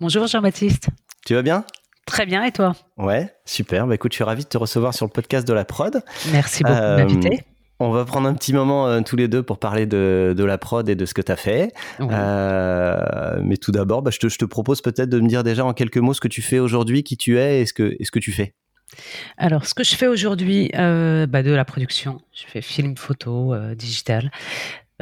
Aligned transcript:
Bonjour 0.00 0.26
Jean-Baptiste. 0.26 0.88
Tu 1.24 1.34
vas 1.34 1.42
bien? 1.42 1.64
Très 2.04 2.26
bien, 2.26 2.42
et 2.44 2.52
toi? 2.52 2.74
Ouais, 2.96 3.32
super. 3.44 3.86
Bah 3.86 3.94
écoute, 3.94 4.12
je 4.12 4.16
suis 4.16 4.24
ravi 4.24 4.42
de 4.42 4.48
te 4.48 4.58
recevoir 4.58 4.92
sur 4.92 5.06
le 5.06 5.10
podcast 5.10 5.46
de 5.46 5.52
la 5.52 5.64
prod. 5.64 6.02
Merci 6.32 6.64
beaucoup 6.64 6.74
de 6.74 6.96
m'inviter. 6.96 7.44
On 7.78 7.90
va 7.90 8.04
prendre 8.04 8.28
un 8.28 8.34
petit 8.34 8.52
moment 8.52 8.88
euh, 8.88 9.00
tous 9.02 9.16
les 9.16 9.28
deux 9.28 9.42
pour 9.42 9.58
parler 9.58 9.86
de, 9.86 10.34
de, 10.36 10.44
la 10.44 10.58
prod 10.58 10.88
et 10.88 10.94
de 10.94 11.06
ce 11.06 11.14
que 11.14 11.22
tu 11.22 11.30
as 11.30 11.36
fait. 11.36 11.72
Euh, 12.00 13.40
mais 13.42 13.56
tout 13.56 13.72
d'abord, 13.72 14.02
bah, 14.02 14.10
je, 14.12 14.18
te, 14.18 14.28
je, 14.28 14.38
te, 14.38 14.44
propose 14.44 14.80
peut-être 14.80 15.08
de 15.08 15.20
me 15.20 15.28
dire 15.28 15.42
déjà 15.42 15.64
en 15.64 15.72
quelques 15.72 15.98
mots 15.98 16.14
ce 16.14 16.20
que 16.20 16.28
tu 16.28 16.42
fais 16.42 16.58
aujourd'hui, 16.58 17.04
qui 17.04 17.16
tu 17.16 17.38
es 17.38 17.60
et 17.60 17.66
ce 17.66 17.72
que, 17.72 17.96
et 17.98 18.04
ce 18.04 18.10
que 18.10 18.18
tu 18.18 18.32
fais. 18.32 18.54
Alors, 19.36 19.66
ce 19.66 19.74
que 19.74 19.84
je 19.84 19.94
fais 19.94 20.06
aujourd'hui, 20.06 20.70
euh, 20.74 21.26
bah, 21.26 21.42
de 21.42 21.50
la 21.50 21.64
production. 21.64 22.20
Je 22.32 22.44
fais 22.46 22.62
film, 22.62 22.96
photo, 22.96 23.54
euh, 23.54 23.74
digital. 23.74 24.30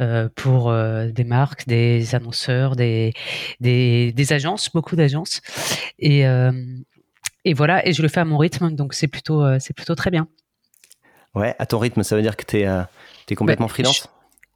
Euh, 0.03 0.29
pour 0.35 0.69
euh, 0.69 1.07
des 1.07 1.23
marques, 1.23 1.65
des 1.67 2.13
annonceurs, 2.13 2.75
des, 2.75 3.13
des, 3.61 4.11
des 4.11 4.33
agences, 4.33 4.69
beaucoup 4.69 4.95
d'agences. 4.95 5.41
Et, 5.97 6.27
euh, 6.27 6.51
et 7.45 7.53
voilà, 7.53 7.87
et 7.87 7.93
je 7.93 8.01
le 8.01 8.09
fais 8.09 8.19
à 8.19 8.25
mon 8.25 8.37
rythme, 8.37 8.71
donc 8.71 8.93
c'est 8.93 9.07
plutôt, 9.07 9.59
c'est 9.59 9.73
plutôt 9.73 9.95
très 9.95 10.11
bien. 10.11 10.27
Ouais, 11.35 11.55
à 11.57 11.65
ton 11.65 11.79
rythme, 11.79 12.03
ça 12.03 12.15
veut 12.15 12.21
dire 12.21 12.35
que 12.35 12.45
tu 12.45 12.59
es, 12.59 12.67
es, 13.29 13.35
complètement 13.35 13.67
ouais, 13.67 13.71
freelance? 13.71 14.03
je, 14.03 14.07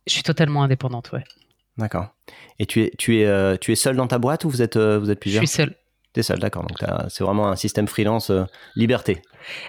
je, 0.07 0.13
suis 0.13 0.23
totalement 0.23 0.63
indépendante, 0.63 1.11
ouais. 1.13 1.23
D'accord. 1.77 2.07
Et 2.59 2.65
tu 2.65 2.83
es, 2.83 2.91
tu, 2.97 3.21
es, 3.21 3.57
tu 3.59 3.71
es 3.71 3.75
seul 3.75 3.95
dans 3.95 4.07
ta 4.07 4.19
boîte 4.19 4.43
ou 4.43 4.49
vous 4.49 4.61
êtes, 4.61 4.77
vous 4.77 5.09
êtes 5.09 5.19
plusieurs? 5.19 5.43
Je 5.43 5.47
suis 5.47 5.55
seul. 5.55 5.75
Tu 6.13 6.19
es 6.19 6.23
seul, 6.23 6.39
d'accord. 6.39 6.65
Donc 6.65 6.77
c'est 7.09 7.23
vraiment 7.23 7.47
un 7.47 7.55
système 7.55 7.87
freelance 7.87 8.31
liberté. 8.75 9.21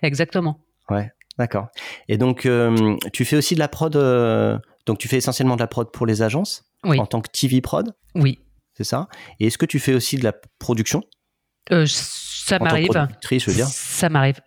Exactement. 0.02 0.61
Ouais, 0.91 1.12
d'accord. 1.39 1.69
Et 2.08 2.19
donc, 2.19 2.48
tu 3.12 3.24
fais 3.24 3.36
aussi 3.36 3.55
de 3.55 3.61
la 3.61 3.69
prod 3.69 3.97
donc 4.89 4.98
tu 4.98 5.06
fais 5.06 5.19
essentiellement 5.19 5.55
de 5.55 5.61
la 5.61 5.67
prod 5.67 5.92
pour 5.92 6.06
les 6.06 6.22
agences 6.22 6.64
oui. 6.83 6.98
en 6.98 7.05
tant 7.05 7.20
que 7.20 7.28
TV 7.31 7.61
prod? 7.61 7.94
Oui. 8.14 8.41
C'est 8.72 8.84
ça? 8.84 9.08
Et 9.39 9.48
est-ce 9.48 9.58
que 9.58 9.67
tu 9.67 9.78
fais 9.78 9.92
aussi 9.92 10.17
de 10.17 10.25
la 10.25 10.33
production? 10.58 11.03
Euh, 11.72 11.84
Ça 11.86 12.58
m'arrive. 12.58 12.91
je 13.30 13.50
veux 13.50 13.55
dire? 13.55 13.67
Ça 13.67 14.08
m'arrive. 14.08 14.41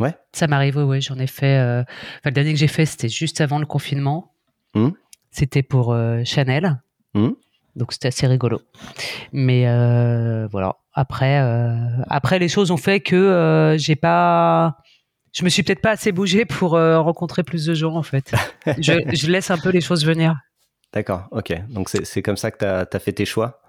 Ouais. 0.00 0.14
Ça 0.32 0.46
m'arrive, 0.46 0.78
oui. 0.78 1.02
J'en 1.02 1.18
ai 1.18 1.26
fait. 1.26 1.58
Euh... 1.58 1.82
Enfin, 1.82 2.20
le 2.26 2.30
dernier 2.30 2.54
que 2.54 2.58
j'ai 2.58 2.66
fait, 2.66 2.86
c'était 2.86 3.10
juste 3.10 3.42
avant 3.42 3.58
le 3.58 3.66
confinement. 3.66 4.32
Mmh. 4.74 4.88
C'était 5.30 5.62
pour 5.62 5.92
euh, 5.92 6.22
Chanel. 6.24 6.80
Mmh. 7.12 7.30
Donc 7.76 7.92
c'était 7.92 8.08
assez 8.08 8.26
rigolo. 8.26 8.62
Mais 9.32 9.68
euh, 9.68 10.48
voilà. 10.50 10.76
Après, 10.94 11.38
après, 12.08 12.38
les 12.38 12.48
choses 12.48 12.70
ont 12.70 12.76
fait 12.76 13.00
que 13.00 13.74
j'ai 13.78 13.96
pas 13.96 14.78
je 15.34 15.44
me 15.44 15.48
suis 15.48 15.62
peut-être 15.62 15.80
pas 15.80 15.90
assez 15.90 16.12
bougé 16.12 16.44
pour 16.44 16.74
euh, 16.74 17.00
rencontrer 17.00 17.42
plus 17.42 17.66
de 17.66 17.74
gens 17.74 17.94
en 17.96 18.02
fait. 18.02 18.32
je, 18.78 18.92
je, 19.12 19.30
laisse 19.30 19.50
un 19.50 19.58
peu 19.58 19.70
les 19.70 19.80
choses 19.80 20.06
venir. 20.06 20.36
D'accord, 20.92 21.26
ok. 21.32 21.52
Donc 21.68 21.88
c'est 21.88 22.22
comme 22.22 22.36
ça 22.36 22.50
que 22.50 22.58
tu 22.58 22.64
as, 22.64 22.86
as, 22.90 22.98
fait 23.00 23.12
tes 23.12 23.24
choix? 23.24 23.60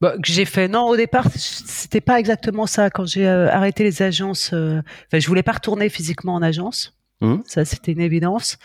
Bah, 0.00 0.14
que 0.16 0.32
j'ai 0.32 0.46
fait. 0.46 0.66
Non, 0.66 0.88
au 0.88 0.96
départ, 0.96 1.26
c'était 1.34 2.00
pas 2.00 2.18
exactement 2.18 2.66
ça. 2.66 2.90
Quand 2.90 3.06
j'ai 3.06 3.26
euh, 3.26 3.48
arrêté 3.50 3.84
les 3.84 4.02
agences, 4.02 4.50
euh, 4.52 4.80
je 5.12 5.26
voulais 5.26 5.42
pas 5.42 5.52
retourner 5.52 5.88
physiquement 5.88 6.34
en 6.34 6.42
agence. 6.42 6.93
Mmh. 7.20 7.36
Ça, 7.46 7.64
c'était 7.64 7.92
une 7.92 8.00
évidence. 8.00 8.58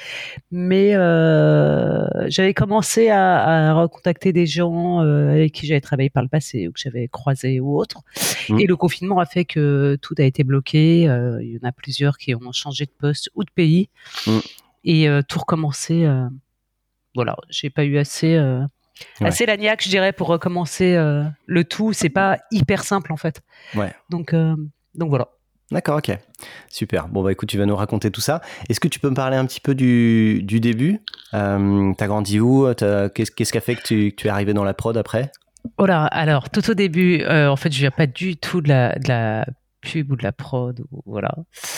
Mais 0.51 0.95
euh, 0.95 2.07
j'avais 2.27 2.53
commencé 2.53 3.09
à, 3.09 3.69
à, 3.69 3.73
recontacter 3.73 4.33
des 4.33 4.45
gens 4.45 5.01
euh, 5.01 5.31
avec 5.31 5.53
qui 5.53 5.67
j'avais 5.67 5.81
travaillé 5.81 6.09
par 6.09 6.23
le 6.23 6.29
passé 6.29 6.67
ou 6.67 6.71
que 6.71 6.79
j'avais 6.79 7.07
croisé 7.07 7.59
ou 7.59 7.77
autre. 7.77 8.01
Mmh. 8.49 8.59
Et 8.59 8.65
le 8.65 8.75
confinement 8.75 9.19
a 9.19 9.25
fait 9.25 9.45
que 9.45 9.97
tout 10.01 10.15
a 10.17 10.23
été 10.23 10.43
bloqué. 10.43 11.07
Euh, 11.07 11.41
il 11.41 11.51
y 11.51 11.59
en 11.63 11.67
a 11.67 11.71
plusieurs 11.71 12.17
qui 12.17 12.35
ont 12.35 12.51
changé 12.51 12.85
de 12.85 12.91
poste 12.91 13.29
ou 13.35 13.43
de 13.43 13.51
pays. 13.51 13.89
Mmh. 14.27 14.39
Et 14.85 15.07
tout 15.27 15.39
recommencer. 15.39 16.05
euh, 16.05 16.27
voilà, 17.13 17.35
j'ai 17.49 17.69
pas 17.69 17.83
eu 17.83 17.97
assez. 17.97 18.39
Ouais. 18.39 19.27
Assez 19.27 19.45
lagnac, 19.45 19.83
je 19.83 19.89
dirais, 19.89 20.13
pour 20.13 20.27
recommencer 20.27 20.95
le 21.45 21.63
tout. 21.63 21.93
C'est 21.93 22.09
pas 22.09 22.39
hyper 22.51 22.83
simple 22.83 23.11
en 23.11 23.17
fait. 23.17 23.41
Ouais. 23.75 23.93
Donc, 24.09 24.33
donc 24.33 25.09
voilà. 25.09 25.29
D'accord, 25.71 25.97
ok. 25.97 26.17
Super. 26.67 27.07
Bon, 27.07 27.23
bah 27.23 27.31
écoute, 27.31 27.49
tu 27.49 27.57
vas 27.57 27.65
nous 27.65 27.75
raconter 27.75 28.09
tout 28.09 28.21
ça. 28.21 28.41
Est-ce 28.69 28.79
que 28.79 28.87
tu 28.87 28.99
peux 28.99 29.09
me 29.09 29.15
parler 29.15 29.37
un 29.37 29.45
petit 29.45 29.59
peu 29.59 29.75
du, 29.75 30.41
du 30.43 30.59
début? 30.59 30.99
Euh, 31.33 31.93
T'as 31.97 32.07
grandi 32.07 32.39
où? 32.39 32.67
Qu'est-ce 32.73 33.51
qui 33.51 33.57
a 33.57 33.61
fait 33.61 33.75
que 33.75 33.83
tu, 33.83 34.11
que 34.11 34.15
tu, 34.15 34.27
es 34.27 34.29
arrivé 34.29 34.53
dans 34.53 34.63
la 34.63 34.73
prod 34.73 34.97
après? 34.97 35.31
Oh 35.77 35.85
là, 35.85 36.05
alors, 36.05 36.49
tout 36.49 36.67
au 36.71 36.73
début, 36.73 37.21
euh, 37.21 37.49
en 37.49 37.55
fait, 37.55 37.71
je 37.71 37.79
viens 37.79 37.91
pas 37.91 38.07
du 38.07 38.37
tout 38.37 38.61
de 38.61 38.69
la, 38.69 38.97
de 38.97 39.07
la 39.07 39.45
pub 39.81 40.11
ou 40.11 40.15
de 40.15 40.23
la 40.23 40.31
prod. 40.31 40.83
Ou, 40.91 41.03
voilà. 41.05 41.35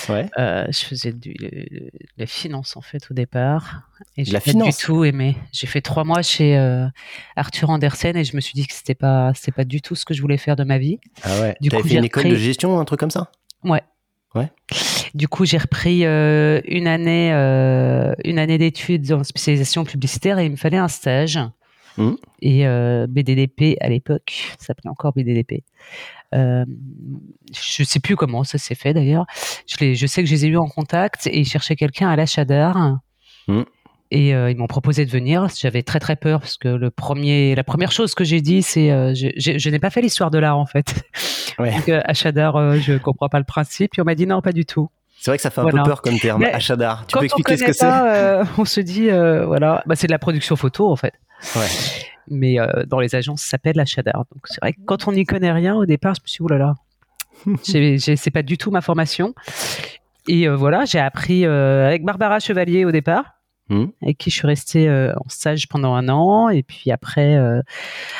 Ouais. 0.07 0.27
Euh, 0.39 0.65
je 0.69 0.85
faisais 0.85 1.11
du, 1.11 1.33
de 1.33 1.91
la 2.17 2.27
finance, 2.27 2.77
en 2.77 2.81
fait, 2.81 3.05
au 3.11 3.13
départ. 3.13 3.89
Et 4.17 4.23
la 4.25 4.39
pas 4.39 4.51
finance? 4.51 4.77
du 4.77 4.85
tout 4.85 5.03
aimé. 5.03 5.35
J'ai 5.51 5.67
fait 5.67 5.81
trois 5.81 6.03
mois 6.03 6.21
chez 6.21 6.57
euh, 6.57 6.85
Arthur 7.35 7.69
Andersen 7.69 8.15
et 8.15 8.23
je 8.23 8.35
me 8.35 8.41
suis 8.41 8.53
dit 8.53 8.65
que 8.67 8.73
c'était 8.73 8.95
pas, 8.95 9.33
pas 9.55 9.63
du 9.65 9.81
tout 9.81 9.95
ce 9.95 10.05
que 10.05 10.13
je 10.13 10.21
voulais 10.21 10.37
faire 10.37 10.55
de 10.55 10.63
ma 10.63 10.77
vie. 10.77 10.99
Ah 11.23 11.41
ouais. 11.41 11.55
Du 11.59 11.69
T'avais 11.69 11.83
fait 11.83 11.95
une 11.95 12.05
école 12.05 12.23
repris... 12.23 12.35
de 12.35 12.39
gestion, 12.39 12.79
un 12.79 12.85
truc 12.85 12.99
comme 12.99 13.11
ça? 13.11 13.31
Ouais. 13.63 13.81
Ouais. 14.33 14.49
Du 15.13 15.27
coup, 15.27 15.45
j'ai 15.45 15.57
repris 15.57 16.05
euh, 16.05 16.61
une 16.65 16.87
année, 16.87 17.33
euh, 17.33 18.13
une 18.23 18.39
année 18.39 18.57
d'études 18.57 19.11
en 19.11 19.23
spécialisation 19.23 19.83
publicitaire 19.83 20.39
et 20.39 20.45
il 20.45 20.51
me 20.51 20.55
fallait 20.55 20.77
un 20.77 20.87
stage. 20.87 21.39
Mmh. 21.97 22.11
Et 22.41 22.65
euh, 22.65 23.07
BDDP 23.07 23.77
à 23.81 23.89
l'époque, 23.89 24.55
ça 24.57 24.67
s'appelait 24.67 24.89
encore 24.89 25.11
BDDP. 25.13 25.63
Je 26.33 27.83
sais 27.83 27.99
plus 27.99 28.15
comment 28.15 28.45
ça 28.45 28.57
s'est 28.57 28.75
fait 28.75 28.93
d'ailleurs. 28.93 29.25
Je, 29.67 29.93
je, 29.93 30.07
sais 30.07 30.23
que 30.23 30.29
je 30.29 30.33
les 30.33 30.45
ai 30.45 30.47
eu 30.47 30.57
en 30.57 30.67
contact 30.67 31.27
et 31.27 31.39
ils 31.39 31.45
cherchaient 31.47 31.75
quelqu'un 31.75 32.07
à 32.07 32.15
l'achat 32.15 32.45
d'art. 32.45 32.99
Mmh. 33.49 33.63
Et 34.13 34.35
euh, 34.35 34.51
ils 34.51 34.57
m'ont 34.57 34.67
proposé 34.67 35.05
de 35.05 35.09
venir. 35.09 35.47
J'avais 35.57 35.83
très 35.83 35.99
très 35.99 36.17
peur 36.17 36.41
parce 36.41 36.57
que 36.57 36.67
le 36.67 36.91
premier, 36.91 37.55
la 37.55 37.63
première 37.63 37.91
chose 37.93 38.13
que 38.13 38.23
j'ai 38.25 38.41
dit, 38.41 38.61
c'est 38.61 38.91
euh, 38.91 39.13
je, 39.15 39.27
je, 39.37 39.57
je 39.57 39.69
n'ai 39.69 39.79
pas 39.79 39.89
fait 39.89 40.01
l'histoire 40.01 40.29
de 40.31 40.37
l'art 40.37 40.57
en 40.57 40.65
fait. 40.65 41.03
Ouais. 41.57 41.71
Donc, 41.75 41.87
euh, 41.89 42.01
achat 42.03 42.31
d'art, 42.33 42.57
euh, 42.57 42.75
je 42.75 42.97
comprends 42.97 43.29
pas 43.29 43.39
le 43.39 43.45
principe. 43.45 43.97
Et 43.97 44.01
on 44.01 44.03
m'a 44.03 44.15
dit 44.15 44.27
non, 44.27 44.41
pas 44.41 44.51
du 44.51 44.65
tout. 44.65 44.89
C'est 45.17 45.31
vrai 45.31 45.37
que 45.37 45.41
ça 45.43 45.49
fait 45.49 45.59
un 45.61 45.63
voilà. 45.63 45.83
peu 45.83 45.89
peur 45.89 46.01
comme 46.01 46.19
terme, 46.19 46.41
Mais 46.41 46.51
achat 46.51 46.75
d'art. 46.75 47.05
Tu 47.07 47.17
peux 47.17 47.23
expliquer 47.25 47.55
ce 47.55 47.63
que 47.63 47.73
c'est? 47.73 47.85
euh, 47.85 48.43
On 48.57 48.65
se 48.65 48.81
dit, 48.81 49.09
voilà, 49.09 49.81
bah, 49.85 49.95
c'est 49.95 50.07
de 50.07 50.11
la 50.11 50.19
production 50.19 50.55
photo 50.55 50.91
en 50.91 50.95
fait. 50.95 51.13
Ouais. 51.55 51.67
Mais 52.27 52.57
dans 52.87 52.99
les 52.99 53.15
agences, 53.15 53.41
ça 53.41 53.51
s'appelle 53.51 53.75
l'achat 53.75 54.01
d'art. 54.01 54.25
Donc 54.33 54.41
c'est 54.45 54.59
vrai 54.61 54.73
que 54.73 54.79
quand 54.85 55.07
on 55.07 55.11
n'y 55.13 55.25
connaît 55.25 55.51
rien, 55.51 55.75
au 55.75 55.85
départ, 55.85 56.15
je 56.15 56.21
me 56.21 56.27
suis 56.27 56.37
dit, 56.39 56.43
oulala, 56.43 56.73
c'est 58.17 58.31
pas 58.31 58.41
du 58.43 58.57
tout 58.57 58.71
ma 58.71 58.81
formation. 58.81 59.33
Et 60.27 60.47
euh, 60.47 60.55
voilà, 60.55 60.85
j'ai 60.85 60.99
appris 60.99 61.45
euh, 61.45 61.87
avec 61.87 62.03
Barbara 62.03 62.39
Chevalier 62.39 62.85
au 62.85 62.91
départ. 62.91 63.25
Mmh. 63.69 63.85
avec 64.01 64.17
qui 64.17 64.29
je 64.29 64.35
suis 64.35 64.47
restée 64.47 64.89
euh, 64.89 65.13
en 65.13 65.29
stage 65.29 65.69
pendant 65.69 65.93
un 65.93 66.09
an 66.09 66.49
et 66.49 66.61
puis 66.61 66.91
après 66.91 67.37
euh, 67.37 67.61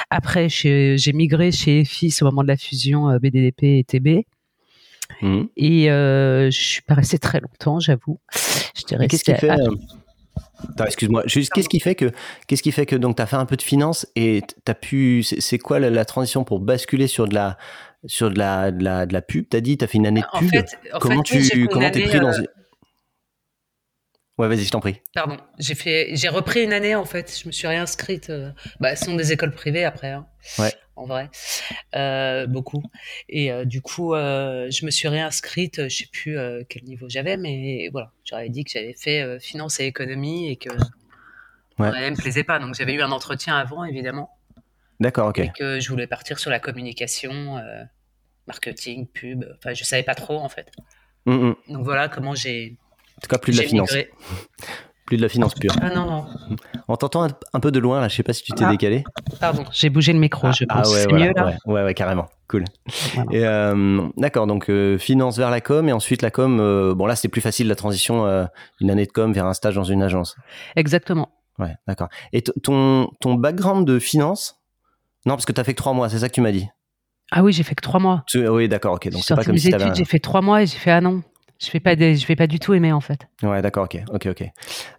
après 0.10 0.48
j'ai 0.48 1.12
migré 1.14 1.52
chez 1.52 1.84
FIS 1.84 2.20
au 2.22 2.26
moment 2.26 2.44
de 2.44 2.48
la 2.48 2.56
fusion 2.56 3.10
euh, 3.10 3.20
BDDP 3.20 3.64
et 3.64 3.84
TB 3.84 4.24
mmh. 5.22 5.44
et 5.58 5.88
je 5.88 6.50
suis 6.52 6.84
pas 6.84 6.94
restée 6.94 7.18
très 7.18 7.42
longtemps 7.42 7.82
j'avoue 7.82 8.20
qu'est-ce 9.10 9.26
qui 9.26 9.34
fait 9.34 9.50
à... 9.50 9.58
excuse-moi 10.86 11.24
juste 11.26 11.52
qu'est-ce 11.52 11.68
qui 11.70 11.82
fait 11.82 11.96
que 11.96 12.12
qu'est-ce 12.48 12.64
qui 12.64 12.72
fait 12.72 12.86
que 12.86 12.96
donc 12.96 13.18
tu 13.18 13.22
as 13.22 13.26
fait 13.26 13.36
un 13.36 13.46
peu 13.46 13.58
de 13.58 13.64
finance 13.64 14.08
et 14.16 14.44
tu 14.48 14.72
as 14.72 14.76
pu 14.76 15.22
c'est 15.24 15.58
quoi 15.58 15.80
la, 15.80 15.90
la, 15.90 16.06
transition 16.06 16.46
pour 16.46 16.62
basculer 16.62 17.08
sur 17.08 17.28
de 17.28 17.34
la 17.34 17.58
sur 18.06 18.32
de 18.32 18.40
la 18.40 18.72
de 18.72 18.86
la, 18.86 19.06
de 19.06 19.12
la 19.12 19.22
pub 19.22 19.50
tu 19.50 19.58
as 19.58 19.62
dit 19.62 19.78
tu 19.78 19.84
as 19.84 19.88
fait 19.90 19.98
une 19.98 20.08
année 20.08 20.22
de 20.22 20.40
pub 20.40 20.48
en 20.48 20.50
fait, 20.50 20.80
en 20.94 21.00
comment 21.00 21.24
fait, 21.26 21.42
tu 21.42 21.68
comment 21.68 21.90
t'es 21.90 22.04
pris 22.04 22.22
dans. 22.22 22.32
Ouais, 24.38 24.48
vas-y, 24.48 24.64
je 24.64 24.72
t'en 24.72 24.80
prie. 24.80 25.02
Pardon, 25.14 25.38
j'ai 25.60 25.76
fait, 25.76 26.16
j'ai 26.16 26.30
repris 26.30 26.64
une 26.64 26.74
année 26.74 26.96
en 26.96 27.06
fait. 27.06 27.40
Je 27.42 27.48
me 27.48 27.52
suis 27.52 27.68
réinscrite. 27.68 28.30
Euh... 28.30 28.52
Bah, 28.80 28.96
ce 28.96 29.06
sont 29.06 29.16
des 29.16 29.32
écoles 29.32 29.54
privées 29.54 29.84
après. 29.84 30.12
Hein, 30.12 30.26
ouais. 30.58 30.74
En 30.96 31.06
vrai, 31.06 31.30
euh, 31.96 32.48
beaucoup. 32.48 32.84
Et 33.28 33.52
euh, 33.52 33.66
du 33.66 33.82
coup, 33.82 34.14
je 34.14 34.86
me 34.86 34.92
suis 34.92 35.08
réinscrite. 35.08 35.90
Je 35.90 35.96
sais 35.96 36.10
plus 36.12 36.38
quel 36.70 36.84
niveau 36.84 37.08
j'avais, 37.10 37.38
mais 37.38 37.90
voilà, 37.92 38.12
j'aurais 38.24 38.50
dit 38.50 38.64
que 38.64 38.72
j'avais 38.72 38.94
fait 38.94 39.40
finance 39.40 39.80
et 39.80 39.86
économie 39.86 40.50
et 40.50 40.58
que 40.58 40.70
ouais. 41.80 41.92
ça 41.92 42.10
me 42.10 42.16
plaisait 42.16 42.44
pas. 42.44 42.60
Donc 42.60 42.76
j'avais 42.76 42.94
eu 42.94 43.02
un 43.02 43.12
entretien 43.12 43.58
avant, 43.58 43.84
évidemment. 43.84 44.30
D'accord, 45.00 45.30
ok. 45.30 45.40
Et 45.40 45.52
que 45.58 45.80
je 45.80 45.90
voulais 45.90 46.08
partir 46.08 46.38
sur 46.40 46.52
la 46.52 46.60
communication, 46.60 47.60
marketing, 48.48 49.08
pub. 49.08 49.46
Enfin, 49.58 49.74
je 49.74 49.84
savais 49.84 50.04
pas 50.04 50.16
trop 50.16 50.38
en 50.40 50.50
fait. 50.50 50.72
Mm 51.26 51.34
-hmm. 51.34 51.56
Donc 51.74 51.84
voilà 51.84 52.10
comment 52.10 52.36
j'ai 52.36 52.78
tout 53.22 53.28
cas, 53.30 53.38
plus 53.38 53.54
de 53.54 53.62
la 53.62 53.68
finance. 53.68 53.92
Migré. 53.92 54.10
plus 55.06 55.18
de 55.18 55.22
la 55.24 55.30
finance 55.30 55.54
pure. 55.56 55.74
Ah 55.82 55.90
non, 55.94 56.06
non. 56.06 56.26
On 56.88 56.96
t'entend 56.96 57.28
un 57.54 57.60
peu 57.60 57.72
de 57.72 57.80
loin 57.80 58.00
là, 58.00 58.08
je 58.08 58.16
sais 58.16 58.24
pas 58.24 58.32
si 58.34 58.44
tu 58.44 58.54
t'es 58.54 58.64
Ah. 58.66 58.72
décalé. 58.72 59.04
Pardon, 59.40 59.64
j'ai 59.72 59.90
bougé 59.90 60.14
le 60.14 60.20
micro, 60.20 60.48
Ah, 60.48 60.52
je 60.52 60.64
ah 60.70 60.76
pense. 60.82 60.94
ouais, 60.94 61.00
c'est 61.02 61.08
voilà, 61.10 61.26
mieux 61.28 61.34
là? 61.36 61.46
Ouais, 61.46 61.58
ouais, 61.74 61.84
ouais, 61.84 61.94
carrément. 61.94 62.28
Cool. 62.48 62.64
Et 63.32 63.46
euh, 63.46 64.08
d'accord, 64.18 64.48
donc 64.48 64.70
euh, 64.70 64.98
finance 64.98 65.38
vers 65.38 65.50
la 65.50 65.60
com 65.62 65.88
et 65.90 65.94
ensuite 65.94 66.22
la 66.22 66.32
com. 66.32 66.60
euh, 66.60 66.94
bon 66.96 67.06
là, 67.06 67.16
c'est 67.16 67.28
plus 67.30 67.42
facile 67.42 67.68
la 67.68 67.76
transition 67.76 68.26
euh, 68.26 68.46
une 68.80 68.90
année 68.92 69.06
de 69.06 69.12
com 69.12 69.32
vers 69.34 69.46
un 69.46 69.54
stage 69.54 69.76
dans 69.76 69.84
une 69.86 70.02
agence. 70.04 70.36
Exactement. 70.76 71.30
Ouais, 71.60 71.76
d'accord. 71.88 72.08
Et 72.34 72.42
ton 72.42 73.10
ton 73.20 73.36
background 73.36 73.86
de 73.88 74.00
finance? 74.00 74.56
Non, 75.26 75.36
parce 75.36 75.46
que 75.46 75.52
t'as 75.52 75.64
fait 75.64 75.74
que 75.74 75.78
trois 75.78 75.94
mois, 75.94 76.10
c'est 76.10 76.20
ça 76.20 76.28
que 76.30 76.34
tu 76.34 76.42
m'as 76.42 76.52
dit? 76.52 76.68
Ah 77.32 77.44
oui, 77.44 77.54
j'ai 77.54 77.64
fait 77.64 77.76
que 77.76 77.82
trois 77.82 78.00
mois. 78.00 78.24
Tu- 78.28 78.48
Oui, 78.48 78.68
d'accord, 78.68 78.96
ok. 78.96 79.10
Donc 79.10 79.24
c'est 79.24 79.36
pas 79.36 79.44
comme 79.44 79.58
si 79.58 79.68
études, 79.70 79.96
j'ai 79.96 80.06
fait 80.06 80.20
trois 80.20 80.42
mois 80.42 80.64
et 80.64 80.66
j'ai 80.68 80.78
fait 80.78 80.92
ah 80.92 81.00
non. 81.02 81.22
Je 81.64 81.72
vais 81.72 81.80
pas, 81.80 81.96
des- 81.96 82.16
je 82.16 82.26
vais 82.26 82.36
pas 82.36 82.48
du 82.48 82.60
tout 82.60 82.74
aimer 82.74 82.92
en 82.92 83.02
fait. 83.02 83.28
Ouais, 83.44 83.62
d'accord, 83.62 83.86
ok, 83.86 83.98
ok, 84.12 84.28
ok. 84.32 84.44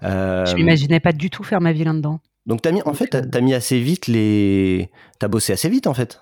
Euh, 0.04 0.46
Je 0.46 0.54
m'imaginais 0.54 1.00
pas 1.00 1.12
du 1.12 1.28
tout 1.28 1.42
faire 1.42 1.60
ma 1.60 1.72
vie 1.72 1.84
là-dedans. 1.84 2.20
donc 2.46 2.62
t'as 2.62 2.70
mis, 2.70 2.82
en 2.82 2.94
fait, 2.94 3.08
t'as 3.08 3.18
euh, 3.22 3.28
t'as 3.30 3.40
mis 3.40 3.54
assez 3.54 3.80
vite 3.80 4.06
les. 4.06 4.90
T'as 5.18 5.28
bossé 5.28 5.52
assez 5.52 5.68
vite 5.68 5.86
en 5.86 5.94
fait? 5.94 6.20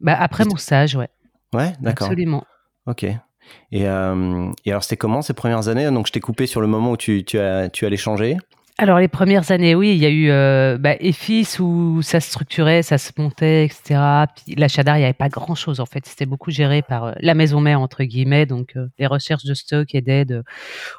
Bah 0.00 0.16
après 0.18 0.44
mon 0.44 0.56
stage, 0.56 0.96
ouais. 0.96 1.08
Ouais, 1.52 1.72
d'accord. 1.80 2.08
Absolument. 2.08 2.44
Ok. 2.86 3.04
Et, 3.04 3.88
euh, 3.88 4.50
et 4.64 4.70
alors, 4.70 4.82
c'était 4.82 4.96
comment 4.96 5.22
ces 5.22 5.34
premières 5.34 5.68
années? 5.68 5.90
Donc, 5.90 6.06
je 6.06 6.12
t'ai 6.12 6.20
coupé 6.20 6.46
sur 6.46 6.60
le 6.60 6.66
moment 6.66 6.92
où 6.92 6.96
tu, 6.96 7.24
tu, 7.24 7.38
as, 7.38 7.68
tu 7.68 7.86
allais 7.86 7.96
changer? 7.96 8.36
Alors 8.76 8.98
les 8.98 9.06
premières 9.06 9.52
années, 9.52 9.76
oui, 9.76 9.90
il 9.92 9.98
y 9.98 10.06
a 10.06 10.08
eu 10.08 10.30
euh, 10.30 10.78
bah, 10.78 10.96
EFIS 10.98 11.60
où 11.60 12.02
ça 12.02 12.18
se 12.18 12.28
structurait, 12.28 12.82
ça 12.82 12.98
se 12.98 13.12
montait, 13.16 13.66
etc. 13.66 14.26
Puis 14.34 14.56
l'achat 14.56 14.82
d'art, 14.82 14.96
il 14.96 15.00
n'y 15.00 15.04
avait 15.04 15.12
pas 15.12 15.28
grand-chose 15.28 15.78
en 15.78 15.86
fait. 15.86 16.04
C'était 16.06 16.26
beaucoup 16.26 16.50
géré 16.50 16.82
par 16.82 17.04
euh, 17.04 17.12
la 17.20 17.34
maison 17.34 17.60
mère 17.60 17.80
entre 17.80 18.02
guillemets, 18.02 18.46
donc 18.46 18.72
euh, 18.76 18.88
les 18.98 19.06
recherches 19.06 19.44
de 19.44 19.54
stock 19.54 19.94
et 19.94 20.00
d'aide. 20.00 20.32
euh, 20.32 20.42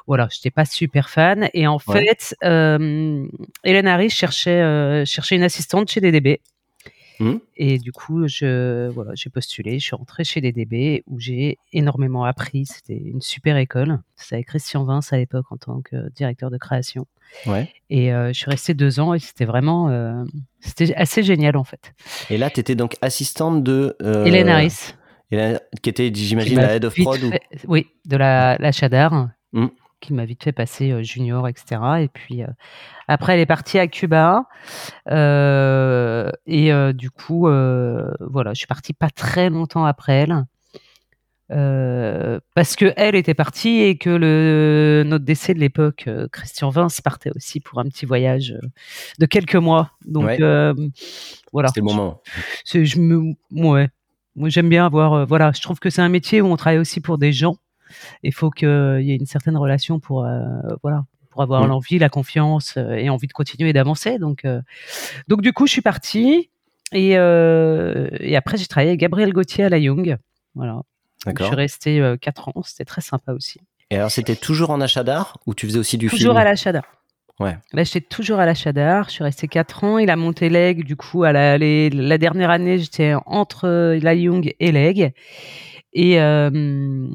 voilà, 0.06 0.28
j'étais 0.32 0.50
pas 0.50 0.64
super 0.64 1.10
fan. 1.10 1.50
Et 1.54 1.66
en 1.66 1.78
Ouais. 1.86 2.02
fait, 2.06 2.34
euh, 2.44 3.26
Hélène 3.64 3.88
Harris 3.88 4.10
cherchait 4.10 4.62
euh, 4.62 5.04
cherchait 5.04 5.36
une 5.36 5.42
assistante 5.44 5.90
chez 5.90 6.00
DDB. 6.00 6.40
Mhm. 7.18 7.40
Et 7.56 7.78
du 7.78 7.92
coup, 7.92 8.28
je 8.28 8.88
voilà, 8.88 9.12
j'ai 9.14 9.30
postulé, 9.30 9.78
je 9.78 9.84
suis 9.84 9.96
rentrée 9.96 10.24
chez 10.24 10.40
DDB 10.40 11.02
où 11.06 11.18
j'ai 11.18 11.58
énormément 11.72 12.24
appris. 12.24 12.66
C'était 12.66 12.96
une 12.96 13.20
super 13.22 13.56
école. 13.56 14.00
C'était 14.16 14.36
avec 14.36 14.48
Christian 14.48 14.84
Vince 14.84 15.12
à 15.12 15.16
l'époque 15.16 15.46
en 15.50 15.56
tant 15.56 15.80
que 15.80 16.10
directeur 16.12 16.50
de 16.50 16.58
création. 16.58 17.06
Ouais. 17.46 17.70
Et 17.90 18.12
euh, 18.12 18.28
je 18.28 18.38
suis 18.38 18.50
restée 18.50 18.74
deux 18.74 19.00
ans 19.00 19.14
et 19.14 19.18
c'était 19.18 19.46
vraiment, 19.46 19.88
euh, 19.88 20.22
c'était 20.60 20.94
assez 20.94 21.22
génial 21.22 21.56
en 21.56 21.64
fait. 21.64 21.92
Et 22.30 22.36
là, 22.38 22.50
tu 22.50 22.60
étais 22.60 22.74
donc 22.74 22.96
assistante 23.00 23.62
de. 23.64 23.96
euh, 24.02 24.24
Hélène 24.24 24.48
Harris, 24.48 24.92
Hélène- 25.30 25.58
qui 25.82 25.90
était, 25.90 26.12
j'imagine, 26.14 26.54
m'a 26.56 26.62
la 26.66 26.74
head 26.76 26.84
of 26.84 26.94
prod. 26.94 27.22
ou- 27.24 27.30
oui, 27.66 27.86
de 28.04 28.16
la 28.16 28.56
l'achat 28.58 28.88
d'art, 28.88 29.30
Mm. 29.52 29.66
Qui 30.06 30.14
m'a 30.14 30.24
vite 30.24 30.44
fait 30.44 30.52
passer 30.52 31.02
junior, 31.04 31.46
etc. 31.48 31.80
Et 32.00 32.08
puis 32.08 32.42
après, 33.08 33.34
elle 33.34 33.40
est 33.40 33.46
partie 33.46 33.78
à 33.78 33.86
Cuba 33.88 34.44
et 36.46 36.92
du 36.94 37.10
coup, 37.10 37.42
voilà, 37.48 38.52
je 38.52 38.58
suis 38.58 38.66
partie 38.66 38.92
pas 38.92 39.10
très 39.10 39.50
longtemps 39.50 39.84
après 39.84 40.12
elle. 40.14 40.44
euh, 41.52 42.40
parce 42.56 42.74
que 42.74 42.92
elle 42.96 43.14
était 43.14 43.34
partie 43.34 43.78
et 43.80 43.96
que 43.98 44.10
le 44.10 45.04
notre 45.06 45.24
décès 45.24 45.54
de 45.54 45.60
l'époque, 45.60 46.08
Christian 46.32 46.70
Vince 46.70 47.00
partait 47.00 47.30
aussi 47.36 47.60
pour 47.60 47.78
un 47.78 47.84
petit 47.84 48.04
voyage 48.04 48.52
de 49.20 49.26
quelques 49.26 49.54
mois. 49.54 49.92
Donc 50.04 50.24
Ouais. 50.24 50.38
euh, 50.40 50.74
voilà. 51.52 51.68
C'était 51.68 51.80
le 51.82 51.86
moment. 51.86 52.20
C'est- 52.64 52.84
je 52.84 52.98
me, 52.98 53.34
ouais. 53.52 53.88
Moi, 54.34 54.48
j'aime 54.50 54.68
bien 54.68 54.84
avoir, 54.84 55.12
euh, 55.14 55.24
voilà, 55.24 55.52
je 55.54 55.62
trouve 55.62 55.78
que 55.78 55.88
c'est 55.88 56.02
un 56.02 56.08
métier 56.10 56.42
où 56.42 56.46
on 56.46 56.56
travaille 56.56 56.78
aussi 56.80 57.00
pour 57.00 57.16
des 57.16 57.32
gens. 57.32 57.56
Il 58.22 58.32
faut 58.34 58.50
qu'il 58.50 58.68
y 58.68 59.12
ait 59.12 59.16
une 59.16 59.26
certaine 59.26 59.56
relation 59.56 59.98
pour, 60.00 60.24
euh, 60.24 60.40
voilà, 60.82 61.04
pour 61.30 61.42
avoir 61.42 61.66
l'envie, 61.66 61.98
la 61.98 62.08
confiance 62.08 62.74
euh, 62.76 62.94
et 62.94 63.10
envie 63.10 63.26
de 63.28 63.32
continuer 63.32 63.70
et 63.70 63.72
d'avancer. 63.72 64.18
Donc, 64.18 64.44
euh, 64.44 64.60
donc 65.28 65.42
du 65.42 65.52
coup, 65.52 65.66
je 65.66 65.72
suis 65.72 65.82
partie 65.82 66.50
et, 66.92 67.10
et 67.10 68.36
après, 68.36 68.56
j'ai 68.56 68.66
travaillé 68.66 68.90
avec 68.90 69.00
Gabriel 69.00 69.32
Gauthier 69.32 69.64
à 69.64 69.68
la 69.68 69.78
Young. 69.78 70.16
Voilà. 70.54 70.82
Je 71.26 71.44
suis 71.44 71.54
restée 71.54 72.00
euh, 72.00 72.16
quatre 72.16 72.48
ans. 72.48 72.62
C'était 72.64 72.84
très 72.84 73.00
sympa 73.00 73.32
aussi. 73.32 73.58
Et 73.90 73.96
alors, 73.96 74.10
c'était 74.10 74.36
toujours 74.36 74.70
en 74.70 74.80
achat 74.80 75.02
d'art 75.02 75.38
ou 75.46 75.54
tu 75.54 75.66
faisais 75.66 75.78
aussi 75.78 75.98
du 75.98 76.08
Toujours 76.08 76.34
film 76.34 76.36
à 76.36 76.44
l'achat 76.44 76.72
d'art. 76.72 76.84
Ouais. 77.40 77.56
Là, 77.72 77.84
j'étais 77.84 78.00
toujours 78.00 78.38
à 78.38 78.46
l'achat 78.46 78.72
d'art. 78.72 79.06
Je 79.08 79.14
suis 79.14 79.24
restée 79.24 79.48
4 79.48 79.84
ans. 79.84 79.98
Il 79.98 80.08
a 80.10 80.16
monté 80.16 80.48
Leg. 80.48 80.84
Du 80.84 80.96
coup, 80.96 81.24
à 81.24 81.32
la, 81.32 81.58
les- 81.58 81.90
la 81.90 82.16
dernière 82.18 82.50
année, 82.50 82.78
j'étais 82.78 83.14
entre 83.26 83.68
la 84.00 84.14
Young 84.14 84.54
et 84.58 84.72
Leg. 84.72 85.12
Et, 85.92 86.20
euh, 86.20 87.08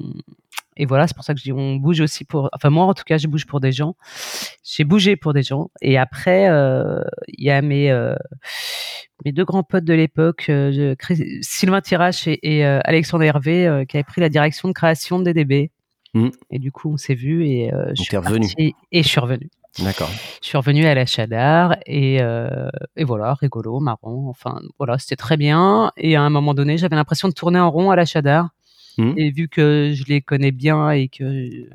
et 0.77 0.85
voilà, 0.85 1.07
c'est 1.07 1.15
pour 1.15 1.23
ça 1.23 1.33
que 1.33 1.39
je 1.39 1.44
dis 1.44 1.51
on 1.51 1.75
bouge 1.75 2.00
aussi 2.00 2.23
pour. 2.23 2.50
Enfin, 2.53 2.69
moi, 2.69 2.85
en 2.85 2.94
tout 2.94 3.03
cas, 3.03 3.18
je 3.18 3.27
bouge 3.27 3.45
pour 3.45 3.59
des 3.59 3.71
gens. 3.71 3.95
J'ai 4.63 4.83
bougé 4.83 5.15
pour 5.15 5.33
des 5.33 5.44
gens. 5.44 5.69
Et 5.81 5.97
après, 5.97 6.50
euh, 6.50 7.01
il 7.27 7.45
y 7.45 7.51
a 7.51 7.62
mes, 7.62 7.91
euh, 7.91 8.15
mes 9.25 9.31
deux 9.31 9.44
grands 9.44 9.63
potes 9.63 9.83
de 9.83 9.94
l'époque, 9.94 10.45
euh, 10.50 10.95
Sylvain 11.41 11.81
Tirache 11.81 12.27
et, 12.27 12.39
et, 12.41 12.65
Alexandre 12.65 13.23
Hervé, 13.23 13.85
qui 13.89 13.97
avaient 13.97 14.03
pris 14.03 14.21
la 14.21 14.29
direction 14.29 14.69
de 14.69 14.73
création 14.73 15.19
de 15.19 15.25
DDB. 15.25 15.71
Mhm. 16.13 16.31
Et 16.51 16.59
du 16.59 16.71
coup, 16.71 16.91
on 16.91 16.97
s'est 16.97 17.15
vu 17.15 17.45
et 17.45 17.71
je 17.94 18.01
suis 18.01 18.18
revenu. 18.18 18.47
et 18.57 19.03
je 19.03 19.07
suis 19.07 19.19
revenue. 19.19 19.50
D'accord. 19.79 20.09
Je 20.41 20.47
suis 20.47 20.57
revenue 20.57 20.85
à 20.85 20.94
l'achat 20.94 21.27
d'art 21.27 21.77
et, 21.85 22.21
euh, 22.21 22.69
et 22.97 23.06
voilà, 23.06 23.33
rigolo, 23.35 23.79
marrant. 23.79 24.27
Enfin, 24.27 24.59
voilà, 24.77 24.97
c'était 24.97 25.15
très 25.15 25.38
bien. 25.38 25.91
Et 25.95 26.15
à 26.15 26.21
un 26.21 26.29
moment 26.29 26.53
donné, 26.53 26.77
j'avais 26.77 26.97
l'impression 26.97 27.29
de 27.29 27.33
tourner 27.33 27.59
en 27.59 27.71
rond 27.71 27.89
à 27.89 27.95
l'achat 27.95 28.21
d'art. 28.21 28.50
Mhm. 28.98 29.14
Et 29.18 29.32
vu 29.32 29.48
que 29.48 29.92
je 29.96 30.04
les 30.06 30.22
connais 30.22 30.52
bien 30.52 30.92
et 30.92 31.08
que 31.08 31.24
euh, 31.24 31.70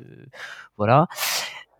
voilà, 0.77 1.07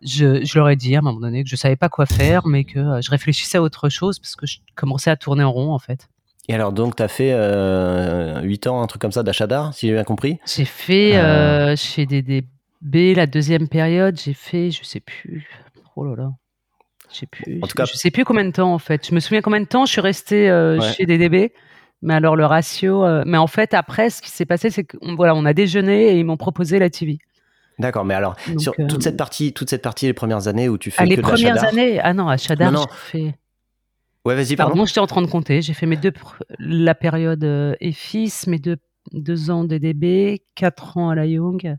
je, 0.02 0.44
je 0.44 0.58
leur 0.58 0.68
ai 0.68 0.76
dit 0.76 0.94
à 0.96 0.98
un 0.98 1.02
moment 1.02 1.20
donné 1.20 1.42
que 1.44 1.48
je 1.50 1.56
savais 1.56 1.76
pas 1.76 1.88
quoi 1.88 2.06
faire, 2.06 2.46
mais 2.46 2.64
que 2.64 2.78
euh, 2.78 3.00
je 3.00 3.10
réfléchissais 3.10 3.58
à 3.58 3.62
autre 3.62 3.88
chose 3.88 4.18
parce 4.18 4.36
que 4.36 4.46
je 4.46 4.58
commençais 4.74 5.10
à 5.10 5.16
tourner 5.16 5.44
en 5.44 5.52
rond 5.52 5.72
en 5.72 5.78
fait. 5.78 6.08
Et 6.50 6.54
alors, 6.54 6.72
donc, 6.72 6.96
tu 6.96 7.02
as 7.02 7.08
fait 7.08 7.32
euh, 7.32 8.40
8 8.40 8.66
ans, 8.68 8.80
un 8.80 8.86
truc 8.86 9.02
comme 9.02 9.12
ça, 9.12 9.22
d'achat 9.22 9.46
d'art, 9.46 9.74
si 9.74 9.86
j'ai 9.86 9.92
bien 9.92 10.04
compris? 10.04 10.38
J'ai 10.46 10.64
fait 10.64 11.16
euh, 11.18 11.76
chez 11.76 12.06
DDB 12.06 13.14
la 13.14 13.26
deuxième 13.26 13.68
période, 13.68 14.18
j'ai 14.18 14.32
fait, 14.32 14.70
je 14.70 14.82
sais 14.82 15.00
plus, 15.00 15.46
oh 15.94 16.04
là 16.06 16.14
là, 16.16 16.30
je 17.12 17.18
sais 17.18 17.26
plus, 17.26 17.60
En 17.62 17.66
tout 17.66 17.76
cas- 17.76 17.84
je 17.84 17.92
sais 17.98 18.10
plus 18.10 18.24
combien 18.24 18.44
de 18.46 18.50
temps 18.52 18.72
en 18.72 18.78
fait. 18.78 19.06
Je 19.06 19.14
me 19.14 19.20
souviens 19.20 19.42
combien 19.42 19.60
de 19.60 19.66
temps 19.66 19.84
je 19.84 19.92
suis 19.92 20.00
Ouais. 20.00 20.92
chez 20.96 21.04
DDB, 21.04 21.52
mais 22.02 22.14
alors 22.14 22.36
le 22.36 22.44
ratio, 22.44 23.04
euh, 23.04 23.22
mais 23.26 23.38
en 23.38 23.46
fait 23.46 23.74
après, 23.74 24.10
ce 24.10 24.22
qui 24.22 24.30
s'est 24.30 24.46
passé, 24.46 24.70
c'est 24.70 24.84
qu'on 24.84 25.16
voilà, 25.16 25.34
on 25.34 25.44
a 25.44 25.52
déjeuné 25.52 26.12
et 26.12 26.18
ils 26.18 26.24
m'ont 26.24 26.36
proposé 26.36 26.78
la 26.78 26.90
TV. 26.90 27.18
D'accord, 27.78 28.04
mais 28.04 28.14
alors, 28.14 28.34
Donc, 28.48 28.60
sur 28.60 28.72
euh, 28.78 28.86
toute 28.88 29.04
cette 29.04 29.16
partie, 29.16 29.52
toute 29.52 29.70
cette 29.70 29.82
partie, 29.82 30.06
les 30.06 30.12
premières 30.12 30.48
années 30.48 30.68
où 30.68 30.78
tu 30.78 30.90
fais 30.90 31.02
Ah, 31.02 31.06
les 31.06 31.16
de 31.16 31.22
premières 31.22 31.62
années, 31.64 32.00
ah 32.00 32.12
non, 32.12 32.28
à 32.28 32.36
Chadar, 32.36 32.72
Non, 32.72 32.86
fait. 32.90 33.34
Ouais, 34.24 34.34
vas-y, 34.34 34.56
pardon. 34.56 34.72
Pardon, 34.72 34.84
j'étais 34.86 35.00
en 35.00 35.06
train 35.06 35.22
de 35.22 35.26
compter. 35.28 35.62
J'ai 35.62 35.74
fait 35.74 35.86
mes 35.86 35.96
deux, 35.96 36.12
la 36.58 36.94
période 36.94 37.44
euh, 37.44 37.74
EFIS, 37.80 38.44
mes 38.48 38.58
deux, 38.58 38.76
deux 39.12 39.50
ans 39.50 39.64
DDB, 39.64 40.42
quatre 40.54 40.98
ans 40.98 41.10
à 41.10 41.14
la 41.14 41.26
Young. 41.26 41.76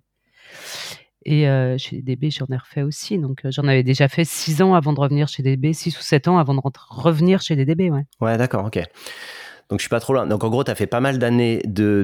Et 1.25 1.47
euh, 1.47 1.77
chez 1.77 2.01
DB, 2.01 2.31
j'en 2.31 2.47
ai 2.47 2.57
refait 2.57 2.81
aussi. 2.81 3.17
Donc, 3.19 3.45
euh, 3.45 3.51
j'en 3.51 3.67
avais 3.67 3.83
déjà 3.83 4.07
fait 4.07 4.23
six 4.23 4.61
ans 4.61 4.73
avant 4.73 4.93
de 4.93 4.99
revenir 4.99 5.27
chez 5.27 5.43
DB, 5.43 5.73
six 5.73 5.97
ou 5.97 6.01
sept 6.01 6.27
ans 6.27 6.37
avant 6.37 6.55
de 6.55 6.61
revenir 6.89 7.41
chez 7.41 7.55
DDB, 7.55 7.91
ouais. 7.91 8.05
Ouais, 8.21 8.37
d'accord, 8.37 8.65
ok. 8.65 8.81
Donc 9.69 9.79
je 9.79 9.83
suis 9.83 9.89
pas 9.89 9.99
trop 9.99 10.13
loin. 10.13 10.25
Donc 10.25 10.43
en 10.43 10.49
gros, 10.49 10.63
tu 10.63 10.71
as 10.71 10.75
fait 10.75 10.87
pas 10.87 10.99
mal 10.99 11.19
d'années 11.19 11.61
de, 11.65 12.03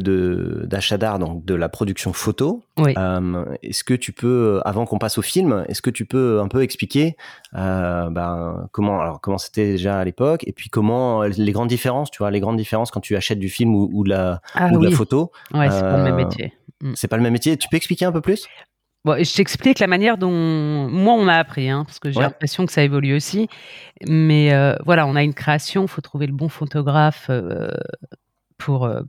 d'achat 0.68 0.98
d'art, 0.98 1.18
donc 1.18 1.44
de 1.46 1.56
la 1.56 1.68
production 1.68 2.14
photo. 2.14 2.64
Oui. 2.78 2.94
Euh, 2.98 3.44
est-ce 3.64 3.84
que 3.84 3.96
tu 3.96 4.12
peux, 4.12 4.62
avant 4.66 4.86
qu'on 4.86 5.00
passe 5.00 5.18
au 5.18 5.24
film, 5.24 5.66
est-ce 5.68 5.82
que 5.82 5.90
tu 5.90 6.06
peux 6.06 6.40
un 6.42 6.48
peu 6.48 6.62
expliquer 6.62 7.16
euh, 7.56 8.10
ben, 8.12 8.68
comment, 8.72 9.02
alors 9.02 9.20
comment 9.20 9.40
c'était 9.40 9.66
déjà 9.66 9.98
à 9.98 10.06
l'époque, 10.06 10.44
et 10.48 10.52
puis 10.52 10.70
comment 10.70 11.24
euh, 11.24 11.30
les 11.36 11.52
grandes 11.54 11.70
différences, 11.70 12.12
tu 12.12 12.20
vois, 12.20 12.30
les 12.30 12.40
grandes 12.40 12.58
différences 12.58 12.92
quand 12.92 13.00
tu 13.02 13.16
achètes 13.16 13.40
du 13.40 13.50
film 13.50 13.74
ou, 13.74 13.90
ou 13.92 14.04
de 14.04 14.10
la, 14.10 14.42
Ah 14.54 14.68
ou 14.68 14.74
de 14.74 14.78
oui, 14.78 14.92
la 14.92 14.96
photo. 14.96 15.32
ouais, 15.54 15.70
c'est 15.72 15.82
pas 15.82 15.98
le 15.98 16.04
même 16.04 16.14
euh, 16.14 16.18
métier. 16.18 16.54
C'est 16.94 17.08
pas 17.08 17.18
le 17.18 17.24
même 17.24 17.34
métier. 17.34 17.58
Tu 17.58 17.68
peux 17.70 17.78
expliquer 17.78 18.06
un 18.06 18.12
peu 18.12 18.22
plus? 18.22 18.48
Bon, 19.06 19.24
je 19.24 19.34
t'explique 19.36 19.80
la 19.80 19.88
manière 19.88 20.18
dont 20.18 20.32
moi 20.90 21.14
on 21.14 21.24
m'a 21.24 21.38
appris, 21.38 21.70
hein, 21.70 21.84
parce 21.86 22.00
que 22.00 22.10
j'ai 22.12 22.18
Ouais. 22.18 22.24
l'impression 22.26 22.66
que 22.66 22.72
ça 22.72 22.82
évolue 22.84 23.16
aussi. 23.16 23.48
Mais 24.08 24.52
euh, 24.54 24.76
voilà, 24.84 25.06
on 25.08 25.16
a 25.16 25.24
une 25.24 25.34
création, 25.36 25.84
il 25.84 25.88
faut 25.88 26.02
trouver 26.02 26.26
le 26.28 26.34
bon 26.34 26.50
photographe 26.50 27.28
euh, 27.30 27.70
pour 28.58 28.86
euh, 28.86 29.02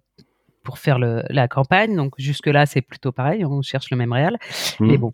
pour 0.63 0.79
faire 0.79 0.99
le, 0.99 1.23
la 1.31 1.49
campagne. 1.49 1.97
Donc 1.97 2.13
jusque 2.19 2.47
là, 2.49 2.67
c'est 2.67 2.83
plutôt 2.83 3.11
pareil, 3.13 3.45
on 3.45 3.63
cherche 3.63 3.89
le 3.91 3.97
même 3.97 4.13
réel. 4.13 4.37
Mhm. 4.81 4.87
Mais 4.89 4.99
bon, 4.99 5.13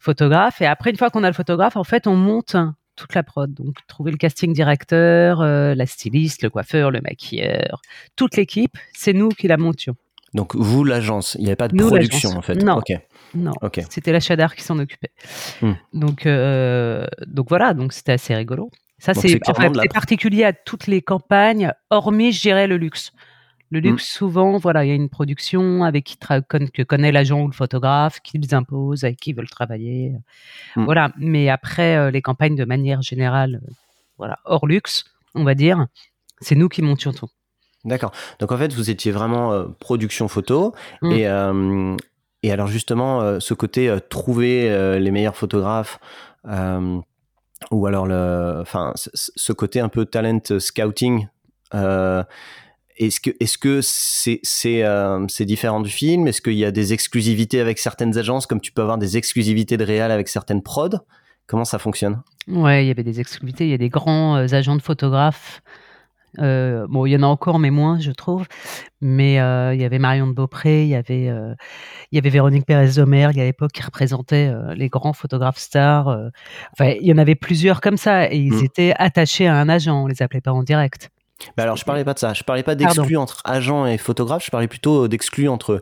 photographe. 0.00 0.60
Et 0.62 0.66
après, 0.66 0.90
une 0.90 0.96
fois 0.96 1.10
qu'on 1.10 1.22
a 1.24 1.28
le 1.28 1.34
photographe, 1.34 1.76
en 1.76 1.84
fait, 1.84 2.06
on 2.06 2.16
monte 2.16 2.56
toute 2.96 3.14
la 3.14 3.24
prod. 3.24 3.52
Donc 3.52 3.74
trouver 3.88 4.10
le 4.12 4.16
casting 4.16 4.52
directeur, 4.54 5.40
euh, 5.42 5.74
la 5.74 5.84
styliste, 5.86 6.42
le 6.42 6.48
coiffeur, 6.50 6.90
le 6.92 7.00
maquilleur, 7.00 7.82
toute 8.16 8.36
l'équipe, 8.36 8.78
c'est 8.94 9.12
nous 9.12 9.28
qui 9.30 9.48
la 9.48 9.56
montions. 9.56 9.96
Donc 10.32 10.54
vous, 10.56 10.82
l'agence, 10.84 11.36
il 11.38 11.42
n'y 11.42 11.48
avait 11.48 11.56
pas 11.56 11.68
de 11.68 11.76
Nous, 11.76 11.88
production 11.88 12.30
en 12.30 12.42
fait. 12.42 12.54
Non. 12.56 12.76
Ok. 12.78 12.96
Non, 13.34 13.52
c'était 13.90 14.12
l'achat 14.12 14.36
d'art 14.36 14.54
qui 14.54 14.62
s'en 14.62 14.78
occupait. 14.78 15.10
Hmm. 15.62 15.72
Donc, 15.92 16.26
euh, 16.26 17.06
donc 17.26 17.48
voilà, 17.48 17.74
donc 17.74 17.92
c'était 17.92 18.12
assez 18.12 18.34
rigolo. 18.34 18.70
Ça, 18.98 19.12
c'est 19.12 19.38
enfin, 19.48 19.70
la- 19.70 19.82
particulier 19.92 20.44
à 20.44 20.52
toutes 20.52 20.86
les 20.86 21.02
campagnes, 21.02 21.72
hormis, 21.90 22.32
je 22.32 22.40
dirais, 22.40 22.66
le 22.66 22.76
luxe. 22.76 23.12
Le 23.70 23.80
Mm. 23.80 23.82
luxe, 23.82 24.06
souvent, 24.06 24.56
voilà, 24.58 24.84
il 24.84 24.88
y 24.88 24.92
a 24.92 24.94
une 24.94 25.08
production 25.08 25.82
avec 25.84 26.04
qui 26.04 26.16
que 26.18 26.82
connaît 26.82 27.10
l'agent 27.12 27.42
ou 27.42 27.46
le 27.48 27.52
photographe, 27.52 28.20
qu'ils 28.20 28.54
imposent, 28.54 29.02
avec 29.04 29.18
qui 29.18 29.30
ils 29.30 29.36
veulent 29.36 29.48
travailler. 29.50 30.12
Mm. 30.76 30.84
Voilà. 30.84 31.10
Mais 31.18 31.48
après, 31.48 31.96
euh, 31.96 32.10
les 32.10 32.22
campagnes, 32.22 32.54
de 32.56 32.64
manière 32.64 33.02
générale, 33.02 33.60
euh, 33.66 33.70
voilà, 34.16 34.38
hors 34.44 34.66
luxe, 34.66 35.04
on 35.34 35.42
va 35.44 35.54
dire, 35.54 35.86
c'est 36.40 36.54
nous 36.54 36.68
qui 36.68 36.82
montions 36.82 37.12
tout. 37.12 37.28
D'accord. 37.84 38.12
Donc 38.38 38.52
en 38.52 38.56
fait, 38.56 38.72
vous 38.72 38.90
étiez 38.90 39.10
vraiment 39.12 39.52
euh, 39.52 39.64
production 39.80 40.28
photo. 40.28 40.72
Et, 41.02 41.26
euh, 41.28 41.96
et 42.44 42.52
alors 42.52 42.66
justement, 42.66 43.22
euh, 43.22 43.40
ce 43.40 43.54
côté 43.54 43.88
euh, 43.88 44.00
trouver 44.00 44.70
euh, 44.70 44.98
les 44.98 45.10
meilleurs 45.10 45.34
photographes, 45.34 45.98
ou 47.70 47.86
alors 47.86 48.06
le, 48.06 48.58
enfin, 48.60 48.92
ce, 48.94 49.52
côté 49.54 49.80
un 49.80 49.88
peu 49.88 50.04
talent 50.04 50.40
scouting. 50.58 51.26
est-ce 51.72 53.20
que 53.20 53.30
est-ce 53.40 53.56
que 53.56 53.80
c'est 53.80 55.44
différent 55.46 55.80
du 55.80 55.88
film? 55.88 56.26
Est-ce 56.26 56.42
qu'il 56.42 56.52
y 56.52 56.66
a 56.66 56.70
des 56.70 56.92
exclusivités 56.92 57.62
avec 57.62 57.78
certaines 57.78 58.18
agences, 58.18 58.44
comme 58.44 58.60
tu 58.60 58.72
peux 58.72 58.82
avoir 58.82 58.98
des 58.98 59.16
exclusivités 59.16 59.78
de 59.78 59.84
réal 59.84 60.10
avec 60.10 60.28
certaines 60.28 60.62
prods? 60.62 60.98
Comment 61.46 61.64
ça 61.64 61.78
fonctionne? 61.78 62.22
Ouais, 62.46 62.84
il 62.84 62.88
y 62.88 62.90
avait 62.90 63.02
des 63.02 63.20
exclusivités, 63.20 63.64
il 63.64 63.70
y 63.70 63.74
a 63.74 63.78
des 63.78 63.88
grands 63.88 64.34
agents 64.36 64.76
de 64.76 64.82
photographes. 64.82 65.62
Euh, 66.38 66.86
bon, 66.88 67.06
il 67.06 67.12
y 67.12 67.16
en 67.16 67.22
a 67.22 67.26
encore, 67.26 67.58
mais 67.58 67.70
moins, 67.70 67.98
je 68.00 68.10
trouve. 68.10 68.46
Mais 69.00 69.40
euh, 69.40 69.74
il 69.74 69.80
y 69.80 69.84
avait 69.84 69.98
Marion 69.98 70.26
de 70.26 70.32
Beaupré, 70.32 70.82
il 70.84 70.88
y 70.88 70.94
avait, 70.94 71.28
euh, 71.28 71.54
il 72.10 72.16
y 72.16 72.18
avait 72.18 72.30
Véronique 72.30 72.66
Pérez-Domergue 72.66 73.38
à 73.40 73.44
l'époque 73.44 73.72
qui 73.72 73.82
représentait 73.82 74.52
les 74.76 74.88
grands 74.88 75.12
photographes 75.12 75.58
stars. 75.58 76.08
Enfin, 76.72 76.94
il 77.00 77.06
y 77.06 77.12
en 77.12 77.18
avait 77.18 77.34
plusieurs 77.34 77.80
comme 77.80 77.96
ça 77.96 78.30
et 78.32 78.36
ils 78.36 78.54
Mm. 78.54 78.64
étaient 78.64 78.94
attachés 78.98 79.46
à 79.46 79.54
un 79.56 79.68
agent, 79.68 80.04
on 80.04 80.06
les 80.06 80.22
appelait 80.22 80.40
pas 80.40 80.52
en 80.52 80.62
direct. 80.62 81.10
Bah 81.56 81.64
alors, 81.64 81.76
je 81.76 81.84
parlais 81.84 82.04
pas 82.04 82.14
de 82.14 82.18
ça. 82.18 82.32
Je 82.32 82.42
parlais 82.44 82.62
pas 82.62 82.74
d'exclus 82.76 83.16
entre 83.16 83.42
agent 83.44 83.86
et 83.86 83.98
photographe. 83.98 84.44
Je 84.46 84.50
parlais 84.50 84.68
plutôt 84.68 85.08
d'exclus 85.08 85.48
entre 85.48 85.80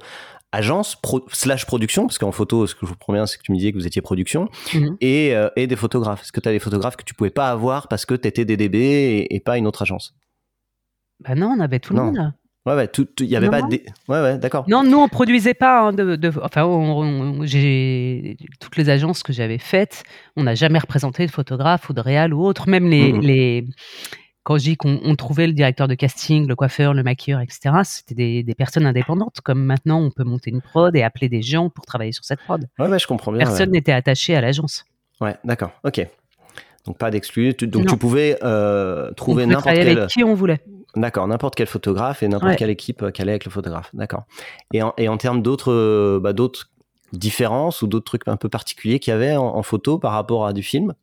agence 0.51 0.97
pro- 0.97 1.25
slash 1.33 1.65
production, 1.67 2.07
parce 2.07 2.19
qu'en 2.19 2.33
photo, 2.33 2.67
ce 2.67 2.75
que 2.75 2.81
je 2.83 2.87
vous 2.87 2.97
promets, 2.97 3.25
c'est 3.27 3.39
que 3.39 3.43
tu 3.43 3.53
me 3.53 3.57
disais 3.57 3.71
que 3.73 3.79
vous 3.79 3.87
étiez 3.87 4.03
production, 4.03 4.49
Mhm. 4.75 4.97
et, 5.01 5.35
euh, 5.35 5.49
et 5.57 5.67
des 5.67 5.77
photographes. 5.77 6.23
Est-ce 6.23 6.33
que 6.33 6.41
tu 6.41 6.49
as 6.49 6.53
des 6.53 6.59
photographes 6.59 6.97
que 6.97 7.05
tu 7.05 7.15
pouvais 7.15 7.31
pas 7.31 7.49
avoir 7.51 7.89
parce 7.89 8.05
que 8.05 8.15
tu 8.15 8.29
étais 8.29 8.45
DDB 8.45 8.79
et, 8.79 9.35
et 9.35 9.41
pas 9.41 9.57
une 9.57 9.67
autre 9.67 9.81
agence? 9.83 10.15
Bah 11.27 11.35
non, 11.35 11.55
on 11.57 11.61
avait 11.61 11.79
tout 11.81 11.95
le 11.95 12.03
monde. 12.03 12.33
Ouais, 12.65 12.75
ouais, 12.77 12.87
tout- 12.87 13.09
il 13.19 13.27
y 13.27 13.35
avait 13.35 13.47
Non, 13.47 13.51
pas. 13.53 13.67
Ouais, 13.67 14.23
ouais, 14.23 14.39
d'accord. 14.39 14.65
Non, 14.69 14.85
nous 14.85 14.97
on 14.99 15.09
produisait 15.09 15.55
pas. 15.55 15.81
hein, 15.89 15.93
de, 15.93 16.15
de- 16.15 16.33
enfin, 16.43 16.65
on- 16.65 17.01
on- 17.41 17.45
j'ai 17.45 18.37
toutes 18.61 18.77
les 18.77 18.89
agences 18.89 19.25
que 19.25 19.33
j'avais 19.33 19.59
faites, 19.59 20.05
on 20.37 20.45
n'a 20.45 20.55
jamais 20.55 20.79
représenté 20.79 21.27
de 21.27 21.31
photographe 21.33 21.89
ou 21.89 21.93
de 21.93 22.01
réal 22.01 22.33
ou 22.33 22.45
autre. 22.45 22.69
Même 22.69 22.89
les, 22.89 23.13
Mhm. 23.13 23.21
les 23.21 23.65
quand 24.45 24.59
je 24.59 24.63
dis 24.63 24.77
qu'on 24.77 25.01
on 25.05 25.17
trouvait 25.17 25.49
le 25.49 25.53
directeur 25.55 25.89
de 25.89 25.95
casting, 25.95 26.47
le 26.47 26.55
coiffeur, 26.55 26.95
le 26.95 27.03
maquilleur, 27.03 27.41
etc. 27.41 27.75
C'était 27.85 28.15
des, 28.15 28.43
des 28.45 28.55
personnes 28.55 28.87
indépendantes. 28.87 29.41
Comme 29.43 29.65
maintenant, 29.65 30.01
on 30.01 30.11
peut 30.11 30.25
monter 30.25 30.51
une 30.51 30.61
prod 30.61 30.95
et 30.95 31.03
appeler 31.03 31.29
des 31.29 31.43
gens 31.43 31.69
pour 31.69 31.85
travailler 31.85 32.13
sur 32.13 32.25
cette 32.25 32.41
prod. 32.41 32.65
Ouais, 32.79 32.87
ouais, 32.89 32.99
je 33.01 33.07
comprends 33.09 33.33
bien. 33.33 33.41
Personne 33.41 33.71
n'était 33.73 33.93
attaché 33.93 34.37
à 34.37 34.41
l'agence. 34.41 34.85
Ouais, 35.21 35.35
d'accord. 35.45 35.73
Ok. 35.85 36.07
Donc 36.87 36.99
pas 36.99 37.11
d'exclus. 37.13 37.55
Donc 37.55 37.85
Non. 37.85 37.93
tu 37.93 37.97
pouvais 37.97 38.39
euh, 38.43 39.13
trouver 39.13 39.47
n'importe 39.47 39.67
quel. 39.67 39.97
avec 39.99 40.09
qui 40.11 40.25
on 40.25 40.35
voulait. 40.35 40.61
D'accord, 40.95 41.27
n'importe 41.27 41.55
quel 41.55 41.67
photographe 41.67 42.23
et 42.23 42.29
n'importe 42.29 42.51
Ouais. 42.53 42.57
quelle 42.57 42.71
équipe 42.71 43.03
euh, 43.03 43.11
qui 43.11 43.23
allait 43.23 43.33
avec 43.33 43.45
le 43.45 43.51
photographe. 43.51 43.91
D'accord. 43.95 44.25
Et 44.73 44.83
en, 44.83 44.93
et 44.99 45.09
en 45.09 45.17
termes 45.17 45.43
d'autres 45.43 45.73
euh, 45.73 46.21
bah, 46.23 46.33
d'autres 46.33 46.71
différences 47.13 47.83
ou 47.83 47.87
d'autres 47.87 48.05
trucs 48.05 48.29
un 48.29 48.37
peu 48.37 48.49
particuliers 48.49 48.99
qu'il 48.99 49.13
y 49.13 49.15
avait 49.15 49.37
en, 49.37 49.45
en 49.45 49.63
photo 49.63 49.99
par 49.99 50.13
rapport 50.13 50.47
à 50.47 50.53
du 50.53 50.63
film? 50.63 50.95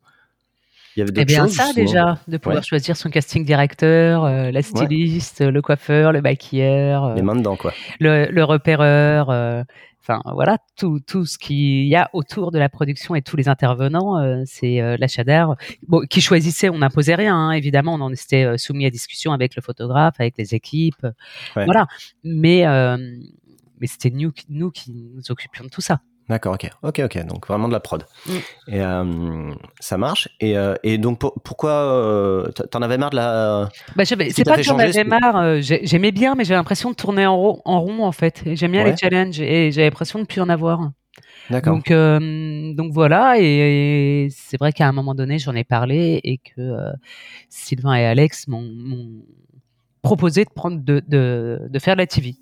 Il 0.96 1.00
y 1.00 1.02
avait 1.02 1.12
Eh 1.20 1.24
bien, 1.24 1.46
choses 1.46 1.54
ça 1.54 1.72
déjà, 1.72 2.18
de 2.26 2.36
pouvoir 2.36 2.58
Ouais. 2.58 2.62
choisir 2.68 2.96
son 2.96 3.10
casting 3.10 3.44
directeur, 3.44 4.24
euh, 4.24 4.50
la 4.50 4.60
styliste, 4.62 5.40
le 5.40 5.62
coiffeur, 5.62 6.12
le 6.12 6.20
maquilleur, 6.20 7.04
euh, 7.04 7.14
Les 7.14 7.22
mains 7.22 7.36
dedans, 7.36 7.56
quoi. 7.56 7.72
le, 8.00 8.26
le 8.26 8.44
repéreur, 8.44 9.30
euh, 9.30 9.62
enfin 10.00 10.22
voilà, 10.34 10.58
tout, 10.76 11.00
tout 11.06 11.26
ce 11.26 11.38
qu'il 11.38 11.86
y 11.86 11.94
a 11.94 12.08
autour 12.12 12.50
de 12.50 12.58
la 12.58 12.68
production 12.68 13.14
et 13.14 13.22
tous 13.22 13.36
les 13.36 13.48
intervenants, 13.48 14.18
euh, 14.18 14.42
c'est 14.46 14.80
euh, 14.80 14.96
l'achat 14.98 15.24
d'art. 15.24 15.56
Bon, 15.86 16.00
qui 16.08 16.20
choisissait, 16.20 16.68
on 16.70 16.78
n'imposait 16.78 17.14
rien, 17.14 17.36
hein, 17.36 17.52
évidemment, 17.52 17.94
on 17.94 18.00
en 18.00 18.12
était 18.12 18.44
euh, 18.44 18.56
soumis 18.56 18.86
à 18.86 18.90
discussion 18.90 19.32
avec 19.32 19.56
le 19.56 19.62
photographe, 19.62 20.14
avec 20.18 20.36
les 20.38 20.54
équipes, 20.54 21.04
euh, 21.04 21.12
Ouais. 21.56 21.64
voilà. 21.64 21.86
Mais, 22.24 22.64
mais 23.80 23.86
c'était 23.86 24.10
nous, 24.10 24.32
nous 24.48 24.70
qui 24.70 24.92
nous 24.92 25.30
occupions 25.30 25.64
de 25.64 25.70
tout 25.70 25.80
ça. 25.80 26.00
D'accord, 26.30 26.54
ok. 26.54 26.70
Ok, 26.82 27.00
ok. 27.04 27.26
Donc 27.26 27.46
vraiment 27.48 27.66
de 27.68 27.72
la 27.74 27.80
prod. 27.80 28.04
Mm. 28.26 28.30
Et 28.68 28.80
euh, 28.80 29.52
ça 29.80 29.98
marche. 29.98 30.28
Et, 30.40 30.56
euh, 30.56 30.74
et 30.84 30.96
donc 30.96 31.18
pour- 31.18 31.34
pourquoi 31.42 31.72
euh, 31.72 32.48
t'en 32.70 32.80
avais 32.82 32.96
marre 32.98 33.10
de 33.10 33.16
la. 33.16 33.68
Bah, 33.96 34.04
j'avais- 34.04 34.30
c'est 34.30 34.44
pas 34.44 34.56
que 34.56 34.62
j'en 34.62 34.78
avais 34.78 35.04
marre, 35.04 35.36
euh, 35.36 35.60
j'ai- 35.60 35.84
j'aimais 35.84 36.12
bien, 36.12 36.36
mais 36.36 36.44
j'ai 36.44 36.54
l'impression 36.54 36.90
de 36.90 36.94
tourner 36.94 37.26
en 37.26 37.36
rond, 37.36 37.60
en, 37.64 37.80
rond, 37.80 38.04
en 38.04 38.12
fait. 38.12 38.42
J'aime 38.54 38.70
bien 38.72 38.84
Ouais. 38.84 38.92
les 38.92 38.96
challenges 38.96 39.40
et 39.40 39.72
j'ai 39.72 39.82
l'impression 39.82 40.20
de 40.20 40.24
plus 40.24 40.40
en 40.40 40.48
avoir. 40.48 40.90
D'accord. 41.50 41.74
Donc, 41.74 41.88
donc 42.76 42.92
voilà, 42.92 43.34
et, 43.40 44.24
et 44.24 44.28
c'est 44.30 44.56
vrai 44.56 44.72
qu'à 44.72 44.86
un 44.86 44.92
moment 44.92 45.16
donné, 45.16 45.40
j'en 45.40 45.54
ai 45.56 45.64
parlé 45.64 46.20
et 46.22 46.38
que 46.38 46.76
Sylvain 47.48 47.94
et 47.96 48.04
Alex 48.06 48.46
m'ont 48.46 48.62
m'ont 48.72 49.08
proposé 50.02 50.44
de 50.44 50.50
prendre 50.54 50.80
de, 50.80 51.02
de, 51.08 51.60
de 51.68 51.78
faire 51.80 51.94
de 51.96 51.98
la 52.00 52.06
TV. 52.06 52.36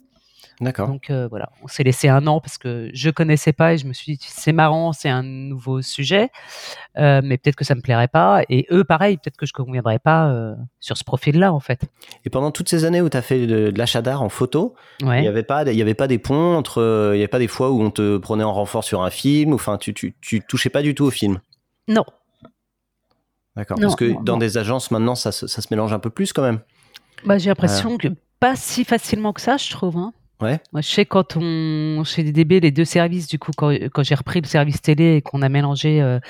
D'accord. 0.61 0.88
Donc 0.88 1.09
euh, 1.11 1.29
voilà, 1.29 1.50
on 1.62 1.69
s'est 1.69 1.85
laissé 1.85 2.09
un 2.09 2.27
an 2.27 2.41
parce 2.41 2.59
que 2.59 2.91
je 2.93 3.11
connaissais 3.11 3.53
pas 3.53 3.75
et 3.75 3.79
je 3.79 3.87
me 3.87 3.93
suis 3.93 4.17
dit 4.17 4.27
c'est 4.29 4.53
marrant, 4.53 4.93
c'est 4.93 5.09
un 5.09 5.23
nouveau 5.23 5.83
sujet, 5.83 6.31
euh, 6.97 7.21
mais 7.23 7.38
peut-être 7.38 7.55
que 7.55 7.65
ça 7.65 7.77
me 7.77 7.81
plairait 7.81 8.09
pas. 8.09 8.43
Et 8.49 8.67
eux, 8.73 8.83
pareil, 8.83 9.19
peut-être 9.19 9.37
que 9.37 9.47
je 9.47 9.53
conviendrais 9.53 10.00
pas 10.00 10.29
euh, 10.31 10.57
sur 10.81 10.97
ce 10.97 11.05
profil-là 11.05 11.53
en 11.53 11.61
fait. 11.61 11.83
Et 12.25 12.31
pendant 12.31 12.50
toutes 12.50 12.69
ces 12.69 12.85
années 12.85 13.00
où 13.00 13.09
tu 13.09 13.17
as 13.17 13.23
fait 13.23 13.47
de, 13.47 13.71
de 13.71 13.79
l'achat 13.79 14.03
d'art 14.03 14.21
en 14.23 14.29
photo, 14.29 14.75
il 15.00 15.07
n'y 15.09 15.29
avait, 15.29 15.45
pas- 15.45 15.62
il 15.62 15.77
y 15.79 15.83
avait 15.83 15.95
pas 15.95 16.09
des 16.09 16.19
ponts 16.19 16.57
entre. 16.57 17.12
Il 17.12 17.17
n'y 17.19 17.23
avait 17.23 17.29
pas 17.29 17.38
des 17.38 17.47
fois 17.47 17.71
où 17.71 17.81
on 17.81 17.91
te 17.93 18.17
prenait 18.19 18.43
en 18.45 18.53
renfort 18.53 18.83
sur 18.83 19.03
un 19.05 19.11
film, 19.11 19.53
enfin, 19.53 19.79
tu, 19.79 19.95
tu, 19.95 20.17
tu 20.21 20.41
touchais 20.41 20.71
pas 20.71 20.83
du 20.83 20.95
tout 20.97 21.05
au 21.05 21.11
film? 21.11 21.38
Non, 21.87 22.05
D'accord. 23.57 23.79
Parce 23.81 23.97
que 23.97 24.05
non, 24.05 24.21
dans 24.23 24.33
non. 24.35 24.38
des 24.38 24.57
agences, 24.59 24.91
maintenant, 24.91 25.15
ça, 25.15 25.33
se- 25.33 25.47
ça 25.47 25.61
se 25.62 25.69
mélange 25.71 25.93
un 25.93 25.99
peu 25.99 26.11
plus 26.11 26.33
quand 26.33 26.43
même. 26.43 26.61
bah, 27.25 27.38
j'ai 27.38 27.49
l'impression 27.49 27.99
que 27.99 28.09
pas 28.41 28.55
si 28.55 28.85
facilement 28.85 29.33
que 29.33 29.41
ça, 29.41 29.57
je 29.57 29.69
trouve. 29.71 29.97
Hein. 29.97 30.12
Ouais. 30.40 30.61
Moi, 30.73 30.83
je 30.83 30.88
sais 30.88 31.04
quand 31.04 31.37
on 31.37 32.02
chez 32.04 32.23
DDB 32.23 32.61
les 32.61 32.71
deux 32.71 32.85
services 32.85 33.26
du 33.26 33.38
coup 33.40 33.50
quand, 33.57 33.71
quand 33.92 34.02
j'ai 34.04 34.14
repris 34.14 34.40
le 34.40 34.47
service 34.47 34.80
télé 34.80 35.16
et 35.16 35.23
qu'on 35.23 35.42
a 35.42 35.49
mélangé 35.49 36.00
euh, 36.00 36.21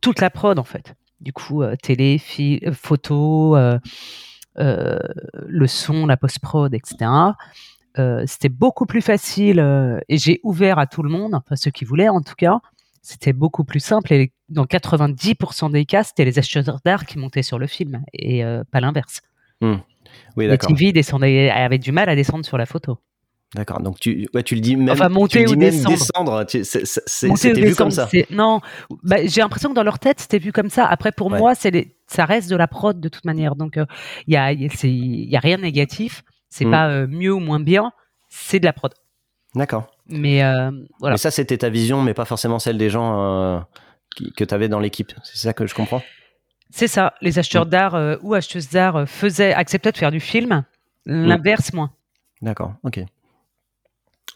toute 0.00 0.20
la 0.20 0.30
prod 0.30 0.58
en 0.58 0.64
fait. 0.64 0.94
Du 1.20 1.32
coup 1.34 1.62
euh, 1.62 1.76
télé, 1.76 2.16
fi- 2.18 2.60
euh, 2.66 2.72
photo, 2.72 3.56
euh, 3.56 3.78
le 4.56 5.66
son, 5.66 6.06
la 6.06 6.16
post 6.16 6.38
prod, 6.40 6.72
etc. 6.74 7.10
C'était 8.26 8.48
beaucoup 8.48 8.86
plus 8.86 9.02
facile 9.02 9.58
et 10.08 10.16
j'ai 10.16 10.40
ouvert 10.42 10.78
à 10.78 10.86
tout 10.86 11.02
le 11.02 11.10
monde, 11.10 11.34
enfin 11.34 11.54
ceux 11.56 11.70
qui 11.70 11.84
voulaient 11.84 12.08
en 12.08 12.22
tout 12.22 12.34
cas. 12.34 12.60
C'était 13.02 13.32
beaucoup 13.34 13.64
plus 13.64 13.80
simple 13.80 14.12
et 14.14 14.32
dans 14.48 14.64
90% 14.64 15.70
des 15.70 15.84
cas, 15.84 16.02
c'était 16.04 16.24
les 16.24 16.38
acheteurs 16.38 16.80
d'art 16.84 17.04
qui 17.04 17.18
montaient 17.18 17.42
sur 17.42 17.58
le 17.58 17.66
film 17.66 18.02
et 18.14 18.42
pas 18.70 18.80
l'inverse. 18.80 19.20
Oui, 20.36 20.46
Les. 20.46 20.54
TV 20.92 21.50
avaient 21.50 21.78
du 21.78 21.92
mal 21.92 22.08
à 22.08 22.14
descendre 22.16 22.44
sur 22.44 22.56
la 22.58 22.64
photo. 22.66 22.98
D'accord. 23.54 23.80
Donc 23.80 23.98
tu, 23.98 24.28
ouais, 24.32 24.42
tu 24.44 24.54
le 24.54 24.60
dis 24.60 24.76
même. 24.76 24.90
Enfin, 24.90 25.08
monter 25.08 25.38
tu 25.38 25.38
le 25.40 25.46
dis 25.46 25.54
ou 25.54 25.58
même 25.58 25.84
descendre. 25.84 26.44
C'était 26.48 27.60
vu 27.60 27.74
comme 27.74 27.90
ça. 27.90 28.08
Non, 28.30 28.60
bah, 29.02 29.16
j'ai 29.26 29.40
l'impression 29.40 29.70
que 29.70 29.74
dans 29.74 29.82
leur 29.82 29.98
tête, 29.98 30.20
c'était 30.20 30.38
vu 30.38 30.52
comme 30.52 30.70
ça. 30.70 30.86
Après, 30.86 31.10
pour 31.10 31.32
Ouais. 31.32 31.38
moi, 31.38 31.54
c'est 31.56 31.70
les- 31.72 31.96
ça 32.06 32.24
reste 32.26 32.48
de 32.48 32.54
la 32.56 32.68
prod 32.68 33.00
de 33.00 33.08
toute 33.08 33.24
manière. 33.24 33.56
Donc, 33.56 33.74
il 33.76 33.86
n'y 34.28 34.36
a, 34.36 34.52
y 34.52 34.66
a- 34.66 34.68
c'est- 34.72 34.88
y 34.88 35.36
a 35.36 35.40
rien 35.40 35.56
de 35.56 35.62
négatif. 35.62 36.22
C'est 36.48 36.64
Mm. 36.64 36.70
pas 36.70 36.88
euh, 36.90 37.06
mieux 37.08 37.32
ou 37.34 37.40
moins 37.40 37.58
bien. 37.60 37.92
C'est 38.28 38.60
de 38.60 38.64
la 38.66 38.72
prod. 38.72 38.92
D'accord. 39.56 39.90
Mais 40.06 40.44
euh, 40.44 40.70
voilà. 41.00 41.14
Mais 41.14 41.18
ça, 41.18 41.32
c'était 41.32 41.58
ta 41.58 41.70
vision, 41.70 42.02
mais 42.02 42.14
pas 42.14 42.24
forcément 42.24 42.60
celle 42.60 42.78
des 42.78 42.88
gens 42.90 43.20
euh, 43.20 43.58
qui- 44.14 44.32
que 44.32 44.44
tu 44.44 44.54
avais 44.54 44.68
dans 44.68 44.78
l'équipe. 44.80 45.12
C'est 45.24 45.38
ça 45.38 45.52
que 45.52 45.66
je 45.66 45.74
comprends? 45.74 46.02
C'est 46.70 46.86
ça. 46.86 47.14
Les 47.20 47.40
acheteurs 47.40 47.66
Mm. 47.66 47.70
d'art 47.70 47.94
euh, 47.96 48.16
ou 48.22 48.34
acheteuses 48.34 48.68
d'art 48.70 48.94
euh, 48.94 49.06
faisaient, 49.06 49.52
acceptaient 49.54 49.90
de 49.90 49.96
faire 49.98 50.12
du 50.12 50.20
film. 50.20 50.64
L'inverse, 51.06 51.72
moins. 51.72 51.90
D'accord, 52.42 52.74
ok. 52.84 53.00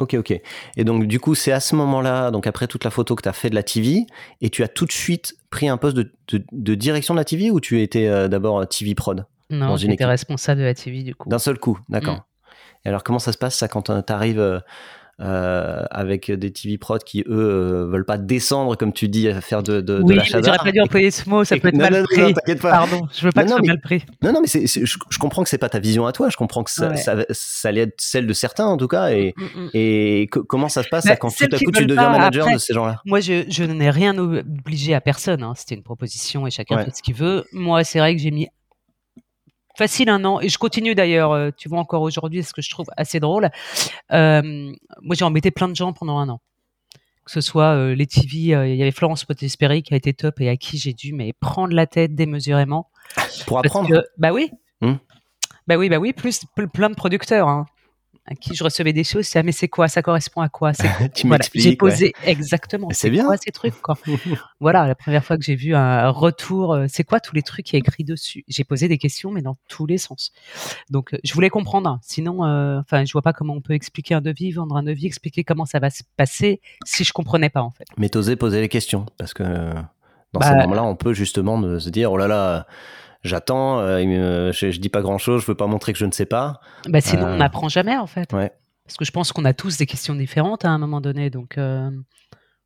Ok, 0.00 0.14
ok. 0.14 0.40
Et 0.76 0.84
donc, 0.84 1.04
du 1.06 1.20
coup, 1.20 1.34
c'est 1.34 1.52
à 1.52 1.60
ce 1.60 1.74
moment-là, 1.76 2.30
donc 2.32 2.46
après 2.46 2.66
toute 2.66 2.82
la 2.84 2.90
photo 2.90 3.14
que 3.14 3.22
tu 3.22 3.28
as 3.28 3.32
fait 3.32 3.48
de 3.50 3.54
la 3.54 3.62
TV, 3.62 4.06
et 4.40 4.50
tu 4.50 4.62
as 4.64 4.68
tout 4.68 4.86
de 4.86 4.92
suite 4.92 5.34
pris 5.50 5.68
un 5.68 5.76
poste 5.76 5.96
de, 5.96 6.12
de- 6.32 6.44
de 6.50 6.74
direction 6.74 7.14
de 7.14 7.18
la 7.20 7.24
TV 7.24 7.50
ou 7.50 7.60
tu 7.60 7.80
étais 7.80 8.08
euh, 8.08 8.26
d'abord 8.26 8.66
TV 8.68 8.94
prod 8.96 9.24
Non, 9.50 9.76
j'étais 9.76 10.04
responsable 10.04 10.60
de 10.60 10.66
la 10.66 10.74
TV 10.74 11.02
du 11.04 11.14
coup. 11.14 11.28
D'un 11.28 11.38
seul 11.38 11.58
coup, 11.58 11.78
d'accord. 11.88 12.16
Mm. 12.16 12.22
Et 12.86 12.88
alors, 12.88 13.04
comment 13.04 13.18
ça 13.20 13.32
se 13.32 13.38
passe 13.38 13.56
ça 13.56 13.68
quand 13.68 13.82
tu 14.04 14.12
arrives 14.12 14.62
avec 15.18 16.30
des 16.30 16.52
TV 16.52 16.78
prod 16.78 17.02
qui, 17.04 17.20
eux, 17.22 17.24
euh, 17.28 17.86
veulent 17.86 18.04
pas 18.04 18.18
descendre, 18.18 18.76
comme 18.76 18.92
tu 18.92 19.08
dis, 19.08 19.28
à 19.28 19.40
faire 19.40 19.62
de, 19.62 19.80
de, 19.80 19.98
de 19.98 20.02
oui, 20.02 20.14
l'achat 20.16 20.38
mais 20.38 20.44
j'aurais 20.44 20.58
pas 20.58 20.72
dû 20.72 20.80
employer 20.80 21.10
ce 21.10 21.28
mot, 21.28 21.44
ça 21.44 21.56
peut 21.56 21.68
être 21.68 21.74
non, 21.74 21.80
mal 21.90 21.92
non, 22.00 22.04
pris. 22.04 22.20
non, 22.20 22.32
pas. 22.60 22.70
Pardon, 22.70 23.08
je 23.16 23.24
veux 23.26 23.32
pas 23.32 23.44
Non, 23.44 23.46
que 23.46 23.50
non, 23.50 23.56
ce 23.56 23.56
soit 23.56 23.60
mais- 23.62 23.68
mal 23.68 23.80
pris. 23.80 24.04
Non, 24.22 24.32
non, 24.32 24.40
mais 24.40 24.48
je, 24.48 24.84
je 25.10 25.18
comprends 25.18 25.42
que 25.42 25.48
c'est 25.48 25.58
pas 25.58 25.68
ta 25.68 25.78
vision 25.78 26.06
à 26.06 26.12
toi. 26.12 26.28
Je 26.30 26.36
comprends 26.36 26.62
que 26.64 26.70
ça, 26.70 26.88
Ouais. 26.90 26.96
ça, 26.96 27.16
ça 27.30 27.68
allait 27.68 27.82
être 27.82 27.94
celle 28.00 28.26
de 28.26 28.32
certains, 28.32 28.66
en 28.66 28.76
tout 28.76 28.88
cas. 28.88 29.10
Et, 29.10 29.34
Mm, 29.36 29.42
mm. 29.64 29.70
et 29.74 30.28
co- 30.30 30.44
comment 30.44 30.68
ça 30.68 30.82
se 30.82 30.88
passe 30.88 31.04
Bah, 31.06 31.16
quand 31.16 31.28
tout 31.30 31.44
à 31.44 31.58
coup 31.58 31.70
tu 31.72 31.86
deviens 31.86 32.04
pas, 32.04 32.10
manager 32.10 32.44
après- 32.44 32.54
de 32.54 32.58
ces 32.60 32.74
gens-là? 32.74 33.00
Moi, 33.04 33.20
je, 33.20 33.44
je 33.48 33.64
n'ai 33.64 33.90
rien 33.90 34.16
obligé 34.18 34.94
à 34.94 35.00
personne. 35.00 35.42
hein. 35.42 35.52
C'était 35.56 35.74
une 35.74 35.82
proposition 35.82 36.46
et 36.46 36.50
chacun 36.50 36.76
Ouais. 36.76 36.84
fait 36.84 36.94
ce 36.96 37.02
qu'il 37.02 37.14
veut. 37.14 37.44
Moi, 37.52 37.84
c'est 37.84 37.98
vrai 37.98 38.14
que 38.16 38.20
j'ai 38.22 38.30
mis 38.30 38.48
facile 39.76 40.08
un 40.08 40.24
an. 40.24 40.40
Et 40.40 40.48
je 40.48 40.58
continue 40.58 40.94
d'ailleurs, 40.94 41.32
euh, 41.32 41.50
tu 41.56 41.68
vois 41.68 41.78
encore 41.78 42.02
aujourd'hui, 42.02 42.42
ce 42.42 42.52
que 42.52 42.62
je 42.62 42.70
trouve 42.70 42.86
assez 42.96 43.20
drôle. 43.20 43.50
Euh, 44.12 44.72
moi, 45.02 45.14
j'ai 45.16 45.24
embêté 45.24 45.50
plein 45.50 45.68
de 45.68 45.76
gens 45.76 45.92
pendant 45.92 46.18
un 46.18 46.28
an. 46.28 46.40
Que 47.24 47.30
ce 47.30 47.40
soit 47.40 47.74
euh, 47.74 47.94
les 47.94 48.06
TV, 48.06 48.36
il 48.36 48.76
y 48.76 48.82
avait 48.82 48.90
Florence 48.90 49.24
Potesperi 49.24 49.82
qui 49.82 49.94
a 49.94 49.96
été 49.96 50.12
top 50.12 50.40
et 50.40 50.48
à 50.48 50.56
qui 50.56 50.76
j'ai 50.76 50.92
dû 50.92 51.14
mais 51.14 51.32
prendre 51.32 51.74
la 51.74 51.86
tête 51.86 52.14
démesurément. 52.14 52.90
Pour 53.46 53.58
apprendre. 53.58 54.04
bah 54.18 54.32
oui. 54.32 54.50
Hmm. 54.80 54.94
Bah 55.66 55.76
oui, 55.76 55.88
bah 55.88 55.96
oui, 55.96 56.12
plus 56.12 56.44
plein 56.72 56.90
de 56.90 56.94
producteurs. 56.94 57.48
Hein 57.48 57.64
à 58.26 58.34
qui 58.34 58.54
je 58.54 58.64
recevais 58.64 58.92
des 58.94 59.04
choses, 59.04 59.26
c'est 59.26 59.38
ah 59.38 59.42
mais 59.42 59.52
c'est 59.52 59.68
quoi, 59.68 59.86
ça 59.88 60.00
correspond 60.00 60.40
à 60.40 60.48
quoi 60.48 60.72
Tu 61.14 61.26
voilà, 61.26 61.44
J'ai 61.54 61.76
posé 61.76 62.14
exactement. 62.24 62.88
C'est 62.90 63.10
bien. 63.10 63.26
Quoi 63.26 63.36
ces 63.36 63.52
trucs 63.52 63.80
quoi 63.82 63.98
Voilà, 64.60 64.86
la 64.86 64.94
première 64.94 65.24
fois 65.24 65.36
que 65.36 65.44
j'ai 65.44 65.56
vu 65.56 65.74
un 65.74 66.08
retour, 66.08 66.72
euh, 66.72 66.86
c'est 66.88 67.04
quoi 67.04 67.20
tous 67.20 67.34
les 67.34 67.42
trucs 67.42 67.66
qui 67.66 67.76
est 67.76 67.80
écrit 67.80 68.04
dessus? 68.04 68.44
J'ai 68.48 68.64
posé 68.64 68.88
des 68.88 68.96
questions, 68.96 69.30
mais 69.30 69.42
dans 69.42 69.56
tous 69.68 69.84
les 69.86 69.98
sens. 69.98 70.32
Donc 70.88 71.12
euh, 71.12 71.18
je 71.22 71.34
voulais 71.34 71.50
comprendre. 71.50 71.98
Sinon, 72.02 72.44
euh, 72.44 72.80
enfin, 72.80 73.04
je 73.04 73.12
vois 73.12 73.22
pas 73.22 73.34
comment 73.34 73.54
on 73.54 73.60
peut 73.60 73.74
expliquer 73.74 74.14
un 74.14 74.22
devis, 74.22 74.52
vendre 74.52 74.76
un 74.76 74.82
devis, 74.82 75.06
expliquer 75.06 75.44
comment 75.44 75.66
ça 75.66 75.78
va 75.78 75.90
se 75.90 76.02
passer 76.16 76.62
si 76.86 77.04
je 77.04 77.12
comprenais 77.12 77.50
pas 77.50 77.62
en 77.62 77.70
fait. 77.70 77.84
Mais 77.98 78.08
t'osais 78.08 78.36
poser 78.36 78.62
les 78.62 78.70
questions 78.70 79.04
parce 79.18 79.34
que 79.34 79.42
dans 79.42 80.40
bah, 80.40 80.48
ces 80.48 80.54
moments-là, 80.56 80.84
on 80.84 80.96
peut 80.96 81.12
justement 81.12 81.78
se 81.78 81.90
dire 81.90 82.10
oh 82.10 82.16
là 82.16 82.26
là 82.26 82.66
j'attends, 83.24 83.80
euh, 83.80 84.52
je, 84.52 84.70
je, 84.70 84.78
dis 84.78 84.88
pas 84.88 85.02
grand 85.02 85.18
chose, 85.18 85.42
je 85.42 85.46
veux 85.46 85.54
pas 85.54 85.66
montrer 85.66 85.92
que 85.92 85.98
je 85.98 86.04
ne 86.04 86.12
sais 86.12 86.26
pas. 86.26 86.60
Bah 86.88 87.00
sinon, 87.00 87.24
on 87.24 87.32
euh, 87.32 87.36
n'apprend 87.36 87.68
jamais 87.68 87.96
en 87.96 88.06
fait. 88.06 88.32
Ouais. 88.32 88.52
Parce 88.84 88.96
que 88.96 89.04
je 89.04 89.10
pense 89.10 89.32
qu'on 89.32 89.44
a 89.44 89.54
tous 89.54 89.78
des 89.78 89.86
questions 89.86 90.14
différentes 90.14 90.64
à 90.64 90.70
un 90.70 90.78
moment 90.78 91.00
donné. 91.00 91.30
Donc 91.30 91.58
euh, 91.58 91.90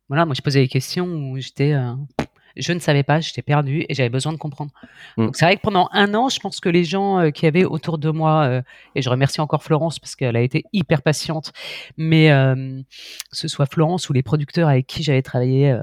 voilà, 0.09 0.25
moi 0.25 0.35
je 0.35 0.41
posais 0.41 0.61
des 0.61 0.67
questions 0.67 1.07
où 1.07 1.37
j'étais 1.39 1.73
je 2.55 2.73
ne 2.73 2.79
savais 2.79 3.03
pas, 3.03 3.19
j'étais 3.19 3.41
perdue 3.41 3.85
et 3.87 3.93
j'avais 3.93 4.09
besoin 4.09 4.33
de 4.33 4.37
comprendre. 4.37 4.71
Mm. 5.17 5.25
Donc 5.25 5.35
c'est 5.35 5.45
vrai 5.45 5.55
que 5.55 5.61
pendant 5.61 5.89
un 5.91 6.13
an, 6.13 6.29
je 6.29 6.39
pense 6.39 6.59
que 6.59 6.69
les 6.69 6.83
gens 6.83 7.19
euh, 7.19 7.29
qui 7.31 7.45
avaient 7.45 7.65
autour 7.65 7.97
de 7.97 8.09
moi, 8.09 8.45
euh, 8.45 8.61
et 8.95 9.01
je 9.01 9.09
remercie 9.09 9.41
encore 9.41 9.63
Florence 9.63 9.99
parce 9.99 10.15
qu'elle 10.15 10.35
a 10.35 10.41
été 10.41 10.63
hyper 10.73 11.01
patiente, 11.01 11.51
mais 11.97 12.31
euh, 12.31 12.81
que 13.31 13.37
ce 13.37 13.47
soit 13.47 13.65
Florence 13.65 14.09
ou 14.09 14.13
les 14.13 14.23
producteurs 14.23 14.69
avec 14.69 14.87
qui 14.87 15.03
j'avais 15.03 15.21
travaillé 15.21 15.77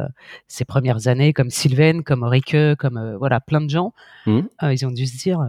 ces 0.48 0.64
premières 0.64 1.08
années, 1.08 1.32
comme 1.32 1.50
Sylvain, 1.50 2.02
comme 2.02 2.22
Rike, 2.22 2.56
comme 2.78 3.16
voilà 3.18 3.40
plein 3.40 3.60
de 3.60 3.70
gens, 3.70 3.92
mm. 4.26 4.40
ils 4.70 4.86
ont 4.86 4.90
dû 4.90 5.06
se 5.06 5.16
dire. 5.18 5.40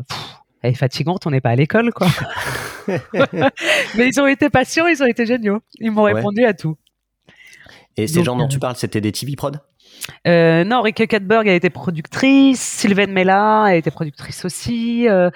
elle 0.62 0.72
est 0.72 0.76
fatigante, 0.76 1.26
on 1.28 1.32
n'est 1.32 1.42
pas 1.42 1.52
à 1.52 1.56
l'école, 1.56 1.92
quoi. 1.94 2.08
mais 3.98 4.08
ils 4.08 4.20
ont 4.20 4.28
été 4.28 4.50
patients, 4.50 4.88
ils 4.88 5.02
ont 5.04 5.06
été 5.06 5.26
géniaux. 5.26 5.62
Ils 5.80 5.92
m'ont 5.92 6.04
répondu 6.04 6.46
à 6.46 6.54
tout. 6.54 6.78
Et 7.98 8.08
ces 8.08 8.24
gens 8.24 8.36
dont 8.36 8.48
tu 8.48 8.60
parles, 8.60 8.76
c'était 8.76 9.02
des 9.02 9.12
TV 9.12 9.36
prod? 9.36 9.60
Euh, 10.28 10.64
non, 10.64 10.82
Rike 10.82 11.08
Katberg 11.08 11.48
a 11.48 11.54
été 11.54 11.70
productrice, 11.70 12.60
Sylvain 12.62 13.08
Mella 13.08 13.64
a 13.64 13.76
été 13.76 13.92
productrice 13.92 14.46
aussi, 14.46 15.08
euh, 15.08 15.30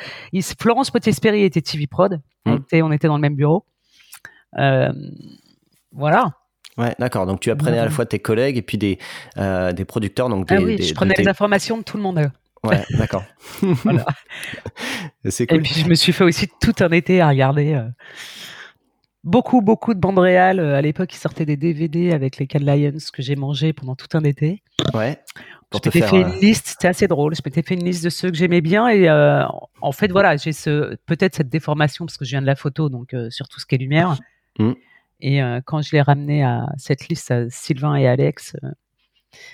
Florence 0.59 0.91
Potier-Speri 0.91 1.43
était 1.43 1.61
TV 1.61 1.87
prod, 1.87 2.19
on, 2.45 2.57
était, 2.57 2.81
on, 2.81 2.91
était, 2.91 3.07
dans 3.07 3.15
le 3.15 3.21
même 3.21 3.35
bureau. 3.35 3.65
Euh, 4.57 4.91
voilà. 5.91 6.33
Ouais, 6.77 6.95
d'accord. 6.99 7.25
Donc 7.25 7.41
tu 7.41 7.51
apprenais 7.51 7.79
à 7.79 7.85
la 7.85 7.91
fois 7.91 8.05
tes 8.05 8.19
collègues 8.19 8.57
et 8.57 8.61
puis 8.61 8.77
des, 8.77 8.97
des 9.35 9.85
producteurs. 9.85 10.29
Donc 10.29 10.47
ah 10.51 10.57
oui, 10.61 10.81
je 10.81 10.93
prenais 10.93 11.15
les 11.17 11.27
informations 11.27 11.77
de 11.77 11.83
tout 11.83 11.97
le 11.97 12.03
monde. 12.03 12.31
Ouais, 12.63 12.83
d'accord. 12.91 13.23
voilà. 13.61 14.05
C'est 15.29 15.47
cool. 15.47 15.57
Et 15.57 15.61
puis 15.61 15.73
je 15.73 15.87
me 15.87 15.95
suis 15.95 16.13
fait 16.13 16.23
aussi 16.23 16.47
tout 16.61 16.75
un 16.79 16.89
été 16.91 17.21
à 17.21 17.27
regarder 17.29 17.79
beaucoup, 19.23 19.61
beaucoup 19.61 19.93
de 19.93 19.99
bandes 19.99 20.19
réales. 20.19 20.59
Euh, 20.59 20.75
à 20.75 20.81
l'époque, 20.81 21.13
il 21.13 21.17
sortait 21.17 21.45
des 21.45 21.57
DVD 21.57 22.11
avec 22.11 22.37
les 22.37 22.47
Cat 22.47 22.59
Lions 22.59 22.97
que 23.13 23.21
j'ai 23.21 23.35
mangé 23.35 23.73
pendant 23.73 23.95
tout 23.95 24.07
un 24.17 24.23
été. 24.23 24.63
Ouais. 24.93 25.19
je 25.71 25.77
m'étais 25.77 26.01
fait 26.01 26.21
une 26.21 26.27
euh, 26.27 26.39
liste, 26.39 26.67
c'était 26.67 26.87
assez 26.87 27.07
drôle. 27.07 27.35
Je 27.35 27.41
m'étais 27.45 27.61
fait 27.61 27.75
une 27.75 27.83
liste 27.83 28.03
de 28.03 28.09
ceux 28.09 28.29
que 28.29 28.37
j'aimais 28.37 28.61
bien 28.61 28.87
et 28.87 29.09
euh, 29.09 29.43
en 29.81 29.91
fait, 29.91 30.11
voilà, 30.11 30.37
j'ai 30.37 30.53
ce, 30.53 30.95
peut-être 31.05 31.35
cette 31.35 31.49
déformation 31.49 32.05
parce 32.05 32.17
que 32.17 32.25
je 32.25 32.31
viens 32.31 32.41
de 32.41 32.47
la 32.47 32.55
photo, 32.55 32.89
donc 32.89 33.15
sur 33.29 33.47
tout 33.47 33.59
ce 33.59 33.65
qui 33.65 33.75
est 33.75 33.79
lumière. 33.79 34.17
Mm. 34.59 34.71
Et 35.23 35.39
quand 35.65 35.83
je 35.83 35.91
l'ai 35.91 36.01
ramené 36.01 36.43
à 36.43 36.65
cette 36.77 37.07
liste 37.07 37.29
à 37.29 37.47
Sylvain 37.49 37.95
et 37.95 38.07
Alex, 38.07 38.55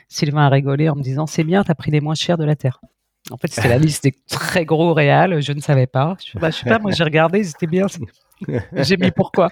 Sylvain 0.07 0.45
a 0.45 0.49
rigolé 0.49 0.87
en 0.87 0.95
me 0.95 1.03
disant 1.03 1.27
C'est 1.27 1.43
bien, 1.43 1.65
t'as 1.65 1.75
pris 1.75 1.91
les 1.91 1.99
moins 1.99 2.15
chers 2.15 2.37
de 2.37 2.45
la 2.45 2.55
Terre. 2.55 2.79
En 3.31 3.37
fait, 3.37 3.51
c'était 3.51 3.67
la 3.67 3.77
liste 3.77 4.03
des 4.03 4.15
très 4.29 4.63
gros 4.63 4.93
réals, 4.93 5.41
je 5.41 5.51
ne 5.51 5.59
savais 5.59 5.87
pas. 5.87 6.15
Je, 6.25 6.39
bah, 6.39 6.51
je 6.51 6.57
sais 6.57 6.69
pas, 6.69 6.79
moi 6.79 6.91
j'ai 6.91 7.03
regardé, 7.03 7.43
c'était 7.43 7.67
bien. 7.67 7.87
J'ai 8.73 8.97
mis 8.97 9.11
pourquoi. 9.11 9.49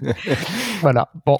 voilà. 0.80 1.08
Bon. 1.26 1.38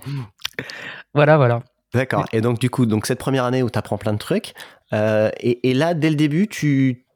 Voilà, 1.14 1.36
voilà. 1.36 1.62
D'accord. 1.94 2.26
Et 2.32 2.40
donc, 2.40 2.58
du 2.58 2.70
coup, 2.70 2.86
donc 2.86 3.06
cette 3.06 3.18
première 3.18 3.44
année 3.44 3.62
où 3.62 3.70
tu 3.70 3.78
apprends 3.78 3.98
plein 3.98 4.12
de 4.12 4.18
trucs, 4.18 4.54
euh, 4.92 5.30
et, 5.40 5.74
là, 5.74 5.94
dès 5.94 6.10
le 6.10 6.16
début, 6.16 6.48
tu, 6.48 7.06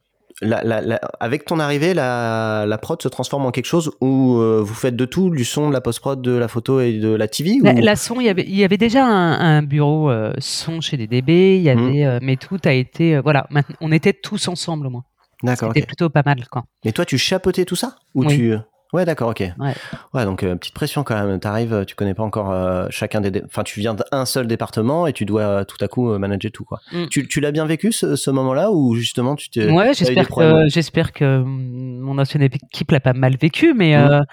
avec 1.21 1.45
ton 1.45 1.59
arrivée, 1.59 1.93
la, 1.95 2.79
prod 2.81 3.01
se 3.03 3.09
transforme 3.09 3.45
en 3.45 3.51
quelque 3.51 3.67
chose 3.67 3.93
où 4.01 4.39
euh, 4.39 4.63
vous 4.63 4.75
faites 4.75 4.97
de 4.97 5.05
tout, 5.05 5.31
du 5.31 5.45
son, 5.45 5.69
de 5.69 5.75
la 5.75 5.81
post-prod, 5.81 6.23
de 6.23 6.33
la 6.33 6.49
photo 6.49 6.81
et 6.81 6.99
de 6.99 7.09
la 7.09 7.29
TV 7.29 7.59
la, 7.63 7.97
son, 7.97 8.21
il 8.21 8.27
y 8.27 8.29
avait, 8.29 8.45
il 8.45 8.55
y 8.55 8.65
avait 8.65 8.79
déjà 8.79 9.05
un, 9.05 9.63
bureau 9.63 10.11
euh, 10.11 10.33
son 10.39 10.81
chez 10.81 10.97
DDB, 10.97 11.57
il 11.57 11.63
y 11.63 11.75
mmh. 11.75 11.79
avait, 11.79 12.19
mais 12.23 12.37
tout 12.37 12.59
a 12.65 12.73
été, 12.73 13.19
voilà, 13.21 13.47
on 13.81 13.93
était 13.93 14.15
tous 14.15 14.49
ensemble 14.49 14.87
au 14.87 14.91
moins. 14.91 15.05
D'accord. 15.43 15.73
C'était 15.75 15.87
plutôt 15.87 16.09
pas 16.09 16.23
mal, 16.25 16.47
quoi. 16.49 16.65
Mais 16.85 16.93
toi, 16.93 17.05
tu 17.05 17.19
chapeautais 17.19 17.65
tout 17.65 17.75
ça 17.75 17.97
ou 18.15 18.25
tu 18.25 18.55
Ouais, 18.93 19.07
d'accord, 19.07 19.31
ok. 19.31 19.41
Ouais, 19.41 19.75
ouais 20.13 20.25
donc 20.25 20.43
euh, 20.43 20.55
petite 20.55 20.75
pression 20.75 21.03
quand 21.03 21.15
même. 21.15 21.41
T'arrives, 21.41 21.85
tu 21.87 21.95
connais 21.95 22.13
pas 22.13 22.23
encore 22.23 22.53
euh, 22.53 22.87
chacun 22.91 23.23
des, 23.23 23.43
enfin 23.45 23.63
tu 23.63 23.81
viens 23.81 23.95
d'un 23.95 24.27
seul 24.27 24.47
département 24.47 25.07
et 25.07 25.15
tu 25.15 25.25
dois 25.25 25.43
euh, 25.43 25.65
tout 25.65 25.83
à 25.83 25.89
coup 25.89 26.17
manager 26.19 26.53
tout 26.53 26.65
quoi. 26.65 26.81
Mm. 26.93 27.07
Tu, 27.07 27.27
tu 27.27 27.41
l'as 27.41 27.53
bien 27.53 27.65
vécu 27.65 27.91
ce, 27.93 28.17
ce 28.17 28.31
moment-là 28.31 28.71
ou 28.71 28.95
justement 28.95 29.35
tu 29.35 29.49
t'es. 29.49 29.71
Ouais, 29.71 29.95
j'espère 29.95 30.29
que 30.29 30.69
j'espère 30.69 31.13
que 31.13 31.43
mon 31.43 32.19
ancienne 32.19 32.43
équipe 32.43 32.91
l'a 32.91 33.01
pas 33.01 33.15
mal 33.15 33.37
vécu, 33.37 33.73
mais. 33.75 33.97
Mm. 33.97 34.25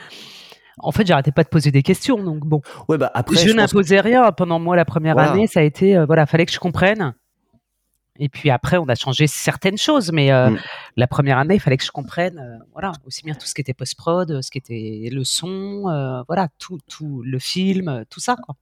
en 0.80 0.92
fait, 0.92 1.08
j'arrêtais 1.08 1.32
pas 1.32 1.44
de 1.44 1.50
poser 1.50 1.72
des 1.72 1.84
questions, 1.84 2.22
donc 2.22 2.46
bon. 2.46 2.62
Ouais, 2.90 2.98
bah 2.98 3.12
après, 3.14 3.38
je, 3.38 3.54
n'imposais 3.54 4.02
rien 4.02 4.30
pendant 4.34 4.60
moi 4.60 4.76
la 4.76 4.86
première 4.86 5.18
année. 5.18 5.48
Ça 5.48 5.62
a 5.62 5.64
été, 5.64 6.04
voilà, 6.06 6.26
fallait 6.26 6.46
que 6.46 6.54
je 6.54 6.60
comprenne. 6.60 7.14
Et 8.20 8.28
puis 8.28 8.50
après, 8.50 8.78
on 8.78 8.88
a 8.90 8.96
changé 8.96 9.28
certaines 9.28 9.78
choses, 9.78 10.12
mais 10.12 10.32
euh, 10.32 10.50
mm. 10.50 10.60
la 10.98 11.08
première 11.08 11.38
année, 11.38 11.56
il 11.56 11.60
fallait 11.60 11.78
que 11.78 11.86
je 11.86 11.92
comprenne, 11.92 12.38
euh, 12.38 12.64
voilà, 12.74 12.92
aussi 13.08 13.24
bien 13.24 13.34
tout 13.34 13.48
ce 13.48 13.54
qui 13.54 13.62
était 13.62 13.74
post-prod, 13.74 14.42
ce 14.42 14.52
qui 14.52 14.58
était 14.58 15.10
le 15.10 15.24
son, 15.24 15.86
euh, 15.88 16.22
voilà, 16.28 16.50
tout, 16.60 16.80
tout 16.90 17.22
le 17.24 17.40
film, 17.40 18.04
tout 18.10 18.20
ça, 18.20 18.36
quoi. 18.36 18.56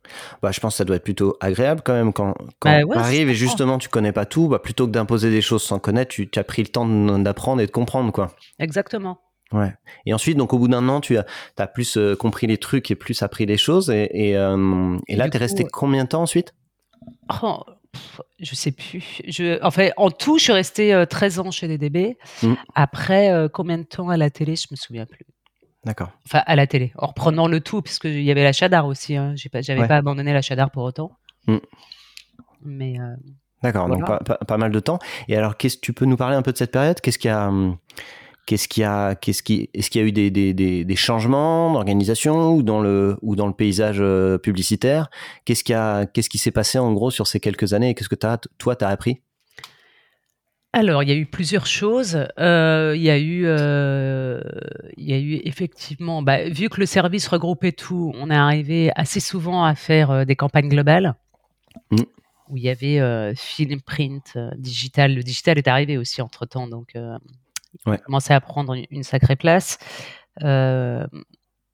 Bah, 0.43 0.51
je 0.51 0.59
pense 0.59 0.75
que 0.75 0.77
ça 0.77 0.85
doit 0.85 0.97
être 0.97 1.03
plutôt 1.03 1.35
agréable 1.41 1.81
quand 1.83 1.93
même 1.93 2.13
quand, 2.13 2.35
quand 2.59 2.69
bah 2.69 2.83
tu 2.83 2.97
arrives 2.97 3.29
et 3.29 3.35
justement 3.35 3.79
tu 3.79 3.89
connais 3.89 4.11
pas 4.11 4.25
tout, 4.25 4.47
bah, 4.47 4.59
plutôt 4.59 4.85
que 4.85 4.91
d'imposer 4.91 5.31
des 5.31 5.41
choses 5.41 5.63
sans 5.63 5.79
connaître, 5.79 6.13
tu, 6.13 6.29
as 6.35 6.43
pris 6.43 6.61
le 6.61 6.69
temps 6.69 6.87
d'apprendre 7.19 7.61
et 7.61 7.65
de 7.65 7.71
comprendre, 7.71 8.11
quoi. 8.11 8.35
Exactement. 8.59 9.19
Ouais. 9.53 9.73
Et 10.05 10.13
ensuite, 10.13 10.37
donc 10.37 10.53
au 10.53 10.59
bout 10.59 10.67
d'un 10.67 10.87
an, 10.89 11.01
tu 11.01 11.17
as, 11.17 11.25
as 11.57 11.67
plus 11.67 11.97
compris 12.19 12.45
les 12.45 12.57
trucs 12.57 12.91
et 12.91 12.95
plus 12.95 13.23
appris 13.23 13.45
les 13.45 13.57
choses. 13.57 13.89
Et, 13.89 14.03
et, 14.13 14.31
et, 14.31 15.15
là, 15.15 15.29
tu 15.29 15.37
es 15.37 15.39
resté 15.39 15.63
combien 15.63 16.03
de 16.03 16.09
temps 16.09 16.21
ensuite? 16.21 16.53
Oh, 17.41 17.63
je 18.39 18.55
sais 18.55 18.71
plus. 18.71 19.21
Je, 19.27 19.60
enfin, 19.63 19.89
en 19.97 20.12
tout, 20.12 20.38
je 20.38 20.45
suis 20.45 20.53
restée 20.53 21.05
13 21.10 21.39
euh, 21.39 21.41
ans 21.43 21.51
chez 21.51 21.67
DDB. 21.67 22.17
Mmh. 22.43 22.53
Après, 22.75 23.31
euh, 23.31 23.47
combien 23.47 23.77
de 23.77 23.83
temps 23.83 24.10
à 24.10 24.17
la 24.17 24.29
télé, 24.29 24.55
je 24.55 24.67
me 24.71 24.75
souviens 24.75 25.05
plus. 25.05 25.25
D'accord. 25.86 26.10
Enfin, 26.25 26.43
à 26.45 26.55
la 26.55 26.67
télé, 26.67 26.91
en 26.97 27.07
reprenant 27.07 27.47
le 27.47 27.62
tout, 27.62 27.81
puisqu'il 27.81 28.23
y 28.23 28.31
avait 28.31 28.43
la 28.43 28.53
Chadar 28.53 28.88
aussi. 28.88 29.15
Hein. 29.15 29.36
J'avais 29.36 29.88
pas 29.88 29.97
abandonné 29.97 30.33
la 30.33 30.41
Chadar 30.41 30.71
pour 30.71 30.83
autant. 30.83 31.12
Mmh. 31.47 31.57
Mais. 32.63 32.99
Euh, 32.99 33.15
D'accord, 33.63 33.88
donc 33.89 34.05
pas, 34.05 34.57
mal 34.57 34.71
de 34.71 34.79
temps. 34.79 34.99
Et 35.27 35.36
alors, 35.36 35.57
qu'est-ce 35.57 35.79
tu 35.79 35.91
peux 35.91 36.05
nous 36.05 36.17
parler 36.17 36.36
un 36.36 36.43
peu 36.43 36.51
de 36.51 36.57
cette 36.57 36.71
période? 36.71 37.01
Qu'est-ce 37.01 37.17
qui 37.17 37.29
a. 37.29 37.47
Hum, 37.47 37.77
Qu'est-ce 38.47 38.69
qu'il 38.69 38.83
y 38.83 38.86
a, 38.86 39.13
qu'est-ce 39.13 39.43
qui, 39.43 39.69
est-ce 39.73 39.89
qu'il 39.89 40.01
y 40.01 40.05
a 40.05 40.07
eu 40.07 40.13
des, 40.13 40.31
des, 40.31 40.53
des, 40.53 40.95
changements 40.95 41.73
d'organisation 41.73 42.53
ou 42.53 42.63
dans 42.63 42.79
le 42.79 43.17
ou 43.21 43.36
dans 43.36 43.45
le 43.45 43.51
paysage 43.51 43.97
euh, 43.99 44.38
publicitaire? 44.38 45.10
Qu'est-ce 45.43 45.65
qui 45.65 45.73
a, 45.73 46.05
qu'est-ce 46.05 46.29
qui 46.29 46.38
s'est 46.38 46.51
passé 46.51 46.79
en 46.79 46.93
gros 46.93 47.12
sur 47.12 47.27
ces 47.27 47.41
quelques 47.41 47.73
années 47.73 47.93
qu'est-ce 47.93 48.07
que 48.07 48.25
as, 48.25 48.39
toi 48.57 48.77
t'as 48.77 48.88
appris? 48.88 49.19
Alors, 50.71 51.03
il 51.03 51.10
y 51.10 51.12
a 51.12 51.15
eu 51.15 51.25
plusieurs 51.25 51.65
choses. 51.65 52.25
Euh, 52.39 52.93
il 52.95 53.01
y 53.01 53.10
a 53.10 53.17
eu, 53.17 53.43
euh, 53.47 54.39
il 54.95 55.10
y 55.10 55.13
a 55.13 55.19
eu 55.19 55.41
effectivement, 55.43 56.21
bah, 56.21 56.47
vu 56.47 56.69
que 56.69 56.79
le 56.79 56.86
service 56.86 57.27
regroupait 57.27 57.73
tout, 57.73 58.13
on 58.15 58.29
est 58.29 58.36
arrivé 58.36 58.91
assez 58.95 59.19
souvent 59.19 59.65
à 59.65 59.75
faire 59.75 60.25
des 60.25 60.38
campagnes 60.38 60.69
globales. 60.69 61.15
Mmh. 61.91 61.97
Où 62.47 62.55
il 62.55 62.63
y 62.63 62.69
avait 62.69 63.36
film, 63.36 63.81
print, 63.81 64.38
digital. 64.55 65.13
Le 65.15 65.21
digital 65.21 65.57
est 65.57 65.67
arrivé 65.67 65.97
aussi 65.97 66.21
entre 66.21 66.45
temps, 66.45 66.69
donc 66.69 66.93
ouais. 67.86 67.97
commençait 68.06 68.34
à 68.34 68.41
prendre 68.41 68.75
une, 68.89 69.03
sacrée 69.03 69.36
place. 69.36 69.77
Euh, 70.43 71.06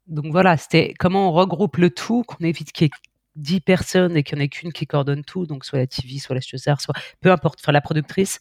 donc 0.07 0.25
voilà, 0.31 0.57
c'était 0.57 0.93
comment 0.99 1.29
on 1.29 1.31
regroupe 1.31 1.77
le 1.77 1.89
tout, 1.89 2.23
qu'on 2.23 2.43
évite 2.43 2.71
qu'il 2.71 2.85
y 2.85 2.89
ait 2.89 2.91
10 3.35 3.61
personnes 3.61 4.17
et 4.17 4.23
qu'il 4.23 4.37
n'y 4.37 4.43
en 4.43 4.45
ait 4.45 4.49
qu'une 4.49 4.73
qui 4.73 4.85
coordonne 4.85 5.23
tout, 5.23 5.45
donc 5.45 5.65
soit 5.65 5.79
la 5.79 5.87
TV, 5.87 6.19
soit 6.19 6.35
la 6.35 6.37
l'acheteuse 6.39 6.63
soit 6.79 6.95
peu 7.21 7.31
importe, 7.31 7.59
enfin 7.61 7.71
la 7.71 7.81
productrice. 7.81 8.39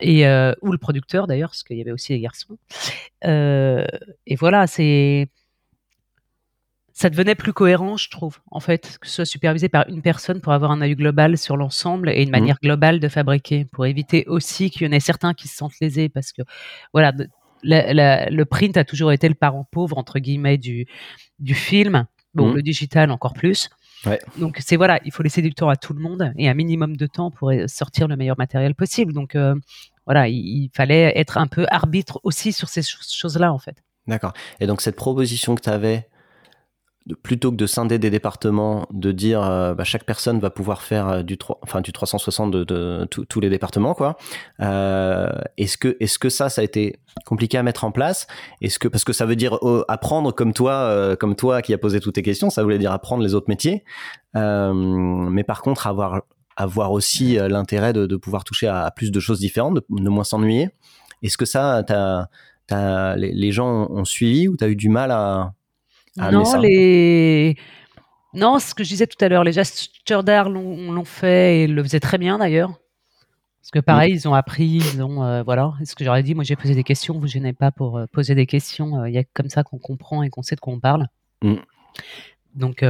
Et, 0.00 0.26
euh, 0.26 0.52
ou 0.60 0.72
le 0.72 0.78
producteur 0.78 1.26
d'ailleurs, 1.28 1.50
parce 1.50 1.62
qu'il 1.62 1.78
y 1.78 1.80
avait 1.80 1.92
aussi 1.92 2.12
des 2.12 2.20
garçons. 2.20 2.58
Euh, 3.24 3.86
et 4.26 4.34
voilà, 4.34 4.66
c'est 4.66 5.28
ça 6.94 7.10
devenait 7.10 7.34
plus 7.34 7.52
cohérent, 7.52 7.96
je 7.96 8.08
trouve, 8.08 8.38
en 8.50 8.60
fait, 8.60 8.98
que 9.00 9.08
ce 9.08 9.16
soit 9.16 9.24
supervisé 9.26 9.68
par 9.68 9.84
une 9.88 10.00
personne 10.00 10.40
pour 10.40 10.52
avoir 10.52 10.70
un 10.70 10.80
œil 10.80 10.94
global 10.94 11.36
sur 11.36 11.56
l'ensemble 11.56 12.08
et 12.08 12.22
une 12.22 12.28
mmh. 12.28 12.32
manière 12.32 12.56
globale 12.62 13.00
de 13.00 13.08
fabriquer, 13.08 13.64
pour 13.66 13.84
éviter 13.84 14.24
aussi 14.28 14.70
qu'il 14.70 14.86
y 14.86 14.88
en 14.88 14.92
ait 14.92 15.00
certains 15.00 15.34
qui 15.34 15.48
se 15.48 15.56
sentent 15.56 15.78
lésés, 15.80 16.08
parce 16.08 16.32
que, 16.32 16.42
voilà, 16.92 17.12
le 17.64 18.44
print 18.44 18.76
a 18.76 18.84
toujours 18.84 19.10
été 19.10 19.28
le 19.28 19.34
parent 19.34 19.66
pauvre 19.70 19.98
entre 19.98 20.18
guillemets 20.18 20.58
du 20.58 20.86
du 21.38 21.54
film. 21.54 22.06
Bon, 22.34 22.48
mmh. 22.48 22.56
le 22.56 22.62
digital 22.62 23.10
encore 23.10 23.32
plus. 23.32 23.70
Donc 24.38 24.58
c'est 24.60 24.76
voilà, 24.76 25.00
il 25.04 25.12
faut 25.12 25.22
laisser 25.22 25.40
du 25.40 25.54
temps 25.54 25.68
à 25.68 25.76
tout 25.76 25.94
le 25.94 26.00
monde 26.00 26.32
et 26.36 26.48
un 26.48 26.54
minimum 26.54 26.96
de 26.96 27.06
temps 27.06 27.30
pour 27.30 27.52
sortir 27.66 28.08
le 28.08 28.16
meilleur 28.16 28.36
matériel 28.36 28.74
possible. 28.74 29.12
Donc 29.12 29.34
euh, 29.34 29.54
voilà, 30.04 30.28
il, 30.28 30.70
fallait 30.74 31.12
être 31.16 31.38
un 31.38 31.46
peu 31.46 31.64
arbitre 31.70 32.20
aussi 32.24 32.52
sur 32.52 32.68
ces 32.68 32.82
choses-là 32.82 33.52
en 33.52 33.58
fait. 33.58 33.76
D'accord. 34.06 34.32
Et 34.60 34.66
donc 34.66 34.80
cette 34.80 34.96
proposition 34.96 35.54
que 35.54 35.62
tu 35.62 35.70
avais 35.70 36.08
plutôt 37.22 37.50
que 37.50 37.56
de 37.56 37.66
scinder 37.66 37.98
des 37.98 38.08
départements, 38.08 38.86
de 38.90 39.12
dire 39.12 39.42
euh, 39.42 39.74
bah, 39.74 39.84
chaque 39.84 40.04
personne 40.04 40.38
va 40.38 40.48
pouvoir 40.48 40.80
faire 40.80 41.08
euh, 41.08 41.22
du, 41.22 41.36
enfin, 41.60 41.82
du 41.82 41.92
360 41.92 42.50
de, 42.50 43.04
tous 43.04 43.40
les 43.40 43.50
départements, 43.50 43.94
quoi. 43.94 44.16
Euh, 44.60 45.28
est-ce 45.58 45.76
que, 45.76 45.98
est-ce 46.00 46.18
que 46.18 46.30
ça, 46.30 46.48
ça 46.48 46.62
a 46.62 46.64
été 46.64 47.00
compliqué 47.26 47.58
à 47.58 47.62
mettre 47.62 47.84
en 47.84 47.92
place? 47.92 48.26
Est-ce 48.62 48.78
que 48.78 48.88
parce 48.88 49.04
que 49.04 49.12
ça 49.12 49.26
veut 49.26 49.36
dire 49.36 49.58
apprendre 49.88 50.32
comme 50.32 50.54
toi, 50.54 51.14
comme 51.16 51.36
toi 51.36 51.60
qui 51.60 51.74
a 51.74 51.78
posé 51.78 52.00
toutes 52.00 52.14
tes 52.14 52.22
questions, 52.22 52.48
ça 52.48 52.62
voulait 52.62 52.78
dire 52.78 52.92
apprendre 52.92 53.22
les 53.22 53.34
autres 53.34 53.48
métiers, 53.48 53.84
mais 54.34 55.44
par 55.44 55.62
contre 55.62 55.86
avoir 55.86 56.22
avoir 56.56 56.92
aussi 56.92 57.34
l'intérêt 57.36 57.92
de, 57.92 58.16
pouvoir 58.16 58.44
toucher 58.44 58.66
à, 58.66 58.90
plus 58.90 59.10
de 59.12 59.20
choses 59.20 59.40
différentes, 59.40 59.74
de, 59.74 59.84
ne 59.90 60.08
moins 60.08 60.24
s'ennuyer. 60.24 60.70
Est-ce 61.22 61.36
que 61.36 61.44
ça, 61.44 61.84
t'as, 61.86 63.16
les, 63.16 63.32
les 63.32 63.52
gens 63.52 63.88
ont 63.90 64.04
suivi 64.04 64.48
ou 64.48 64.56
tu 64.56 64.64
as 64.64 64.68
eu 64.68 64.76
du 64.76 64.88
mal 64.88 65.10
à 65.10 65.52
ah, 66.18 66.30
non, 66.30 66.58
les... 66.60 67.56
non, 68.32 68.58
ce 68.58 68.74
que 68.74 68.84
je 68.84 68.88
disais 68.90 69.06
tout 69.06 69.22
à 69.24 69.28
l'heure, 69.28 69.44
les 69.44 69.52
gestures 69.52 70.22
d'art 70.22 70.48
l'ont 70.48 71.04
fait 71.04 71.62
et 71.62 71.66
le 71.66 71.82
faisaient 71.82 72.00
très 72.00 72.18
bien 72.18 72.38
d'ailleurs. 72.38 72.78
Parce 73.64 73.70
que 73.70 73.78
pareil, 73.78 74.12
ils 74.12 74.28
ont 74.28 74.34
appris, 74.34 74.66
ils 74.66 75.02
ont 75.02 75.24
euh, 75.24 75.42
voilà. 75.42 75.72
ce 75.86 75.94
que 75.94 76.04
j'aurais 76.04 76.22
dit, 76.22 76.34
moi 76.34 76.44
j'ai 76.44 76.54
posé 76.54 76.74
des 76.74 76.84
questions, 76.84 77.18
vous 77.18 77.26
gênez 77.26 77.54
pas 77.54 77.72
pour 77.72 77.96
euh, 77.96 78.04
poser 78.12 78.34
des 78.34 78.44
questions. 78.44 79.00
Euh, 79.00 79.08
il 79.08 79.14
y 79.14 79.18
a 79.18 79.24
comme 79.32 79.48
ça 79.48 79.62
qu'on 79.62 79.78
comprend 79.78 80.22
et 80.22 80.28
qu'on 80.28 80.42
sait 80.42 80.54
de 80.54 80.60
quoi 80.60 80.74
on 80.74 80.80
parle. 80.80 81.06
Mm. 81.40 81.54
Donc 82.56 82.84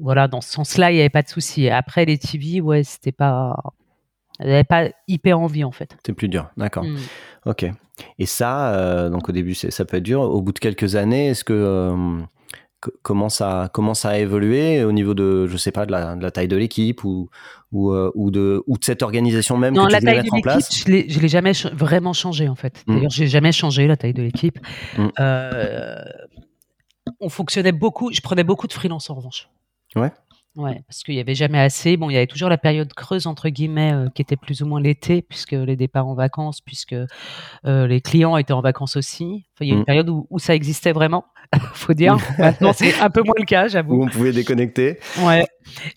voilà, 0.00 0.26
dans 0.26 0.40
ce 0.40 0.50
sens-là, 0.50 0.90
il 0.90 0.94
n'y 0.94 1.00
avait 1.00 1.10
pas 1.10 1.22
de 1.22 1.28
souci. 1.28 1.68
Après 1.68 2.04
les 2.04 2.18
TV, 2.18 2.60
ouais, 2.60 2.82
c'était 2.82 3.12
pas, 3.12 3.56
n'avait 4.40 4.64
pas 4.64 4.88
hyper 5.06 5.38
envie 5.38 5.62
en 5.62 5.70
fait. 5.70 5.96
C'est 6.04 6.12
plus 6.12 6.28
dur, 6.28 6.50
d'accord. 6.56 6.82
Mm. 6.82 6.98
Ok. 7.46 7.66
Et 8.18 8.26
ça, 8.26 8.74
euh, 8.74 9.10
donc 9.10 9.28
au 9.28 9.32
début, 9.32 9.54
ça 9.54 9.84
peut 9.84 9.96
être 9.96 10.02
dur. 10.02 10.20
Au 10.20 10.40
bout 10.42 10.52
de 10.52 10.58
quelques 10.58 10.96
années, 10.96 11.28
est-ce 11.28 11.44
que 11.44 11.52
euh, 11.52 12.20
comment 13.02 13.28
ça 13.28 13.70
comment 13.72 13.94
ça 13.94 14.10
a 14.10 14.18
évolué 14.18 14.84
au 14.84 14.92
niveau 14.92 15.14
de 15.14 15.46
je 15.46 15.56
sais 15.56 15.70
pas 15.70 15.86
de 15.86 15.92
la, 15.92 16.16
de 16.16 16.22
la 16.22 16.30
taille 16.30 16.48
de 16.48 16.56
l'équipe 16.56 17.04
ou 17.04 17.28
ou, 17.70 17.92
euh, 17.92 18.10
ou 18.14 18.30
de 18.30 18.62
ou 18.66 18.76
de 18.76 18.84
cette 18.84 19.02
organisation 19.02 19.56
même 19.56 19.74
non, 19.74 19.86
que 19.86 19.92
la 19.92 20.00
tu 20.00 20.04
taille 20.06 20.16
mettre 20.16 20.32
de 20.32 20.38
en 20.38 20.40
place 20.40 20.76
je 20.76 20.90
l'ai 20.90 21.08
je 21.08 21.20
l'ai 21.20 21.28
jamais 21.28 21.52
vraiment 21.72 22.12
changé 22.12 22.48
en 22.48 22.56
fait 22.56 22.82
mm. 22.86 22.94
d'ailleurs 22.94 23.10
j'ai 23.10 23.28
jamais 23.28 23.52
changé 23.52 23.86
la 23.86 23.96
taille 23.96 24.14
de 24.14 24.22
l'équipe 24.22 24.58
mm. 24.98 25.08
on 27.20 27.28
fonctionnait 27.28 27.70
beaucoup 27.72 28.12
je 28.12 28.20
prenais 28.20 28.44
beaucoup 28.44 28.66
de 28.66 28.72
freelance 28.72 29.10
en 29.10 29.14
revanche 29.14 29.48
ouais 29.94 30.10
Ouais, 30.54 30.82
parce 30.86 31.02
qu'il 31.02 31.14
y 31.14 31.20
avait 31.20 31.34
jamais 31.34 31.58
assez. 31.58 31.96
Bon, 31.96 32.10
il 32.10 32.12
y 32.12 32.16
avait 32.16 32.26
toujours 32.26 32.50
la 32.50 32.58
période 32.58 32.92
creuse 32.92 33.26
entre 33.26 33.48
guillemets 33.48 33.92
euh, 33.94 34.08
qui 34.14 34.20
était 34.20 34.36
plus 34.36 34.60
ou 34.62 34.66
moins 34.66 34.80
l'été, 34.80 35.22
puisque 35.22 35.52
les 35.52 35.76
départs 35.76 36.06
en 36.06 36.14
vacances, 36.14 36.60
puisque 36.60 36.94
euh, 37.64 37.86
les 37.86 38.00
clients 38.02 38.36
étaient 38.36 38.52
en 38.52 38.60
vacances 38.60 38.96
aussi. 38.96 39.46
Enfin, 39.54 39.64
il 39.64 39.68
y 39.68 39.70
a 39.70 39.74
une 39.74 39.80
mmh. 39.80 39.84
période 39.86 40.10
où, 40.10 40.26
où, 40.28 40.38
ça 40.38 40.54
existait 40.54 40.92
vraiment, 40.92 41.24
faut 41.72 41.94
dire. 41.94 42.18
Maintenant, 42.38 42.74
c'est 42.74 43.00
un 43.00 43.08
peu 43.08 43.22
moins 43.22 43.34
le 43.38 43.46
cas, 43.46 43.68
j'avoue. 43.68 43.94
Où 43.94 44.04
on 44.04 44.08
pouvait 44.08 44.32
déconnecter. 44.32 44.98
Ouais, 45.22 45.46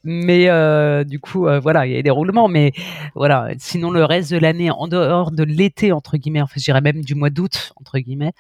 mais 0.04 0.50
euh, 0.50 1.04
du 1.04 1.20
coup, 1.20 1.48
euh, 1.48 1.60
voilà, 1.60 1.86
il 1.86 1.94
y 1.94 1.98
a 1.98 2.02
des 2.02 2.10
roulements, 2.10 2.48
mais 2.48 2.72
voilà. 3.14 3.50
Sinon, 3.58 3.92
le 3.92 4.06
reste 4.06 4.32
de 4.32 4.38
l'année, 4.38 4.72
en 4.72 4.88
dehors 4.88 5.32
de 5.32 5.44
l'été 5.44 5.92
entre 5.92 6.18
guillemets, 6.18 6.42
enfin, 6.42 6.56
je 6.58 6.64
dirais 6.64 6.82
même 6.82 7.04
du 7.04 7.16
mois 7.16 7.30
d'août 7.30 7.74
entre 7.76 8.00
guillemets, 8.00 8.34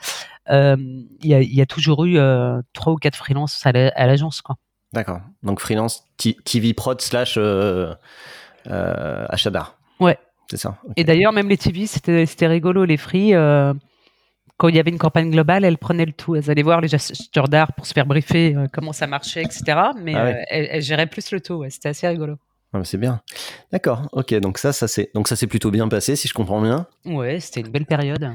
euh, 0.49 0.77
il 1.21 1.29
y, 1.29 1.33
a, 1.33 1.41
y, 1.41 1.61
a, 1.61 1.65
toujours 1.65 2.05
eu 2.05 2.17
trois 2.73 2.93
ou 2.93 2.97
quatre 2.97 3.17
freelances 3.17 3.65
à 3.65 3.71
l'agence, 4.07 4.41
quoi. 4.41 4.55
D'accord. 4.95 5.19
Donc 5.43 5.59
freelance 5.59 6.05
TV 6.17 6.73
prod 6.73 7.01
slash 7.01 7.35
euh, 7.37 7.93
euh, 8.67 9.25
achat 9.27 9.49
d'art. 9.49 9.77
Ouais. 9.99 10.17
C'est 10.49 10.57
ça. 10.57 10.77
Et 10.95 11.03
d'ailleurs, 11.03 11.33
même 11.33 11.49
les 11.49 11.57
TV, 11.57 11.85
c'était 11.85 12.47
rigolo. 12.47 12.85
Les 12.85 12.95
free, 12.95 13.33
euh, 13.33 13.73
quand 14.57 14.69
il 14.69 14.75
y 14.75 14.79
avait 14.79 14.91
une 14.91 14.97
campagne 14.97 15.31
globale, 15.31 15.65
elles 15.65 15.77
prenaient 15.77 16.05
le 16.05 16.13
tout. 16.13 16.35
Elles 16.35 16.49
allaient 16.49 16.61
voir 16.61 16.79
les 16.79 16.95
acheteurs 16.95 17.49
d'art 17.49 17.73
pour 17.73 17.85
se 17.85 17.93
faire 17.93 18.05
briefer 18.05 18.55
comment 18.71 18.93
ça 18.93 19.05
marchait, 19.05 19.41
etc. 19.41 19.63
Mais 19.99 20.15
ah 20.15 20.33
elles, 20.49 20.81
géraient 20.81 21.07
plus 21.07 21.31
le 21.31 21.41
tout. 21.41 21.65
C'était 21.69 21.89
assez 21.89 22.07
rigolo. 22.07 22.37
Ah, 22.75 22.83
c'est 22.83 22.97
bien. 22.97 23.21
D'accord. 23.71 24.01
Ok. 24.11 24.33
Donc 24.35 24.57
ça, 24.57 24.73
ça 24.73 24.87
c'est 24.87 25.09
donc 25.15 25.27
ça 25.27 25.35
s'est 25.35 25.47
plutôt 25.47 25.71
bien 25.71 25.87
passé, 25.87 26.15
si 26.15 26.27
je 26.27 26.33
comprends 26.33 26.61
bien. 26.61 26.87
Ouais, 27.05 27.39
c'était 27.39 27.61
une 27.61 27.69
belle 27.69 27.85
période. 27.85 28.31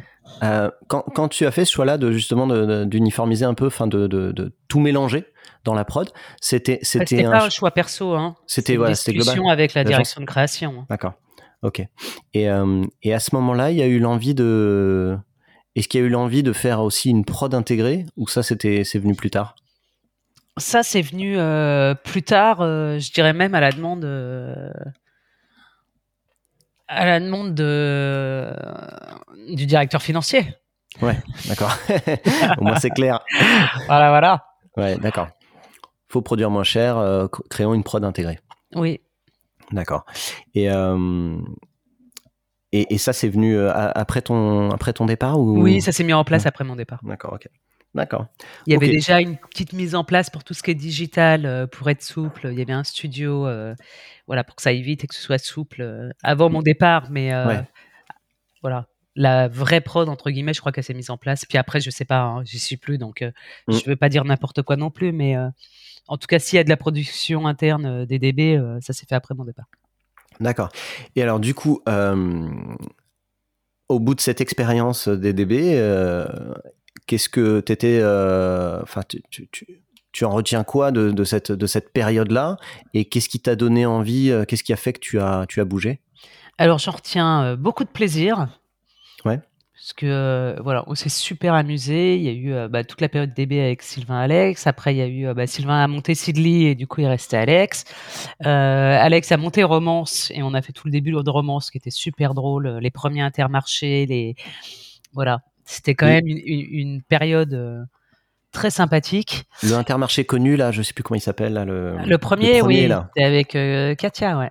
quand, 0.88 1.02
quand, 1.14 1.28
tu 1.28 1.44
as 1.44 1.50
fait 1.50 1.64
ce 1.64 1.72
choix-là 1.72 1.98
de 1.98 2.10
justement 2.10 2.46
d'uniformiser 2.86 3.44
un 3.44 3.54
peu, 3.54 3.66
enfin 3.66 3.86
de, 3.86 4.06
de, 4.06 4.32
de, 4.32 4.52
tout 4.68 4.80
mélanger, 4.80 5.26
dans 5.64 5.74
la 5.74 5.84
prod. 5.84 6.08
C'était 6.40 6.78
c'était 6.82 7.24
un... 7.24 7.30
pas 7.30 7.44
un 7.44 7.50
choix 7.50 7.70
perso. 7.70 8.14
Hein. 8.14 8.36
C'était 8.46 8.76
voilà, 8.76 8.94
c'était 8.94 9.18
global. 9.18 9.40
avec 9.50 9.74
la 9.74 9.84
direction 9.84 10.20
de 10.20 10.26
création. 10.26 10.86
D'accord. 10.88 11.12
Ok. 11.62 11.82
Et, 12.32 12.48
euh, 12.48 12.84
et 13.02 13.12
à 13.12 13.20
ce 13.20 13.34
moment-là, 13.34 13.70
il 13.70 13.76
y 13.76 13.82
a 13.82 13.86
eu 13.86 13.98
l'envie 13.98 14.34
de. 14.34 15.18
Est-ce 15.76 15.88
qu'il 15.88 16.00
y 16.00 16.02
a 16.02 16.06
eu 16.06 16.10
l'envie 16.10 16.42
de 16.42 16.52
faire 16.52 16.80
aussi 16.80 17.10
une 17.10 17.24
prod 17.24 17.54
intégrée 17.54 18.06
ou 18.16 18.26
ça 18.26 18.42
c'était 18.42 18.82
c'est 18.84 18.98
venu 18.98 19.14
plus 19.14 19.30
tard? 19.30 19.54
Ça 20.60 20.82
c'est 20.82 21.02
venu 21.02 21.36
euh, 21.36 21.94
plus 21.94 22.22
tard. 22.22 22.60
Euh, 22.60 22.98
je 22.98 23.12
dirais 23.12 23.32
même 23.32 23.54
à 23.54 23.60
la 23.60 23.72
demande. 23.72 24.04
à 26.86 27.06
la 27.06 27.20
demande 27.20 27.54
de, 27.54 28.52
du 29.54 29.66
directeur 29.66 30.02
financier. 30.02 30.54
Ouais, 31.02 31.18
d'accord. 31.48 31.76
Au 32.58 32.64
moins 32.64 32.78
c'est 32.78 32.90
clair. 32.90 33.20
voilà, 33.86 34.10
voilà. 34.10 34.44
Ouais, 34.76 34.96
d'accord 34.96 35.28
faut 36.10 36.22
produire 36.22 36.50
moins 36.50 36.64
cher, 36.64 36.98
euh, 36.98 37.28
créons 37.48 37.72
une 37.72 37.84
prod 37.84 38.04
intégrée. 38.04 38.40
Oui. 38.74 39.00
D'accord. 39.70 40.04
Et, 40.54 40.68
euh, 40.68 41.38
et, 42.72 42.98
ça, 42.98 43.12
c'est 43.12 43.28
venu 43.28 43.56
euh, 43.56 43.72
après, 43.72 44.20
ton, 44.20 44.70
après 44.70 44.92
ton 44.92 45.06
départ 45.06 45.38
ou... 45.38 45.62
Oui, 45.62 45.80
ça 45.80 45.92
s'est 45.92 46.04
mis 46.04 46.12
en 46.12 46.24
place 46.24 46.46
après 46.46 46.64
mon 46.64 46.76
départ. 46.76 47.00
D'accord, 47.04 47.34
ok. 47.34 47.48
D'accord. 47.94 48.26
Il 48.66 48.72
y 48.72 48.76
avait 48.76 48.88
déjà 48.88 49.20
une 49.20 49.36
petite 49.36 49.72
mise 49.72 49.94
en 49.94 50.04
place 50.04 50.30
pour 50.30 50.44
tout 50.44 50.54
ce 50.54 50.62
qui 50.62 50.70
est 50.70 50.76
digital, 50.76 51.68
pour 51.72 51.90
être 51.90 52.02
souple. 52.02 52.48
Il 52.52 52.58
y 52.58 52.62
avait 52.62 52.72
un 52.72 52.84
studio, 52.84 53.48
voilà, 54.28 54.44
pour 54.44 54.54
que 54.54 54.62
ça 54.62 54.70
aille 54.70 54.82
vite 54.82 55.02
et 55.02 55.06
que 55.08 55.14
ce 55.14 55.22
soit 55.22 55.38
souple 55.38 56.12
avant 56.22 56.50
mon 56.50 56.62
départ. 56.62 57.10
Mais 57.10 57.32
voilà, 58.62 58.86
la 59.16 59.48
vraie 59.48 59.80
prod 59.80 60.08
entre 60.08 60.30
guillemets, 60.30 60.54
je 60.54 60.60
crois 60.60 60.70
qu'elle 60.70 60.84
s'est 60.84 60.94
mise 60.94 61.10
en 61.10 61.16
place. 61.16 61.44
Puis 61.44 61.58
après, 61.58 61.80
je 61.80 61.90
sais 61.90 62.04
pas, 62.04 62.20
hein, 62.20 62.44
j'y 62.44 62.60
suis 62.60 62.76
plus, 62.76 62.96
donc 62.96 63.18
je 63.22 63.74
mm. 63.74 63.80
je 63.80 63.90
veux 63.90 63.96
pas 63.96 64.08
dire 64.08 64.24
n'importe 64.24 64.62
quoi 64.62 64.76
non 64.76 64.90
plus, 64.90 65.10
mais 65.10 65.36
en 66.10 66.18
tout 66.18 66.26
cas, 66.26 66.40
s'il 66.40 66.56
y 66.56 66.60
a 66.60 66.64
de 66.64 66.68
la 66.68 66.76
production 66.76 67.46
interne 67.46 67.86
euh, 67.86 68.04
des 68.04 68.18
DB, 68.18 68.56
euh, 68.56 68.78
ça 68.80 68.92
s'est 68.92 69.06
fait 69.08 69.14
après 69.14 69.34
mon 69.34 69.44
départ. 69.44 69.66
D'accord. 70.40 70.70
Et 71.14 71.22
alors, 71.22 71.38
du 71.38 71.54
coup, 71.54 71.82
euh, 71.88 72.48
au 73.88 74.00
bout 74.00 74.16
de 74.16 74.20
cette 74.20 74.40
expérience 74.40 75.06
des 75.06 75.32
DB, 75.32 75.76
qu'est-ce 77.10 77.28
que 77.28 77.60
tu 77.60 77.72
étais. 77.72 77.98
Enfin, 78.82 79.02
tu, 80.12 80.24
en 80.24 80.30
retiens 80.30 80.64
quoi 80.64 80.92
de, 80.92 81.24
cette, 81.24 81.50
de 81.50 81.66
cette 81.66 81.92
période-là 81.92 82.56
Et 82.94 83.04
qu'est-ce 83.04 83.28
qui 83.28 83.40
t'a 83.40 83.56
donné 83.56 83.84
envie 83.84 84.32
Qu'est-ce 84.46 84.62
qui 84.62 84.72
a 84.72 84.76
fait 84.76 84.92
que 84.92 85.00
tu 85.00 85.18
as, 85.18 85.46
tu 85.48 85.60
as 85.60 85.64
bougé? 85.64 86.00
Alors, 86.58 86.78
j'en 86.78 86.92
retiens 86.92 87.56
beaucoup 87.56 87.84
de 87.84 87.90
plaisir. 87.90 88.46
Ouais. 89.24 89.40
Parce 89.80 89.94
que 89.94 90.06
euh, 90.06 90.56
voilà, 90.62 90.84
on 90.88 90.94
s'est 90.94 91.08
super 91.08 91.54
amusé. 91.54 92.16
Il 92.16 92.22
y 92.22 92.28
a 92.28 92.32
eu 92.32 92.52
euh, 92.52 92.68
bah, 92.68 92.84
toute 92.84 93.00
la 93.00 93.08
période 93.08 93.32
DB 93.32 93.58
avec 93.60 93.80
Sylvain 93.80 94.20
Alex. 94.20 94.66
Après, 94.66 94.94
il 94.94 94.98
y 94.98 95.00
a 95.00 95.06
eu 95.06 95.26
euh, 95.26 95.32
bah, 95.32 95.46
Sylvain 95.46 95.82
a 95.82 95.88
monté 95.88 96.14
Sidley 96.14 96.70
et 96.70 96.74
du 96.74 96.86
coup 96.86 97.00
il 97.00 97.06
restait 97.06 97.38
Alex. 97.38 97.86
Alex 98.40 99.32
a 99.32 99.38
monté 99.38 99.64
Romance 99.64 100.30
et 100.34 100.42
on 100.42 100.52
a 100.52 100.60
fait 100.60 100.72
tout 100.72 100.86
le 100.86 100.92
début 100.92 101.12
de 101.12 101.30
Romance 101.30 101.70
qui 101.70 101.78
était 101.78 101.90
super 101.90 102.34
drôle. 102.34 102.78
Les 102.82 102.90
premiers 102.90 103.22
intermarchés, 103.22 104.04
les 104.04 104.34
voilà, 105.14 105.40
c'était 105.70 105.94
quand 105.94 106.06
même 106.06 106.26
une, 106.26 107.02
période 107.02 107.86
très 108.52 108.70
sympathique. 108.70 109.44
Le 109.62 109.74
intermarché 109.74 110.24
connu 110.24 110.56
là, 110.56 110.72
je 110.72 110.82
sais 110.82 110.92
plus 110.92 111.02
comment 111.02 111.18
il 111.18 111.22
s'appelle 111.22 111.54
le, 111.66 111.96
le, 112.04 112.18
premier, 112.18 112.62
oui, 112.62 112.88
c'était 113.14 113.24
avec 113.24 113.48
Katia, 113.98 114.38
ouais. 114.38 114.50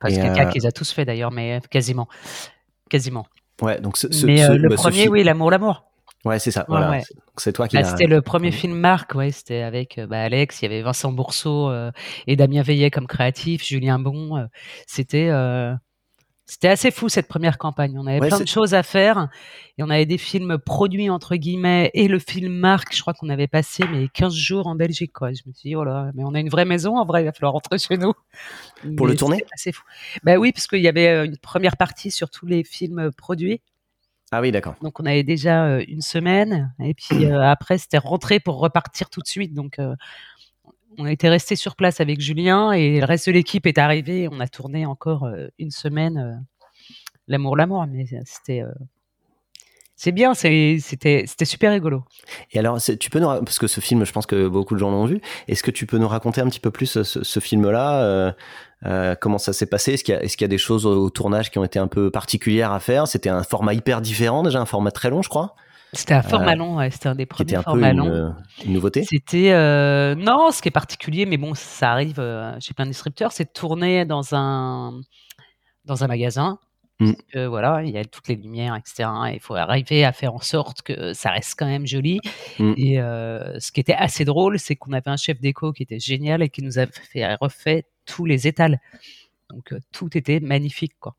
Parce 0.00 0.16
que 0.16 0.22
Katia 0.22 0.46
qui 0.46 0.58
les 0.58 0.66
a 0.66 0.72
tous 0.72 0.92
fait 0.92 1.04
d'ailleurs, 1.04 1.30
mais 1.30 1.60
quasiment, 1.70 2.08
quasiment. 2.88 3.26
Ouais, 3.62 3.80
donc 3.80 3.96
Mais 4.24 4.42
euh, 4.42 4.56
le 4.56 4.68
bah, 4.68 4.74
premier, 4.76 5.08
oui, 5.08 5.22
l'amour, 5.22 5.50
l'amour. 5.50 5.84
Ouais, 6.24 6.38
c'est 6.38 6.50
ça. 6.50 6.64
Voilà. 6.68 7.00
C'est 7.36 7.52
toi 7.52 7.68
qui. 7.68 7.76
Bah, 7.76 7.84
c'était 7.84 8.06
le 8.06 8.20
premier 8.20 8.50
film 8.50 8.74
Marc, 8.74 9.14
ouais. 9.14 9.30
C'était 9.30 9.62
avec 9.62 9.98
euh, 9.98 10.06
bah, 10.06 10.22
Alex, 10.22 10.60
il 10.60 10.64
y 10.64 10.66
avait 10.66 10.82
Vincent 10.82 11.12
Bourseau 11.12 11.68
euh, 11.68 11.90
et 12.26 12.36
Damien 12.36 12.62
Veillet 12.62 12.90
comme 12.90 13.06
créatif, 13.06 13.64
Julien 13.64 13.98
Bon. 13.98 14.46
c'était 14.86 15.30
c'était 16.52 16.68
assez 16.68 16.90
fou 16.90 17.08
cette 17.08 17.28
première 17.28 17.56
campagne. 17.56 17.98
On 17.98 18.06
avait 18.06 18.28
plein 18.28 18.38
de 18.38 18.46
choses 18.46 18.74
à 18.74 18.82
faire 18.82 19.28
et 19.78 19.82
on 19.82 19.88
avait 19.88 20.04
des 20.04 20.18
films 20.18 20.58
produits 20.58 21.08
entre 21.08 21.36
guillemets 21.36 21.90
et 21.94 22.08
le 22.08 22.18
film 22.18 22.52
Marc, 22.52 22.94
je 22.94 23.00
crois 23.00 23.14
qu'on 23.14 23.30
avait 23.30 23.46
passé 23.46 23.84
mais 23.90 24.08
15 24.08 24.34
jours 24.34 24.66
en 24.66 24.74
Belgique 24.74 25.14
quoi. 25.14 25.32
Je 25.32 25.40
me 25.46 25.54
suis 25.54 25.70
dit 25.70 25.76
oh 25.76 25.82
là, 25.82 26.10
mais 26.14 26.24
on 26.24 26.34
a 26.34 26.40
une 26.40 26.50
vraie 26.50 26.66
maison 26.66 26.98
en 26.98 27.06
vrai, 27.06 27.22
il 27.22 27.24
va 27.24 27.32
falloir 27.32 27.54
rentrer 27.54 27.78
chez 27.78 27.96
nous. 27.96 28.12
Pour 28.98 29.06
le 29.06 29.16
tourner 29.16 29.42
C'est 29.56 29.72
fou. 29.72 29.82
Bah 30.24 30.36
oui, 30.36 30.52
parce 30.52 30.66
qu'il 30.66 30.82
y 30.82 30.88
avait 30.88 31.24
une 31.24 31.38
première 31.38 31.78
partie 31.78 32.10
sur 32.10 32.28
tous 32.28 32.44
les 32.44 32.64
films 32.64 33.10
produits 33.16 33.62
Ah 34.30 34.42
oui, 34.42 34.52
d'accord. 34.52 34.74
Donc 34.82 35.00
on 35.00 35.06
avait 35.06 35.22
déjà 35.22 35.64
euh, 35.64 35.84
une 35.88 36.02
semaine 36.02 36.74
et 36.80 36.92
puis 36.92 37.24
euh, 37.24 37.40
après 37.40 37.78
c'était 37.78 37.96
rentré 37.96 38.40
pour 38.40 38.58
repartir 38.58 39.08
tout 39.08 39.22
de 39.22 39.26
suite. 39.26 39.54
Donc 39.54 39.78
euh, 39.78 39.94
on 40.98 41.06
était 41.06 41.28
resté 41.28 41.56
sur 41.56 41.76
place 41.76 42.00
avec 42.00 42.20
Julien 42.20 42.72
et 42.72 43.00
le 43.00 43.04
reste 43.06 43.26
de 43.26 43.32
l'équipe 43.32 43.66
est 43.66 43.78
arrivé. 43.78 44.28
On 44.30 44.40
a 44.40 44.48
tourné 44.48 44.86
encore 44.86 45.24
euh, 45.24 45.48
une 45.58 45.70
semaine. 45.70 46.18
euh, 46.18 46.34
L'amour, 47.28 47.56
l'amour, 47.56 47.86
mais 47.88 48.04
c'était 48.24 48.62
euh, 48.62 48.72
c'est 49.94 50.10
bien, 50.10 50.34
c'était 50.34 50.80
super 51.44 51.70
rigolo. 51.70 52.02
Et 52.50 52.58
alors, 52.58 52.80
tu 52.82 53.08
peux 53.10 53.20
parce 53.20 53.60
que 53.60 53.68
ce 53.68 53.80
film, 53.80 54.04
je 54.04 54.12
pense 54.12 54.26
que 54.26 54.48
beaucoup 54.48 54.74
de 54.74 54.80
gens 54.80 54.90
l'ont 54.90 55.04
vu. 55.04 55.20
Est-ce 55.46 55.62
que 55.62 55.70
tu 55.70 55.86
peux 55.86 55.98
nous 55.98 56.08
raconter 56.08 56.40
un 56.40 56.48
petit 56.48 56.58
peu 56.58 56.72
plus 56.72 57.00
ce, 57.00 57.40
film-là 57.40 58.34
Comment 59.20 59.38
ça 59.38 59.52
s'est 59.52 59.66
passé? 59.66 59.92
Est-ce 59.92 60.02
qu'il 60.02 60.14
y, 60.40 60.44
a- 60.44 60.48
des 60.48 60.58
choses 60.58 60.86
au 60.86 61.08
tournage 61.08 61.52
qui 61.52 61.58
ont 61.60 61.64
été 61.64 61.78
un 61.78 61.86
peu 61.86 62.10
particulières 62.10 62.72
à 62.72 62.80
faire? 62.80 63.06
C'était 63.06 63.30
un 63.30 63.44
format 63.44 63.74
hyper 63.74 64.00
différent, 64.00 64.42
déjà 64.42 64.60
un 64.60 64.66
format 64.66 64.90
très 64.90 65.08
long, 65.08 65.22
je 65.22 65.28
crois, 65.28 65.54
C'était 65.94 66.14
un 66.14 66.22
format 66.22 66.54
long, 66.54 66.76
ouais, 66.76 66.90
c'était 66.90 67.08
un 67.08 67.14
des 67.14 67.26
premiers 67.26 67.56
un 67.56 67.58
peu 67.58 67.64
formats 67.64 67.92
longs. 67.92 68.06
une, 68.06 68.34
une 68.66 68.72
nouveauté. 68.72 69.04
C'était 69.04 69.52
euh, 69.52 70.14
non, 70.14 70.50
ce 70.50 70.62
qui 70.62 70.68
est 70.68 70.72
particulier, 70.72 71.26
mais 71.26 71.36
bon, 71.36 71.52
ça 71.54 71.92
arrive 71.92 72.18
euh, 72.18 72.58
chez 72.60 72.72
plein 72.72 72.86
de 72.86 72.90
distributeurs, 72.90 73.32
c'est 73.32 73.44
de 73.44 73.50
tourner 73.52 74.06
dans 74.06 74.34
un 74.34 75.00
dans 75.84 76.02
un 76.02 76.06
magasin. 76.06 76.58
Mm. 77.02 77.12
parce 77.12 77.24
que, 77.32 77.46
voilà, 77.46 77.82
il 77.82 77.90
y 77.90 77.98
a 77.98 78.04
toutes 78.04 78.28
les 78.28 78.36
lumières, 78.36 78.76
etc. 78.76 79.08
et 79.30 79.34
Il 79.34 79.40
faut 79.40 79.54
arriver 79.54 80.04
à 80.04 80.12
faire 80.12 80.34
en 80.34 80.40
sorte 80.40 80.82
que 80.82 81.12
ça 81.12 81.30
reste 81.30 81.54
quand 81.58 81.66
même 81.66 81.86
joli. 81.86 82.20
Mm. 82.58 82.74
Et 82.76 83.00
euh, 83.00 83.58
ce 83.58 83.72
qui 83.72 83.80
était 83.80 83.94
assez 83.94 84.24
drôle, 84.24 84.58
c'est 84.58 84.76
qu'on 84.76 84.92
avait 84.92 85.10
un 85.10 85.16
chef 85.16 85.40
déco 85.40 85.72
qui 85.72 85.82
était 85.82 85.98
génial 85.98 86.42
et 86.42 86.48
qui 86.48 86.62
nous 86.62 86.78
a 86.78 86.86
fait 86.86 87.34
refait 87.34 87.84
tous 88.06 88.24
les 88.24 88.46
étals. 88.46 88.80
Donc 89.50 89.72
euh, 89.72 89.80
tout 89.92 90.16
était 90.16 90.40
magnifique, 90.40 90.94
quoi. 91.00 91.14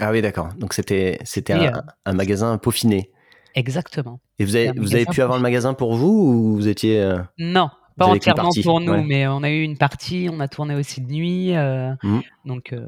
Ah 0.00 0.10
oui, 0.10 0.20
d'accord. 0.20 0.48
Donc 0.58 0.74
c'était 0.74 1.18
c'était 1.24 1.54
Et, 1.54 1.68
un, 1.68 1.84
un 2.04 2.12
magasin 2.12 2.58
peaufiné. 2.58 3.10
Exactement. 3.56 4.20
Et 4.38 4.44
vous 4.44 4.54
avez 4.54 4.70
vous 4.76 4.94
avez 4.94 5.06
pu 5.06 5.20
avoir 5.22 5.38
le 5.38 5.42
magasin 5.42 5.74
pour 5.74 5.96
vous 5.96 6.06
ou 6.08 6.54
vous 6.56 6.68
étiez 6.68 7.00
euh, 7.02 7.18
Non, 7.38 7.70
pas 7.96 8.04
entièrement 8.06 8.50
pour 8.62 8.80
nous, 8.80 8.92
ouais. 8.92 9.02
mais 9.04 9.26
on 9.26 9.42
a 9.42 9.50
eu 9.50 9.62
une 9.62 9.78
partie, 9.78 10.28
on 10.30 10.38
a 10.40 10.46
tourné 10.46 10.74
aussi 10.74 11.00
de 11.00 11.10
nuit, 11.10 11.56
euh, 11.56 11.92
Mhm. 12.04 12.22
donc 12.44 12.72
euh, 12.72 12.86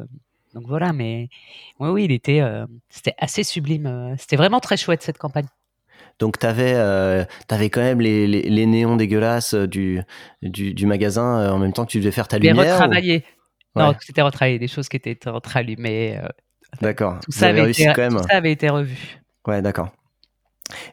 donc 0.55 0.65
voilà. 0.69 0.93
Mais 0.93 1.29
oui, 1.81 1.89
oui, 1.89 2.05
il 2.05 2.13
était, 2.13 2.41
euh, 2.43 2.67
c'était 2.91 3.15
assez 3.19 3.43
sublime. 3.45 3.87
euh, 3.87 4.15
C'était 4.19 4.37
vraiment 4.37 4.61
très 4.61 4.77
chouette 4.77 5.03
cette 5.03 5.19
campagne. 5.19 5.47
Donc 6.19 6.39
t'avais 6.39 6.75
euh, 6.75 7.25
t'avais 7.47 7.71
quand 7.71 7.81
même 7.81 8.01
les, 8.01 8.27
les, 8.27 8.43
les 8.43 8.67
néons 8.67 8.97
dégueulasses 8.97 9.55
euh, 9.55 9.67
du, 9.67 10.01
du 10.43 10.75
du 10.75 10.85
magasin 10.87 11.39
euh, 11.41 11.51
en 11.51 11.59
même 11.59 11.73
temps 11.73 11.87
que 11.87 11.93
tu 11.93 11.99
devais 12.01 12.11
faire 12.13 12.29
ta 12.29 12.39
lumière. 12.39 12.57
ou- 12.57 12.61
retravaillé. 12.73 13.25
Non, 13.77 13.89
Ouais. 13.91 13.95
c'était 14.01 14.23
retravaillé, 14.23 14.59
des 14.59 14.69
choses 14.69 14.89
qui 14.89 14.97
étaient 14.97 15.19
rallumées. 15.25 16.19
euh, 16.23 16.29
D'accord. 16.83 17.21
tout 17.23 17.31
ça 17.33 17.47
avez 17.47 17.61
avait 17.61 17.63
réussi 17.67 17.85
été, 17.85 17.93
quand 17.95 18.03
même. 18.03 18.17
tout 18.21 18.29
ça 18.29 18.37
avait 18.37 18.53
été 18.53 18.69
revu. 18.69 18.97
Ouais, 19.47 19.63
d'accord. 19.63 19.91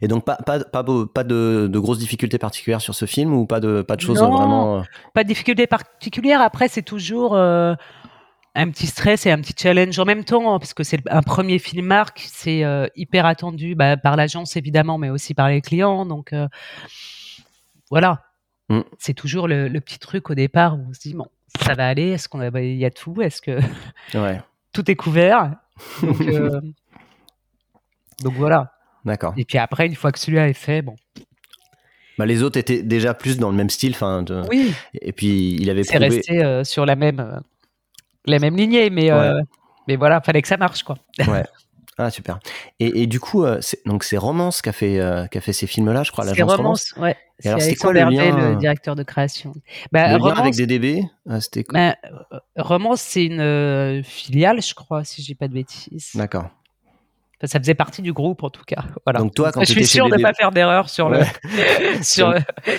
Et 0.02 0.08
donc 0.08 0.26
pas 0.26 0.36
pas 0.38 0.60
pas, 0.64 0.84
de, 1.24 1.68
de 1.68 1.80
grosses 1.80 2.00
difficultés 2.00 2.38
particulières 2.38 2.82
sur 2.82 2.96
ce 2.96 3.06
film 3.06 3.34
ou 3.34 3.46
pas 3.46 3.60
de 3.60 3.82
pas 3.82 3.96
de 3.96 4.02
choses 4.02 4.22
Non. 4.22 4.32
vraiment. 4.32 4.80
euh, 4.80 4.82
Pas 5.14 5.24
de 5.24 5.28
difficulté 5.28 5.68
particulière. 5.68 6.42
Après, 6.42 6.68
c'est 6.68 6.82
toujours 6.82 7.36
euh, 7.36 7.76
un 8.56 8.70
petit 8.70 8.88
stress 8.88 9.26
et 9.26 9.32
un 9.32 9.40
petit 9.42 9.54
challenge 9.58 9.98
en 10.00 10.06
même 10.06 10.24
temps, 10.24 10.54
hein, 10.54 10.60
parce 10.60 10.74
que 10.74 10.84
c'est 10.84 11.00
un 11.10 11.22
premier 11.22 11.60
film 11.60 11.86
marque, 11.86 12.24
c'est 12.26 12.64
euh, 12.64 12.88
hyper 12.96 13.26
attendu 13.26 13.76
bah, 13.76 13.98
par 13.98 14.16
l'agence 14.16 14.56
évidemment, 14.56 14.98
mais 14.98 15.10
aussi 15.10 15.34
par 15.34 15.50
les 15.50 15.62
clients. 15.62 16.06
Donc 16.06 16.34
euh, 16.34 16.48
voilà, 17.90 18.22
Mm. 18.68 18.80
c'est 18.98 19.14
toujours 19.14 19.48
le, 19.48 19.68
le 19.68 19.80
petit 19.80 20.00
truc 20.00 20.32
au 20.32 20.34
départ 20.34 20.76
où 20.76 20.88
on 20.90 20.94
se 20.94 21.00
dit 21.02 21.14
bon, 21.14 21.28
ça 21.62 21.76
va 21.76 21.88
aller. 21.88 22.10
Est-ce 22.10 22.28
qu'on 22.28 22.40
a, 22.40 22.50
bah, 22.50 22.62
il 22.62 22.78
y 22.78 22.86
a 22.86 22.90
tout 22.90 23.22
Est-ce 23.22 23.40
que 23.42 23.60
Ouais. 24.18 24.42
tout 24.74 24.90
est 24.90 24.96
couvert? 24.96 25.52
Donc, 26.02 26.18
donc 28.24 28.34
voilà. 28.34 28.72
D'accord. 29.06 29.34
Et 29.38 29.46
puis 29.46 29.58
après, 29.58 29.86
une 29.86 29.96
fois 29.96 30.12
que 30.12 30.20
celui-là 30.20 30.50
est 30.50 30.54
fait, 30.54 30.82
bon. 30.82 30.96
Bah, 32.18 32.26
les 32.26 32.44
autres 32.44 32.58
étaient 32.58 32.82
déjà 32.82 33.14
plus 33.14 33.38
dans 33.38 33.50
le 33.52 33.58
même 33.58 33.70
style. 33.70 33.94
De- 33.94 34.48
Oui, 34.50 34.74
Et 35.02 35.12
puis 35.12 35.56
il 35.60 35.70
avait 35.70 35.84
c'est 35.84 36.00
prouvé. 36.00 36.16
resté 36.18 36.44
euh, 36.44 36.64
sur 36.64 36.86
la 36.86 36.96
même, 36.96 37.20
euh, 37.20 37.40
la 38.26 38.40
même 38.40 38.56
lignée, 38.56 38.90
mais, 38.90 39.12
euh, 39.12 39.40
mais 39.88 39.96
voilà, 39.98 40.22
fallait 40.22 40.42
que 40.42 40.48
ça 40.48 40.58
marche 40.58 40.84
quoi. 40.84 40.98
Ouais. 41.28 41.44
Ah 41.98 42.10
super. 42.10 42.40
Et, 42.82 43.04
et 43.04 43.08
du 43.08 43.22
coup, 43.22 43.46
euh, 43.46 43.60
c'est- 43.62 43.86
donc 43.86 44.04
c'est 44.04 44.18
Romance 44.18 44.62
qui 44.62 44.68
a 44.68 44.74
fait 44.74 45.00
euh, 45.00 45.28
qui 45.28 45.38
a 45.38 45.42
fait 45.42 45.54
ces 45.54 45.66
films-là, 45.68 46.04
je 46.04 46.12
crois, 46.12 46.26
C'est 46.26 46.42
Romance. 46.42 46.58
Romance, 46.58 46.94
ouais. 46.98 47.16
C'est 47.40 47.48
alors, 47.50 47.62
c'était 47.62 47.76
quoi 47.76 47.94
le 47.94 48.00
lien, 48.02 48.36
le 48.36 48.44
euh, 48.44 48.56
directeur 48.56 48.96
de 48.98 49.04
création. 49.04 49.54
Bah, 49.94 50.08
Le 50.08 50.18
lien 50.18 50.20
Romance, 50.24 50.40
avec 50.40 50.56
DDB, 50.56 51.04
euh, 51.30 51.40
c'était 51.40 51.64
quoi? 51.64 51.80
Bah, 51.80 51.96
euh, 52.34 52.38
Romance, 52.58 53.02
c'est 53.02 53.24
une 53.26 53.40
euh, 53.40 54.04
filiale, 54.04 54.62
je 54.62 54.74
crois, 54.74 55.04
si 55.06 55.22
je 55.22 55.28
dis 55.28 55.36
pas 55.36 55.48
de 55.48 55.54
bêtises. 55.54 56.12
D'accord. 56.16 56.50
Enfin, 57.38 57.48
ça 57.48 57.60
faisait 57.60 57.74
partie 57.76 58.02
du 58.02 58.14
groupe, 58.14 58.44
en 58.44 58.50
tout 58.50 58.64
cas. 58.66 58.84
Voilà. 59.06 59.20
Donc 59.20 59.34
toi, 59.36 59.52
quand 59.52 59.62
je 59.62 59.72
suis 59.72 59.86
sûr 59.86 60.06
de 60.06 60.12
DDB 60.12 60.24
pas 60.24 60.34
faire 60.34 60.52
d'erreur 60.52 60.90
sur 60.90 61.10
le 61.10 61.20
sur 62.02 62.34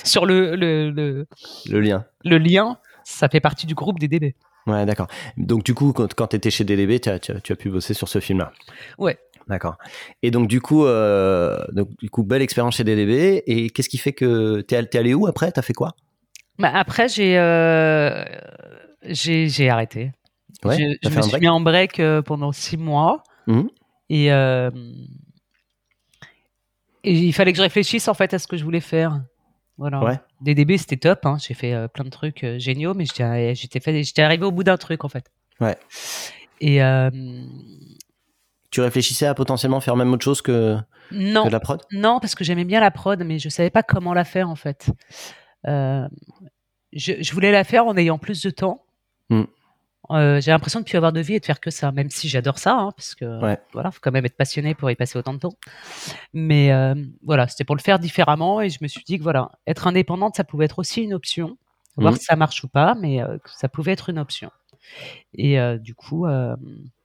sur 0.05 0.27
le, 0.27 0.57
le, 0.57 0.91
le, 0.91 1.27
Le 1.71 1.81
lien. 1.81 2.05
le 2.25 2.39
lien. 2.39 2.79
Ça 3.05 3.29
fait 3.29 3.41
partie 3.41 3.67
du 3.67 3.75
groupe 3.75 3.99
des 3.99 4.09
DB. 4.09 4.35
Ouais, 4.67 4.85
d'accord. 4.85 5.07
Donc 5.37 5.63
du 5.65 5.75
coup, 5.75 5.93
quand, 5.93 6.13
quand 6.15 6.27
tu 6.29 6.37
étais 6.37 6.51
chez 6.51 6.65
DDB, 6.65 6.99
tu 7.01 7.09
as, 7.09 7.19
tu 7.21 7.33
as- 7.33 7.41
tu 7.41 7.53
as 7.53 7.57
pu 7.57 7.71
bosser 7.71 7.95
sur 7.95 8.09
ce 8.09 8.19
film-là. 8.19 8.51
Ouais. 8.99 9.17
D'accord. 9.47 9.77
Et 10.23 10.33
donc 10.33 10.49
du 10.49 10.61
coup, 10.61 10.85
euh, 10.87 11.57
donc 11.73 11.89
du 11.99 12.11
coup, 12.11 12.25
belle 12.25 12.43
expérience 12.43 12.77
chez 12.77 12.83
DDB. 12.85 13.45
Et 13.47 13.71
qu'est-ce 13.71 13.89
qui 13.89 13.99
fait 13.99 14.13
que 14.13 14.61
t'es 14.63 14.83
t'es 14.87 14.99
allé 14.99 15.15
où 15.15 15.27
après? 15.29 15.53
T'as 15.53 15.63
fait 15.63 15.73
quoi? 15.75 15.93
Bah, 16.59 16.73
après, 16.75 17.09
j'ai 17.09 17.39
euh, 17.39 18.25
j'ai 19.05 19.71
arrêté. 19.71 20.11
Ouais. 20.65 20.99
je 21.03 21.09
me 21.11 21.19
un 21.19 21.23
suis 21.23 21.39
mis 21.39 21.49
en 21.49 21.61
break 21.61 22.01
euh, 22.01 22.23
pendant 22.23 22.51
six 22.51 22.77
mois. 22.77 23.23
Mhm. 23.47 23.69
Et, 24.09 24.33
euh, 24.33 24.71
et 27.05 27.13
il 27.13 27.33
fallait 27.33 27.53
que 27.53 27.59
je 27.59 27.63
réfléchisse 27.63 28.09
en 28.09 28.15
fait 28.15 28.35
à 28.35 28.39
ce 28.39 28.47
que 28.47 28.57
je 28.57 28.65
voulais 28.65 28.81
faire. 28.81 29.21
Voilà. 29.79 30.03
Ouais. 30.03 30.19
DDB, 30.41 30.79
c'était 30.79 30.97
top. 30.97 31.27
hein. 31.27 31.37
J'ai 31.39 31.55
fait 31.55 31.75
euh, 31.75 31.87
plein 31.89 32.05
de 32.05 32.11
trucs 32.11 32.43
euh, 32.45 32.59
géniaux, 32.59 32.95
mais 32.95 33.05
j'étais 33.55 34.23
arrivé 34.23 34.45
au 34.45 34.51
bout 34.53 34.65
d'un 34.65 34.77
truc 34.77 35.05
en 35.05 35.09
fait. 35.09 35.31
Ouais. 35.61 35.77
Et 36.61 36.83
euh, 36.83 37.11
Tu 38.71 38.81
réfléchissais 38.81 39.27
à 39.27 39.35
potentiellement 39.35 39.81
faire 39.81 39.97
même 39.97 40.13
autre 40.13 40.25
chose 40.25 40.41
que, 40.41 40.77
non, 41.13 41.45
que 41.45 41.51
la 41.51 41.61
prod? 41.61 41.83
Non, 41.93 42.19
parce 42.21 42.35
que 42.35 42.45
j'aimais 42.45 42.65
bien 42.65 42.81
la 42.81 42.91
prod, 42.91 43.23
mais 43.23 43.39
je 43.39 43.49
savais 43.51 43.71
pas 43.71 43.83
comment 43.83 44.15
la 44.15 44.25
faire 44.25 44.49
en 44.49 44.57
fait. 44.57 44.91
Je, 45.65 46.03
je 46.93 47.33
voulais 47.35 47.53
la 47.53 47.65
faire 47.65 47.87
en 47.87 47.97
ayant 47.97 48.17
plus 48.19 48.43
de 48.43 48.51
temps. 48.51 48.83
Mm. 49.29 49.43
Euh, 50.11 50.41
j'ai 50.41 50.51
l'impression 50.51 50.81
de 50.81 50.85
ne 50.85 50.89
plus 50.89 50.97
avoir 50.97 51.13
de 51.13 51.21
vie 51.21 51.35
et 51.35 51.41
de 51.41 51.45
faire 51.45 51.61
que 51.61 51.71
ça, 51.71 51.93
même 51.93 52.11
si 52.11 52.29
j'adore 52.29 52.59
ça, 52.59 52.75
hein, 52.79 52.93
parce 52.97 53.15
que 53.15 53.43
Ouais. 53.43 53.59
voilà, 53.73 53.91
faut 53.91 53.99
quand 54.01 54.13
même 54.13 54.25
être 54.27 54.37
passionné 54.37 54.75
pour 54.75 54.91
y 54.91 54.95
passer 54.97 55.19
autant 55.19 55.35
de 55.35 55.39
temps. 55.39 55.55
Mais 56.33 56.73
euh, 56.73 56.95
voilà, 57.25 57.49
c'était 57.49 57.65
pour 57.65 57.77
le 57.77 57.81
faire 57.83 57.99
différemment 57.99 58.61
et 58.61 58.71
je 58.71 58.79
me 58.83 58.89
suis 58.89 59.03
dit 59.05 59.19
que 59.19 59.23
voilà, 59.23 59.51
être 59.67 59.87
indépendante, 59.87 60.37
ça 60.37 60.45
pouvait 60.45 60.67
être 60.67 60.79
aussi 60.79 61.03
une 61.03 61.15
option, 61.15 61.57
voir 61.97 62.13
Mhm. 62.15 62.19
si 62.19 62.25
ça 62.25 62.37
marche 62.37 62.63
ou 62.65 62.69
pas, 62.69 62.95
mais 62.95 63.23
euh, 63.23 63.39
que 63.39 63.51
ça 63.51 63.69
pouvait 63.69 63.93
être 63.93 64.11
une 64.11 64.19
option. 64.19 64.51
Et 65.35 65.59
euh, 65.61 65.79
du 65.79 65.95
coup, 65.95 66.27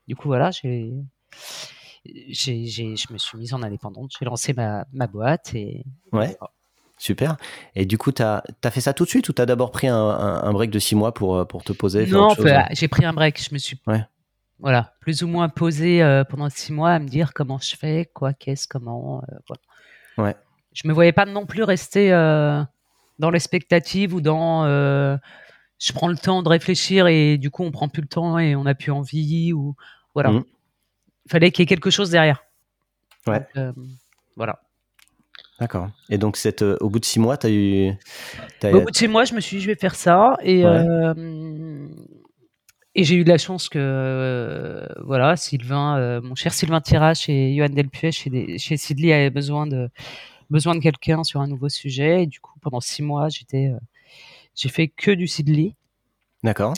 du 0.08 0.16
coup 0.16 0.28
voilà, 0.28 0.50
j'ai, 0.50 0.92
j'ai, 2.04 2.66
j'ai- 2.66 2.96
je 2.96 3.12
me 3.12 3.18
suis 3.18 3.38
mise 3.38 3.54
en 3.54 3.62
indépendante, 3.62 4.12
j'ai 4.18 4.24
lancé 4.24 4.52
ma, 4.52 4.86
ma 4.92 5.06
boîte 5.06 5.54
et 5.54 5.84
Ouais. 6.12 6.36
Super. 7.02 7.36
Et 7.74 7.84
du 7.84 7.98
coup, 7.98 8.12
t'as 8.12 8.42
as 8.62 8.70
fait 8.70 8.80
ça 8.80 8.92
tout 8.94 9.02
de 9.02 9.08
suite 9.08 9.28
ou 9.28 9.32
t'as 9.32 9.44
d'abord 9.44 9.72
pris 9.72 9.88
un, 9.88 9.96
un- 9.96 10.44
un 10.44 10.52
break 10.52 10.70
de 10.70 10.78
six 10.78 10.94
mois 10.94 11.12
pour, 11.12 11.34
euh, 11.34 11.44
pour 11.44 11.64
te 11.64 11.72
poser 11.72 12.06
non, 12.06 12.32
bah, 12.38 12.66
j'ai 12.70 12.86
pris 12.86 13.04
un 13.04 13.12
break. 13.12 13.42
Je 13.42 13.52
me 13.52 13.58
suis 13.58 13.76
Ouais. 13.88 14.04
voilà, 14.60 14.94
plus 15.00 15.24
ou 15.24 15.26
moins 15.26 15.48
posé 15.48 16.00
euh, 16.00 16.22
pendant 16.22 16.48
six 16.48 16.72
mois 16.72 16.90
à 16.92 16.98
me 17.00 17.08
dire 17.08 17.34
comment 17.34 17.58
je 17.58 17.74
fais, 17.74 18.08
quoi, 18.14 18.32
qu'est-ce, 18.34 18.68
comment. 18.68 19.20
euh, 19.28 19.34
voilà. 19.48 20.28
Ouais. 20.30 20.36
Je 20.74 20.86
me 20.86 20.92
voyais 20.92 21.10
pas 21.10 21.24
non 21.26 21.44
plus 21.44 21.64
rester 21.64 22.12
euh, 22.12 22.62
dans 23.18 23.30
l'expectative 23.30 24.14
ou 24.14 24.20
dans 24.20 24.64
je 24.64 25.92
prends 25.92 26.06
le 26.06 26.16
temps 26.16 26.44
de 26.44 26.48
réfléchir 26.48 27.08
et 27.08 27.36
du 27.36 27.50
coup 27.50 27.64
on 27.64 27.72
prend 27.72 27.88
plus 27.88 28.02
le 28.02 28.06
temps 28.08 28.38
et 28.38 28.54
on 28.54 28.62
n'a 28.62 28.76
plus 28.76 28.92
envie 28.92 29.52
ou 29.52 29.74
voilà. 30.14 30.30
Il 31.26 31.30
fallait 31.32 31.50
qu'il 31.50 31.62
y 31.62 31.64
ait 31.64 31.66
quelque 31.66 31.90
chose 31.90 32.10
derrière. 32.10 32.44
Ouais. 33.26 33.44
Donc, 33.56 33.74
voilà. 34.36 34.60
D'accord. 35.62 35.90
Et 36.10 36.18
donc, 36.18 36.36
cette, 36.36 36.62
euh, 36.62 36.76
au 36.80 36.90
bout 36.90 36.98
de 36.98 37.04
six 37.04 37.20
mois, 37.20 37.36
t'as 37.36 37.48
eu. 37.48 37.92
t'as- 38.58 38.72
Au 38.72 38.80
bout 38.80 38.90
de 38.90 38.96
chez 38.96 39.06
moi, 39.06 39.24
je 39.24 39.32
me 39.32 39.38
suis 39.40 39.58
dit, 39.58 39.62
je 39.62 39.68
vais 39.68 39.76
faire 39.76 39.94
ça. 39.94 40.36
Et, 40.42 40.64
Ouais. 40.64 40.66
euh, 40.66 41.86
et 42.96 43.04
j'ai 43.04 43.14
eu 43.14 43.22
de 43.22 43.28
la 43.28 43.38
chance 43.38 43.68
que, 43.68 43.78
euh, 43.80 44.84
voilà, 45.04 45.36
Sylvain, 45.36 46.20
mon 46.20 46.34
cher 46.34 46.52
Sylvain 46.52 46.80
Tirage 46.80 47.28
et 47.28 47.54
Johan 47.54 47.68
Delpuet 47.68 48.10
chez, 48.10 48.28
des- 48.28 48.58
chez 48.58 48.76
Sidley 48.76 49.12
avaient 49.12 49.30
besoin 49.30 49.68
de, 49.68 49.88
besoin 50.50 50.74
de 50.74 50.80
quelqu'un 50.80 51.22
sur 51.22 51.40
un 51.40 51.46
nouveau 51.46 51.68
sujet. 51.68 52.24
Et 52.24 52.26
du 52.26 52.40
coup, 52.40 52.58
pendant 52.60 52.80
six 52.80 53.02
mois, 53.04 53.28
j'étais, 53.28 53.70
j'ai 54.56 54.68
fait 54.68 54.88
que 54.88 55.12
du 55.12 55.28
Sidley. 55.28 55.76
D'accord. 56.42 56.74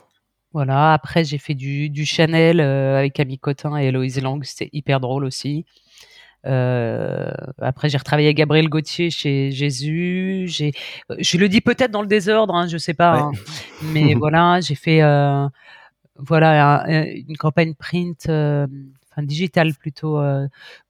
Voilà. 0.53 0.93
Après, 0.93 1.25
j'ai 1.25 1.39
fait 1.39 1.55
du, 1.55 1.89
du 1.89 2.05
Chanel 2.05 2.61
avec 2.61 3.15
Camille 3.15 3.39
Cotin 3.39 3.79
et 3.79 3.87
Héloïse 3.87 4.21
Lang. 4.21 4.45
C'était 4.45 4.69
hyper 4.75 5.01
drôle 5.01 5.25
aussi. 5.25 5.65
Euh, 6.47 7.31
après, 7.61 7.89
j'ai 7.89 7.99
retravaillé 7.99 8.29
avec 8.29 8.37
Gabriel 8.37 8.69
Gauthier 8.69 9.11
chez 9.11 9.51
Jésus. 9.51 10.45
J'ai, 10.47 10.73
euh, 11.11 11.17
je 11.19 11.39
le 11.39 11.49
dis 11.49 11.61
peut-être 11.61 11.91
dans 11.91 12.03
le 12.03 12.09
désordre, 12.09 12.55
hein, 12.55 12.67
je 12.69 12.77
sais 12.79 12.95
pas. 12.95 13.15
Ouais. 13.17 13.23
hein. 13.23 13.33
mais 13.83 14.15
voilà, 14.19 14.61
j'ai 14.61 14.75
fait 14.75 15.03
euh, 15.03 15.47
voilà 16.17 16.83
un- 16.85 16.89
un- 17.03 17.07
une 17.07 17.37
campagne 17.37 17.75
print, 17.75 18.27
euh, 18.29 18.67
enfin 19.11 19.23
digital 19.23 19.73
plutôt 19.75 20.21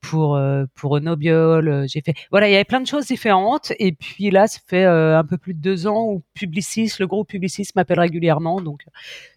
pour 0.01 0.39
pour 0.75 0.99
Nobiol. 0.99 1.85
J'ai 1.87 2.01
fait, 2.01 2.13
voilà, 2.31 2.49
il 2.49 2.51
y 2.51 2.55
avait 2.55 2.63
plein 2.63 2.81
de 2.81 2.87
choses 2.87 3.05
différentes. 3.05 3.71
Et 3.79 3.91
puis 3.91 4.31
là, 4.31 4.47
ça 4.47 4.59
fait 4.67 4.83
un 4.83 5.23
peu 5.23 5.37
plus 5.37 5.53
de 5.53 5.59
deux 5.59 5.85
ans 5.87 6.05
où 6.05 6.23
Publicis, 6.33 6.91
le 6.99 7.05
groupe 7.07 7.27
Publicis 7.29 7.67
m'appelle 7.75 7.99
régulièrement, 7.99 8.61
donc 8.61 8.83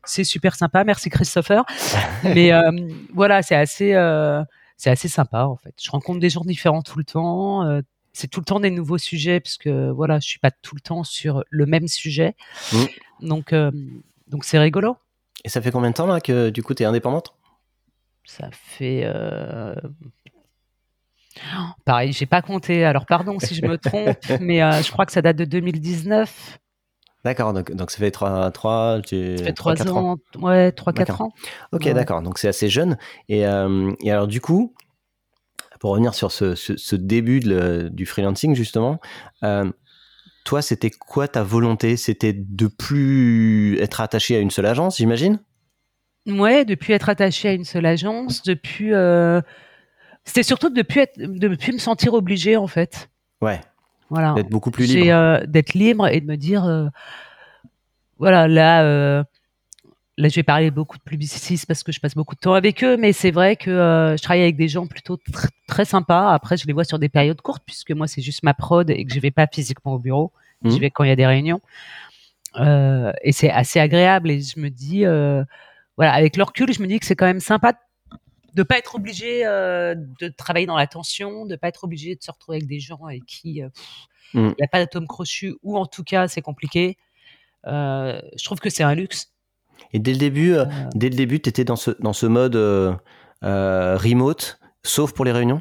c'est 0.05 0.25
super 0.25 0.55
sympa. 0.55 0.85
Merci 0.85 1.11
Christopher. 1.11 1.65
Mais 2.25 2.51
voilà, 3.15 3.43
c'est 3.43 3.57
assez 3.57 3.93
c'est 4.79 4.89
assez 4.89 5.09
sympa 5.09 5.45
en 5.45 5.57
fait. 5.57 5.75
Je 5.83 5.91
rencontre 5.91 6.21
des 6.21 6.31
gens 6.31 6.41
différents 6.41 6.83
tout 6.83 6.99
le 6.99 7.05
temps 7.05 7.83
c'est 8.19 8.27
tout 8.27 8.41
le 8.41 8.45
temps 8.45 8.59
des 8.59 8.71
nouveaux 8.71 8.99
sujets 8.99 9.39
parce 9.39 9.57
que 9.57 9.91
voilà, 9.91 10.19
je 10.19 10.27
suis 10.27 10.41
pas 10.41 10.51
tout 10.51 10.75
le 10.75 10.81
temps 10.81 11.05
sur 11.05 11.45
le 11.51 11.67
même 11.67 11.87
sujet. 11.87 12.35
Mmh. 12.73 12.85
Donc 13.21 13.53
euh, 13.53 13.71
donc 14.27 14.45
c'est 14.45 14.59
rigolo. 14.59 14.97
Et 15.45 15.49
ça 15.49 15.63
fait 15.63 15.71
combien 15.71 15.91
de 15.91 15.95
temps 15.95 16.09
là 16.09 16.21
que 16.21 16.51
du 16.51 16.65
coup 16.65 16.75
tu 16.75 16.83
es 16.83 16.87
indépendante? 16.87 17.37
Ça 18.25 18.51
fait 18.53 19.03
euh... 19.05 19.75
pareil, 21.85 22.13
j'ai 22.13 22.27
pas 22.27 22.43
compté. 22.43 22.85
Alors 22.85 23.07
pardon 23.07 23.39
si 23.39 23.55
je 23.55 23.65
me 23.65 23.79
trompe, 23.79 24.19
mais 24.41 24.65
euh, 24.65 24.83
je 24.83 24.91
crois 24.91 25.07
que 25.07 25.13
ça 25.13 25.23
date 25.23 25.37
de 25.37 25.45
2019. 25.45 26.59
D'accord, 27.29 27.53
donc, 27.53 27.71
donc 27.73 27.91
ça 27.91 27.99
fait 27.99 28.11
3, 28.11 28.51
3, 28.53 29.03
tu... 29.07 29.37
ça 29.37 29.45
fait 29.45 29.53
3, 29.53 29.87
ans, 29.87 30.17
ouais, 30.41 30.71
3-4 30.71 31.23
ans. 31.23 31.35
Ok, 31.73 31.87
d'accord, 31.91 32.23
donc 32.23 32.39
c'est 32.39 32.49
assez 32.49 32.71
jeune. 32.71 32.97
Et, 33.29 33.47
euh, 33.47 33.93
et 34.03 34.11
alors 34.11 34.27
du 34.27 34.41
coup, 34.41 34.73
pour 35.79 35.91
revenir 35.91 36.15
sur 36.15 36.33
ce, 36.33 36.97
début 36.97 37.41
du 37.91 38.07
freelancing, 38.07 38.55
justement, 38.55 38.99
euh, 39.43 39.71
toi, 40.47 40.63
c'était 40.63 40.89
quoi 40.89 41.29
ta 41.29 41.43
volonté? 41.43 41.99
C'était 41.99 42.33
de 42.33 42.67
plus 42.67 43.79
être 43.79 44.01
attaché 44.01 44.35
à 44.35 44.39
une 44.39 44.51
seule 44.51 44.65
agence, 44.65 44.97
j'imagine? 44.97 45.39
Ouais, 46.27 46.65
de 46.65 46.77
plus 46.77 46.95
être 46.95 47.11
attaché 47.11 47.51
à 47.51 47.53
une 47.53 47.65
seule 47.65 47.85
agence, 47.85 48.43
de 48.43 48.55
plus. 48.55 48.95
Euh, 48.95 49.43
c'était 50.25 50.45
surtout 50.45 50.71
de 50.71 50.81
plus, 50.81 51.03
être, 51.03 51.19
de 51.19 51.55
plus 51.57 51.75
me 51.75 51.79
sentir 51.79 52.15
obligé, 52.15 52.57
en 52.57 52.69
fait. 52.69 53.11
Ouais. 53.43 53.61
Voilà. 54.11 54.33
D'être 54.35 54.51
beaucoup 54.51 54.71
plus 54.71 54.87
libre. 54.87 55.11
Euh, 55.11 55.47
d'être 55.47 55.75
libre 55.75 56.09
et 56.09 56.21
de 56.21 56.27
me 56.27 56.37
dire, 56.37 56.91
voilà, 58.19 58.49
là 58.49 59.25
là, 60.19 60.29
je 60.29 60.35
vais 60.35 60.43
parler 60.43 60.71
beaucoup 60.71 60.99
de 60.99 61.03
publicistes 61.03 61.67
parce 61.67 61.83
que 61.83 61.93
je 61.93 62.01
passe 62.01 62.15
beaucoup 62.15 62.35
de 62.35 62.41
temps 62.41 62.55
avec 62.55 62.83
eux, 62.83 62.97
mais 62.97 63.13
c'est 63.13 63.31
vrai 63.31 63.57
que 63.57 63.71
euh, 63.71 64.17
je 64.17 64.23
travaille 64.23 64.43
avec 64.43 64.57
des 64.57 64.69
gens 64.69 64.87
plutôt 64.87 65.19
très 65.67 65.85
sympas. 65.85 66.33
Après, 66.33 66.57
je 66.57 66.67
les 66.67 66.73
vois 66.73 66.85
sur 66.85 66.99
des 66.99 67.09
périodes 67.09 67.41
courtes 67.41 67.63
puisque 67.65 67.93
moi, 67.93 68.09
c'est 68.09 68.21
juste 68.21 68.43
ma 68.43 68.53
prod 68.53 68.91
et 68.91 69.05
que 69.05 69.15
je 69.15 69.21
vais 69.21 69.31
pas 69.31 69.47
physiquement 69.47 69.95
au 69.95 69.99
bureau. 69.99 70.33
Je 70.65 70.71
mmh. 70.71 70.79
vais 70.81 70.91
quand 70.91 71.05
il 71.05 71.09
y 71.09 71.13
a 71.13 71.17
des 71.17 71.27
réunions. 71.27 71.61
Euh, 72.57 73.13
et 73.23 73.31
c'est 73.31 73.51
assez 73.51 73.79
agréable 73.79 74.31
et 74.31 74.41
je 74.41 74.59
me 74.59 74.71
dis, 74.71 75.07
euh, 75.07 75.45
voilà, 75.97 76.13
avec 76.15 76.37
le 76.37 76.43
recul, 76.43 76.73
je 76.73 76.83
me 76.83 76.89
dis 76.89 76.99
que 76.99 77.07
c'est 77.07 77.15
quand 77.17 77.27
même 77.27 77.41
sympa 77.41 77.73
de 77.73 77.79
pas 78.63 78.79
être 78.79 78.95
obligé 78.95 79.45
de 79.45 80.29
travailler 80.29 80.67
dans 80.67 80.77
la 80.77 80.87
tension, 80.87 81.47
de 81.47 81.57
pas 81.57 81.69
être 81.69 81.85
obligé 81.85 82.15
de 82.15 82.23
se 82.23 82.31
retrouver 82.31 82.59
avec 82.59 82.69
des 82.69 82.81
gens 82.81 83.05
avec 83.05 83.25
qui 83.27 83.63
mmh. 83.63 84.39
il 84.39 84.55
n'y 84.59 84.65
a 84.65 84.69
pas 84.69 84.79
d'atome 84.79 85.07
crochu 85.07 85.57
ou 85.63 85.77
en 85.79 85.87
tout 85.87 86.05
cas 86.05 86.29
c'est 86.29 86.43
compliqué. 86.43 86.97
je 87.65 88.45
trouve 88.45 88.61
que 88.61 88.71
c'est 88.71 88.83
un 88.83 88.95
luxe 88.95 89.33
et 89.93 89.99
dès 89.99 90.13
le 90.13 90.19
début, 90.19 90.55
euh, 90.55 90.65
dès 90.95 91.09
le 91.09 91.17
début, 91.17 91.41
tu 91.41 91.49
étais 91.49 91.65
dans 91.65 91.77
ce, 91.77 91.93
dans 92.01 92.13
ce 92.13 92.27
mode 92.27 92.57
euh, 92.57 92.95
euh, 93.45 93.97
remote, 93.97 94.59
sauf 94.83 95.13
pour 95.13 95.25
les 95.25 95.33
réunions? 95.33 95.61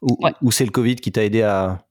Ou, 0.00 0.52
c'est 0.52 0.64
le 0.64 0.70
Covid 0.70 0.96
qui 0.96 1.10
t'a 1.10 1.24
aidé 1.24 1.42
à. 1.42 1.84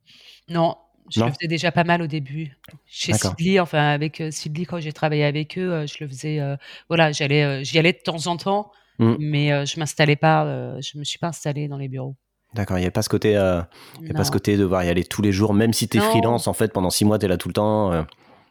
Non, 0.47 0.77
je 1.13 1.21
le 1.21 1.29
faisais 1.29 1.47
déjà 1.47 1.73
pas 1.73 1.83
mal 1.83 2.01
au 2.01 2.07
début. 2.07 2.57
Chez 2.85 3.11
Sidley, 3.11 3.59
enfin 3.59 3.85
avec 3.89 4.23
Sidley, 4.31 4.63
quand 4.63 4.79
j'ai 4.79 4.93
travaillé 4.93 5.25
avec 5.25 5.57
eux, 5.57 5.85
je 5.85 5.97
le 5.99 6.07
faisais. 6.07 6.39
voilà, 6.87 7.11
j'allais, 7.11 7.65
j'y 7.65 7.77
allais 7.77 7.91
de 7.91 7.99
temps 8.01 8.27
en 8.27 8.37
temps, 8.37 8.71
mmh. 8.99 9.15
mais 9.19 9.65
je 9.65 9.79
m'installais 9.79 10.15
pas. 10.15 10.79
je 10.81 10.97
me 10.97 11.03
suis 11.03 11.19
pas 11.19 11.27
installé 11.27 11.67
dans 11.67 11.77
les 11.77 11.87
bureaux. 11.87 12.15
D'accord, 12.53 12.77
il 12.77 12.81
n'y 12.81 12.87
a 12.87 12.91
pas 12.91 13.01
ce 13.01 13.09
côté, 13.09 13.31
il 13.31 14.07
y 14.07 14.09
a 14.11 14.13
pas 14.13 14.23
ce 14.23 14.31
côté 14.31 14.55
de 14.55 14.61
devoir 14.61 14.83
y 14.83 14.89
aller 14.89 15.03
tous 15.03 15.21
les 15.21 15.31
jours, 15.31 15.53
même 15.53 15.73
si 15.73 15.87
tu 15.87 15.97
es 15.97 15.99
freelance 16.01 16.47
en 16.47 16.53
fait 16.53 16.71
pendant 16.71 16.89
six 16.89 17.05
mois, 17.05 17.19
tu 17.19 17.25
es 17.25 17.27
là 17.27 17.37
tout 17.37 17.49
le 17.49 17.53
temps. 17.53 17.91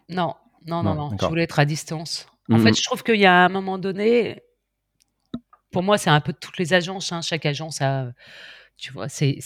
Non, 0.08 0.34
non, 0.66 0.82
non, 0.82 0.94
non. 0.94 1.10
Je 1.20 1.26
voulais 1.26 1.44
être 1.44 1.58
à 1.58 1.64
distance. 1.64 2.26
En 2.50 2.58
fait, 2.58 2.70
mmh. 2.70 2.76
je 2.76 2.82
trouve 2.84 3.02
qu'il 3.02 3.16
y 3.16 3.26
a 3.26 3.44
un 3.44 3.48
moment 3.48 3.76
donné, 3.78 4.42
pour 5.72 5.82
moi, 5.82 5.98
c'est 5.98 6.10
un 6.10 6.20
peu 6.20 6.32
de 6.32 6.38
toutes 6.38 6.58
les 6.58 6.74
agences. 6.74 7.10
Hein. 7.12 7.22
Chaque 7.22 7.44
agence 7.44 7.82
a, 7.82 8.12
tu 8.76 8.92
vois, 8.92 9.08
c'est 9.08 9.40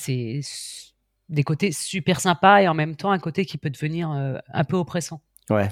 des 1.29 1.43
côtés 1.45 1.73
super 1.73 2.21
sympas 2.21 2.61
et 2.61 2.69
en 2.69 2.75
même 2.75 2.97
temps 2.97 3.13
un 3.13 3.19
côté 3.19 3.47
qui 3.47 3.57
peut 3.57 3.71
devenir 3.71 4.11
euh, 4.11 4.39
un 4.53 4.65
peu 4.65 4.77
oppressant. 4.77 5.23
Ouais. 5.49 5.69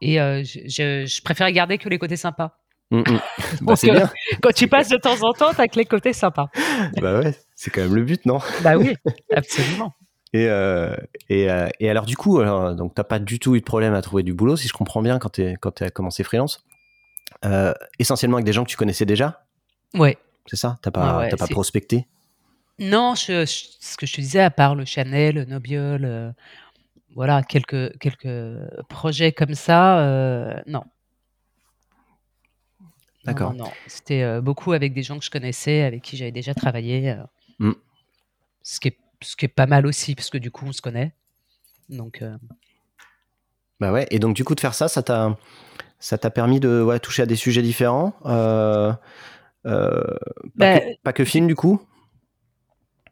Et 0.00 0.20
euh, 0.20 0.42
je, 0.44 1.06
je, 1.06 1.22
préfère 1.22 1.50
garder 1.52 1.78
que 1.78 1.88
les 1.88 1.98
côtés 1.98 2.16
sympas. 2.16 2.58
Mmh, 2.90 3.00
mmh. 3.00 3.20
Bah, 3.62 3.74
bien. 3.82 4.10
Quand 4.42 4.52
tu 4.54 4.68
passes 4.68 4.88
de 4.88 4.96
temps 4.96 5.22
en 5.22 5.32
temps, 5.32 5.52
t'as 5.54 5.66
que 5.68 5.76
les 5.76 5.84
côtés 5.84 6.12
sympas. 6.12 6.48
bah 7.00 7.20
ouais, 7.20 7.34
c'est 7.54 7.70
quand 7.70 7.82
même 7.82 7.94
le 7.94 8.02
but, 8.02 8.24
non? 8.24 8.38
Bah 8.62 8.76
oui, 8.76 8.94
absolument. 9.34 9.92
Et, 10.34 10.46
euh, 10.46 10.94
et, 11.30 11.50
euh, 11.50 11.70
et, 11.80 11.88
alors 11.88 12.04
du 12.04 12.14
coup, 12.14 12.40
alors, 12.40 12.74
donc 12.74 12.94
t'as 12.94 13.02
pas 13.02 13.18
du 13.18 13.38
tout 13.38 13.56
eu 13.56 13.60
de 13.60 13.64
problème 13.64 13.94
à 13.94 14.02
trouver 14.02 14.22
du 14.22 14.34
boulot, 14.34 14.56
si 14.56 14.68
je 14.68 14.74
comprends 14.74 15.00
bien, 15.00 15.18
quand 15.18 15.30
tu 15.30 15.56
quand 15.58 15.80
as 15.80 15.88
commencé 15.88 16.22
freelance. 16.22 16.62
Euh, 17.46 17.72
essentiellement 17.98 18.36
avec 18.36 18.44
des 18.44 18.52
gens 18.52 18.62
que 18.62 18.68
tu 18.68 18.76
connaissais 18.76 19.06
déjà? 19.06 19.46
Ouais. 19.94 20.18
C'est 20.44 20.56
ça? 20.56 20.76
T'as 20.82 20.90
pas, 20.90 21.30
pas 21.30 21.46
prospecté? 21.46 22.06
Non, 22.78 23.14
je, 23.14 23.46
ce 23.46 23.96
que 23.96 24.04
je 24.04 24.12
te 24.12 24.20
disais, 24.20 24.42
à 24.42 24.50
part 24.50 24.74
le 24.74 24.84
Chanel, 24.84 25.36
le 25.36 25.44
Nobiol, 25.46 26.34
voilà, 27.14 27.42
quelques 27.42 27.96
quelques 27.98 28.28
projets 28.90 29.32
comme 29.32 29.54
ça, 29.54 30.62
non. 30.66 30.82
D'accord. 33.28 33.54
Non, 33.54 33.64
non, 33.64 33.70
c'était 33.86 34.40
beaucoup 34.40 34.72
avec 34.72 34.92
des 34.92 35.02
gens 35.02 35.18
que 35.18 35.24
je 35.24 35.30
connaissais, 35.30 35.82
avec 35.82 36.02
qui 36.02 36.16
j'avais 36.16 36.32
déjà 36.32 36.54
travaillé. 36.54 37.16
Mm. 37.58 37.72
Ce 38.62 38.80
qui 38.80 38.88
est 38.88 38.96
ce 39.22 39.36
qui 39.36 39.44
est 39.44 39.48
pas 39.48 39.66
mal 39.66 39.86
aussi, 39.86 40.14
parce 40.14 40.30
que 40.30 40.38
du 40.38 40.50
coup, 40.50 40.66
on 40.66 40.72
se 40.72 40.82
connaît. 40.82 41.12
Donc. 41.88 42.22
Euh, 42.22 42.36
bah 43.80 43.92
ouais, 43.92 44.06
et 44.10 44.18
donc 44.18 44.34
du 44.34 44.44
coup, 44.44 44.54
de 44.54 44.60
faire 44.60 44.74
ça, 44.74 44.88
ça 44.88 45.02
t'a, 45.02 45.36
ça 45.98 46.18
t'a 46.18 46.30
permis 46.30 46.60
de 46.60 46.82
ouais, 46.82 46.98
toucher 46.98 47.22
à 47.22 47.26
des 47.26 47.36
sujets 47.36 47.62
différents 47.62 48.14
euh, 48.26 48.92
euh, 49.66 50.02
bah, 50.56 50.80
pas, 51.02 51.12
que, 51.12 51.24
film, 51.24 51.46
du 51.46 51.54
coup? 51.54 51.80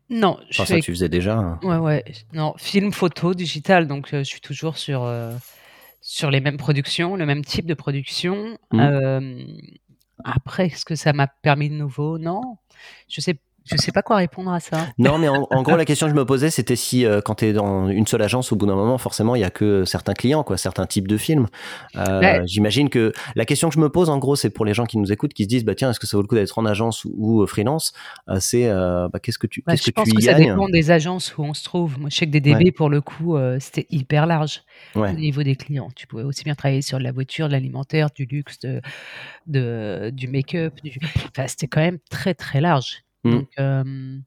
Non. 0.09 0.39
je 0.51 0.63
ça, 0.63 0.81
tu 0.81 0.93
faisais 0.93 1.09
déjà. 1.09 1.37
Hein. 1.37 1.59
Ouais, 1.63 1.77
ouais. 1.77 2.05
Non, 2.33 2.55
film, 2.59 2.93
photo, 2.93 3.35
digital, 3.35 3.87
donc 3.87 4.09
je 4.11 4.23
suis 4.23 4.41
toujours 4.41 4.77
sur, 4.77 5.11
sur 6.01 6.31
les 6.31 6.41
mêmes 6.41 6.57
productions, 6.57 7.17
le 7.17 7.27
même 7.27 7.45
type 7.45 7.67
de 7.67 7.75
production. 7.75 8.59
Mmh. 8.73 9.41
Après, 10.25 10.67
est-ce 10.67 10.85
que 10.85 10.95
ça 10.97 11.13
m'a 11.13 11.27
permis 11.27 11.69
de 11.71 11.75
nouveau? 11.75 12.19
Non. 12.19 12.59
Je 13.09 13.21
sais 13.21 13.41
je 13.67 13.77
sais 13.77 13.93
pas 13.93 14.03
quoi 14.03 14.17
répondre 14.17 14.53
à 14.53 14.61
ça. 14.61 14.87
Non, 14.99 15.19
mais 15.19 15.29
en, 15.29 15.63
gros, 15.63 15.77
la 15.77 15.85
question 15.85 16.07
que 16.07 16.13
je 16.13 16.17
me 16.17 16.25
posais, 16.25 16.51
c'était 16.51 16.77
si 16.77 17.05
euh, 17.05 17.21
quand 17.21 17.37
tu 17.37 17.47
es 17.47 17.53
dans 17.53 17.89
une 17.89 18.07
seule 18.07 18.23
agence, 18.23 18.53
au 18.53 18.57
bout 18.57 18.67
d'un 18.67 18.77
moment, 18.77 18.97
forcément, 18.97 19.35
il 19.35 19.41
y 19.41 19.45
a 19.45 19.51
que 19.51 19.85
certains 19.85 20.15
clients, 20.15 20.45
quoi, 20.45 20.57
certains 20.57 20.87
types 20.87 21.09
de 21.09 21.17
films. 21.17 21.49
Euh, 21.97 22.43
J'imagine 22.47 22.89
que 22.89 23.13
la 23.35 23.45
question 23.45 23.69
que 23.69 23.75
je 23.75 23.81
me 23.81 23.89
pose, 23.89 24.09
en 24.09 24.19
gros, 24.19 24.37
c'est 24.37 24.51
pour 24.51 24.65
les 24.65 24.75
gens 24.75 24.87
qui 24.87 24.99
nous 24.99 25.13
écoutent, 25.13 25.35
qui 25.35 25.45
se 25.45 25.49
disent, 25.49 25.65
bah 25.65 25.75
tiens, 25.75 25.91
est-ce 25.91 25.99
que 25.99 26.07
ça 26.07 26.17
vaut 26.17 26.23
le 26.23 26.29
coup 26.29 26.37
d'être 26.37 26.59
en 26.59 26.65
agence 26.65 27.05
ou, 27.05 27.43
euh, 27.43 27.47
freelance 27.47 27.93
euh, 28.29 28.37
C'est, 28.41 28.69
bah, 28.69 29.19
qu'est-ce 29.21 29.39
que 29.39 29.47
tu, 29.47 29.63
bah, 29.67 29.73
qu'est-ce 29.73 29.91
que 29.91 30.03
tu 30.03 30.15
que 30.15 30.23
ça 30.23 30.35
dépend 30.35 30.69
des 30.69 30.91
agences 30.91 31.37
où 31.37 31.43
on 31.43 31.55
se 31.55 31.65
trouve. 31.65 31.99
Moi, 31.99 32.09
je 32.11 32.17
sais 32.17 32.27
que 32.27 32.31
des 32.31 32.41
DB, 32.41 32.71
pour 32.71 32.89
le 32.89 33.01
coup, 33.01 33.37
c'était 33.59 33.87
hyper 33.91 34.27
large 34.27 34.63
au 34.95 35.07
niveau 35.09 35.43
des 35.43 35.57
clients. 35.57 35.89
Tu 35.97 36.07
pouvais 36.07 36.23
aussi 36.23 36.45
bien 36.45 36.55
travailler 36.55 36.83
sur 36.83 36.99
de 36.99 37.05
la 37.05 37.13
voiture, 37.13 37.49
de 37.49 37.53
l'alimentaire, 37.53 38.09
du 38.15 38.27
luxe, 38.27 38.59
de, 38.61 38.81
de 39.47 40.11
du 40.13 40.29
make-up. 40.29 40.75
Du... 40.83 40.99
Enfin, 41.31 41.47
c'était 41.49 41.67
quand 41.67 41.81
même 41.81 41.99
très 42.11 42.35
très 42.35 42.61
large. 42.61 43.06
Mmh. 43.27 43.31
Donc, 43.31 44.23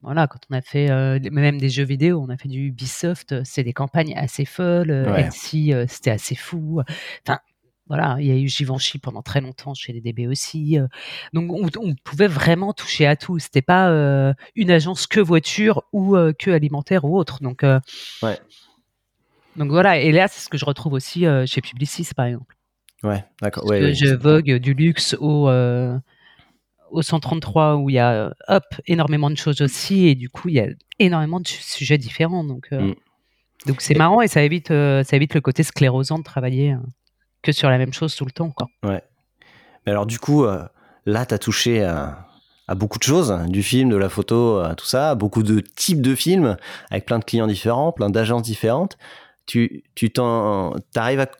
voilà, 0.00 0.28
quand 0.28 0.38
on 0.48 0.54
a 0.54 0.60
fait 0.60 0.88
même 1.30 1.58
des 1.58 1.68
jeux 1.68 1.84
vidéo, 1.84 2.22
on 2.24 2.28
a 2.28 2.36
fait 2.36 2.48
du 2.48 2.66
Ubisoft, 2.68 3.42
c'est 3.44 3.64
des 3.64 3.72
campagnes 3.72 4.14
assez 4.16 4.44
folles. 4.44 4.90
Ouais. 4.90 5.28
c'était 5.32 6.10
assez 6.10 6.36
fou. 6.36 6.80
Enfin, 7.26 7.40
voilà, 7.88 8.16
il 8.20 8.26
y 8.26 8.30
a 8.30 8.36
eu 8.36 8.46
Givenchy 8.46 8.98
pendant 8.98 9.22
très 9.22 9.40
longtemps 9.40 9.74
chez 9.74 9.92
les 9.92 10.00
DB 10.00 10.28
aussi. 10.28 10.78
donc, 11.32 11.50
on, 11.52 11.94
pouvait 12.04 12.28
vraiment 12.28 12.72
toucher 12.72 13.06
à 13.06 13.16
tout. 13.16 13.40
C'était 13.40 13.62
pas 13.62 13.88
une 14.54 14.70
agence 14.70 15.08
que 15.08 15.20
voiture 15.20 15.82
ou 15.92 16.16
que 16.38 16.50
alimentaire 16.50 17.04
ou 17.04 17.18
autre. 17.18 17.42
Donc, 17.42 17.62
ouais. 18.22 18.38
donc 19.56 19.70
voilà. 19.70 19.98
Et 19.98 20.12
là, 20.12 20.28
c'est 20.28 20.40
ce 20.40 20.48
que 20.48 20.58
je 20.58 20.64
retrouve 20.64 20.92
aussi 20.92 21.24
chez 21.46 21.60
Publicis, 21.60 22.08
par 22.14 22.26
exemple. 22.26 22.54
Ouais, 23.02 23.24
d'accord. 23.42 23.64
Ouais, 23.66 23.94
je 23.94 24.14
vogue 24.14 24.58
du 24.58 24.74
luxe 24.74 25.16
au 25.18 25.48
au 26.90 27.02
133 27.02 27.76
où 27.76 27.90
il 27.90 27.94
y 27.94 27.98
a 27.98 28.32
hop 28.48 28.64
énormément 28.86 29.30
de 29.30 29.36
choses 29.36 29.60
aussi 29.60 30.08
et 30.08 30.14
du 30.14 30.28
coup 30.28 30.48
il 30.48 30.54
y 30.54 30.60
a 30.60 30.68
énormément 30.98 31.40
de 31.40 31.46
sujets 31.46 31.98
différents 31.98 32.44
donc 32.44 32.68
euh, 32.72 32.80
mm. 32.80 32.94
donc 33.66 33.80
c'est 33.80 33.96
marrant 33.96 34.20
et 34.20 34.28
ça 34.28 34.42
évite 34.42 34.70
euh, 34.70 35.02
ça 35.04 35.16
évite 35.16 35.34
le 35.34 35.40
côté 35.40 35.62
sclérosant 35.62 36.18
de 36.18 36.24
travailler 36.24 36.72
euh, 36.72 36.78
que 37.42 37.52
sur 37.52 37.70
la 37.70 37.78
même 37.78 37.92
chose 37.92 38.14
tout 38.14 38.24
le 38.24 38.30
temps 38.30 38.50
quoi. 38.50 38.68
Ouais. 38.82 39.02
Mais 39.86 39.92
alors 39.92 40.06
du 40.06 40.18
coup 40.18 40.44
là 41.06 41.26
tu 41.26 41.34
as 41.34 41.38
touché 41.38 41.82
à, 41.82 42.24
beaucoup 42.74 42.98
de 42.98 43.04
choses, 43.04 43.34
du 43.48 43.62
film, 43.62 43.88
de 43.88 43.96
la 43.96 44.10
photo, 44.10 44.62
tout 44.76 44.84
ça, 44.84 45.14
beaucoup 45.14 45.42
de 45.42 45.60
types 45.60 46.02
de 46.02 46.14
films 46.14 46.58
avec 46.90 47.06
plein 47.06 47.18
de 47.18 47.24
clients 47.24 47.46
différents, 47.46 47.92
plein 47.92 48.10
d'agences 48.10 48.42
différentes. 48.42 48.98
Tu 49.46 49.84
tu 49.94 50.10
t'en 50.10 50.74
arrives 50.94 51.20
à 51.20 51.30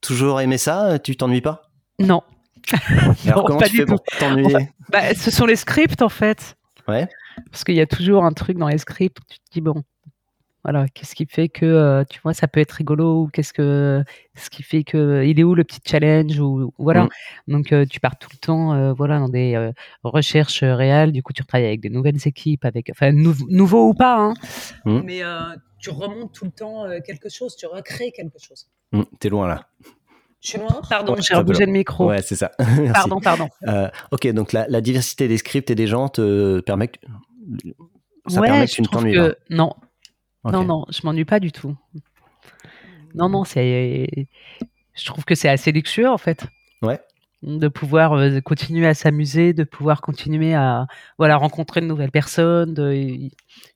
toujours 0.00 0.40
aimer 0.40 0.58
ça, 0.58 1.00
tu 1.00 1.16
t'ennuies 1.16 1.40
pas? 1.40 1.70
Non, 1.98 2.22
Alors, 3.26 3.44
comment 3.44 3.60
tu 3.60 3.76
fais 3.76 3.86
pour 3.86 4.02
t'ennuyer 4.02 4.68
bah, 4.90 5.14
Ce 5.14 5.30
sont 5.30 5.46
les 5.46 5.56
scripts, 5.56 6.02
en 6.02 6.08
fait. 6.08 6.56
Ouais. 6.88 7.08
Parce 7.50 7.64
qu'il 7.64 7.74
y 7.74 7.80
a 7.80 7.86
toujours 7.86 8.24
un 8.24 8.32
truc 8.32 8.58
dans 8.58 8.68
les 8.68 8.78
scripts 8.78 9.18
où 9.20 9.22
tu 9.28 9.38
te 9.38 9.52
dis, 9.52 9.60
bon, 9.60 9.82
voilà, 10.66 10.88
qu'est-ce 10.88 11.14
qui 11.14 11.26
fait 11.26 11.48
que, 11.48 11.64
euh, 11.64 12.02
tu 12.10 12.18
vois, 12.20 12.34
ça 12.34 12.48
peut 12.48 12.58
être 12.58 12.72
rigolo 12.72 13.22
ou 13.22 13.28
qu'est-ce 13.28 13.52
que, 13.52 14.02
ce 14.34 14.50
qui 14.50 14.64
fait 14.64 14.82
que, 14.82 15.22
il 15.24 15.38
est 15.38 15.44
où 15.44 15.54
le 15.54 15.62
petit 15.62 15.78
challenge 15.86 16.40
ou, 16.40 16.72
voilà. 16.76 17.04
Mm. 17.04 17.08
Donc, 17.52 17.72
euh, 17.72 17.86
tu 17.88 18.00
pars 18.00 18.18
tout 18.18 18.28
le 18.32 18.38
temps, 18.38 18.74
euh, 18.74 18.92
voilà, 18.92 19.20
dans 19.20 19.28
des 19.28 19.70
recherches 20.02 20.64
réelles. 20.64 21.12
Du 21.12 21.22
coup, 21.22 21.32
tu 21.32 21.44
travailles 21.44 21.68
avec 21.68 21.80
des 21.80 21.88
nouvelles 21.88 22.18
équipes, 22.26 22.64
avec, 22.64 22.90
enfin, 22.90 23.12
nouveau 23.12 23.90
ou 23.90 23.94
pas, 23.94 24.16
hein. 24.16 24.34
Mm. 24.84 25.00
Mais 25.04 25.20
tu 25.78 25.90
remontes 25.90 26.32
tout 26.32 26.46
le 26.46 26.50
temps 26.50 26.84
quelque 27.06 27.28
chose, 27.28 27.54
tu 27.54 27.66
recrées 27.66 28.10
quelque 28.10 28.38
chose. 28.40 28.66
Mm. 28.90 29.02
T'es 29.20 29.28
loin 29.28 29.46
là. 29.46 29.68
Je 30.42 30.50
suis 30.50 30.58
loin 30.58 30.80
Pardon, 30.88 31.16
j'ai 31.18 31.34
rebougé 31.34 31.66
le 31.66 31.72
micro. 31.72 32.08
Ouais, 32.08 32.22
c'est 32.22 32.36
ça. 32.36 32.52
pardon, 32.92 33.20
pardon. 33.20 33.48
ok, 34.10 34.26
donc 34.28 34.52
la, 34.52 34.80
diversité 34.80 35.28
des 35.28 35.38
scripts 35.38 35.70
et 35.70 35.74
des 35.74 35.86
gens 35.86 36.08
te 36.08 36.60
permet 36.60 36.88
que, 36.88 36.98
ça 38.28 38.40
permet 38.40 38.66
que 38.66 38.70
tu 38.70 38.82
ne 38.82 38.86
t'ennuies 38.86 39.16
pas. 39.16 39.34
Non, 39.50 39.72
non, 40.44 40.64
non, 40.64 40.84
je 40.90 41.00
m'ennuie 41.04 41.24
pas 41.24 41.40
du 41.40 41.52
tout. 41.52 41.76
Non, 43.14 43.28
non, 43.28 43.44
c'est. 43.44 44.28
Je 44.94 45.04
trouve 45.04 45.24
que 45.24 45.34
c'est 45.34 45.48
assez 45.48 45.72
luxueux 45.72 46.08
en 46.08 46.18
fait. 46.18 46.46
Ouais. 46.82 47.00
De 47.42 47.68
pouvoir 47.68 48.14
euh, 48.14 48.40
continuer 48.40 48.86
à 48.86 48.94
s'amuser, 48.94 49.52
de 49.52 49.64
pouvoir 49.64 50.00
continuer 50.00 50.54
à 50.54 50.86
voilà 51.18 51.36
rencontrer 51.36 51.80
de 51.80 51.86
nouvelles 51.86 52.10
personnes. 52.10 52.74
De... 52.74 53.18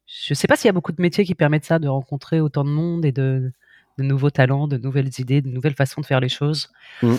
Je 0.06 0.34
sais 0.34 0.46
pas 0.46 0.56
s'il 0.56 0.66
y 0.66 0.70
a 0.70 0.72
beaucoup 0.72 0.92
de 0.92 1.02
métiers 1.02 1.24
qui 1.24 1.34
permettent 1.34 1.66
ça, 1.66 1.78
de 1.78 1.88
rencontrer 1.88 2.40
autant 2.40 2.64
de 2.64 2.70
monde 2.70 3.04
et 3.04 3.12
de, 3.12 3.52
de 4.00 4.06
nouveaux 4.06 4.30
talents, 4.30 4.66
de 4.66 4.78
nouvelles 4.78 5.10
idées, 5.18 5.42
de 5.42 5.50
nouvelles 5.50 5.74
façons 5.74 6.00
de 6.00 6.06
faire 6.06 6.20
les 6.20 6.28
choses. 6.28 6.70
Mm. 7.02 7.14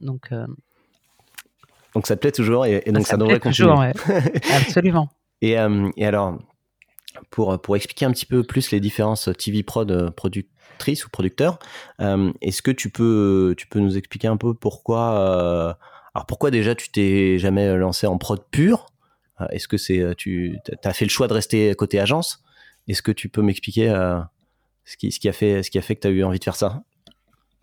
Donc. 0.00 0.32
Euh, 0.32 0.46
donc 1.94 2.06
ça 2.06 2.14
te 2.14 2.20
plaît 2.20 2.32
toujours 2.32 2.66
et, 2.66 2.82
donc 2.88 3.06
ça, 3.06 3.12
ça 3.12 3.16
devrait 3.16 3.40
continuer. 3.40 3.70
Toujours, 3.70 3.80
ouais. 3.80 3.92
Absolument. 4.54 5.08
Et, 5.40 5.58
euh, 5.58 5.88
et 5.96 6.04
alors, 6.04 6.38
pour, 7.30 7.58
pour 7.60 7.76
expliquer 7.76 8.04
un 8.04 8.12
petit 8.12 8.26
peu 8.26 8.42
plus 8.42 8.70
les 8.70 8.80
différences 8.80 9.30
TV 9.38 9.62
prod 9.62 9.90
euh, 9.90 10.10
productrices 10.10 11.06
ou 11.06 11.08
producteurs, 11.08 11.58
euh, 12.00 12.32
est-ce 12.42 12.60
que 12.60 12.70
tu 12.70 12.90
peux, 12.90 13.54
tu 13.56 13.66
peux 13.66 13.80
nous 13.80 13.96
expliquer 13.96 14.28
un 14.28 14.36
peu 14.36 14.52
pourquoi, 14.52 15.78
alors 16.14 16.26
pourquoi 16.26 16.50
déjà 16.50 16.74
tu 16.74 16.90
t'es 16.90 17.38
jamais 17.38 17.76
lancé 17.76 18.06
en 18.06 18.18
prod 18.18 18.42
pur 18.50 18.86
Est-ce 19.50 19.68
que 19.68 19.78
c'est, 19.78 20.04
tu 20.16 20.58
as 20.84 20.92
fait 20.92 21.06
le 21.06 21.10
choix 21.10 21.28
de 21.28 21.34
rester 21.34 21.74
côté 21.74 21.98
agence? 21.98 22.42
Est-ce 22.88 23.02
que 23.02 23.12
tu 23.12 23.30
peux 23.30 23.42
m'expliquer 23.42 23.88
ce, 24.86 24.96
qui, 24.96 25.12
ce, 25.12 25.20
qui 25.20 25.28
a 25.28 25.32
fait, 25.32 25.62
ce 25.62 25.70
qui 25.70 25.78
a 25.78 25.82
fait 25.82 25.96
que 25.96 26.00
tu 26.00 26.06
as 26.06 26.10
eu 26.10 26.24
envie 26.24 26.38
de 26.38 26.44
faire 26.44 26.56
ça? 26.56 26.82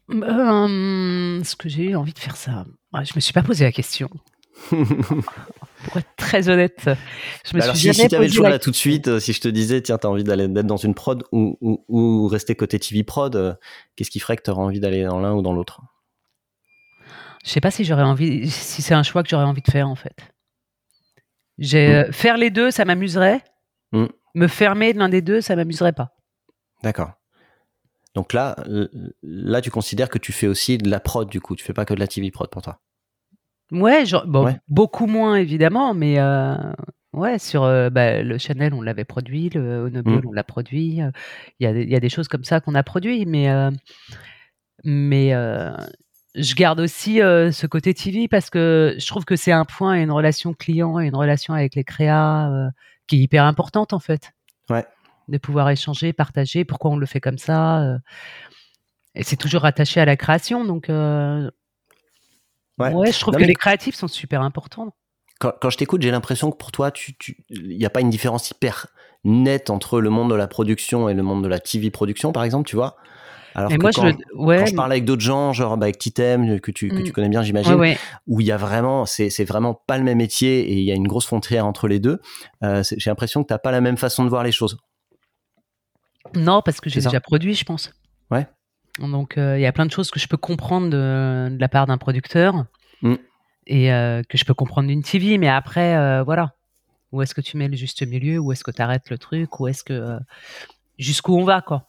Ce 0.10 1.56
que 1.56 1.70
j'ai 1.70 1.86
eu 1.86 1.96
envie 1.96 2.14
de 2.14 2.20
faire 2.20 2.36
ça, 2.36 2.66
je 2.94 3.14
me 3.16 3.20
suis 3.20 3.34
pas 3.34 3.42
posé 3.42 3.64
la 3.64 3.72
question. 3.72 4.10
Pour 4.70 5.98
être 5.98 6.16
très 6.16 6.48
honnête, 6.48 6.82
je 6.86 7.56
me 7.56 7.60
bah 7.60 7.74
suis 7.74 7.90
alors, 7.90 7.96
si, 7.96 8.08
tu 8.08 8.16
avais 8.16 8.28
le 8.28 8.34
choix 8.34 8.50
là 8.50 8.60
tout 8.60 8.70
de 8.70 8.76
suite, 8.76 9.08
euh, 9.08 9.20
si 9.20 9.34
je 9.34 9.42
te 9.42 9.48
disais, 9.48 9.82
tiens, 9.82 9.98
tu 9.98 10.06
as 10.06 10.10
envie 10.10 10.24
d'aller 10.24 10.48
d'être 10.48 10.68
dans 10.68 10.78
une 10.78 10.94
prod 10.94 11.24
ou, 11.32 11.58
ou, 11.90 12.28
rester 12.28 12.56
côté 12.56 12.80
TV 12.80 13.04
prod, 13.04 13.36
euh, 13.36 13.54
qu'est-ce 13.96 14.12
qui 14.12 14.20
ferait 14.20 14.38
que 14.38 14.44
tu 14.44 14.52
aurais 14.52 14.62
envie 14.62 14.80
d'aller 14.80 15.04
dans 15.04 15.20
l'un 15.20 15.34
ou 15.34 15.42
dans 15.42 15.54
l'autre? 15.54 15.82
Je 17.44 17.50
sais 17.50 17.60
pas 17.60 17.72
si 17.72 17.84
j'aurais 17.84 18.04
envie, 18.04 18.50
si 18.50 18.82
c'est 18.82 18.94
un 18.94 19.04
choix 19.04 19.24
que 19.24 19.30
j'aurais 19.30 19.44
envie 19.44 19.62
de 19.62 19.72
faire 19.72 19.90
en 19.90 19.96
fait. 19.96 20.16
J'ai, 21.58 21.88
hmm. 21.88 21.92
euh, 21.92 22.12
Faire 22.12 22.38
les 22.38 22.50
deux, 22.50 22.72
ça 22.72 22.86
m'amuserait. 22.86 23.42
Hmm. 23.92 24.08
Me 24.36 24.48
fermer 24.48 24.94
de 24.94 25.00
l'un 25.00 25.10
des 25.10 25.22
deux, 25.22 25.42
ça 25.42 25.56
m'amuserait 25.56 25.94
pas. 25.94 26.16
D'accord. 26.84 27.14
Donc 28.14 28.34
là, 28.34 28.56
là, 29.24 29.62
tu 29.62 29.72
considères 29.72 30.10
que 30.10 30.20
tu 30.20 30.32
fais 30.32 30.48
aussi 30.48 30.78
de 30.78 30.90
la 30.90 31.00
prod 31.00 31.28
du 31.28 31.42
coup, 31.42 31.56
tu 31.56 31.64
fais 31.64 31.74
pas 31.74 31.86
que 31.86 31.94
de 31.94 32.00
la 32.00 32.08
TV 32.08 32.30
prod 32.30 32.50
pour 32.50 32.62
toi 32.62 32.80
Ouais, 33.72 34.06
genre, 34.06 34.28
bon, 34.28 34.56
beaucoup 34.68 35.08
moins 35.08 35.36
évidemment, 35.36 35.96
mais 35.96 36.20
euh, 36.20 36.56
ouais, 37.14 37.40
sur 37.40 37.64
euh, 37.64 37.90
bah, 37.90 38.22
le 38.22 38.38
Chanel, 38.38 38.74
on 38.76 38.82
l'avait 38.82 39.06
produit, 39.06 39.50
le 39.50 39.90
Noble, 39.90 40.12
mmh. 40.12 40.28
on 40.28 40.32
l'a 40.32 40.44
produit. 40.44 41.02
Euh, 41.02 41.10
il 41.60 41.64
y, 41.64 41.68
a, 41.68 41.72
y 41.72 41.96
a 41.96 42.00
des 42.00 42.10
choses 42.10 42.28
comme 42.28 42.44
ça 42.44 42.60
qu'on 42.60 42.76
a 42.76 42.84
produit, 42.84 43.26
mais 43.26 43.48
mais 44.84 45.32
je 46.36 46.56
garde 46.56 46.80
aussi 46.80 47.16
ce 47.18 47.68
côté 47.68 47.94
TV 47.94 48.28
parce 48.28 48.50
que 48.50 48.96
je 48.98 49.08
trouve 49.08 49.26
que 49.26 49.36
c'est 49.36 49.52
un 49.52 49.66
point 49.66 49.96
une 49.96 50.12
relation 50.12 50.54
client 50.54 51.00
une 51.00 51.16
relation 51.16 51.54
avec 51.54 51.76
les 51.76 51.84
créas 51.84 52.70
qui 53.08 53.16
est 53.16 53.20
hyper 53.20 53.46
importante 53.46 53.94
en 53.94 54.00
fait. 54.00 54.34
Ouais. 54.70 54.86
De 55.28 55.38
pouvoir 55.38 55.70
échanger, 55.70 56.14
partager, 56.14 56.66
pourquoi 56.66 56.92
on 56.92 56.98
le 56.98 57.06
fait 57.06 57.22
comme 57.22 57.38
ça. 57.38 57.98
et 59.16 59.24
c'est 59.24 59.38
toujours 59.38 59.66
attaché 59.66 60.00
à 60.02 60.06
la 60.06 60.18
création, 60.18 60.66
donc 60.66 60.90
Ouais, 62.80 63.12
je 63.12 63.20
trouve 63.20 63.36
que 63.36 63.44
les 63.44 63.54
créatifs 63.54 63.96
sont 63.96 64.08
super 64.08 64.42
importants. 64.42 64.94
Quand, 65.40 65.70
je 65.70 65.78
t'écoute, 65.78 66.02
j'ai 66.02 66.12
l'impression 66.12 66.52
que 66.52 66.58
pour 66.58 66.72
toi, 66.72 66.92
il 67.50 67.78
n'y 67.78 67.86
a 67.86 67.90
pas 67.90 68.00
une 68.00 68.10
différence 68.10 68.50
hyper 68.50 68.88
nette 69.26 69.70
entre 69.70 70.00
le 70.00 70.10
monde 70.10 70.30
de 70.30 70.36
la 70.36 70.48
production 70.48 71.10
et 71.10 71.14
le 71.14 71.24
monde 71.24 71.44
de 71.44 71.50
la 71.50 71.60
TV 71.60 71.90
production, 71.92 72.32
par 72.32 72.44
exemple, 72.44 72.68
tu 72.68 72.78
vois? 72.78 72.96
Alors 73.56 73.70
que 73.70 73.78
moi, 73.78 73.92
quand, 73.94 74.08
je, 74.08 74.14
quand, 74.36 74.66
je, 74.66 74.74
parle 74.74 74.92
avec 74.92 75.06
d'autres 75.06 75.22
gens, 75.22 75.52
genre 75.52 75.78
bah, 75.78 75.86
avec 75.86 76.00
Titem, 76.00 76.60
que 76.60 76.72
tu, 76.72 76.88
que 76.88 77.02
tu 77.02 77.10
mm. 77.10 77.12
connais 77.12 77.30
bien, 77.30 77.44
j'imagine, 77.44 77.78
où 78.26 78.40
il 78.40 78.48
y 78.48 78.52
a 78.52 78.58
vraiment, 78.58 79.06
c'est 79.06 79.44
vraiment 79.44 79.74
pas 79.74 79.98
le 79.98 80.06
même 80.06 80.18
métier 80.18 80.62
et 80.62 80.74
il 80.74 80.84
y 80.84 80.92
a 80.92 80.96
une 80.96 81.08
grosse 81.08 81.26
frontière 81.26 81.66
entre 81.66 81.88
les 81.90 82.00
deux, 82.00 82.20
euh, 82.64 82.82
j'ai 82.98 83.10
l'impression 83.10 83.44
que 83.44 83.48
tu 83.48 83.54
n'as 83.54 83.60
pas 83.60 83.72
la 83.72 83.82
même 83.82 83.98
façon 83.98 84.24
de 84.24 84.30
voir 84.30 84.44
les 84.44 84.54
choses. 84.54 84.78
Non, 86.36 86.62
parce 86.62 86.80
que 86.80 86.90
j'ai 86.90 87.02
déjà 87.02 87.20
produit, 87.20 87.54
je 87.54 87.66
pense. 87.66 87.94
Ouais. 88.32 88.48
Donc, 89.00 89.38
euh, 89.38 89.58
il 89.58 89.62
y 89.62 89.66
a 89.66 89.72
plein 89.72 89.86
de 89.86 89.92
choses 89.92 90.12
que 90.12 90.20
je 90.20 90.28
peux 90.28 90.38
comprendre 90.38 90.90
de, 90.90 91.56
la 91.60 91.68
part 91.68 91.88
d'un 91.88 91.98
producteur 91.98 92.66
mm. 93.02 93.16
et 93.68 93.92
euh, 93.92 94.22
que 94.28 94.38
je 94.38 94.46
peux 94.46 94.54
comprendre 94.54 94.88
d'une 94.88 95.04
TV. 95.04 95.38
Mais 95.38 95.50
après, 95.50 95.96
euh, 95.96 96.24
voilà. 96.24 96.54
Où 97.12 97.22
est-ce 97.22 97.36
que 97.36 97.42
tu 97.42 97.58
mets 97.58 97.68
le 97.68 97.76
juste 97.76 98.06
milieu? 98.08 98.40
Où 98.40 98.52
est-ce 98.52 98.64
que 98.64 98.72
tu 98.72 98.82
arrêtes 98.82 99.10
le 99.10 99.18
truc? 99.18 99.60
Où 99.60 99.68
est-ce 99.68 99.84
que. 99.84 100.18
Jusqu'où 100.98 101.36
on 101.38 101.44
va, 101.44 101.62
quoi? 101.62 101.88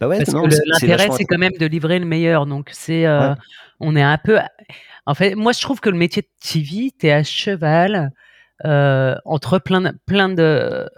Bah 0.00 0.06
ouais, 0.08 0.18
l'intérêt, 0.18 1.08
c'est 1.16 1.24
quand 1.24 1.38
même 1.38 1.52
de 1.58 1.66
livrer 1.66 1.98
le 1.98 2.06
meilleur. 2.06 2.46
Donc, 2.46 2.70
c'est. 2.72 3.06
On 3.80 3.96
est 3.96 4.02
un 4.02 4.18
peu. 4.18 4.38
En 5.06 5.14
fait, 5.14 5.34
moi, 5.34 5.52
je 5.52 5.60
trouve 5.60 5.80
que 5.80 5.90
le 5.90 5.98
métier 5.98 6.22
de 6.22 6.28
TV, 6.40 6.92
tu 6.98 7.06
es 7.06 7.12
à 7.12 7.22
cheval 7.22 8.10
entre 8.64 9.58
plein 9.58 9.92
plein 10.06 10.28
de. 10.28 10.88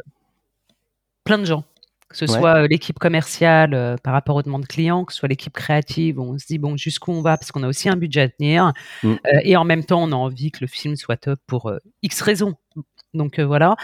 plein 1.25 1.39
de 1.39 1.45
gens 1.45 1.65
que 2.19 2.27
ce 2.27 2.33
soit 2.33 2.63
euh, 2.63 2.67
l'équipe 2.69 2.99
commerciale 2.99 3.75
euh, 3.75 3.97
par 4.03 4.13
rapport 4.13 4.37
aux 4.37 4.43
demandes 4.43 4.67
clients, 4.67 5.05
que 5.05 5.13
ce 5.13 5.19
soit 5.19 5.29
l'équipe 5.29 5.53
créative, 5.53 6.19
on 6.19 6.39
se 6.39 6.47
dit 6.47 6.59
bon 6.59 6.77
jusqu'où 6.77 7.13
on 7.13 7.21
va? 7.21 7.37
Parce 7.37 7.53
qu'on 7.53 7.63
a 7.63 7.69
aussi 7.69 7.89
un 7.89 7.97
budget 7.97 8.23
à 8.23 8.29
tenir 8.29 8.73
mmh. 9.03 9.09
euh, 9.11 9.17
et 9.43 9.57
en 9.57 9.65
même 9.65 9.85
temps 9.85 10.03
on 10.03 10.13
a 10.13 10.17
envie 10.17 10.51
que 10.51 10.59
le 10.63 10.67
film 10.67 10.97
soit 10.97 11.17
top 11.17 11.39
pour 11.47 11.71
X 12.03 12.23
raisons. 12.23 12.55
Donc 13.13 13.39
voilà. 13.41 13.77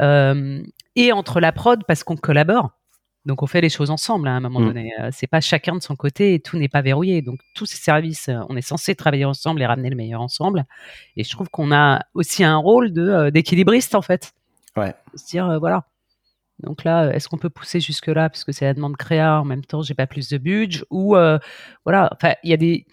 et 0.00 1.12
entre 1.12 1.40
la 1.40 1.52
prod 1.52 1.82
parce 1.86 2.04
qu'on 2.04 2.16
collabore. 2.16 2.70
Donc 3.26 3.42
on 3.42 3.46
fait 3.46 3.60
les 3.60 3.68
choses 3.68 3.90
ensemble 3.90 4.28
hein, 4.28 4.34
à 4.34 4.36
un 4.36 4.40
moment 4.40 4.60
mmh. 4.60 4.66
donné. 4.66 4.92
c'est 5.12 5.26
pas 5.26 5.40
chacun 5.40 5.74
de 5.74 5.82
son 5.82 5.96
côté 5.96 6.34
et 6.34 6.40
tout 6.40 6.58
n'est 6.58 6.68
pas 6.68 6.82
verrouillé. 6.82 7.22
Donc 7.22 7.40
tous 7.54 7.66
ces 7.66 7.76
services, 7.76 8.30
on 8.48 8.56
est 8.56 8.62
censé 8.62 8.94
travailler 8.94 9.24
ensemble 9.24 9.62
et 9.62 9.66
ramener 9.66 9.90
le 9.90 9.96
meilleur 9.96 10.20
ensemble. 10.20 10.64
Et 11.16 11.24
je 11.24 11.30
trouve 11.30 11.48
qu'on 11.48 11.72
a 11.72 12.00
aussi 12.14 12.44
un 12.44 12.56
rôle 12.56 12.92
de 12.92 13.30
d'équilibriste 13.30 13.94
en 13.94 14.02
fait. 14.02 14.32
Ouais. 14.76 14.94
Se 15.14 15.26
dire 15.26 15.58
voilà 15.58 15.84
donc 16.60 16.84
là, 16.84 17.10
est-ce 17.14 17.28
qu'on 17.28 17.38
peut 17.38 17.50
pousser 17.50 17.80
jusque 17.80 18.08
là 18.08 18.28
parce 18.28 18.44
que 18.44 18.52
c'est 18.52 18.64
la 18.64 18.74
demande 18.74 18.96
créa 18.96 19.40
en 19.40 19.44
même 19.44 19.64
temps, 19.64 19.82
j'ai 19.82 19.94
pas 19.94 20.06
plus 20.06 20.28
de 20.28 20.38
budget 20.38 20.82
ou 20.90 21.16
euh, 21.16 21.38
voilà, 21.84 22.10
enfin 22.12 22.34
il 22.42 22.50
y 22.50 22.52
a 22.52 22.56
des 22.56 22.86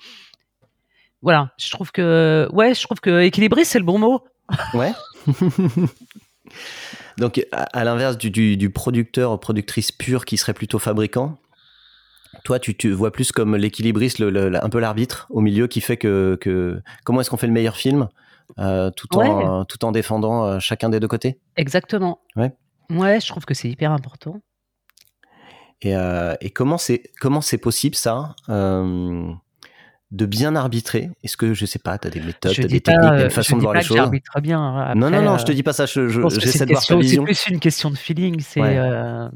voilà, 1.21 1.51
je 1.57 1.71
trouve 1.71 1.91
que 1.91 2.47
ouais, 2.53 2.75
je 2.75 2.83
trouve 2.83 2.99
que 2.99 3.21
équilibré 3.21 3.65
c'est 3.65 3.79
le 3.79 3.85
bon 3.85 3.97
mot. 3.97 4.23
Ouais. 4.73 4.91
Donc 7.17 7.43
à, 7.51 7.83
l'inverse 7.83 8.17
du, 8.17 8.57
du, 8.57 8.69
producteur 8.69 9.39
productrice 9.39 9.91
pure 9.91 10.25
qui 10.25 10.37
serait 10.37 10.53
plutôt 10.53 10.79
fabricant, 10.79 11.37
toi 12.43 12.59
tu 12.59 12.75
te 12.75 12.87
vois 12.87 13.11
plus 13.11 13.31
comme 13.31 13.55
l'équilibriste, 13.55 14.19
le, 14.19 14.63
un 14.63 14.69
peu 14.69 14.79
l'arbitre 14.79 15.25
au 15.29 15.41
milieu 15.41 15.67
qui 15.67 15.81
fait 15.81 15.97
que, 15.97 16.37
que 16.39 16.81
comment 17.03 17.21
est-ce 17.21 17.29
qu'on 17.29 17.37
fait 17.37 17.47
le 17.47 17.53
meilleur 17.53 17.77
film 17.77 18.09
euh, 18.59 18.91
tout 18.91 19.17
en 19.17 19.65
tout 19.65 19.83
en 19.85 19.91
défendant 19.91 20.45
euh, 20.45 20.59
chacun 20.59 20.89
des 20.89 20.99
deux 20.99 21.07
côtés? 21.07 21.39
Exactement. 21.55 22.19
Ouais. 22.35 22.53
Ouais, 22.89 23.19
je 23.19 23.27
trouve 23.27 23.45
que 23.45 23.53
c'est 23.53 23.69
hyper 23.69 23.91
important. 23.91 24.41
Et, 25.81 25.95
euh, 25.95 26.35
et 26.41 26.49
comment 26.49 26.77
c'est 26.77 27.03
comment 27.19 27.41
c'est 27.41 27.57
possible 27.57 27.95
ça 27.95 28.35
euh, 28.49 29.31
de 30.11 30.25
bien 30.25 30.55
arbitrer? 30.55 31.09
Est-ce 31.23 31.37
que 31.37 31.53
je 31.53 31.65
sais 31.65 31.79
pas, 31.79 31.97
tu 31.97 32.07
as 32.07 32.11
des 32.11 32.21
méthodes, 32.21 32.57
as 32.57 32.67
des 32.67 32.81
techniques, 32.81 33.11
une 33.11 33.29
façon 33.29 33.57
de 33.57 33.61
voir 33.61 33.73
les 33.73 33.81
choses? 33.81 33.97
J'arbitre 33.97 34.39
bien. 34.41 34.77
Après, 34.77 34.95
non 34.95 35.09
non 35.09 35.21
non, 35.21 35.37
je 35.37 35.45
te 35.45 35.51
dis 35.51 35.63
pas 35.63 35.73
ça. 35.73 35.85
J'essaie 35.85 36.09
je, 36.09 36.63
de 36.65 36.71
voir 36.71 36.85
ta 36.85 36.95
vision. 36.95 37.23
C'est 37.23 37.25
plus 37.25 37.47
une 37.47 37.59
question 37.59 37.91
de 37.91 37.97
feeling. 37.97 38.39
C'est 38.39 38.61
euh, 38.61 39.27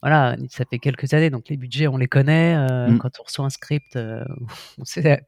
voilà, 0.00 0.36
ça 0.48 0.64
fait 0.68 0.80
quelques 0.80 1.14
années, 1.14 1.30
donc 1.30 1.48
les 1.48 1.56
budgets 1.56 1.86
on 1.86 1.96
les 1.96 2.08
connaît. 2.08 2.56
Mm. 2.88 2.98
Quand 2.98 3.20
on 3.20 3.22
reçoit 3.22 3.44
un 3.44 3.50
script, 3.50 3.96
on 4.78 4.84
sait 4.84 5.22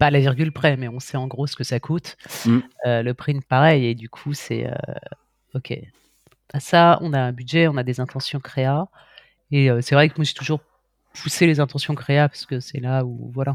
pas 0.00 0.06
à 0.06 0.10
la 0.10 0.18
virgule 0.18 0.50
près, 0.50 0.76
mais 0.76 0.88
on 0.88 0.98
sait 0.98 1.18
en 1.18 1.28
gros 1.28 1.46
ce 1.46 1.54
que 1.54 1.62
ça 1.62 1.78
coûte. 1.78 2.16
Mm. 2.46 2.58
Euh, 2.86 3.02
le 3.02 3.14
print, 3.14 3.44
pareil, 3.44 3.86
et 3.86 3.94
du 3.94 4.08
coup, 4.08 4.32
c'est 4.32 4.66
euh, 4.66 4.74
OK. 5.54 5.72
À 6.52 6.60
ça, 6.60 6.98
on 7.00 7.12
a 7.12 7.20
un 7.20 7.32
budget, 7.32 7.68
on 7.68 7.76
a 7.76 7.82
des 7.82 8.00
intentions 8.00 8.40
créa. 8.40 8.88
Et 9.50 9.70
euh, 9.70 9.80
c'est 9.80 9.94
vrai 9.94 10.08
que 10.08 10.14
moi, 10.16 10.24
j'ai 10.24 10.34
toujours 10.34 10.60
poussé 11.14 11.46
les 11.46 11.60
intentions 11.60 11.94
créa 11.94 12.28
parce 12.28 12.46
que 12.46 12.60
c'est 12.60 12.80
là 12.80 13.04
où, 13.04 13.30
voilà. 13.32 13.54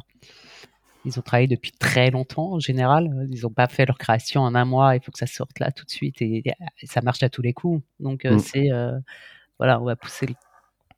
Ils 1.06 1.20
ont 1.20 1.22
travaillé 1.22 1.48
depuis 1.48 1.72
très 1.72 2.10
longtemps 2.10 2.54
en 2.54 2.60
général. 2.60 3.10
Ils 3.32 3.42
n'ont 3.42 3.52
pas 3.52 3.68
fait 3.68 3.86
leur 3.86 3.98
création 3.98 4.42
en 4.42 4.56
un 4.56 4.66
mois. 4.66 4.96
Il 4.96 5.04
faut 5.04 5.12
que 5.12 5.20
ça 5.20 5.28
sorte 5.28 5.60
là 5.60 5.72
tout 5.72 5.86
de 5.86 5.92
suite 5.92 6.20
et, 6.22 6.44
ça 6.84 7.02
marche 7.02 7.22
à 7.22 7.30
tous 7.30 7.44
les 7.44 7.54
coups. 7.54 7.84
Donc 8.00 8.26
mm. 8.26 8.40
c'est 8.40 8.70
voilà, 9.60 9.80
on 9.80 9.86
va 9.86 9.96
pousser 9.96 10.26
le, 10.26 10.34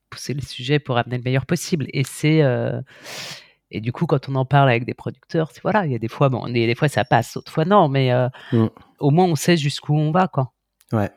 pousser 0.10 0.34
le 0.34 0.40
sujet 0.40 0.80
pour 0.80 0.98
amener 0.98 1.18
le 1.18 1.24
meilleur 1.24 1.46
possible. 1.46 1.88
Et 1.90 2.06
c'est 2.06 2.42
et 3.70 3.82
du 3.82 3.92
coup, 3.92 4.06
quand 4.06 4.30
on 4.30 4.36
en 4.36 4.46
parle 4.46 4.70
avec 4.70 4.86
des 4.86 4.94
producteurs, 4.94 5.52
voilà, 5.62 5.86
il 5.86 5.92
y 5.92 5.96
a 5.96 6.00
des 6.00 6.08
fois, 6.08 6.30
bon, 6.30 6.48
des 6.48 6.74
fois 6.74 6.88
ça 6.88 7.04
passe, 7.04 7.34
d'autres 7.34 7.52
fois 7.52 7.66
non, 7.66 7.90
mais 7.90 8.10
mm. 8.54 8.68
au 9.00 9.12
moins 9.12 9.26
on 9.26 9.36
sait 9.36 9.58
jusqu'où 9.58 9.94
on 9.94 10.12
va, 10.12 10.30
quoi. 10.30 10.54
Ouais. 10.94 11.10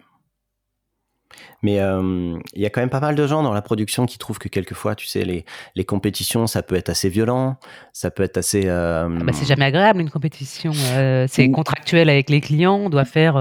Mais 1.63 1.77
il 1.77 2.61
y 2.61 2.67
a 2.67 2.71
quand 2.71 2.81
même 2.81 2.91
pas 2.91 3.01
mal 3.01 3.15
de 3.15 3.27
gens 3.27 3.43
dans 3.43 3.53
la 3.53 3.63
production 3.63 4.07
qui 4.07 4.19
trouvent 4.19 4.39
que 4.39 4.49
quelquefois, 4.49 4.95
tu 4.97 5.07
sais, 5.07 5.25
les, 5.25 5.45
les 5.77 5.85
compétitions, 5.85 6.47
ça 6.47 6.63
peut 6.63 6.75
être 6.75 6.89
assez 6.89 7.09
violent, 7.09 7.57
ça 7.93 8.11
peut 8.11 8.25
être 8.25 8.37
assez. 8.37 8.69
Ah 8.69 9.07
bah, 9.09 9.33
c'est 9.33 9.47
jamais 9.47 9.67
agréable 9.67 10.01
une 10.01 10.11
compétition. 10.11 10.73
c'est 11.29 11.51
contractuel 11.51 12.09
avec 12.09 12.31
les 12.31 12.41
clients, 12.41 12.77
on 12.77 12.91
doit 12.91 13.05
faire 13.05 13.37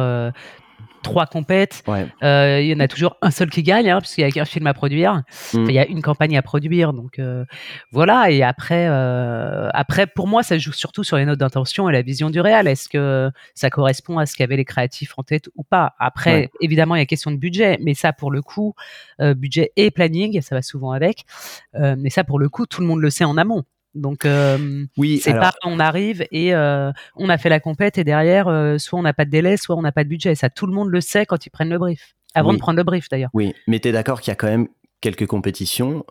trois 1.01 1.25
compètes. 1.25 1.83
Euh, 2.23 2.61
il 2.61 2.67
y 2.67 2.73
en 2.73 2.79
a 2.79 2.87
toujours 2.87 3.17
un 3.21 3.31
seul 3.31 3.49
qui 3.49 3.63
gagne, 3.63 3.89
hein, 3.89 3.99
parce 3.99 4.13
qu'il 4.13 4.23
y 4.23 4.27
a 4.27 4.31
qu'un 4.31 4.45
film 4.45 4.67
à 4.67 4.73
produire. 4.73 5.23
Mm. 5.53 5.65
il 5.67 5.71
y 5.71 5.79
a 5.79 5.85
une 5.85 6.01
campagne 6.01 6.37
à 6.37 6.41
produire, 6.41 6.93
donc 6.93 7.19
euh, 7.19 7.45
voilà. 7.91 8.31
Et 8.31 8.43
après, 8.43 8.87
euh, 8.89 9.69
après, 9.73 10.07
pour 10.07 10.27
moi, 10.27 10.43
ça 10.43 10.57
joue 10.57 10.71
surtout 10.71 11.03
sur 11.03 11.17
les 11.17 11.25
notes 11.25 11.39
d'intention 11.39 11.89
et 11.89 11.93
la 11.93 12.01
vision 12.01 12.29
du 12.29 12.39
réel. 12.39 12.67
Est-ce 12.67 12.89
que 12.89 13.29
ça 13.55 13.69
correspond 13.69 14.17
à 14.17 14.25
ce 14.25 14.35
qu'avaient 14.35 14.57
les 14.57 14.65
créatifs 14.65 15.13
en 15.17 15.23
tête 15.23 15.49
ou 15.55 15.63
pas? 15.63 15.93
Après, 15.99 16.49
évidemment, 16.61 16.95
il 16.95 16.99
y 16.99 17.01
a 17.01 17.05
question 17.05 17.31
de 17.31 17.37
budget, 17.37 17.77
mais 17.81 17.93
ça, 17.93 18.13
pour 18.13 18.31
le 18.31 18.41
coup, 18.41 18.73
budget 19.19 19.71
et 19.75 19.91
planning, 19.91 20.41
ça 20.41 20.55
va 20.55 20.61
souvent 20.61 20.91
avec. 20.91 21.25
mais 21.73 22.09
ça, 22.09 22.23
pour 22.23 22.39
le 22.39 22.49
coup, 22.49 22.65
tout 22.65 22.81
le 22.81 22.87
monde 22.87 23.01
le 23.01 23.09
sait 23.09 23.25
en 23.25 23.37
amont. 23.37 23.63
Donc, 23.95 24.25
euh, 24.25 24.85
oui, 24.97 25.19
c'est 25.23 25.33
pas 25.33 25.53
on 25.63 25.79
arrive 25.79 26.25
et 26.31 26.53
euh, 26.53 26.91
on 27.15 27.29
a 27.29 27.37
fait 27.37 27.49
la 27.49 27.59
compète 27.59 27.97
et 27.97 28.03
derrière, 28.03 28.47
euh, 28.47 28.77
soit 28.77 28.99
on 28.99 29.01
n'a 29.01 29.13
pas 29.13 29.25
de 29.25 29.31
délai, 29.31 29.57
soit 29.57 29.75
on 29.75 29.81
n'a 29.81 29.91
pas 29.91 30.03
de 30.03 30.09
budget. 30.09 30.35
Ça, 30.35 30.49
tout 30.49 30.67
le 30.67 30.73
monde 30.73 30.89
le 30.89 31.01
sait 31.01 31.25
quand 31.25 31.45
ils 31.45 31.49
prennent 31.49 31.69
le 31.69 31.79
brief. 31.79 32.15
Avant 32.35 32.53
de 32.53 32.59
prendre 32.59 32.77
le 32.77 32.83
brief, 32.83 33.09
d'ailleurs. 33.09 33.31
Oui, 33.33 33.55
mais 33.67 33.79
tu 33.79 33.87
es 33.87 33.91
d'accord 33.91 34.21
qu'il 34.21 34.29
y 34.29 34.33
a 34.33 34.35
quand 34.35 34.47
même 34.47 34.67
quelques 35.01 35.27
compétitions, 35.27 36.05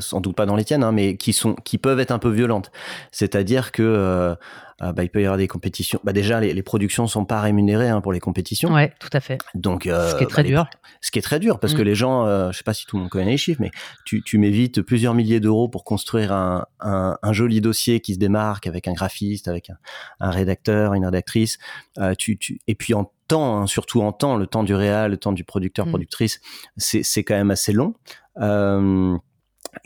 sans 0.00 0.20
doute 0.20 0.36
pas 0.36 0.46
dans 0.46 0.56
les 0.56 0.64
tiennes, 0.64 0.82
hein, 0.84 0.92
mais 0.92 1.16
qui 1.16 1.32
sont, 1.32 1.54
qui 1.54 1.78
peuvent 1.78 2.00
être 2.00 2.12
un 2.12 2.18
peu 2.18 2.30
violentes. 2.30 2.70
C'est-à-dire 3.12 3.72
que 3.72 4.36
euh, 4.82 4.92
bah, 4.92 5.04
il 5.04 5.08
peut 5.08 5.22
y 5.22 5.24
avoir 5.24 5.38
des 5.38 5.48
compétitions. 5.48 6.00
Bah, 6.04 6.12
déjà, 6.12 6.38
les, 6.38 6.52
les 6.52 6.62
productions 6.62 7.06
sont 7.06 7.24
pas 7.24 7.40
rémunérées 7.40 7.88
hein, 7.88 8.02
pour 8.02 8.12
les 8.12 8.20
compétitions. 8.20 8.72
Ouais, 8.72 8.92
tout 9.00 9.08
à 9.12 9.20
fait. 9.20 9.38
Donc, 9.54 9.86
euh, 9.86 10.10
ce 10.10 10.16
qui 10.16 10.24
est 10.24 10.26
très 10.26 10.42
bah, 10.42 10.48
dur. 10.48 10.66
Ce 11.00 11.10
qui 11.10 11.18
est 11.18 11.22
très 11.22 11.38
dur 11.38 11.58
parce 11.58 11.72
que 11.72 11.80
mm. 11.80 11.86
les 11.86 11.94
gens, 11.94 12.26
euh, 12.26 12.52
je 12.52 12.58
sais 12.58 12.64
pas 12.64 12.74
si 12.74 12.84
tout 12.84 12.96
le 12.96 13.02
monde 13.02 13.10
connaît 13.10 13.30
les 13.30 13.36
chiffres, 13.38 13.60
mais 13.60 13.70
tu, 14.04 14.22
tu 14.22 14.36
m'évites 14.36 14.82
plusieurs 14.82 15.14
milliers 15.14 15.40
d'euros 15.40 15.68
pour 15.68 15.84
construire 15.84 16.32
un, 16.32 16.66
un, 16.80 17.16
un, 17.22 17.32
joli 17.32 17.62
dossier 17.62 18.00
qui 18.00 18.14
se 18.14 18.18
démarque 18.18 18.66
avec 18.66 18.86
un 18.86 18.92
graphiste, 18.92 19.48
avec 19.48 19.70
un, 19.70 19.76
un 20.20 20.30
rédacteur, 20.30 20.92
une 20.92 21.06
rédactrice. 21.06 21.58
Euh, 21.98 22.14
tu, 22.14 22.36
tu, 22.36 22.60
et 22.66 22.74
puis 22.74 22.92
en 22.92 23.10
temps, 23.26 23.58
hein, 23.58 23.66
surtout 23.66 24.02
en 24.02 24.12
temps, 24.12 24.36
le 24.36 24.46
temps 24.46 24.62
du 24.62 24.74
réal, 24.74 25.10
le 25.10 25.16
temps 25.16 25.32
du 25.32 25.44
producteur, 25.44 25.86
mm. 25.86 25.90
productrice, 25.90 26.40
c'est 26.76 27.24
quand 27.24 27.34
même 27.34 27.50
assez 27.50 27.72
long. 27.72 27.94
Euh, 28.40 29.16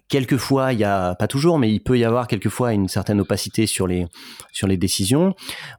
Quelquefois, 0.09 0.73
il 0.73 0.81
y 0.81 0.85
a 0.85 1.15
pas 1.15 1.29
toujours, 1.29 1.59
mais 1.59 1.73
il 1.73 1.81
peut 1.81 1.99
y 1.99 2.05
avoir 2.05 2.27
quelquefois 2.27 2.73
une 2.73 2.89
certaine 2.89 3.21
opacité 3.21 3.67
sur 3.67 3.87
les 3.87 4.07
sur 4.53 4.67
les 4.67 4.77
décisions. 4.77 5.35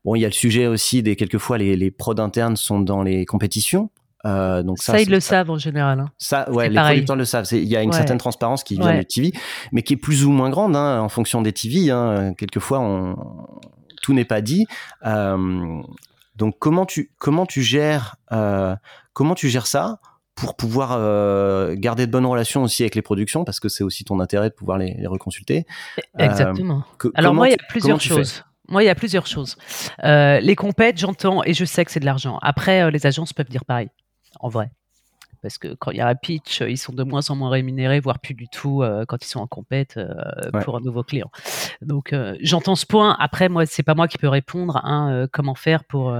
Bon, 0.05 0.15
il 0.15 0.21
y 0.21 0.25
a 0.25 0.27
le 0.27 0.33
sujet 0.33 0.67
aussi 0.67 1.03
des 1.03 1.15
quelquefois 1.15 1.57
les 1.57 1.75
les 1.75 1.91
prods 1.91 2.19
internes 2.19 2.55
sont 2.55 2.79
dans 2.79 3.03
les 3.03 3.25
compétitions. 3.25 3.89
Euh, 4.25 4.63
donc 4.63 4.77
ça, 4.77 4.93
ça 4.93 5.01
ils 5.01 5.09
le 5.09 5.19
savent 5.19 5.49
en 5.49 5.57
général. 5.57 5.99
Hein. 5.99 6.11
Ça, 6.17 6.49
ouais, 6.51 6.69
les 6.69 6.75
producteurs 6.75 7.15
le 7.15 7.25
savent. 7.25 7.47
Il 7.51 7.67
y 7.67 7.75
a 7.75 7.81
une 7.81 7.91
certaine 7.91 8.19
transparence 8.19 8.63
qui 8.63 8.75
vient 8.75 8.95
des 8.95 9.05
TV, 9.05 9.33
mais 9.71 9.81
qui 9.81 9.93
est 9.93 9.97
plus 9.97 10.25
ou 10.25 10.31
moins 10.31 10.49
grande 10.49 10.75
hein, 10.75 11.01
en 11.01 11.09
fonction 11.09 11.41
des 11.41 11.51
TV. 11.51 11.93
Quelquefois, 12.37 12.79
on... 12.79 13.15
tout 14.01 14.13
n'est 14.13 14.25
pas 14.25 14.41
dit. 14.41 14.65
Euh, 15.05 15.81
donc 16.41 16.55
comment 16.57 16.87
tu 16.87 17.11
comment 17.19 17.45
tu 17.45 17.61
gères 17.61 18.15
euh, 18.31 18.75
comment 19.13 19.35
tu 19.35 19.47
gères 19.47 19.67
ça 19.67 19.99
pour 20.33 20.55
pouvoir 20.55 20.93
euh, 20.93 21.75
garder 21.77 22.07
de 22.07 22.11
bonnes 22.11 22.25
relations 22.25 22.63
aussi 22.63 22.81
avec 22.81 22.95
les 22.95 23.03
productions, 23.03 23.43
parce 23.43 23.59
que 23.59 23.69
c'est 23.69 23.83
aussi 23.83 24.05
ton 24.05 24.19
intérêt 24.19 24.49
de 24.49 24.55
pouvoir 24.55 24.79
les, 24.79 25.05
reconsulter. 25.05 25.67
Exactement. 26.17 26.83
Euh, 27.05 27.11
Alors 27.13 27.35
moi, 27.35 27.49
il 27.49 27.51
y 27.51 27.53
a 27.53 27.63
plusieurs 27.69 28.01
choses. 28.01 28.43
Moi, 28.67 28.81
il 28.81 28.87
y 28.87 28.89
a 28.89 28.95
plusieurs 28.95 29.27
choses. 29.27 29.55
Euh, 30.03 30.39
les 30.39 30.55
compètes, 30.55 30.97
j'entends 30.97 31.43
et 31.43 31.53
je 31.53 31.63
sais 31.63 31.85
que 31.85 31.91
c'est 31.91 31.99
de 31.99 32.05
l'argent. 32.05 32.39
Après, 32.41 32.89
les 32.89 33.05
agences 33.05 33.33
peuvent 33.33 33.49
dire 33.49 33.65
pareil, 33.65 33.89
en 34.39 34.49
vrai. 34.49 34.71
Parce 35.41 35.57
que 35.57 35.73
quand 35.73 35.91
il 35.91 35.97
y 35.97 36.01
a 36.01 36.07
un 36.07 36.15
pitch, 36.15 36.61
ils 36.61 36.77
sont 36.77 36.93
de 36.93 37.03
moins 37.03 37.29
en 37.29 37.35
moins 37.35 37.49
rémunérés, 37.49 37.99
voire 37.99 38.19
plus 38.19 38.33
du 38.33 38.47
tout 38.47 38.83
quand 39.07 39.17
ils 39.23 39.27
sont 39.27 39.39
en 39.39 39.47
compète 39.47 39.99
pour 40.63 40.77
un 40.77 40.81
nouveau 40.81 41.03
client. 41.03 41.31
Donc, 41.81 42.15
j'entends 42.41 42.75
ce 42.75 42.85
point. 42.85 43.15
Après, 43.19 43.49
moi, 43.49 43.65
c'est 43.65 43.83
pas 43.83 43.95
moi 43.95 44.07
qui 44.07 44.17
peux 44.17 44.27
répondre. 44.27 44.79
Hein, 44.83 45.27
comment 45.31 45.55
faire 45.55 45.83
pour 45.83 46.13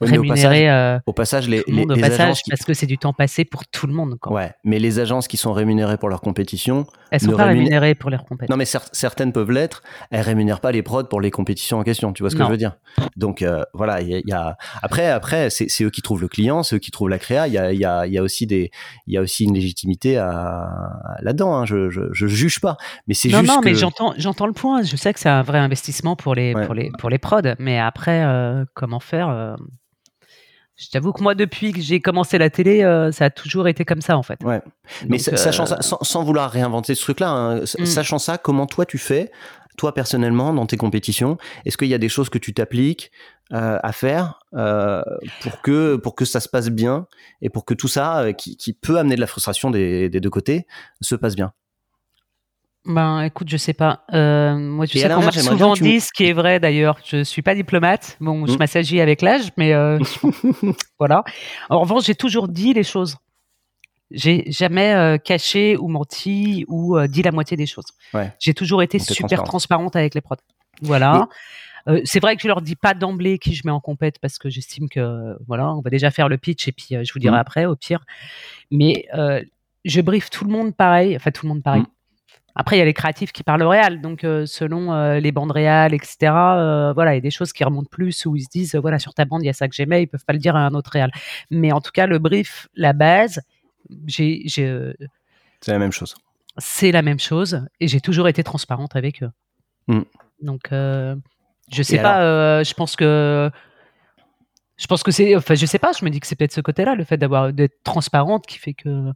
rémunérer 0.00 0.70
euh, 0.70 0.98
au 1.06 1.12
passage, 1.12 1.48
les, 1.48 1.62
les, 1.66 2.04
agences 2.04 2.42
parce 2.48 2.64
que 2.64 2.74
c'est 2.74 2.86
du 2.86 2.98
temps 2.98 3.12
passé 3.12 3.44
pour 3.44 3.66
tout 3.66 3.86
le 3.86 3.92
monde. 3.92 4.18
Quoi. 4.20 4.32
Ouais, 4.32 4.52
mais 4.64 4.78
les 4.78 4.98
agences 4.98 5.28
qui 5.28 5.36
sont 5.36 5.52
rémunérées 5.52 5.96
pour 5.96 6.08
leur 6.08 6.20
compétition, 6.20 6.86
elles 7.10 7.20
sont 7.20 7.36
pas 7.36 7.46
rémunérées 7.46 7.94
pour 7.94 8.10
leurs 8.10 8.24
compétitions. 8.24 8.52
Non, 8.52 8.58
mais 8.58 8.66
certaines 8.92 9.32
peuvent 9.32 9.50
l'être. 9.50 9.82
Elles 10.10 10.22
rémunèrent 10.22 10.60
pas 10.60 10.72
les 10.72 10.82
prods 10.82 11.04
pour 11.04 11.20
les 11.20 11.30
compétitions 11.30 11.78
en 11.78 11.82
question. 11.82 12.12
Tu 12.12 12.22
vois 12.22 12.30
ce 12.30 12.36
que 12.36 12.44
je 12.44 12.50
veux 12.50 12.56
dire? 12.56 12.76
Donc 13.16 13.42
euh, 13.42 13.64
voilà, 13.72 14.00
il 14.00 14.22
y, 14.26 14.32
a 14.32 14.56
après 14.82 15.10
après 15.10 15.50
c'est 15.50 15.82
eux 15.82 15.90
qui 15.90 16.02
trouvent 16.02 16.20
le 16.20 16.28
client, 16.28 16.62
c'est 16.62 16.76
eux 16.76 16.80
qui 16.80 16.90
trouvent 16.90 17.08
la 17.08 17.18
créa. 17.18 17.46
Il 17.46 17.54
y 17.54 17.58
a 17.58 17.72
y 17.72 17.84
a, 17.84 18.06
y 18.06 18.18
a 18.18 18.22
aussi 18.22 18.46
des 18.46 18.63
il 19.06 19.14
y 19.14 19.18
a 19.18 19.20
aussi 19.20 19.44
une 19.44 19.54
légitimité 19.54 20.16
à, 20.16 20.68
là-dedans. 21.20 21.56
Hein. 21.56 21.64
Je, 21.64 21.90
je, 21.90 22.02
je 22.12 22.26
juge 22.26 22.60
pas, 22.60 22.76
mais 23.06 23.14
c'est 23.14 23.30
juste 23.30 23.42
non 23.42 23.54
non 23.54 23.60
mais 23.64 23.74
j'entends 23.74 24.14
j'entends 24.16 24.46
le 24.46 24.52
point. 24.52 24.82
Je 24.82 24.96
sais 24.96 25.12
que 25.12 25.20
c'est 25.20 25.28
un 25.28 25.42
vrai 25.42 25.58
investissement 25.58 26.16
pour 26.16 26.34
les 26.34 26.54
pour 26.54 26.74
les 26.74 26.90
pour 26.98 27.10
les 27.10 27.18
prods, 27.18 27.54
mais 27.58 27.78
après 27.78 28.24
euh, 28.24 28.64
comment 28.74 29.00
faire 29.00 29.56
je 30.76 30.88
t'avoue 30.88 31.12
que 31.12 31.22
moi, 31.22 31.36
depuis 31.36 31.72
que 31.72 31.80
j'ai 31.80 32.00
commencé 32.00 32.36
la 32.36 32.50
télé, 32.50 32.82
euh, 32.82 33.12
ça 33.12 33.26
a 33.26 33.30
toujours 33.30 33.68
été 33.68 33.84
comme 33.84 34.00
ça, 34.00 34.18
en 34.18 34.24
fait. 34.24 34.42
Ouais. 34.42 34.60
Mais 35.08 35.18
sachant 35.18 35.66
ça, 35.66 35.76
euh, 35.76 35.96
sans, 36.02 36.24
vouloir 36.24 36.50
réinventer 36.50 36.96
ce 36.96 37.02
truc-là, 37.02 37.30
hein, 37.30 37.60
mm. 37.60 37.86
sachant 37.86 38.18
ça, 38.18 38.38
comment 38.38 38.66
toi 38.66 38.84
tu 38.84 38.98
fais, 38.98 39.30
toi 39.76 39.94
personnellement, 39.94 40.52
dans 40.52 40.66
tes 40.66 40.76
compétitions 40.76 41.38
Est-ce 41.64 41.76
qu'il 41.76 41.88
y 41.88 41.94
a 41.94 41.98
des 41.98 42.08
choses 42.08 42.28
que 42.28 42.38
tu 42.38 42.52
t'appliques 42.54 43.12
euh, 43.52 43.78
à 43.82 43.92
faire 43.92 44.40
pour 45.42 45.60
que 45.62 45.96
pour 45.96 46.14
que 46.14 46.24
ça 46.24 46.40
se 46.40 46.48
passe 46.48 46.70
bien 46.70 47.06
et 47.42 47.50
pour 47.50 47.64
que 47.64 47.74
tout 47.74 47.88
ça, 47.88 48.32
qui, 48.32 48.56
qui 48.56 48.72
peut 48.72 48.98
amener 48.98 49.16
de 49.16 49.20
la 49.20 49.26
frustration 49.26 49.70
des, 49.70 50.08
des 50.08 50.20
deux 50.20 50.30
côtés, 50.30 50.66
se 51.00 51.14
passe 51.14 51.36
bien 51.36 51.52
ben, 52.86 53.22
écoute, 53.22 53.48
je 53.48 53.56
sais 53.56 53.72
pas. 53.72 54.04
Euh, 54.12 54.56
moi, 54.56 54.86
tu 54.86 54.98
sais 54.98 55.08
qu'on 55.08 55.22
m'a 55.22 55.32
souvent 55.32 55.72
dit, 55.72 56.00
ce 56.00 56.10
qui 56.12 56.26
est 56.26 56.34
vrai 56.34 56.60
d'ailleurs. 56.60 56.98
Je 57.04 57.24
suis 57.24 57.40
pas 57.40 57.54
diplomate. 57.54 58.18
Bon, 58.20 58.46
je 58.46 58.52
mm. 58.52 58.58
m'assagis 58.58 59.00
avec 59.00 59.22
l'âge, 59.22 59.50
mais 59.56 59.72
euh, 59.72 59.98
voilà. 60.98 61.24
En 61.70 61.80
revanche, 61.80 62.04
j'ai 62.04 62.14
toujours 62.14 62.48
dit 62.48 62.74
les 62.74 62.82
choses. 62.82 63.16
J'ai 64.10 64.44
jamais 64.48 64.92
euh, 64.92 65.16
caché 65.16 65.78
ou 65.78 65.88
menti 65.88 66.66
ou 66.68 66.98
dit 67.08 67.22
la 67.22 67.32
moitié 67.32 67.56
des 67.56 67.66
choses. 67.66 67.86
Ouais. 68.12 68.32
J'ai 68.38 68.52
toujours 68.52 68.82
été 68.82 68.98
super 68.98 69.42
transparente 69.44 69.96
avec 69.96 70.14
les 70.14 70.20
prods. 70.20 70.36
Voilà. 70.82 71.28
C'est 72.04 72.20
vrai 72.20 72.36
que 72.36 72.42
je 72.42 72.48
leur 72.48 72.62
dis 72.62 72.76
pas 72.76 72.94
d'emblée 72.94 73.38
qui 73.38 73.54
je 73.54 73.62
mets 73.64 73.72
en 73.72 73.80
compète 73.80 74.18
parce 74.18 74.38
que 74.38 74.48
j'estime 74.48 74.88
que 74.88 75.36
voilà, 75.46 75.74
on 75.74 75.80
va 75.80 75.90
déjà 75.90 76.10
faire 76.10 76.28
le 76.28 76.38
pitch 76.38 76.68
et 76.68 76.72
puis 76.72 76.88
je 76.90 77.12
vous 77.12 77.18
dirai 77.18 77.36
mm. 77.36 77.40
après 77.40 77.66
au 77.66 77.76
pire. 77.76 78.04
Mais 78.70 79.06
je 79.84 80.00
briefe 80.00 80.30
tout 80.30 80.44
le 80.44 80.50
monde 80.50 80.74
pareil, 80.74 81.14
enfin 81.16 81.30
tout 81.30 81.46
le 81.46 81.52
monde 81.52 81.62
pareil. 81.62 81.82
Mm. 81.82 81.86
Après, 82.56 82.76
il 82.76 82.78
y 82.78 82.82
a 82.82 82.84
les 82.84 82.94
créatifs 82.94 83.32
qui 83.32 83.42
parlent 83.42 83.62
au 83.62 83.68
réel, 83.68 84.00
donc 84.00 84.22
euh, 84.22 84.46
selon 84.46 84.92
euh, 84.92 85.18
les 85.18 85.32
bandes 85.32 85.50
réales, 85.50 85.92
etc. 85.92 86.32
Euh, 86.32 86.92
voilà, 86.92 87.12
il 87.12 87.16
y 87.16 87.18
a 87.18 87.20
des 87.20 87.30
choses 87.30 87.52
qui 87.52 87.64
remontent 87.64 87.88
plus 87.90 88.26
où 88.26 88.36
ils 88.36 88.42
se 88.44 88.48
disent 88.48 88.76
voilà 88.76 89.00
sur 89.00 89.12
ta 89.12 89.24
bande 89.24 89.42
il 89.42 89.46
y 89.46 89.50
a 89.50 89.52
ça 89.52 89.68
que 89.68 89.74
j'aimais, 89.74 90.04
ils 90.04 90.06
peuvent 90.06 90.24
pas 90.24 90.32
le 90.32 90.38
dire 90.38 90.54
à 90.54 90.60
un 90.60 90.74
autre 90.74 90.90
réal. 90.92 91.10
Mais 91.50 91.72
en 91.72 91.80
tout 91.80 91.90
cas, 91.90 92.06
le 92.06 92.18
brief, 92.18 92.68
la 92.74 92.92
base, 92.92 93.40
j'ai, 94.06 94.44
c'est 94.48 95.72
la 95.72 95.78
même 95.78 95.92
chose. 95.92 96.14
C'est 96.58 96.92
la 96.92 97.02
même 97.02 97.18
chose 97.18 97.66
et 97.80 97.88
j'ai 97.88 98.00
toujours 98.00 98.28
été 98.28 98.44
transparente 98.44 98.94
avec 98.94 99.24
eux. 99.24 99.30
Mm. 99.88 100.02
Donc, 100.42 100.70
je 101.72 101.82
sais 101.82 101.98
pas. 101.98 102.62
je 102.62 102.74
pense 102.74 102.96
que 102.96 103.50
je 104.76 104.86
pense 104.86 105.02
que 105.02 105.10
c'est, 105.10 105.36
enfin, 105.36 105.54
je 105.54 105.66
sais 105.66 105.78
pas. 105.78 105.92
Je 105.98 106.04
me 106.04 106.10
dis 106.10 106.20
que 106.20 106.26
c'est 106.26 106.36
peut-être 106.36 106.52
ce 106.52 106.60
côté-là, 106.60 106.94
le 106.94 107.04
fait 107.04 107.16
d'avoir 107.16 107.52
d'être 107.52 107.82
transparente, 107.84 108.46
qui 108.46 108.58
fait 108.58 108.74
que 108.74 109.12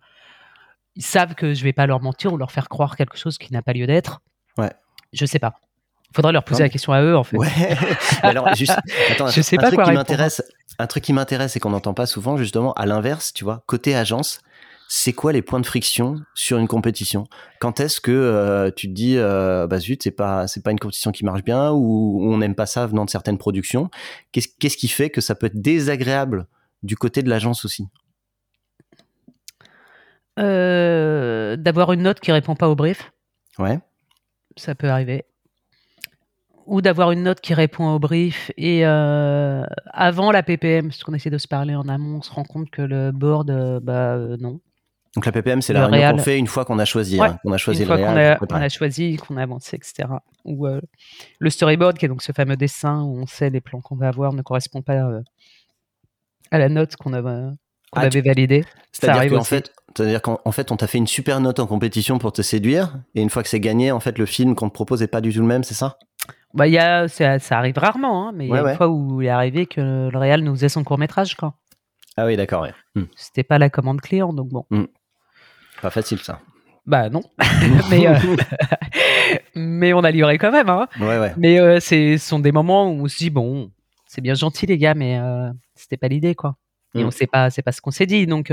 ils 0.94 1.04
savent 1.04 1.34
que 1.34 1.54
je 1.54 1.62
vais 1.64 1.72
pas 1.72 1.86
leur 1.86 2.00
mentir 2.00 2.32
ou 2.32 2.36
leur 2.36 2.50
faire 2.50 2.68
croire 2.68 2.96
quelque 2.96 3.16
chose 3.16 3.38
qui 3.38 3.52
n'a 3.52 3.62
pas 3.62 3.72
lieu 3.72 3.86
d'être. 3.86 4.20
Ouais. 4.56 4.72
Je 5.12 5.26
sais 5.26 5.38
pas. 5.38 5.54
Il 6.10 6.16
faudra 6.16 6.32
leur 6.32 6.42
poser 6.42 6.62
la 6.62 6.68
question 6.68 6.92
à 6.92 7.02
eux, 7.02 7.16
en 7.16 7.22
fait. 7.22 7.36
Ouais. 7.36 7.76
alors, 8.22 8.54
juste, 8.54 8.76
attends, 9.10 9.28
je 9.28 9.40
sais 9.42 9.58
un 9.58 9.60
pas 9.60 9.66
truc 9.68 9.78
quoi 9.78 9.84
qui 9.84 9.92
m'intéresse, 9.92 10.42
un 10.78 10.86
truc 10.86 11.04
qui 11.04 11.12
m'intéresse 11.12 11.54
et 11.54 11.60
qu'on 11.60 11.70
n'entend 11.70 11.94
pas 11.94 12.06
souvent, 12.06 12.36
justement, 12.36 12.72
à 12.74 12.86
l'inverse, 12.86 13.32
tu 13.32 13.44
vois, 13.44 13.62
côté 13.66 13.94
agence, 13.94 14.40
c'est 14.90 15.12
quoi 15.12 15.32
les 15.32 15.42
points 15.42 15.60
de 15.60 15.66
friction 15.66 16.16
sur 16.34 16.56
une 16.56 16.66
compétition? 16.66 17.28
Quand 17.60 17.78
est-ce 17.78 18.00
que 18.00 18.10
euh, 18.10 18.70
tu 18.74 18.88
te 18.88 18.92
dis, 18.94 19.18
euh, 19.18 19.66
bah 19.66 19.78
zut, 19.78 20.02
c'est 20.02 20.10
pas, 20.10 20.48
c'est 20.48 20.62
pas 20.62 20.70
une 20.70 20.78
compétition 20.78 21.12
qui 21.12 21.26
marche 21.26 21.44
bien 21.44 21.72
ou, 21.72 22.20
on 22.22 22.38
n'aime 22.38 22.54
pas 22.54 22.64
ça 22.64 22.86
venant 22.86 23.04
de 23.04 23.10
certaines 23.10 23.36
productions? 23.36 23.90
Qu'est-ce, 24.32 24.76
qui 24.76 24.88
fait 24.88 25.10
que 25.10 25.20
ça 25.20 25.34
peut 25.34 25.46
être 25.46 25.60
désagréable 25.60 26.46
du 26.82 26.96
côté 26.96 27.22
de 27.22 27.28
l'agence 27.28 27.66
aussi? 27.66 27.86
Euh, 30.38 31.56
d'avoir 31.56 31.92
une 31.92 32.02
note 32.02 32.20
qui 32.20 32.32
répond 32.32 32.54
pas 32.56 32.70
au 32.70 32.74
brief. 32.74 33.12
Ouais. 33.58 33.80
Ça 34.56 34.74
peut 34.74 34.88
arriver. 34.88 35.24
ou 36.66 36.80
d'avoir 36.80 37.12
une 37.12 37.24
note 37.24 37.40
qui 37.40 37.52
répond 37.52 37.88
au 37.90 37.98
brief. 37.98 38.50
Et 38.56 38.86
euh, 38.86 39.64
avant 39.86 40.30
la 40.32 40.42
PPM, 40.42 40.88
parce 40.88 41.02
qu'on 41.02 41.14
essaie 41.14 41.30
de 41.30 41.38
se 41.38 41.48
parler 41.48 41.74
en 41.74 41.88
amont, 41.88 42.18
on 42.18 42.22
se 42.22 42.30
rend 42.32 42.44
compte 42.44 42.70
que 42.70 42.82
le 42.82 43.12
board, 43.12 43.50
euh, 43.50 43.80
bah 43.80 44.14
euh, 44.14 44.36
non. 44.38 44.60
Donc 45.14 45.26
la 45.26 45.32
PPM, 45.32 45.62
c'est 45.62 45.72
la 45.72 45.86
réunion 45.86 46.12
qu'on 46.12 46.22
fait 46.22 46.38
une 46.38 46.46
fois 46.46 46.64
qu'on 46.64 46.78
a 46.78 46.84
choisi, 46.84 47.20
hein, 47.20 47.38
qu'on 47.42 47.52
a 47.52 47.58
choisi 47.58 47.80
une 47.82 47.86
fois 47.86 47.96
qu'on 47.96 48.16
a, 48.16 48.38
on 48.40 48.54
a, 48.54 48.68
choisi, 48.68 49.16
qu'on 49.16 49.36
a 49.36 49.42
avancé, 49.42 49.76
etc. 49.76 50.08
Ou 50.44 50.66
le 51.38 51.50
storyboard, 51.50 51.96
qui 51.96 52.04
est 52.04 52.08
donc 52.08 52.22
ce 52.22 52.32
fameux 52.32 52.56
dessin 52.56 53.02
où 53.02 53.18
on 53.18 53.26
sait 53.26 53.50
les 53.50 53.60
plans 53.60 53.80
qu'on 53.80 53.96
va 53.96 54.08
avoir, 54.08 54.32
ne 54.32 54.42
correspond 54.42 54.82
pas 54.82 55.22
à 56.50 56.58
la 56.58 56.68
note 56.68 56.96
qu'on 56.96 57.12
avait, 57.14 57.50
qu'on 57.90 58.00
ah, 58.00 58.04
avait 58.04 58.20
validée. 58.20 58.64
C'est-à-dire 58.92 59.30
qu'en 59.30 59.44
fait, 59.44 59.72
c'est-à-dire 59.96 60.22
qu'en 60.22 60.52
fait, 60.52 60.70
on 60.70 60.76
t'a 60.76 60.86
fait 60.86 60.98
une 60.98 61.06
super 61.06 61.40
note 61.40 61.58
en 61.58 61.66
compétition 61.66 62.18
pour 62.18 62.32
te 62.32 62.42
séduire, 62.42 62.98
et 63.14 63.22
une 63.22 63.30
fois 63.30 63.42
que 63.42 63.48
c'est 63.48 63.60
gagné, 63.60 63.90
en 63.90 64.00
fait, 64.00 64.18
le 64.18 64.26
film 64.26 64.54
qu'on 64.54 64.68
te 64.68 64.74
propose 64.74 65.00
n'est 65.00 65.08
pas 65.08 65.20
du 65.20 65.32
tout 65.32 65.40
le 65.40 65.46
même, 65.46 65.64
c'est 65.64 65.74
ça? 65.74 65.98
Bah, 66.54 66.66
y 66.66 66.78
a, 66.78 67.08
ça, 67.08 67.38
ça 67.38 67.58
arrive 67.58 67.78
rarement, 67.78 68.28
hein, 68.28 68.32
mais 68.34 68.46
il 68.46 68.50
y 68.50 68.56
a 68.56 68.70
une 68.70 68.76
fois 68.76 68.88
où 68.88 69.20
il 69.22 69.26
est 69.26 69.30
arrivé 69.30 69.66
que 69.66 69.80
le 69.80 70.18
Real 70.18 70.42
nous 70.42 70.54
faisait 70.54 70.68
son 70.68 70.84
court 70.84 70.98
métrage. 70.98 71.34
Quoi. 71.34 71.54
Ah 72.16 72.26
oui, 72.26 72.36
d'accord. 72.36 72.62
Ouais. 72.62 72.72
Hmm. 72.94 73.04
C'était 73.16 73.42
pas 73.42 73.58
la 73.58 73.70
commande 73.70 74.00
client, 74.00 74.32
donc 74.32 74.48
bon. 74.48 74.64
Hmm. 74.70 74.86
Pas 75.82 75.90
facile 75.90 76.18
ça. 76.18 76.40
Bah 76.88 77.10
non, 77.10 77.22
mais, 77.90 78.08
euh, 78.08 78.18
mais 79.54 79.92
on 79.92 80.02
a 80.02 80.10
livré 80.10 80.38
quand 80.38 80.50
même. 80.50 80.70
Hein. 80.70 80.88
Ouais, 80.98 81.18
ouais. 81.18 81.34
Mais 81.36 81.60
euh, 81.60 81.80
ce 81.80 82.16
sont 82.16 82.38
des 82.38 82.50
moments 82.50 82.90
où 82.90 83.04
on 83.04 83.08
se 83.08 83.18
dit 83.18 83.28
bon, 83.28 83.70
c'est 84.06 84.22
bien 84.22 84.32
gentil 84.32 84.64
les 84.64 84.78
gars, 84.78 84.94
mais 84.94 85.18
euh, 85.18 85.50
c'était 85.74 85.98
pas 85.98 86.08
l'idée 86.08 86.34
quoi. 86.34 86.56
Et 86.94 87.04
on 87.04 87.08
mmh. 87.08 87.10
sait 87.10 87.26
pas, 87.26 87.50
c'est 87.50 87.60
pas 87.60 87.72
ce 87.72 87.82
qu'on 87.82 87.90
s'est 87.90 88.06
dit. 88.06 88.26
Donc 88.26 88.50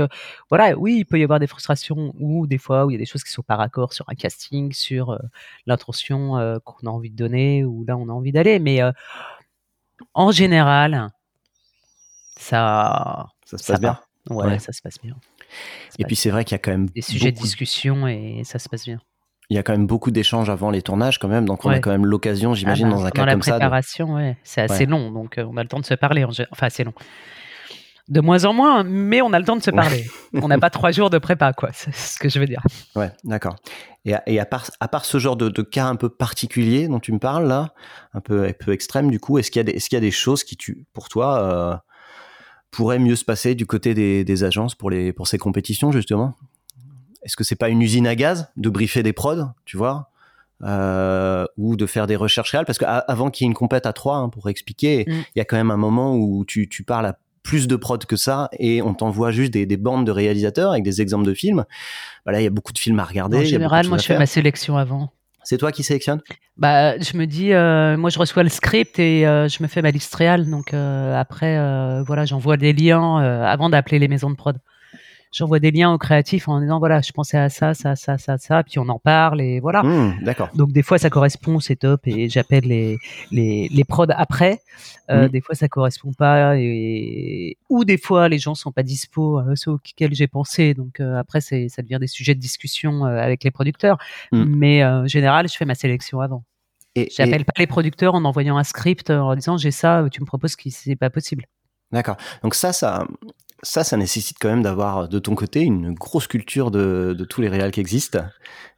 voilà, 0.50 0.76
oui, 0.76 0.98
il 0.98 1.04
peut 1.06 1.18
y 1.18 1.24
avoir 1.24 1.40
des 1.40 1.46
frustrations 1.46 2.12
ou 2.20 2.46
des 2.46 2.58
fois 2.58 2.84
où 2.84 2.90
il 2.90 2.92
y 2.92 2.96
a 2.96 2.98
des 2.98 3.06
choses 3.06 3.24
qui 3.24 3.32
sont 3.32 3.42
par 3.42 3.62
accord 3.62 3.94
sur 3.94 4.06
un 4.10 4.14
casting, 4.14 4.72
sur 4.72 5.18
l'intention 5.66 6.60
qu'on 6.62 6.86
a 6.86 6.90
envie 6.90 7.10
de 7.10 7.16
donner 7.16 7.64
ou 7.64 7.86
là 7.88 7.96
on 7.96 8.10
a 8.10 8.12
envie 8.12 8.32
d'aller. 8.32 8.58
Mais 8.58 8.80
en 10.12 10.30
général, 10.32 11.08
ça, 12.36 13.26
ça 13.46 13.56
se 13.56 13.72
passe 13.72 13.80
bien. 13.80 13.98
Ouais, 14.28 14.58
ça 14.58 14.74
se 14.74 14.82
passe 14.82 14.98
bien. 15.02 15.16
Et 15.98 16.04
puis 16.04 16.16
c'est 16.16 16.30
vrai 16.30 16.44
qu'il 16.44 16.54
y 16.54 16.56
a 16.56 16.58
quand 16.58 16.70
même 16.70 16.88
des 16.88 17.02
sujets 17.02 17.32
de 17.32 17.38
discussion 17.38 18.06
et 18.06 18.42
ça 18.44 18.58
se 18.58 18.68
passe 18.68 18.84
bien. 18.84 18.98
Il 19.48 19.56
y 19.56 19.58
a 19.58 19.62
quand 19.62 19.72
même 19.72 19.86
beaucoup 19.86 20.10
d'échanges 20.10 20.50
avant 20.50 20.70
les 20.70 20.82
tournages 20.82 21.18
quand 21.18 21.28
même, 21.28 21.44
donc 21.44 21.64
on 21.64 21.70
a 21.70 21.78
quand 21.78 21.90
même 21.90 22.06
l'occasion, 22.06 22.52
ah 22.52 22.54
j'imagine, 22.54 22.88
bah, 22.88 22.94
dans 22.96 23.04
un 23.04 23.10
cas 23.10 23.26
comme 23.26 23.42
ça. 23.42 23.52
Dans 23.52 23.56
la 23.56 23.60
préparation, 23.60 24.14
ouais, 24.14 24.36
c'est 24.42 24.60
assez 24.60 24.86
long, 24.86 25.12
donc 25.12 25.38
on 25.38 25.56
a 25.56 25.62
le 25.62 25.68
temps 25.68 25.78
de 25.78 25.84
se 25.84 25.94
parler. 25.94 26.24
Enfin, 26.50 26.68
c'est 26.68 26.84
long 26.84 26.94
de 28.08 28.20
moins 28.20 28.44
en 28.44 28.52
moins, 28.52 28.84
mais 28.84 29.20
on 29.20 29.32
a 29.32 29.38
le 29.38 29.44
temps 29.44 29.56
de 29.56 29.62
se 29.62 29.70
parler. 29.70 30.06
on 30.34 30.48
n'a 30.48 30.58
pas 30.58 30.70
trois 30.70 30.92
jours 30.92 31.10
de 31.10 31.18
prépa, 31.18 31.52
quoi. 31.52 31.70
C'est 31.72 31.94
ce 31.94 32.18
que 32.18 32.28
je 32.28 32.38
veux 32.38 32.46
dire. 32.46 32.62
Ouais, 32.94 33.10
d'accord. 33.24 33.56
Et, 34.04 34.38
à, 34.38 34.46
part, 34.46 34.70
à 34.78 34.86
part 34.86 35.04
ce 35.04 35.18
genre 35.18 35.36
de, 35.36 35.62
cas 35.62 35.86
un 35.86 35.96
peu 35.96 36.08
particulier 36.08 36.86
dont 36.86 37.00
tu 37.00 37.10
me 37.10 37.18
parles 37.18 37.48
là, 37.48 37.74
un 38.14 38.20
peu, 38.20 38.44
un 38.44 38.52
peu 38.52 38.72
extrême 38.72 39.10
du 39.10 39.18
coup, 39.18 39.38
est-ce 39.38 39.50
qu'il 39.50 39.66
y, 39.66 39.70
est 39.70 39.92
y, 39.92 39.96
a 39.96 40.00
des 40.00 40.12
choses 40.12 40.44
qui, 40.44 40.56
tu, 40.56 40.86
pour 40.92 41.08
toi, 41.08 41.40
euh, 41.40 41.76
pourraient 42.70 42.98
mieux 42.98 43.16
se 43.16 43.24
passer 43.24 43.54
du 43.54 43.66
côté 43.66 43.94
des, 43.94 44.44
agences 44.44 44.74
pour, 44.74 44.90
les, 44.90 45.12
pour 45.12 45.28
ces 45.28 45.38
compétitions 45.38 45.92
justement? 45.92 46.34
Est-ce 47.22 47.36
que 47.36 47.44
c'est 47.44 47.56
pas 47.56 47.68
une 47.68 47.82
usine 47.82 48.06
à 48.06 48.14
gaz 48.14 48.48
de 48.56 48.68
briefer 48.68 49.02
des 49.02 49.12
prods, 49.12 49.48
tu 49.64 49.76
vois? 49.76 50.10
Euh, 50.62 51.44
ou 51.58 51.76
de 51.76 51.86
faire 51.86 52.06
des 52.06 52.16
recherches 52.16 52.52
réelles? 52.52 52.66
Parce 52.66 52.78
qu'avant 52.78 53.30
qu'il 53.30 53.44
y 53.44 53.46
ait 53.46 53.50
une 53.50 53.54
compète 53.54 53.84
à 53.84 53.92
trois 53.92 54.16
hein, 54.16 54.28
pour 54.28 54.48
expliquer 54.48 55.04
mm. 55.06 55.12
il 55.12 55.38
y 55.38 55.40
a 55.40 55.44
quand 55.44 55.56
même 55.56 55.70
un 55.70 55.76
moment 55.76 56.16
où 56.16 56.44
tu, 56.44 56.68
tu 56.68 56.82
parles 56.82 57.06
à 57.06 57.18
plus 57.46 57.68
de 57.68 57.76
prod 57.76 58.04
que 58.04 58.16
ça 58.16 58.50
et 58.58 58.82
on 58.82 58.92
t'envoie 58.92 59.30
juste 59.30 59.52
des, 59.52 59.76
bandes 59.76 60.04
de 60.04 60.10
réalisateurs 60.10 60.72
avec 60.72 60.82
des 60.82 61.00
exemples 61.00 61.24
de 61.24 61.32
films. 61.32 61.64
Voilà, 62.24 62.40
il 62.40 62.44
y 62.44 62.46
a 62.46 62.50
beaucoup 62.50 62.72
de 62.72 62.78
films 62.78 62.98
à 62.98 63.04
regarder. 63.04 63.38
En 63.38 63.44
général, 63.44 63.86
moi, 63.86 63.98
je 63.98 64.04
fais 64.04 64.18
ma 64.18 64.26
sélection 64.26 64.76
avant. 64.76 65.12
C'est 65.46 65.58
toi 65.58 65.70
qui 65.70 65.84
sélectionnes? 65.84 66.20
Bah, 66.56 66.98
je 66.98 67.16
me 67.16 67.24
dis, 67.24 67.52
euh, 67.52 67.96
moi, 67.96 68.10
je 68.10 68.18
reçois 68.18 68.42
le 68.42 68.48
script 68.48 68.98
et 68.98 69.24
euh, 69.24 69.46
je 69.46 69.62
me 69.62 69.68
fais 69.68 69.80
ma 69.80 69.92
liste 69.92 70.12
réelle. 70.12 70.50
Donc 70.50 70.74
euh, 70.74 71.14
après, 71.14 71.56
voilà, 72.02 72.24
j'envoie 72.24 72.56
des 72.56 72.72
liens 72.72 73.18
avant 73.44 73.70
d'appeler 73.70 74.00
les 74.00 74.08
maisons 74.08 74.28
de 74.28 74.34
prod 74.34 74.58
j'envoie 75.36 75.58
des 75.58 75.70
liens 75.70 75.92
aux 75.92 75.98
créatifs 75.98 76.48
en 76.48 76.60
disant 76.60 76.78
voilà, 76.78 77.02
je 77.02 77.12
pensais 77.12 77.36
à 77.36 77.50
ça, 77.50 77.74
ça, 77.74 77.94
ça, 77.94 78.16
ça, 78.16 78.38
ça, 78.38 78.64
puis 78.64 78.78
on 78.78 78.88
en 78.88 78.98
parle 78.98 79.42
et 79.42 79.60
voilà. 79.60 79.82
Mmh, 79.82 80.24
d'accord. 80.24 80.48
Donc 80.54 80.72
des 80.72 80.82
fois 80.82 80.98
ça 80.98 81.10
correspond, 81.10 81.60
c'est 81.60 81.76
top 81.76 82.06
et 82.06 82.30
j'appelle 82.30 82.64
les, 82.64 82.96
les, 83.30 83.68
les 83.68 83.84
prods 83.84 84.06
après. 84.08 84.62
Euh, 85.10 85.26
mmh. 85.26 85.28
Des 85.28 85.40
fois 85.42 85.54
ça 85.54 85.68
correspond 85.68 86.12
pas 86.14 86.56
et 86.56 87.58
ou 87.68 87.84
des 87.84 87.98
fois 87.98 88.28
les 88.28 88.38
gens 88.38 88.54
sont 88.54 88.72
pas 88.72 88.82
dispo 88.82 89.38
euh, 89.40 89.54
ceux 89.56 89.72
auxquels 89.72 90.14
j'ai 90.14 90.26
pensé. 90.26 90.72
Donc 90.72 91.00
euh, 91.00 91.18
après 91.18 91.42
c'est 91.42 91.68
ça 91.68 91.82
devient 91.82 91.98
des 92.00 92.06
sujets 92.06 92.34
de 92.34 92.40
discussion 92.40 93.04
avec 93.04 93.44
les 93.44 93.50
producteurs. 93.50 93.98
Mmh. 94.32 94.44
Mais 94.44 94.84
en 94.84 95.06
général 95.06 95.48
je 95.48 95.56
fais 95.56 95.66
ma 95.66 95.74
sélection 95.74 96.20
avant. 96.20 96.44
Et, 96.94 97.10
J'appelle 97.14 97.44
pas 97.44 97.52
les 97.58 97.66
producteurs 97.66 98.14
en 98.14 98.24
envoyant 98.24 98.56
un 98.56 98.64
script 98.64 99.10
en 99.10 99.34
disant 99.34 99.58
j'ai 99.58 99.70
ça, 99.70 100.02
tu 100.10 100.22
me 100.22 100.26
proposes 100.26 100.56
que 100.56 100.70
c'est 100.70 100.96
pas 100.96 101.10
possible. 101.10 101.44
D'accord. 101.92 102.16
Donc 102.42 102.54
ça, 102.54 102.72
ça, 102.72 103.06
ça, 103.62 103.84
ça 103.84 103.96
nécessite 103.96 104.36
quand 104.40 104.48
même 104.48 104.62
d'avoir 104.62 105.08
de 105.08 105.18
ton 105.18 105.34
côté 105.34 105.62
une 105.62 105.94
grosse 105.94 106.26
culture 106.26 106.70
de, 106.70 107.14
de 107.16 107.24
tous 107.24 107.40
les 107.40 107.48
réals 107.48 107.70
qui 107.70 107.80
existent 107.80 108.24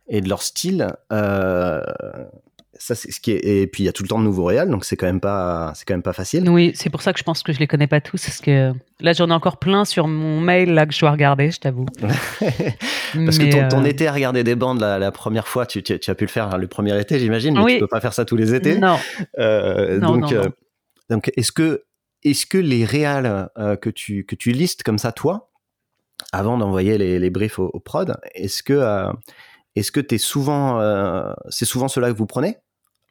et 0.09 0.21
de 0.21 0.29
leur 0.29 0.43
style. 0.43 0.95
Euh, 1.13 1.83
ça, 2.81 2.95
c'est 2.95 3.11
ce 3.11 3.21
qui 3.21 3.33
est. 3.33 3.45
Et 3.45 3.67
puis 3.67 3.83
il 3.83 3.87
y 3.87 3.89
a 3.89 3.93
tout 3.93 4.05
le 4.05 4.09
temps 4.09 4.21
de 4.21 4.25
nouveaux 4.25 4.45
réals, 4.45 4.71
donc 4.71 4.85
c'est 4.85 4.97
quand 4.97 5.07
même 5.07 5.21
pas, 5.21 5.73
c'est 5.75 5.85
quand 5.85 5.95
même 5.95 6.03
pas 6.03 6.13
facile. 6.13 6.49
Oui, 6.49 6.73
c'est 6.75 6.91
pour 6.91 7.03
ça 7.03 7.13
que 7.13 7.19
je 7.19 7.25
pense 7.25 7.43
que 7.43 7.53
je 7.53 7.59
les 7.59 7.67
connais 7.67 7.89
pas 7.89 8.01
tous, 8.01 8.25
parce 8.25 8.41
que 8.41 8.73
là 9.01 9.13
j'en 9.13 9.29
ai 9.29 9.33
encore 9.33 9.59
plein 9.59 9.85
sur 9.85 10.07
mon 10.07 10.41
mail 10.41 10.73
là 10.73 10.87
que 10.87 10.95
je 10.95 11.01
dois 11.01 11.11
regarder, 11.11 11.51
je 11.51 11.59
t'avoue. 11.59 11.87
parce 12.01 13.39
que 13.39 13.69
ton, 13.69 13.83
euh, 13.83 13.85
été 13.85 14.07
à 14.07 14.13
regarder 14.13 14.45
des 14.45 14.55
bandes 14.55 14.81
la, 14.81 15.11
première 15.11 15.49
fois, 15.49 15.67
tu, 15.67 15.83
tu, 15.83 15.93
as 15.93 16.15
pu 16.15 16.25
le 16.25 16.31
faire 16.31 16.57
le 16.57 16.69
premier 16.69 16.99
été, 17.01 17.19
j'imagine, 17.19 17.55
mais 17.55 17.63
oui. 17.63 17.75
tu 17.75 17.81
peux 17.81 17.89
pas 17.89 18.01
faire 18.01 18.15
ça 18.15 18.25
tous 18.25 18.37
les 18.37 18.55
étés. 18.55 18.79
Non. 18.79 18.97
Euh, 19.41 19.99
donc, 19.99 20.33
donc 21.11 21.33
est-ce 21.37 21.51
que 21.51 21.83
est-ce 22.25 22.47
que 22.47 22.59
les 22.59 22.85
réals 22.85 23.51
euh, 23.59 23.77
que, 23.77 23.91
tu, 23.91 24.25
que 24.25 24.35
tu 24.35 24.53
listes 24.53 24.83
comme 24.83 24.99
ça, 24.99 25.13
toi, 25.13 25.51
avant 26.33 26.59
d'envoyer 26.59 26.99
les, 26.99 27.19
les, 27.19 27.31
briefs 27.31 27.59
au, 27.59 27.81
prod, 27.81 28.17
est-ce 28.35 28.63
que 28.63 28.73
euh, 28.73 29.13
es 29.77 30.19
souvent, 30.19 30.81
euh, 30.81 31.33
c'est 31.49 31.65
souvent 31.65 31.89
cela 31.89 32.13
que 32.13 32.17
vous 32.17 32.27
prenez? 32.27 32.59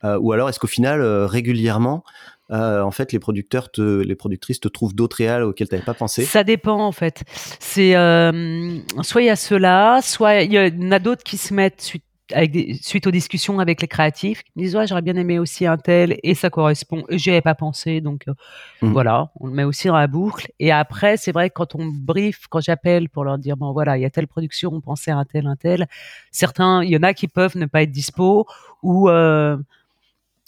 Ou 0.03 0.32
alors 0.32 0.47
est-ce 0.47 0.60
qu'au 0.60 0.68
final, 0.68 1.01
régulièrement, 1.01 2.03
en 2.49 2.91
fait, 2.91 3.12
les 3.12 3.20
producteurs, 3.20 3.72
te, 3.72 3.82
les 3.82 4.16
productrices 4.16 4.60
te 4.60 4.68
trouvent 4.68 4.93
d'autres 4.93 5.18
réals 5.18 5.41
auxquels 5.41 5.68
tu 5.68 5.74
n'avais 5.74 5.86
pas 5.86 5.95
pensé? 5.95 6.24
Ça 6.24 6.43
dépend 6.43 6.80
en 6.80 6.91
fait. 6.91 7.24
Soit 7.60 7.82
il 7.82 9.26
y 9.26 9.30
a 9.30 9.36
ceux-là, 9.36 10.01
soit 10.03 10.43
il 10.43 10.53
y 10.53 10.60
en 10.60 10.91
a 10.91 10.99
d'autres 10.99 11.24
qui 11.24 11.38
se 11.38 11.51
mettent 11.51 11.93
avec 12.34 12.52
des, 12.52 12.74
suite 12.82 13.08
aux 13.08 13.12
discussions 13.12 13.60
avec 13.60 13.82
les 13.82 13.88
créatifs, 13.88 14.44
ils 14.56 14.64
disent 14.64 14.76
ouais, 14.76 14.88
j'aurais 14.88 15.02
bien 15.02 15.16
aimé 15.16 15.40
aussi 15.40 15.66
un 15.66 15.78
tel 15.78 16.18
et 16.24 16.36
ça 16.36 16.50
correspond. 16.50 17.04
J'y 17.10 17.30
avais 17.30 17.42
pas 17.42 17.56
pensé, 17.56 18.02
donc 18.02 18.28
euh, 18.28 18.34
mmh. 18.82 18.92
voilà, 18.92 19.30
on 19.40 19.48
le 19.48 19.54
met 19.54 19.64
aussi 19.64 19.88
dans 19.88 19.96
la 19.96 20.08
boucle. 20.08 20.48
Et 20.60 20.72
après, 20.72 21.18
c'est 21.18 21.32
vrai 21.32 21.50
que 21.50 21.56
quand 21.56 21.76
on 21.76 21.86
brief, 21.86 22.48
quand 22.50 22.60
j'appelle 22.60 23.10
pour 23.10 23.24
leur 23.24 23.38
dire 23.38 23.58
bon 23.58 23.72
voilà, 23.72 23.98
il 23.98 24.02
y 24.02 24.06
a 24.06 24.10
telle 24.10 24.28
production, 24.28 24.72
on 24.74 24.82
pensait 24.82 25.12
à 25.12 25.18
un 25.18 25.26
tel, 25.26 25.48
un 25.48 25.56
tel. 25.56 25.88
Certains, 26.32 26.84
il 26.84 26.90
y 26.90 26.98
en 26.98 27.04
a 27.04 27.14
qui 27.14 27.28
peuvent 27.28 27.58
ne 27.58 27.66
pas 27.66 27.84
être 27.84 27.92
dispo 27.92 28.46
ou 28.84 29.10
euh, 29.10 29.58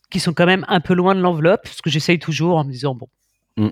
qui 0.10 0.20
sont 0.20 0.34
quand 0.34 0.46
même 0.46 0.66
un 0.68 0.82
peu 0.82 0.94
loin 0.94 1.16
de 1.16 1.22
l'enveloppe, 1.22 1.68
ce 1.68 1.82
que 1.82 1.90
j'essaye 1.90 2.20
toujours 2.20 2.58
en 2.58 2.66
me 2.66 2.72
disant 2.72 2.96
bon. 2.96 3.08
Mmh. 3.58 3.70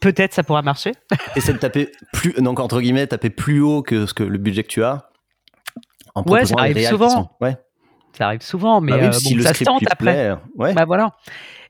Peut-être 0.00 0.32
ça 0.32 0.44
pourra 0.44 0.62
marcher. 0.62 0.92
et 1.36 1.40
c'est 1.40 1.52
de 1.52 1.58
taper 1.58 1.90
plus, 2.12 2.32
donc 2.34 2.60
entre 2.60 2.80
guillemets, 2.80 3.06
taper 3.06 3.30
plus 3.30 3.60
haut 3.60 3.82
que 3.82 4.06
ce 4.06 4.14
que 4.14 4.22
le 4.22 4.38
budget 4.38 4.62
que 4.62 4.68
tu 4.68 4.84
as 4.84 5.08
ouais, 6.26 6.44
ça 6.44 6.54
arrive 6.58 6.86
souvent. 6.86 7.30
Ouais. 7.40 7.56
Ça 8.12 8.26
arrive 8.26 8.42
souvent, 8.42 8.80
mais 8.80 8.92
bah 8.92 8.98
euh, 8.98 9.10
bon, 9.10 9.42
ça 9.42 9.54
se 9.54 9.64
tente 9.64 9.82
après. 9.90 10.36
ouais. 10.56 10.74
Bah 10.74 10.84
voilà. 10.84 11.12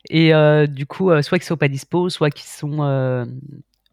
Et 0.09 0.32
euh, 0.32 0.66
du 0.66 0.86
coup, 0.86 1.11
euh, 1.11 1.20
soit 1.20 1.38
qu'ils 1.38 1.46
sont 1.46 1.57
pas 1.57 1.68
dispo, 1.68 2.09
soit 2.09 2.30
qu'ils 2.30 2.46
sont 2.46 3.26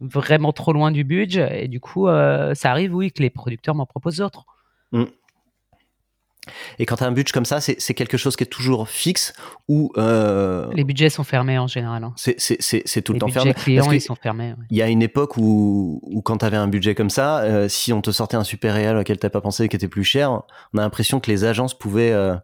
vraiment 0.00 0.52
trop 0.52 0.72
loin 0.72 0.90
du 0.90 1.04
budget. 1.04 1.64
Et 1.64 1.68
du 1.68 1.80
coup, 1.80 2.06
ça 2.06 2.70
arrive, 2.70 2.94
oui, 2.94 3.12
que 3.12 3.22
les 3.22 3.30
producteurs 3.30 3.74
m'en 3.74 3.86
proposent 3.86 4.18
d'autres. 4.18 4.46
Mmh. 4.92 5.04
Et 6.78 6.86
quand 6.86 6.96
tu 6.96 7.04
as 7.04 7.06
un 7.06 7.12
budget 7.12 7.32
comme 7.32 7.44
ça, 7.44 7.60
c'est 7.60 7.94
quelque 7.94 8.16
chose 8.16 8.36
qui 8.36 8.44
est 8.44 8.48
toujours 8.48 8.88
fixe 8.88 9.32
ou 9.68 9.92
euh, 9.96 10.68
Les 10.74 10.84
budgets 10.84 11.10
sont 11.10 11.24
fermés 11.24 11.58
en 11.58 11.66
général. 11.66 12.04
Hein. 12.04 12.14
C'est 12.16 13.02
tout 13.02 13.12
le 13.12 13.18
temps 13.18 13.28
fermé. 13.28 13.54
clients, 13.54 13.90
ils 13.90 14.00
sont 14.00 14.14
fermés. 14.14 14.54
Il 14.70 14.76
y 14.76 14.82
a 14.82 14.88
une 14.88 15.02
époque 15.02 15.36
où, 15.36 16.00
où 16.02 16.22
quand 16.22 16.38
tu 16.38 16.44
avais 16.44 16.56
un 16.56 16.68
budget 16.68 16.94
comme 16.94 17.10
ça, 17.10 17.38
euh, 17.38 17.68
si 17.68 17.92
on 17.92 18.00
te 18.00 18.10
sortait 18.10 18.36
un 18.36 18.44
super 18.44 18.74
réel 18.74 18.96
auquel 18.96 19.18
tu 19.18 19.28
pas 19.28 19.40
pensé 19.40 19.64
et 19.64 19.68
qui 19.68 19.76
était 19.76 19.88
plus 19.88 20.04
cher, 20.04 20.30
on 20.72 20.78
a 20.78 20.82
l'impression 20.82 21.20
que 21.20 21.30
les 21.30 21.44
agences 21.44 21.76
pouvaient. 21.76 22.12
Euh, 22.12 22.36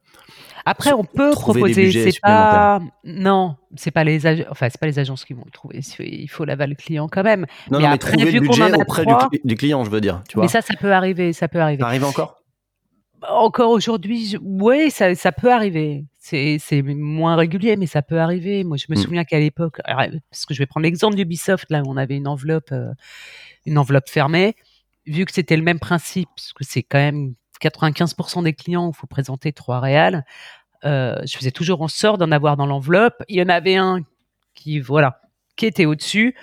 après, 0.65 0.93
on 0.93 1.05
peut 1.05 1.33
proposer. 1.33 2.11
C'est 2.11 2.21
pas 2.21 2.81
non, 3.05 3.57
c'est 3.77 3.91
pas 3.91 4.05
les 4.05 4.27
enfin 4.49 4.69
c'est 4.71 4.81
pas 4.81 4.87
les 4.87 4.99
agences 4.99 5.25
qui 5.25 5.33
vont 5.33 5.43
le 5.45 5.51
trouver. 5.51 5.81
Il 6.01 6.29
faut 6.29 6.45
l'aval 6.45 6.77
client 6.77 7.09
quand 7.11 7.23
même. 7.23 7.47
Non, 7.71 7.79
mais, 7.79 7.85
non, 7.85 7.91
mais 7.91 7.99
trouver 7.99 8.31
le 8.31 8.41
budget 8.41 8.73
auprès 8.75 9.05
du, 9.45 9.57
client, 9.57 9.85
je 9.85 9.91
veux 9.91 10.01
dire. 10.01 10.23
Tu 10.29 10.35
vois. 10.35 10.45
Mais 10.45 10.49
ça, 10.49 10.61
ça 10.61 10.75
peut 10.79 10.93
arriver, 10.93 11.33
ça 11.33 11.49
peut 11.49 11.61
arriver. 11.61 11.81
Ça 11.81 11.87
arrive 11.87 12.05
encore? 12.05 12.42
Encore 13.29 13.71
aujourd'hui, 13.71 14.37
oui, 14.41 14.91
ça, 14.91 15.15
ça, 15.15 15.33
peut 15.33 15.53
arriver. 15.53 16.05
C'est 16.19 16.83
moins 16.83 17.37
régulier, 17.37 17.77
mais 17.77 17.87
ça 17.87 18.03
peut 18.03 18.21
arriver. 18.21 18.65
Moi, 18.65 18.77
je 18.77 18.87
me 18.89 18.97
mm. 18.97 19.03
souviens 19.03 19.25
qu'à 19.25 19.39
l'époque, 19.39 19.81
parce 19.85 20.47
que 20.47 20.55
je 20.55 20.59
vais 20.59 20.67
prendre 20.67 20.85
l'exemple 20.85 21.17
d'Ubisoft, 21.17 21.71
là, 21.71 21.83
où 21.83 21.91
on 21.91 21.97
avait 21.97 22.17
une 22.17 22.29
enveloppe, 22.29 22.73
euh, 22.73 22.93
une 23.67 23.79
enveloppe 23.79 24.09
fermée. 24.09 24.55
Vu 25.07 25.25
que 25.25 25.33
c'était 25.33 25.57
le 25.57 25.63
même 25.63 25.79
principe, 25.79 26.29
parce 26.37 26.53
que 26.53 26.65
c'est 26.65 26.83
quand 26.83 26.99
même 26.99 27.35
95% 27.61 28.45
des 28.45 28.53
clients 28.53 28.87
où 28.87 28.91
il 28.91 28.97
faut 28.97 29.07
présenter 29.07 29.53
trois 29.53 29.81
réals, 29.81 30.25
je 30.85 31.37
faisais 31.37 31.51
toujours 31.51 31.83
en 31.83 31.89
sorte 31.89 32.19
d'en 32.19 32.33
avoir 32.33 32.57
dans 32.57 32.67
l'enveloppe. 32.67 33.23
Il 33.29 33.37
y 33.37 33.43
en 33.43 33.49
avait 33.49 33.77
un 33.77 34.01
qui, 34.55 34.81
voilà, 34.81 35.21
qui 35.57 35.67
était 35.67 35.87
au-dessus. 35.87 36.35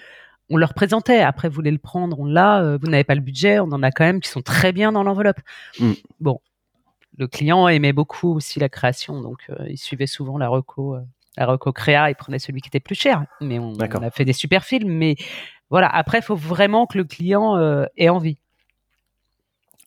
On 0.50 0.58
leur 0.58 0.74
présentait. 0.74 1.22
Après, 1.22 1.48
vous 1.48 1.56
voulez 1.56 1.72
le 1.72 1.78
prendre, 1.78 2.20
on 2.20 2.26
l'a. 2.26 2.78
vous 2.82 2.88
n'avez 2.88 3.04
pas 3.04 3.16
le 3.16 3.22
budget. 3.22 3.60
On 3.60 3.72
en 3.72 3.84
a 3.84 3.92
quand 3.92 4.06
même 4.06 4.20
qui 4.20 4.30
sont 4.30 4.42
très 4.42 4.72
bien 4.72 4.92
dans 4.92 5.04
l'enveloppe. 5.04 5.40
Mm. 5.80 5.94
Bon, 6.20 6.40
le 7.20 7.28
client 7.28 7.68
aimait 7.68 7.94
beaucoup 7.94 8.34
aussi 8.34 8.60
la 8.60 8.70
création, 8.70 9.22
donc 9.22 9.52
il 9.68 9.78
suivait 9.78 10.08
souvent 10.08 10.38
la 10.38 10.48
reco 10.48 10.98
la 11.40 11.46
reco 11.46 11.72
créa, 11.72 12.10
il 12.10 12.16
prenait 12.16 12.38
celui 12.38 12.62
qui 12.62 12.68
était 12.68 12.80
plus 12.80 12.96
cher. 12.96 13.26
Mais 13.42 13.60
on, 13.60 13.74
a 13.80 14.12
fait 14.12 14.26
des 14.26 14.34
super 14.34 14.64
films. 14.64 14.92
Mais 14.92 15.16
voilà, 15.70 15.88
après, 15.88 16.20
il 16.20 16.24
faut 16.24 16.36
vraiment 16.36 16.86
que 16.86 16.98
le 16.98 17.06
client 17.06 17.58
euh, 17.58 17.86
ait 17.98 18.10
envie. 18.10 18.38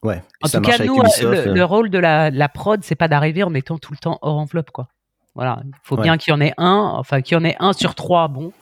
Ouais. 0.03 0.23
En 0.43 0.49
tout 0.49 0.61
cas, 0.63 0.79
nous, 0.85 0.99
euh, 0.99 1.55
le, 1.55 1.65
rôle 1.65 1.91
de 1.91 1.99
la, 1.99 2.31
la 2.31 2.49
prod, 2.49 2.83
c'est 2.83 2.95
pas 2.95 3.07
d'arriver 3.07 3.43
en 3.43 3.55
étant 3.55 3.79
tout 3.79 3.93
le 3.93 3.99
temps 3.99 4.19
hors 4.23 4.39
enveloppe, 4.39 4.71
quoi. 4.71 4.89
Voilà, 5.35 5.63
il 5.65 5.73
faut 5.83 5.97
bien 5.97 6.19
qu'il 6.19 6.31
y 6.31 6.35
en 6.35 6.43
ait 6.43 6.53
un, 6.59 6.93
enfin 6.95 7.23
qu'il 7.23 7.39
y 7.39 7.41
en 7.41 7.45
ait 7.45 7.57
un 7.59 7.73
sur 7.73 7.95
trois, 7.95 8.29
bon, 8.29 8.53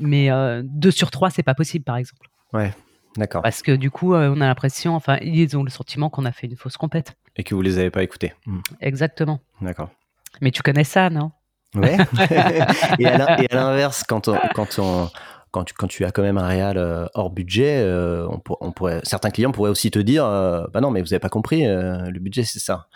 mais 0.00 0.32
euh, 0.32 0.62
deux 0.64 0.90
sur 0.90 1.12
trois, 1.12 1.30
c'est 1.30 1.44
pas 1.44 1.54
possible, 1.54 1.84
par 1.84 1.96
exemple. 1.96 2.28
Ouais, 2.52 2.72
d'accord. 3.16 3.40
Parce 3.42 3.62
que 3.62 3.70
du 3.70 3.88
coup, 3.92 4.12
on 4.12 4.40
a 4.40 4.46
l'impression, 4.46 4.96
enfin, 4.96 5.18
ils 5.22 5.56
ont 5.56 5.62
le 5.62 5.70
sentiment 5.70 6.10
qu'on 6.10 6.24
a 6.24 6.32
fait 6.32 6.48
une 6.48 6.56
fausse 6.56 6.76
compète. 6.76 7.14
Et 7.36 7.44
que 7.44 7.54
vous 7.54 7.62
les 7.62 7.78
avez 7.78 7.90
pas 7.90 8.02
écoutés. 8.02 8.34
Hmm. 8.46 8.60
Exactement. 8.80 9.40
D'accord. 9.60 9.90
Mais 10.40 10.50
tu 10.50 10.62
connais 10.62 10.84
ça, 10.84 11.10
non? 11.10 11.32
Ouais. 11.74 11.96
et 12.98 13.06
à 13.06 13.54
l'inverse, 13.54 14.04
quand 14.06 14.28
on, 14.28 14.38
quand 14.54 14.78
on, 14.78 15.08
quand 15.52 15.64
tu, 15.64 15.74
quand 15.74 15.86
tu 15.86 16.04
as 16.04 16.10
quand 16.10 16.22
même 16.22 16.38
un 16.38 16.46
réal 16.46 16.76
euh, 16.78 17.06
hors 17.14 17.30
budget, 17.30 17.78
euh, 17.78 18.26
on, 18.60 18.72
pourrait, 18.72 19.00
certains 19.04 19.30
clients 19.30 19.52
pourraient 19.52 19.70
aussi 19.70 19.90
te 19.90 19.98
dire, 19.98 20.24
euh, 20.24 20.64
bah 20.72 20.80
non, 20.80 20.90
mais 20.90 21.00
vous 21.00 21.08
n'avez 21.08 21.20
pas 21.20 21.28
compris, 21.28 21.64
le 21.64 22.18
budget 22.18 22.44
c'est 22.44 22.58
ça. 22.58 22.88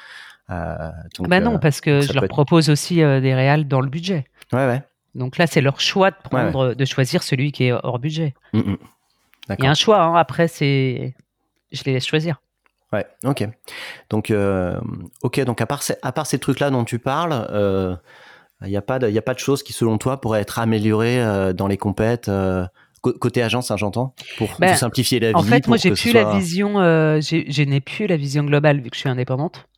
bah 0.49 1.41
non, 1.41 1.59
parce 1.59 1.81
que 1.81 2.01
je 2.01 2.13
leur 2.13 2.27
propose 2.29 2.69
aussi 2.71 2.97
des 2.97 3.35
réals 3.35 3.69
dans 3.69 3.81
le 3.81 3.89
budget. 3.89 4.25
Ouais, 4.53 4.67
ouais. 4.67 4.83
Donc 5.15 5.39
là, 5.39 5.47
c'est 5.47 5.63
leur 5.63 5.81
choix 5.81 6.11
de 6.11 6.17
prendre, 6.23 6.75
de 6.75 6.85
choisir 6.85 7.23
celui 7.23 7.51
qui 7.51 7.65
est 7.65 7.73
hors 7.73 7.99
budget. 7.99 8.35
Mm, 8.53 8.59
mm. 8.59 8.77
Il 9.59 9.65
y 9.65 9.67
a 9.67 9.71
un 9.71 9.75
choix. 9.75 10.03
Hein. 10.03 10.15
Après, 10.15 10.47
c'est, 10.47 11.15
je 11.73 11.83
les 11.85 11.95
laisse 11.95 12.07
choisir. 12.07 12.41
Ouais, 12.93 13.07
ok. 13.25 13.49
Donc, 14.11 14.33
ok. 15.23 15.41
Donc 15.41 15.61
à 15.61 15.67
part, 15.67 15.83
à 16.03 16.13
part 16.13 16.27
ces 16.27 16.39
trucs-là 16.39 16.71
dont 16.71 16.85
tu 16.85 16.99
parles 16.99 17.47
il 18.63 18.69
n'y 18.69 18.77
a 18.77 18.83
pas 18.83 18.99
de, 18.99 19.17
a 19.17 19.23
pas 19.23 19.35
de 19.35 19.39
choses 19.39 19.63
qui, 19.63 19.73
selon 19.73 19.99
toi, 19.99 20.21
pourraient 20.21 20.41
être 20.41 20.59
améliorées 20.59 21.21
euh, 21.21 21.53
dans 21.53 21.67
les 21.67 21.77
compètes 21.77 22.29
euh, 22.29 22.67
côté 23.03 23.43
agence, 23.43 23.71
hein, 23.71 23.77
j'entends, 23.77 24.15
pour 24.37 24.49
ben, 24.59 24.75
simplifier 24.75 25.21
la 25.21 25.29
vie. 25.29 25.35
En 25.37 25.43
fait, 25.43 25.69
moi, 25.69 25.77
j'ai 25.77 25.93
plus 25.93 26.13
la 26.13 26.37
vision, 26.37 26.81
euh, 26.81 27.21
je 27.21 27.63
n'ai 27.63 27.81
plus 27.81 28.09
la 28.09 28.17
vision 28.17 28.43
globale 28.43 28.81
vu 28.81 28.91
que 28.91 28.97
je 28.97 29.01
suis 29.01 29.09
indépendante. 29.09 29.69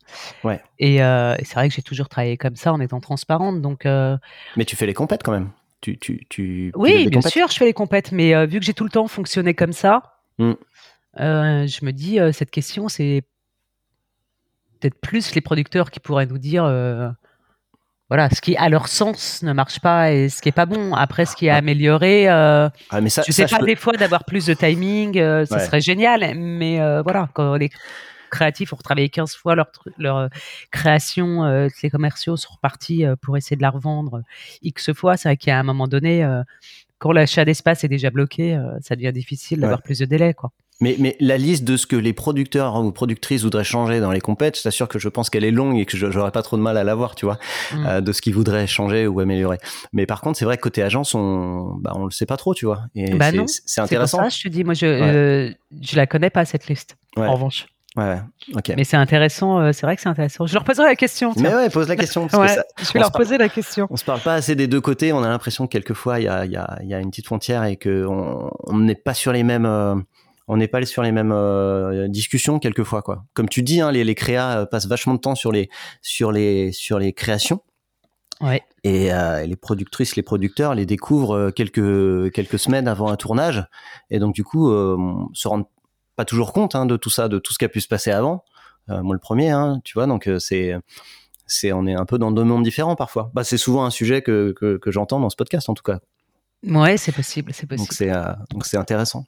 Ouais. 0.43 0.59
Et, 0.79 0.97
c'est 0.97 1.53
vrai 1.53 1.69
que 1.69 1.75
j'ai 1.75 1.83
toujours 1.83 2.09
travaillé 2.09 2.37
comme 2.37 2.55
ça 2.55 2.73
en 2.73 2.79
étant 2.79 2.99
transparente. 2.99 3.61
Donc. 3.61 3.85
Mais 3.85 4.65
tu 4.65 4.75
fais 4.75 4.87
les 4.87 4.95
compètes 4.95 5.21
quand 5.21 5.31
même. 5.31 5.49
Tu, 5.81 5.97
tu, 5.97 6.25
tu 6.27 6.71
oui, 6.75 7.07
bien 7.07 7.21
sûr, 7.21 7.47
je 7.49 7.55
fais 7.55 7.65
les 7.65 7.73
compètes, 7.73 8.11
mais 8.11 8.47
vu 8.47 8.59
que 8.59 8.65
j'ai 8.65 8.73
tout 8.73 8.83
le 8.83 8.89
temps 8.89 9.07
fonctionné 9.07 9.53
comme 9.53 9.73
ça, 9.73 10.15
hmm. 11.17 11.67
je 11.67 11.85
me 11.85 11.91
dis 11.91 12.19
cette 12.33 12.51
question, 12.51 12.87
c'est 12.87 13.23
peut-être 14.79 14.99
plus 14.99 15.35
les 15.35 15.41
producteurs 15.41 15.91
qui 15.91 15.99
pourraient 15.99 16.25
nous 16.25 16.37
dire 16.37 16.65
voilà, 18.09 18.29
ce 18.31 18.41
qui 18.41 18.57
à 18.57 18.69
leur 18.69 18.87
sens 18.87 19.43
ne 19.43 19.53
marche 19.53 19.79
pas 19.79 20.11
et 20.11 20.29
ce 20.29 20.41
qui 20.41 20.49
est 20.49 20.53
pas 20.53 20.65
bon. 20.65 20.95
Après, 20.95 21.25
ce 21.25 21.35
qui 21.35 21.45
est 21.45 21.51
amélioré, 21.51 22.27
euh, 22.27 22.67
ah, 22.89 23.01
mais 23.01 23.09
ça, 23.09 23.21
je 23.25 23.31
sais 23.31 23.45
pas 23.45 23.59
des 23.59 23.75
fois 23.75 23.93
d'avoir 23.93 24.25
plus 24.25 24.47
de 24.47 24.55
timing, 24.55 25.19
euh, 25.19 25.45
ça 25.45 25.59
serait 25.59 25.79
génial. 25.79 26.33
Mais 26.35 26.81
euh, 26.81 27.03
voilà, 27.03 27.29
quand 27.33 27.55
les 27.55 27.69
créatifs 28.31 28.73
ont 28.73 28.77
retravaillé 28.77 29.09
15 29.09 29.35
fois 29.35 29.53
leur, 29.53 29.67
leur 29.99 30.17
euh, 30.17 30.27
création, 30.71 31.45
euh, 31.45 31.67
les 31.83 31.91
commerciaux 31.91 32.35
sont 32.35 32.53
repartis 32.53 33.05
pour 33.21 33.37
essayer 33.37 33.57
de 33.57 33.61
la 33.61 33.69
revendre 33.69 34.23
X 34.63 34.91
fois, 34.93 35.15
c'est 35.15 35.29
vrai 35.29 35.37
qu'à 35.37 35.59
un 35.59 35.63
moment 35.63 35.87
donné, 35.87 36.27
quand 36.97 37.11
l'achat 37.11 37.45
d'espace 37.45 37.83
est 37.83 37.89
déjà 37.89 38.09
bloqué, 38.09 38.59
ça 38.81 38.95
devient 38.95 39.13
difficile 39.13 39.59
d'avoir 39.59 39.83
plus 39.83 39.99
de 39.99 40.05
délai, 40.05 40.33
quoi. 40.33 40.51
Mais, 40.81 40.95
mais 40.97 41.17
la 41.19 41.37
liste 41.37 41.65
de 41.65 41.75
ce 41.75 41.85
que 41.85 41.97
les 41.97 42.13
producteurs 42.13 42.75
ou 42.81 42.91
productrices 42.93 43.43
voudraient 43.43 43.65
changer 43.65 43.99
dans 43.99 44.11
les 44.11 44.21
compètes, 44.21 44.57
je 44.57 44.63
t'assure 44.63 44.87
que 44.87 44.97
je 44.97 45.09
pense 45.09 45.29
qu'elle 45.29 45.43
est 45.43 45.51
longue 45.51 45.77
et 45.77 45.85
que 45.85 45.97
j'aurais 45.97 46.31
pas 46.31 46.41
trop 46.41 46.55
de 46.55 46.61
mal 46.61 46.77
à 46.77 46.85
la 46.85 46.95
voir, 46.95 47.15
tu 47.15 47.25
vois, 47.25 47.37
mm. 47.73 47.85
euh, 47.85 48.01
de 48.01 48.11
ce 48.13 48.21
qu'ils 48.21 48.33
voudraient 48.33 48.65
changer 48.65 49.05
ou 49.05 49.19
améliorer. 49.19 49.57
Mais 49.91 50.05
par 50.05 50.21
contre, 50.21 50.39
c'est 50.39 50.45
vrai 50.45 50.55
que 50.55 50.61
côté 50.61 50.81
agence, 50.81 51.13
on, 51.15 51.75
bah, 51.81 51.91
on 51.95 52.05
le 52.05 52.11
sait 52.11 52.25
pas 52.25 52.37
trop, 52.37 52.53
tu 52.53 52.65
vois. 52.65 52.83
Et 52.95 53.13
bah 53.15 53.31
c'est 53.47 53.81
intéressant. 53.81 54.17
C'est 54.17 54.23
pour 54.23 54.31
ça, 54.31 54.37
je 54.37 54.43
te 54.43 54.47
dis, 54.47 54.63
moi, 54.63 54.73
je, 54.73 54.85
euh, 54.85 55.51
je 55.81 55.95
la 55.97 56.07
connais 56.07 56.29
pas 56.29 56.45
cette 56.45 56.67
liste. 56.67 56.95
En 57.17 57.33
revanche. 57.33 57.67
Ouais, 57.97 58.21
ok. 58.55 58.71
Mais 58.77 58.83
c'est 58.85 58.97
intéressant, 58.97 59.59
euh, 59.59 59.71
c'est 59.73 59.85
vrai 59.85 59.95
que 59.95 60.01
c'est 60.01 60.09
intéressant. 60.09 60.45
Je 60.45 60.53
leur 60.53 60.63
poserai 60.63 60.85
la 60.85 60.95
question. 60.95 61.33
Mais 61.35 61.53
ouais, 61.53 61.69
pose 61.69 61.89
la 61.89 61.97
question. 61.97 62.27
Parce 62.27 62.55
que 62.55 62.61
je 62.85 62.93
vais 62.93 62.99
leur 62.99 63.11
poser 63.11 63.37
la 63.37 63.49
question. 63.49 63.87
On 63.89 63.97
se 63.97 64.05
parle 64.05 64.21
pas 64.21 64.35
assez 64.35 64.55
des 64.55 64.67
deux 64.67 64.79
côtés. 64.79 65.11
On 65.11 65.23
a 65.23 65.27
l'impression 65.27 65.67
que 65.67 65.71
quelquefois 65.71 66.19
il 66.19 66.25
y 66.25 66.27
a, 66.27 66.45
y, 66.45 66.55
a, 66.55 66.79
y 66.83 66.93
a, 66.93 66.99
une 66.99 67.09
petite 67.09 67.25
frontière 67.25 67.65
et 67.65 67.77
qu'on 67.77 68.51
n'est 68.71 68.95
pas 68.95 69.15
sur 69.15 69.33
les 69.33 69.43
mêmes 69.43 70.05
on 70.49 70.57
n'est 70.57 70.67
pas 70.67 70.83
sur 70.85 71.03
les 71.03 71.11
mêmes 71.11 71.31
euh, 71.31 72.07
discussions 72.07 72.57
quelquefois 72.59 73.03
quoi. 73.03 73.23
Comme 73.35 73.47
tu 73.47 73.61
dis, 73.61 73.81
hein, 73.81 73.91
les, 73.91 74.03
les 74.03 74.15
créas 74.15 74.61
euh, 74.61 74.65
passent 74.65 74.87
vachement 74.87 75.13
de 75.13 75.19
temps 75.19 75.35
sur 75.35 75.51
les 75.51 75.69
sur 76.01 76.31
les 76.31 76.71
sur 76.71 76.97
les 76.97 77.13
créations. 77.13 77.61
Ouais. 78.41 78.63
Et 78.83 79.13
euh, 79.13 79.45
les 79.45 79.55
productrices, 79.55 80.15
les 80.15 80.23
producteurs 80.23 80.73
les 80.73 80.87
découvrent 80.87 81.51
quelques 81.51 82.31
quelques 82.33 82.57
semaines 82.57 82.87
avant 82.87 83.09
un 83.09 83.15
tournage, 83.15 83.67
et 84.09 84.17
donc 84.17 84.33
du 84.33 84.43
coup 84.43 84.71
se 85.33 85.47
rendent 85.47 85.67
pas 86.15 86.25
toujours 86.25 86.51
compte 86.51 86.73
hein, 86.73 86.85
de 86.85 86.97
tout 86.97 87.09
ça, 87.11 87.27
de 87.27 87.37
tout 87.37 87.53
ce 87.53 87.59
qui 87.59 87.65
a 87.65 87.69
pu 87.69 87.81
se 87.81 87.87
passer 87.87 88.11
avant. 88.11 88.43
moi 88.87 89.13
le 89.13 89.19
premier, 89.19 89.51
hein, 89.51 89.81
tu 89.83 89.93
vois, 89.93 90.07
donc 90.07 90.29
c'est 90.39 90.73
c'est 91.45 91.73
on 91.73 91.85
est 91.85 91.95
un 91.95 92.05
peu 92.05 92.17
dans 92.17 92.31
deux 92.31 92.45
mondes 92.45 92.63
différents 92.63 92.95
parfois. 92.95 93.29
Bah 93.33 93.43
c'est 93.43 93.57
souvent 93.57 93.83
un 93.83 93.91
sujet 93.91 94.21
que 94.21 94.53
que, 94.55 94.77
que 94.77 94.89
j'entends 94.89 95.19
dans 95.19 95.29
ce 95.29 95.35
podcast 95.35 95.69
en 95.69 95.73
tout 95.73 95.83
cas. 95.83 95.99
Ouais, 96.65 96.95
c'est 96.95 97.11
possible, 97.11 97.51
c'est 97.53 97.67
possible. 97.67 97.89
Donc 97.89 97.93
c'est 97.93 98.11
donc 98.51 98.65
c'est 98.65 98.77
intéressant. 98.77 99.25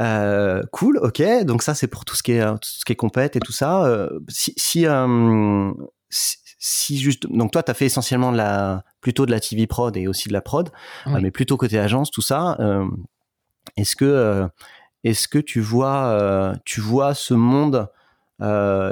Euh, 0.00 0.62
cool, 0.72 0.98
ok. 0.98 1.22
Donc 1.44 1.62
ça, 1.62 1.74
c'est 1.74 1.86
pour 1.86 2.04
tout 2.04 2.16
ce 2.16 2.22
qui 2.22 2.32
est 2.32 2.44
tout 2.44 2.58
ce 2.62 2.84
qui 2.84 2.92
est 2.92 2.96
compète 2.96 3.36
et 3.36 3.40
tout 3.40 3.52
ça. 3.52 3.84
Euh, 3.84 4.08
si 4.28 4.86
euh, 4.86 5.72
si, 6.10 6.36
si, 6.58 6.98
juste, 6.98 7.26
donc 7.30 7.52
toi, 7.52 7.62
tu 7.62 7.70
as 7.70 7.74
fait 7.74 7.86
essentiellement 7.86 8.32
de 8.32 8.36
la 8.36 8.84
plutôt 9.00 9.26
de 9.26 9.30
la 9.30 9.40
TV 9.40 9.66
prod 9.66 9.96
et 9.96 10.06
aussi 10.06 10.28
de 10.28 10.32
la 10.32 10.40
prod, 10.40 10.70
mais 11.06 11.30
plutôt 11.30 11.56
côté 11.56 11.78
agence, 11.78 12.10
tout 12.10 12.22
ça. 12.22 12.58
est-ce 13.76 13.96
que 13.96 14.48
est-ce 15.02 15.28
que 15.28 15.38
tu 15.38 15.60
vois 15.60 16.54
tu 16.64 16.80
vois 16.80 17.14
ce 17.14 17.34
monde 17.34 17.88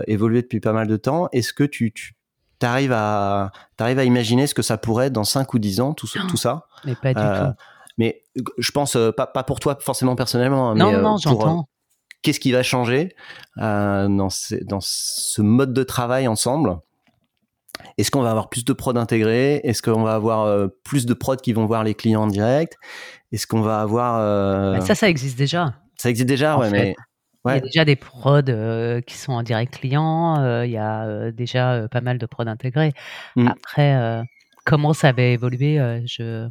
évoluer 0.07 0.43
depuis 0.43 0.61
pas 0.61 0.72
mal 0.72 0.86
de 0.86 0.97
temps? 0.97 1.28
Est-ce 1.32 1.53
que 1.53 1.64
tu, 1.64 1.93
tu 1.93 2.14
arrives 2.61 2.93
à 2.93 3.53
t'arrives 3.76 3.99
à 3.99 4.05
imaginer 4.05 4.47
ce 4.47 4.55
que 4.55 4.62
ça 4.62 4.76
pourrait 4.76 5.07
être 5.07 5.12
dans 5.12 5.24
5 5.24 5.55
ou 5.55 5.59
10 5.59 5.80
ans 5.80 5.95
tout, 5.95 6.09
tout 6.28 6.36
ça? 6.36 6.66
Mais 6.84 6.95
pas 6.95 7.14
du 7.14 7.20
tout 7.20 7.62
mais 7.99 8.22
je 8.59 8.70
pense 8.70 8.97
euh, 8.97 9.11
pas, 9.12 9.26
pas 9.26 9.43
pour 9.43 9.61
toi 9.61 9.76
forcément 9.80 10.16
personnellement, 10.16 10.70
hein, 10.70 10.74
non, 10.74 10.93
mais 10.93 11.01
non, 11.01 11.14
euh, 11.14 11.18
j'entends. 11.18 11.59
Euh, 11.59 11.62
qu'est-ce 12.22 12.40
qui 12.40 12.53
va 12.53 12.62
changer 12.62 13.14
dans, 13.57 14.09
dans 14.09 14.80
ce 14.80 15.43
mode 15.43 15.72
de 15.72 15.82
travail 15.82 16.28
ensemble? 16.28 16.78
Est-ce 17.99 18.11
qu'on 18.11 18.22
va 18.22 18.30
avoir 18.30 18.49
plus 18.49 18.64
de 18.64 18.72
prod 18.72 18.97
intégrés? 18.97 19.61
Est-ce 19.64 19.82
qu'on 19.82 20.03
va 20.03 20.14
avoir 20.14 20.68
plus 20.84 21.05
de 21.05 21.14
prod 21.14 21.40
qui 21.40 21.53
vont 21.53 21.66
voir 21.66 21.82
les 21.84 21.95
clients 21.95 22.22
en 22.22 22.26
direct? 22.28 22.76
Est-ce 23.32 23.47
qu'on 23.47 23.61
va 23.61 23.80
avoir... 23.80 24.20
Bah, 24.72 24.80
ça, 24.82 24.95
ça 24.95 25.09
existe 25.09 25.36
déjà. 25.36 25.74
Ça 25.97 26.11
existe 26.11 26.28
déjà, 26.28 26.57
ouais, 26.59 26.70
mais... 26.70 26.95
Il 27.45 27.51
y 27.51 27.57
a 27.57 27.61
déjà 27.61 27.84
des 27.84 27.97
prods 27.97 28.43
qui 29.05 29.16
sont 29.16 29.32
en 29.32 29.43
direct 29.43 29.74
client, 29.78 30.62
il 30.62 30.70
y 30.70 30.78
a 30.78 31.32
déjà 31.32 31.88
pas 31.90 32.01
mal 32.01 32.18
de 32.18 32.26
prods 32.26 32.47
intégrés. 32.47 32.93
Mmh. 33.34 33.49
Après, 33.49 34.22
comment 34.64 34.93
ça 34.93 35.11
va 35.11 35.22
évoluer, 35.22 36.05
je 36.07 36.49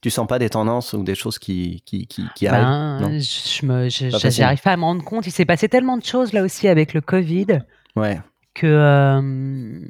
tu 0.00 0.10
sens 0.10 0.26
pas 0.26 0.38
des 0.38 0.50
tendances 0.50 0.92
ou 0.92 1.02
des 1.02 1.14
choses 1.14 1.38
qui, 1.38 1.82
qui, 1.84 2.06
qui, 2.06 2.46
arrivent 2.46 3.00
ben, 3.00 3.18
Je 3.18 4.40
n'arrive 4.40 4.62
pas 4.62 4.72
à 4.72 4.76
me 4.76 4.84
rendre 4.84 5.04
compte. 5.04 5.26
Il 5.26 5.32
s'est 5.32 5.44
passé 5.44 5.68
tellement 5.68 5.96
de 5.96 6.04
choses 6.04 6.32
là 6.32 6.42
aussi 6.42 6.68
avec 6.68 6.94
le 6.94 7.00
Covid 7.00 7.60
ouais. 7.96 8.20
que, 8.54 8.66
euh, 8.66 9.80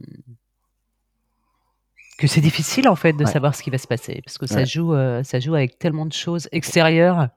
que 2.18 2.26
c'est 2.26 2.40
difficile 2.40 2.88
en 2.88 2.96
fait 2.96 3.12
de 3.12 3.24
savoir 3.24 3.54
ce 3.54 3.62
qui 3.62 3.70
va 3.70 3.78
se 3.78 3.86
passer 3.86 4.22
parce 4.24 4.38
que 4.38 4.46
ça, 4.46 4.64
joue, 4.64 4.94
euh, 4.94 5.22
ça 5.22 5.40
joue 5.40 5.54
avec 5.54 5.78
tellement 5.78 6.06
de 6.06 6.12
choses 6.12 6.48
extérieures 6.52 7.28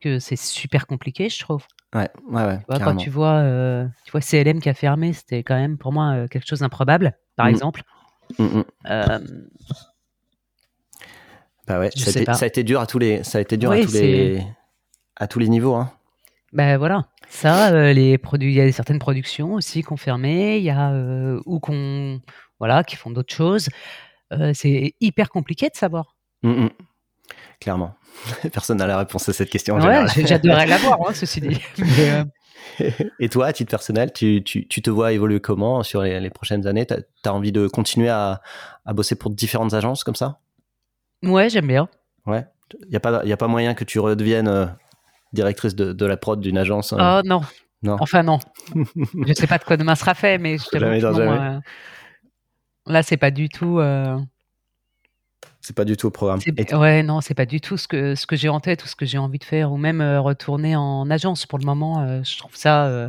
que 0.00 0.18
c'est 0.18 0.36
super 0.36 0.86
compliqué, 0.86 1.30
je 1.30 1.40
trouve. 1.40 1.64
Ouais, 1.94 2.10
ouais, 2.28 2.44
ouais. 2.44 2.58
quand 2.68 2.96
tu 2.96 3.08
vois, 3.08 3.36
euh, 3.36 3.86
tu 4.04 4.10
vois 4.10 4.20
CLM 4.20 4.60
qui 4.60 4.68
a 4.68 4.74
fermé, 4.74 5.12
c'était 5.12 5.42
quand 5.42 5.54
même 5.54 5.78
pour 5.78 5.92
moi 5.92 6.28
quelque 6.28 6.46
chose 6.46 6.58
d'improbable, 6.58 7.16
par 7.36 7.46
mmh. 7.46 7.50
exemple. 7.50 7.82
Mmh, 8.38 8.44
mmh. 8.44 8.64
Bah 11.66 11.80
ouais, 11.80 11.90
ça 11.96 12.10
a, 12.10 12.46
été, 12.46 12.62
dur 12.62 12.80
à 12.80 12.86
tous 12.86 12.98
les, 12.98 13.24
ça 13.24 13.38
a 13.38 13.40
été 13.40 13.56
dur 13.56 13.70
à 13.70 13.80
tous 13.80 13.92
les, 13.94 14.42
à 15.16 15.26
tous 15.26 15.38
les 15.38 15.48
niveaux. 15.48 15.74
Hein. 15.74 15.90
Ben 16.52 16.76
voilà, 16.76 17.08
ça, 17.28 17.72
euh, 17.72 17.92
les 17.92 18.16
produits, 18.18 18.52
il 18.52 18.56
y 18.56 18.60
a 18.60 18.70
certaines 18.70 18.98
productions 18.98 19.54
aussi 19.54 19.82
confirmées, 19.82 20.58
il 20.58 20.62
y 20.62 20.70
a 20.70 20.92
euh, 20.92 21.40
ou 21.46 21.58
qu'on, 21.58 22.20
voilà, 22.58 22.84
qui 22.84 22.96
font 22.96 23.10
d'autres 23.10 23.34
choses. 23.34 23.68
Euh, 24.32 24.52
c'est 24.54 24.94
hyper 25.00 25.30
compliqué 25.30 25.68
de 25.68 25.76
savoir. 25.76 26.16
Mmh, 26.42 26.64
mmh. 26.64 26.70
Clairement, 27.60 27.94
personne 28.52 28.78
n'a 28.78 28.86
la 28.86 28.98
réponse 28.98 29.28
à 29.28 29.32
cette 29.32 29.50
question. 29.50 29.78
Ouais, 29.80 30.06
j'adorerais 30.16 30.66
l'avoir, 30.66 30.98
hein, 31.08 31.12
ceci 31.14 31.40
dit. 31.40 31.60
Et 33.20 33.28
toi, 33.28 33.46
à 33.46 33.52
titre 33.52 33.70
personnel, 33.70 34.12
tu, 34.12 34.42
tu, 34.44 34.66
tu 34.68 34.82
te 34.82 34.90
vois 34.90 35.12
évoluer 35.12 35.40
comment 35.40 35.82
sur 35.82 36.02
les, 36.02 36.20
les 36.20 36.30
prochaines 36.30 36.66
années? 36.66 36.86
Tu 36.86 36.94
as, 37.24 37.34
envie 37.34 37.52
de 37.52 37.66
continuer 37.68 38.08
à, 38.08 38.40
à, 38.84 38.92
bosser 38.92 39.16
pour 39.16 39.30
différentes 39.30 39.74
agences 39.74 40.04
comme 40.04 40.14
ça? 40.14 40.40
Ouais, 41.24 41.48
j'aime 41.50 41.66
bien. 41.66 41.88
Ouais. 42.26 42.46
Il 42.82 42.90
n'y 42.90 42.96
a, 42.96 43.00
pas, 43.00 43.24
y 43.24 43.32
a 43.32 43.36
pas 43.36 43.46
moyen 43.46 43.74
que 43.74 43.84
tu 43.84 43.98
redeviennes 43.98 44.48
euh, 44.48 44.66
directrice 45.32 45.74
de, 45.74 45.92
de, 45.92 46.06
la 46.06 46.16
prod 46.16 46.40
d'une 46.40 46.58
agence 46.58 46.92
Oh 46.92 47.20
non. 47.24 47.42
non. 47.82 47.96
Enfin, 48.00 48.22
non. 48.22 48.38
je 48.74 49.28
ne 49.28 49.34
sais 49.34 49.46
pas 49.46 49.58
de 49.58 49.64
quoi 49.64 49.76
demain 49.76 49.94
sera 49.94 50.14
fait, 50.14 50.38
mais 50.38 50.58
je 50.58 50.64
jamais, 50.78 51.00
jamais. 51.00 51.20
Euh, 51.20 51.60
là, 52.86 53.02
c'est 53.02 53.16
pas 53.16 53.30
du 53.30 53.48
tout. 53.48 53.78
Euh... 53.78 54.18
C'est 55.60 55.74
pas 55.74 55.86
du 55.86 55.96
tout 55.96 56.08
au 56.08 56.10
programme. 56.10 56.40
Ouais, 56.72 57.02
non, 57.02 57.22
c'est 57.22 57.32
pas 57.32 57.46
du 57.46 57.58
tout 57.58 57.78
ce 57.78 57.88
que, 57.88 58.14
ce 58.14 58.26
que 58.26 58.36
j'ai 58.36 58.50
en 58.50 58.60
tête 58.60 58.84
ou 58.84 58.86
ce 58.86 58.94
que 58.94 59.06
j'ai 59.06 59.16
envie 59.16 59.38
de 59.38 59.44
faire, 59.44 59.72
ou 59.72 59.78
même 59.78 60.02
euh, 60.02 60.20
retourner 60.20 60.76
en 60.76 61.10
agence 61.10 61.46
pour 61.46 61.58
le 61.58 61.64
moment. 61.64 62.02
Euh, 62.02 62.22
je 62.22 62.36
trouve 62.36 62.54
ça 62.54 62.86
euh, 62.86 63.08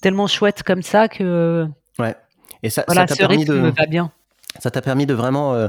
tellement 0.00 0.26
chouette 0.26 0.62
comme 0.62 0.80
ça 0.80 1.08
que. 1.08 1.66
Ouais. 1.98 2.16
Et 2.62 2.70
ça, 2.70 2.84
voilà, 2.86 3.06
ça 3.06 3.16
t'a 3.16 3.16
permis 3.16 3.44
de. 3.44 3.54
Me 3.54 3.70
va 3.70 3.84
bien. 3.84 4.12
Ça 4.60 4.70
t'a 4.70 4.80
permis 4.80 5.04
de 5.04 5.12
vraiment 5.12 5.68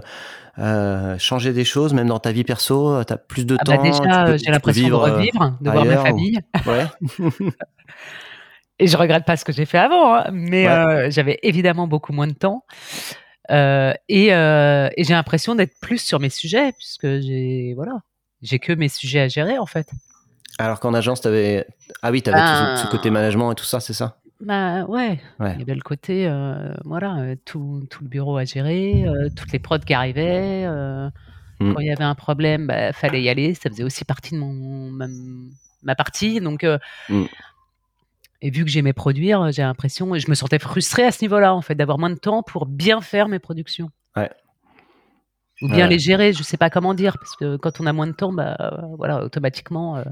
changer 1.20 1.54
des 1.54 1.66
choses, 1.66 1.94
même 1.94 2.08
dans 2.08 2.20
ta 2.20 2.32
vie 2.32 2.44
perso. 2.44 3.04
Tu 3.04 3.14
as 3.14 3.18
plus 3.18 3.46
de 3.46 3.58
ah 3.60 3.64
temps. 3.64 3.76
Bah 3.76 3.84
déjà, 3.84 4.38
j'ai 4.38 4.52
l'impression 4.52 4.88
de 4.88 4.94
revivre, 4.94 5.58
de 5.62 5.70
voir 5.70 5.86
ma 5.86 5.98
famille. 5.98 6.40
Ouais. 6.66 6.86
Et 8.80 8.88
je 8.88 8.98
regrette 8.98 9.24
pas 9.24 9.38
ce 9.38 9.46
que 9.46 9.54
j'ai 9.54 9.66
fait 9.66 9.78
avant, 9.78 10.16
hein, 10.16 10.26
mais 10.34 10.68
ouais. 10.68 11.10
j'avais 11.10 11.40
évidemment 11.44 11.88
beaucoup 11.88 12.12
moins 12.12 12.28
de 12.28 12.34
temps. 12.34 12.66
Euh, 13.52 13.94
et, 14.10 14.34
euh, 14.34 14.90
et 14.98 15.04
j'ai 15.04 15.14
l'impression 15.14 15.56
d'être 15.56 15.80
plus 15.80 16.00
sur 16.00 16.20
mes 16.20 16.30
sujets, 16.30 16.72
puisque 16.74 17.08
j'ai 17.22 17.74
voilà, 17.76 18.02
j'ai 18.42 18.60
que 18.60 18.74
mes 18.74 18.90
sujets 18.90 19.22
à 19.22 19.28
gérer 19.28 19.58
en 19.58 19.66
fait. 19.66 19.88
Alors 20.58 20.80
qu'en 20.80 20.94
agence, 20.94 21.22
tu 21.22 21.28
avais. 21.28 21.66
Ah 22.02 22.12
oui, 22.12 22.22
tu 22.22 22.30
avais 22.30 22.76
tout 22.76 22.86
ce 22.86 22.92
côté 22.92 23.10
management 23.10 23.52
et 23.52 23.56
tout 23.56 23.66
ça, 23.66 23.80
c'est 23.80 23.94
ça? 23.94 24.18
Bah 24.42 24.86
ouais. 24.86 25.20
ouais. 25.40 25.54
Il 25.54 25.60
y 25.60 25.62
avait 25.62 25.76
le 25.76 25.82
côté, 25.82 26.28
euh, 26.28 26.74
voilà, 26.84 27.36
tout, 27.46 27.88
tout, 27.90 28.04
le 28.04 28.10
bureau 28.10 28.38
à 28.38 28.46
gérer, 28.46 29.06
euh, 29.08 29.30
toutes 29.36 29.52
les 29.52 29.60
prods 29.60 29.80
qui 29.80 29.94
arrivaient. 29.94 30.68
Mm. 31.60 31.74
Quand 31.74 31.80
il 31.80 31.88
y 31.88 31.92
avait 31.92 32.04
un 32.04 32.16
problème, 32.16 32.68
bah, 32.68 32.92
fallait 32.92 33.22
y 33.22 33.30
aller. 33.30 33.54
Ça 33.54 33.70
faisait 33.70 33.84
aussi 33.84 34.04
partie 34.04 34.34
de 34.36 34.40
mon, 34.40 34.92
ma, 34.92 35.08
ma 35.84 35.96
partie. 35.96 36.42
Donc, 36.42 36.66
mm. 37.10 37.26
Et 38.42 38.52
vu 38.52 38.64
que 38.64 38.70
j'aimais 38.70 38.94
produire, 38.94 39.52
j'ai 39.52 39.64
l'impression, 39.64 40.14
je 40.18 40.30
me 40.30 40.36
sentais 40.36 40.60
frustrée 40.60 41.04
à 41.04 41.12
ce 41.12 41.24
niveau-là, 41.24 41.56
en 41.56 41.62
fait, 41.62 41.76
d'avoir 41.76 41.98
moins 41.98 42.10
de 42.10 42.20
temps 42.20 42.44
pour 42.44 42.66
bien 42.66 43.02
faire 43.02 43.28
mes 43.28 43.40
productions. 43.40 43.90
Ouais. 44.16 44.30
Ou 45.62 45.68
bien 45.68 45.86
ouais. 45.86 45.88
les 45.88 46.00
gérer, 46.00 46.34
je 46.34 46.44
sais 46.44 46.58
pas 46.58 46.70
comment 46.70 46.94
dire, 46.94 47.18
parce 47.18 47.36
que 47.38 47.56
quand 47.56 47.80
on 47.80 47.86
a 47.86 47.94
moins 47.94 48.08
de 48.08 48.12
temps, 48.12 48.34
bah, 48.34 48.58
euh, 48.60 48.96
voilà, 48.98 49.24
automatiquement, 49.24 49.98
euh, 49.98 50.04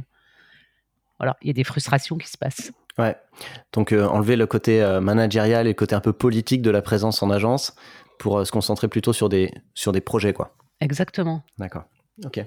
voilà, 1.20 1.38
il 1.42 1.48
y 1.48 1.50
a 1.50 1.54
des 1.54 1.64
frustrations 1.64 2.18
qui 2.18 2.30
se 2.30 2.38
passent. 2.38 2.72
Ouais. 2.98 3.16
Donc 3.72 3.91
euh, 3.91 4.06
enlever 4.08 4.36
le 4.36 4.46
côté 4.46 4.82
euh, 4.82 5.02
managérial 5.02 5.66
et 5.66 5.72
le 5.72 5.76
côté 5.76 5.96
un 5.96 6.00
peu 6.00 6.14
politique 6.14 6.62
de 6.62 6.70
la 6.70 6.82
présence 6.82 7.24
en 7.24 7.30
agence 7.30 7.76
pour 8.20 8.39
euh, 8.39 8.46
se 8.46 8.52
concentrer 8.52 8.88
plutôt 8.88 9.14
sur 9.14 9.30
des 9.30 9.52
sur 9.74 9.91
des 9.91 10.02
projets, 10.02 10.34
quoi. 10.34 10.56
Exactement. 10.80 11.44
D'accord. 11.58 11.84
Ok. 12.24 12.46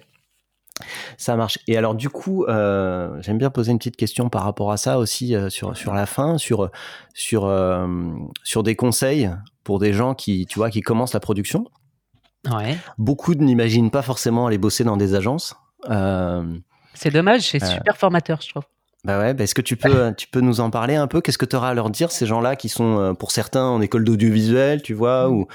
Ça 1.16 1.36
marche. 1.36 1.58
Et 1.66 1.76
alors 1.78 1.94
du 1.94 2.10
coup, 2.10 2.44
j'aime 2.46 3.38
bien 3.38 3.48
poser 3.48 3.72
une 3.72 3.78
petite 3.78 3.96
question 3.96 4.28
par 4.28 4.44
rapport 4.44 4.70
à 4.70 4.76
ça 4.76 4.98
aussi 4.98 5.34
sur 5.48 5.74
sur 5.74 5.94
la 5.94 6.04
fin, 6.04 6.36
sur 6.36 6.70
sur 7.14 7.50
sur 8.42 8.62
des 8.62 8.76
conseils 8.76 9.30
pour 9.64 9.78
des 9.78 9.94
gens 9.94 10.14
qui 10.14 10.44
tu 10.44 10.58
vois 10.58 10.68
qui 10.68 10.82
commencent 10.82 11.14
la 11.14 11.20
production. 11.20 11.64
Ouais. 12.50 12.76
Beaucoup 12.98 13.34
n'imaginent 13.34 13.90
pas 13.90 14.02
forcément 14.02 14.48
aller 14.48 14.58
bosser 14.58 14.84
dans 14.84 14.98
des 14.98 15.14
agences. 15.14 15.56
c'est 16.92 17.10
dommage, 17.10 17.40
c'est 17.40 17.64
super 17.64 17.96
formateur, 17.96 18.42
je 18.42 18.50
trouve. 18.50 18.64
Bah 19.06 19.20
ouais, 19.20 19.34
bah 19.34 19.44
est-ce 19.44 19.54
que 19.54 19.62
tu 19.62 19.76
peux, 19.76 20.12
tu 20.16 20.26
peux 20.26 20.40
nous 20.40 20.60
en 20.60 20.70
parler 20.70 20.96
un 20.96 21.06
peu? 21.06 21.20
Qu'est-ce 21.20 21.38
que 21.38 21.46
tu 21.46 21.54
auras 21.54 21.70
à 21.70 21.74
leur 21.74 21.90
dire, 21.90 22.10
ces 22.10 22.26
gens-là 22.26 22.56
qui 22.56 22.68
sont, 22.68 23.14
pour 23.18 23.30
certains, 23.30 23.64
en 23.64 23.80
école 23.80 24.04
d'audiovisuel, 24.04 24.82
tu 24.82 24.94
vois, 24.94 25.28
mmh. 25.28 25.32
ou, 25.32 25.46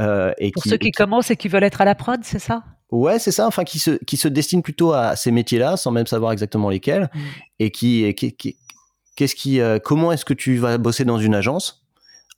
euh, 0.00 0.32
et 0.38 0.50
pour 0.50 0.62
qui, 0.62 0.68
ceux 0.68 0.76
qui, 0.76 0.86
qui, 0.86 0.92
commencent 0.92 1.30
et 1.30 1.36
qui 1.36 1.48
veulent 1.48 1.64
être 1.64 1.80
à 1.80 1.84
la 1.84 1.94
prod, 1.94 2.20
c'est 2.22 2.38
ça? 2.38 2.64
Ouais, 2.90 3.18
c'est 3.18 3.32
ça. 3.32 3.46
Enfin, 3.46 3.64
qui 3.64 3.78
se 3.78 3.92
qui 4.04 4.16
se 4.16 4.28
destinent 4.28 4.62
plutôt 4.62 4.92
à 4.92 5.16
ces 5.16 5.30
métiers-là, 5.30 5.76
sans 5.76 5.90
même 5.90 6.06
savoir 6.06 6.32
exactement 6.32 6.70
lesquels, 6.70 7.10
mmh. 7.12 7.20
et 7.60 7.70
qui, 7.70 8.04
et 8.04 8.14
qui, 8.14 8.32
qui 8.36 8.56
qu'est-ce 9.16 9.34
qui, 9.34 9.60
euh, 9.60 9.78
comment 9.82 10.12
est-ce 10.12 10.24
que 10.24 10.34
tu 10.34 10.56
vas 10.56 10.78
bosser 10.78 11.04
dans 11.04 11.18
une 11.18 11.34
agence, 11.34 11.84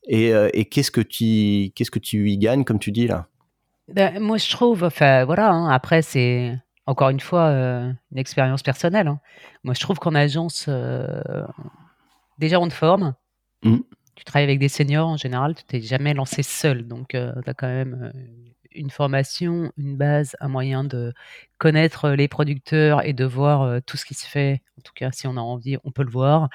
et, 0.08 0.32
euh, 0.32 0.48
et 0.52 0.66
qu'est-ce 0.66 0.90
que 0.90 1.00
tu 1.00 1.72
qu'est-ce 1.74 1.90
que 1.90 1.98
tu 1.98 2.30
y 2.30 2.38
gagnes, 2.38 2.64
comme 2.64 2.78
tu 2.78 2.92
dis 2.92 3.06
là? 3.06 3.26
Ben, 3.92 4.18
Moi, 4.20 4.38
je 4.38 4.50
trouve. 4.50 4.84
Enfin, 4.84 5.24
voilà. 5.24 5.50
Hein, 5.50 5.68
après, 5.68 6.02
c'est 6.02 6.58
encore 6.86 7.10
une 7.10 7.20
fois 7.20 7.48
euh, 7.48 7.92
une 8.12 8.18
expérience 8.18 8.62
personnelle. 8.62 9.08
Hein. 9.08 9.20
Moi, 9.64 9.74
je 9.74 9.80
trouve 9.80 9.98
qu'en 9.98 10.14
agence, 10.14 10.68
déjà 12.38 12.60
on 12.60 12.68
te 12.68 12.74
forme. 12.74 13.14
Mmh. 13.62 13.78
Tu 14.14 14.24
travailles 14.24 14.44
avec 14.44 14.58
des 14.58 14.68
seniors 14.68 15.08
en 15.08 15.16
général, 15.16 15.54
tu 15.54 15.64
t'es 15.64 15.80
jamais 15.80 16.14
lancé 16.14 16.42
seul, 16.42 16.88
donc 16.88 17.08
tu 17.08 17.16
as 17.18 17.54
quand 17.54 17.66
même 17.66 18.12
une 18.72 18.90
formation, 18.90 19.72
une 19.76 19.96
base, 19.96 20.36
un 20.40 20.48
moyen 20.48 20.84
de 20.84 21.12
connaître 21.58 22.10
les 22.10 22.28
producteurs 22.28 23.04
et 23.04 23.12
de 23.12 23.24
voir 23.24 23.82
tout 23.82 23.96
ce 23.96 24.04
qui 24.06 24.14
se 24.14 24.26
fait. 24.26 24.62
En 24.78 24.82
tout 24.82 24.92
cas, 24.94 25.10
si 25.12 25.26
on 25.26 25.36
a 25.36 25.40
envie, 25.40 25.76
on 25.84 25.90
peut 25.90 26.02
le 26.02 26.10
voir. 26.10 26.48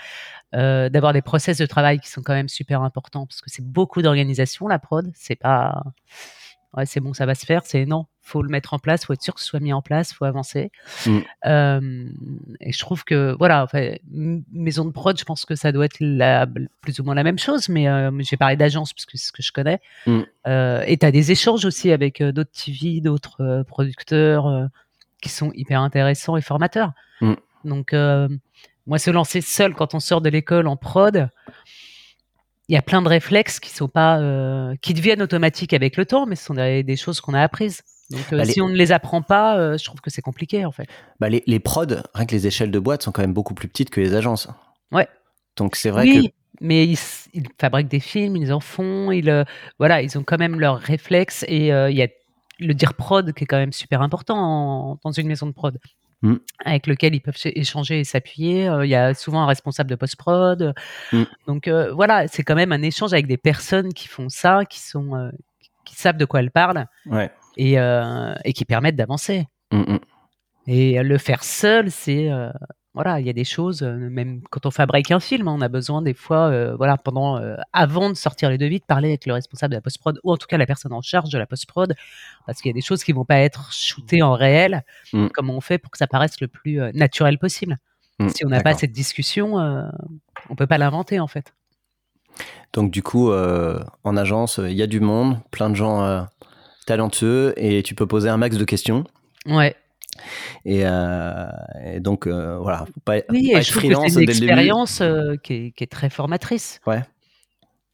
Euh, 0.54 0.90
D'avoir 0.90 1.14
des 1.14 1.22
process 1.22 1.58
de 1.58 1.66
travail 1.66 2.00
qui 2.00 2.10
sont 2.10 2.22
quand 2.22 2.34
même 2.34 2.50
super 2.50 2.82
importants 2.82 3.26
parce 3.26 3.42
que 3.42 3.50
c'est 3.50 3.66
beaucoup 3.66 4.02
d'organisation 4.02 4.68
la 4.68 4.80
prod. 4.80 5.12
C'est 5.16 5.36
pas 5.36 5.84
ouais, 6.76 6.86
c'est 6.86 7.00
bon, 7.00 7.14
ça 7.14 7.26
va 7.26 7.36
se 7.36 7.46
faire. 7.46 7.62
C'est 7.66 7.86
non, 7.86 8.06
faut 8.22 8.42
le 8.42 8.50
mettre 8.50 8.74
en 8.74 8.80
place, 8.80 9.06
faut 9.06 9.14
être 9.14 9.22
sûr 9.22 9.34
que 9.34 9.42
ce 9.42 9.48
soit 9.48 9.60
mis 9.60 9.74
en 9.74 9.82
place, 9.82 10.14
faut 10.14 10.26
avancer. 10.26 10.72
Mmh. 11.06 11.20
Euh, 11.46 12.10
et 12.60 12.72
je 12.72 12.80
trouve 12.80 13.04
que 13.04 13.36
voilà, 13.38 13.64
enfin, 13.64 13.94
maison 14.12 14.86
de 14.86 14.92
prod, 14.92 15.18
je 15.18 15.26
pense 15.26 15.46
que 15.46 15.56
ça 15.56 15.72
doit 15.72 15.86
être 15.86 15.98
la, 16.00 16.48
plus 16.82 17.00
ou 17.00 17.04
moins 17.04 17.16
la 17.16 17.24
même 17.24 17.40
chose, 17.40 17.70
mais 17.70 17.88
euh, 17.88 18.12
j'ai 18.20 18.38
parlé 18.38 18.56
d'agence 18.56 18.94
parce 18.94 19.06
que 19.06 19.18
c'est 19.18 19.28
ce 19.28 19.32
que 19.32 19.44
je 19.44 19.52
connais. 19.52 19.80
Mmh. 20.06 20.22
Euh, 20.48 20.84
et 20.88 20.98
tu 20.98 21.06
as 21.06 21.12
des 21.12 21.32
échanges 21.32 21.66
aussi 21.66 21.92
avec 21.92 22.22
d'autres 22.22 22.52
TV, 22.52 23.02
d'autres 23.02 23.64
producteurs 23.68 24.70
qui 25.22 25.30
sont 25.30 25.52
hyper 25.54 25.82
intéressants 25.82 26.38
et 26.38 26.42
formateurs. 26.42 26.94
Mmh. 27.22 27.34
Donc 27.66 27.94
moi, 28.88 28.98
se 28.98 29.12
lancer 29.12 29.42
seul 29.42 29.76
quand 29.76 29.94
on 29.94 30.00
sort 30.00 30.22
de 30.22 30.30
l'école 30.30 30.68
en 30.68 30.76
prod, 30.76 31.30
il 32.72 32.76
y 32.76 32.78
a 32.78 32.82
plein 32.82 33.02
de 33.02 33.10
réflexes 33.10 33.60
qui 33.60 33.70
sont 33.70 33.90
pas, 33.90 34.20
euh, 34.20 34.76
qui 34.82 34.94
deviennent 34.94 35.22
automatiques 35.22 35.74
avec 35.74 35.98
le 35.98 36.06
temps, 36.06 36.26
mais 36.26 36.38
ce 36.38 36.46
sont 36.46 36.54
des, 36.54 36.84
des 36.84 36.96
choses 36.96 37.20
qu'on 37.20 37.34
a 37.34 37.42
apprises. 37.42 37.82
Donc, 38.10 38.22
euh, 38.32 38.38
bah, 38.38 38.46
si 38.46 38.62
on 38.62 38.70
ne 38.70 38.76
les 38.76 38.94
apprend 38.94 39.22
pas, 39.22 39.58
euh, 39.58 39.78
je 39.78 39.84
trouve 39.84 40.00
que 40.00 40.10
c'est 40.10 40.22
compliqué 40.22 40.64
en 40.64 40.72
fait. 40.72 40.88
Bah, 41.20 41.28
les, 41.28 41.44
les 41.48 41.60
prods, 41.60 41.98
rien 42.14 42.26
que 42.26 42.34
les 42.34 42.48
échelles 42.48 42.72
de 42.72 42.80
boîte 42.80 43.04
sont 43.04 43.12
quand 43.12 43.24
même 43.24 43.34
beaucoup 43.34 43.54
plus 43.54 43.68
petites 43.68 43.90
que 43.90 44.00
les 44.00 44.16
agences. 44.16 44.48
Ouais. 44.94 45.10
Donc 45.58 45.76
c'est 45.76 45.90
vrai 45.90 46.04
oui, 46.04 46.30
que. 46.30 46.34
Mais 46.62 46.86
ils, 46.88 46.98
ils, 47.34 47.48
fabriquent 47.60 47.90
des 47.90 48.00
films, 48.00 48.38
ils 48.38 48.54
en 48.54 48.62
font, 48.62 49.12
ils, 49.12 49.46
voilà, 49.78 50.02
ils 50.02 50.18
ont 50.18 50.24
quand 50.24 50.40
même 50.40 50.58
leurs 50.58 50.80
réflexes 50.80 51.44
et 51.50 51.68
il 51.68 51.96
y 51.98 52.04
a 52.04 52.08
le 52.60 52.74
dire 52.74 52.94
prod 52.94 53.34
qui 53.34 53.44
est 53.44 53.48
quand 53.48 53.58
même 53.58 53.74
super 53.74 54.02
important 54.02 54.38
en, 54.38 55.00
dans 55.04 55.12
une 55.12 55.28
maison 55.28 55.46
de 55.46 55.52
prod. 55.52 55.78
Mmh. 56.24 56.36
avec 56.64 56.86
lequel 56.86 57.16
ils 57.16 57.20
peuvent 57.20 57.36
échanger 57.46 58.00
et 58.00 58.04
s'appuyer. 58.04 58.70
Il 58.84 58.90
y 58.90 58.96
a 58.96 59.16
souvent 59.16 59.42
un 59.42 59.48
responsable 59.48 59.90
de 59.90 59.96
post-prod. 59.96 60.76
Mmh. 61.12 61.24
Donc 61.48 61.68
euh, 61.68 61.92
voilà, 61.94 62.28
c'est 62.28 62.44
quand 62.44 62.54
même 62.54 62.72
un 62.72 62.84
échange 62.84 63.12
avec 63.14 63.26
des 63.26 63.38
personnes 63.38 63.92
qui 63.92 64.08
font 64.08 64.30
ça, 64.30 64.64
qui 64.66 64.80
sont, 64.80 65.16
euh, 65.16 65.32
qui 65.84 65.96
savent 65.96 66.18
de 66.18 66.26
quoi 66.26 66.42
elles 66.42 66.52
parlent 66.52 66.86
ouais. 67.08 67.32
et, 67.58 67.80
euh, 67.80 68.36
et 68.46 68.54
qui 68.54 68.66
permettent 68.66 68.96
d'avancer. 68.96 69.48
Mmh, 69.72 69.98
et 70.68 71.02
le 71.02 71.18
faire 71.18 71.44
seul, 71.44 71.90
c'est 71.90 72.30
voilà, 72.94 73.22
il 73.22 73.26
y 73.26 73.30
a 73.30 73.34
des 73.34 73.46
choses, 73.46 73.84
même 73.84 74.42
quand 74.50 74.66
on 74.66 74.72
fabrique 74.72 75.12
un 75.12 75.22
film, 75.22 75.48
on 75.48 75.62
a 75.62 75.70
besoin 75.70 76.02
des 76.02 76.14
fois, 76.14 76.50
euh, 76.50 76.76
voilà, 76.76 76.98
pendant, 76.98 77.38
euh, 77.38 77.56
avant 77.72 78.10
de 78.10 78.16
sortir 78.16 78.50
les 78.50 78.58
devis, 78.58 78.80
de 78.80 78.86
parler 78.86 79.10
avec 79.10 79.26
le 79.26 79.34
responsable 79.34 79.72
de 79.72 79.78
la 79.78 79.82
post-prod, 79.82 80.20
ou 80.24 80.32
en 80.34 80.38
tout 80.38 80.48
cas 80.48 80.58
la 80.58 80.66
personne 80.66 80.92
en 80.92 81.02
charge 81.02 81.30
de 81.30 81.38
la 81.38 81.46
post-prod, 81.46 81.96
parce 82.46 82.62
qu'il 82.62 82.70
y 82.70 82.74
a 82.74 82.76
des 82.76 82.82
choses 82.82 83.06
qui 83.06 83.14
vont 83.14 83.24
pas 83.24 83.38
être 83.38 83.72
shootées 83.72 84.22
en 84.22 84.34
réel, 84.34 84.84
mmh. 85.14 85.28
comment 85.34 85.56
on 85.56 85.62
fait 85.62 85.78
pour 85.78 85.90
que 85.90 85.98
ça 85.98 86.08
paraisse 86.08 86.42
le 86.42 86.50
plus 86.50 86.82
euh, 86.82 86.92
naturel 86.94 87.38
possible. 87.38 87.78
Mmh, 88.20 88.30
si 88.30 88.46
on 88.46 88.50
n'a 88.50 88.62
pas 88.62 88.74
cette 88.74 88.92
discussion, 88.92 89.56
on 90.50 90.56
peut 90.56 90.68
pas 90.68 90.78
l'inventer 90.78 91.20
en 91.20 91.28
fait. 91.28 91.54
Donc 92.74 92.92
du 92.92 93.02
coup, 93.02 93.32
en 93.32 94.18
agence, 94.18 94.60
il 94.64 94.74
y 94.74 94.84
a 94.84 94.88
du 94.88 95.00
monde, 95.00 95.40
plein 95.50 95.70
de 95.70 95.76
gens 95.76 96.28
talentueux, 96.86 97.54
et 97.58 97.82
tu 97.82 97.96
peux 97.96 98.06
poser 98.06 98.30
un 98.30 98.38
max 98.38 98.58
de 98.58 98.64
questions. 98.66 99.06
Ouais. 99.48 99.76
Et, 100.66 100.82
euh, 100.86 101.48
et, 101.86 102.00
donc, 102.00 102.28
euh, 102.28 102.58
voilà, 102.58 102.86
faut 102.86 103.00
pas, 103.04 103.16
oui, 103.30 103.52
pas 103.52 103.60
et 103.60 103.62
je 103.62 103.72
trouve 103.72 104.04
que 104.04 104.10
c'est 104.10 104.24
une 104.24 104.30
expérience 104.30 105.02
euh, 105.02 105.36
qui, 105.38 105.54
est, 105.54 105.72
qui, 105.72 105.84
est, 105.84 105.88
très 105.88 106.10
formatrice. 106.10 106.80
Ouais. 106.88 107.02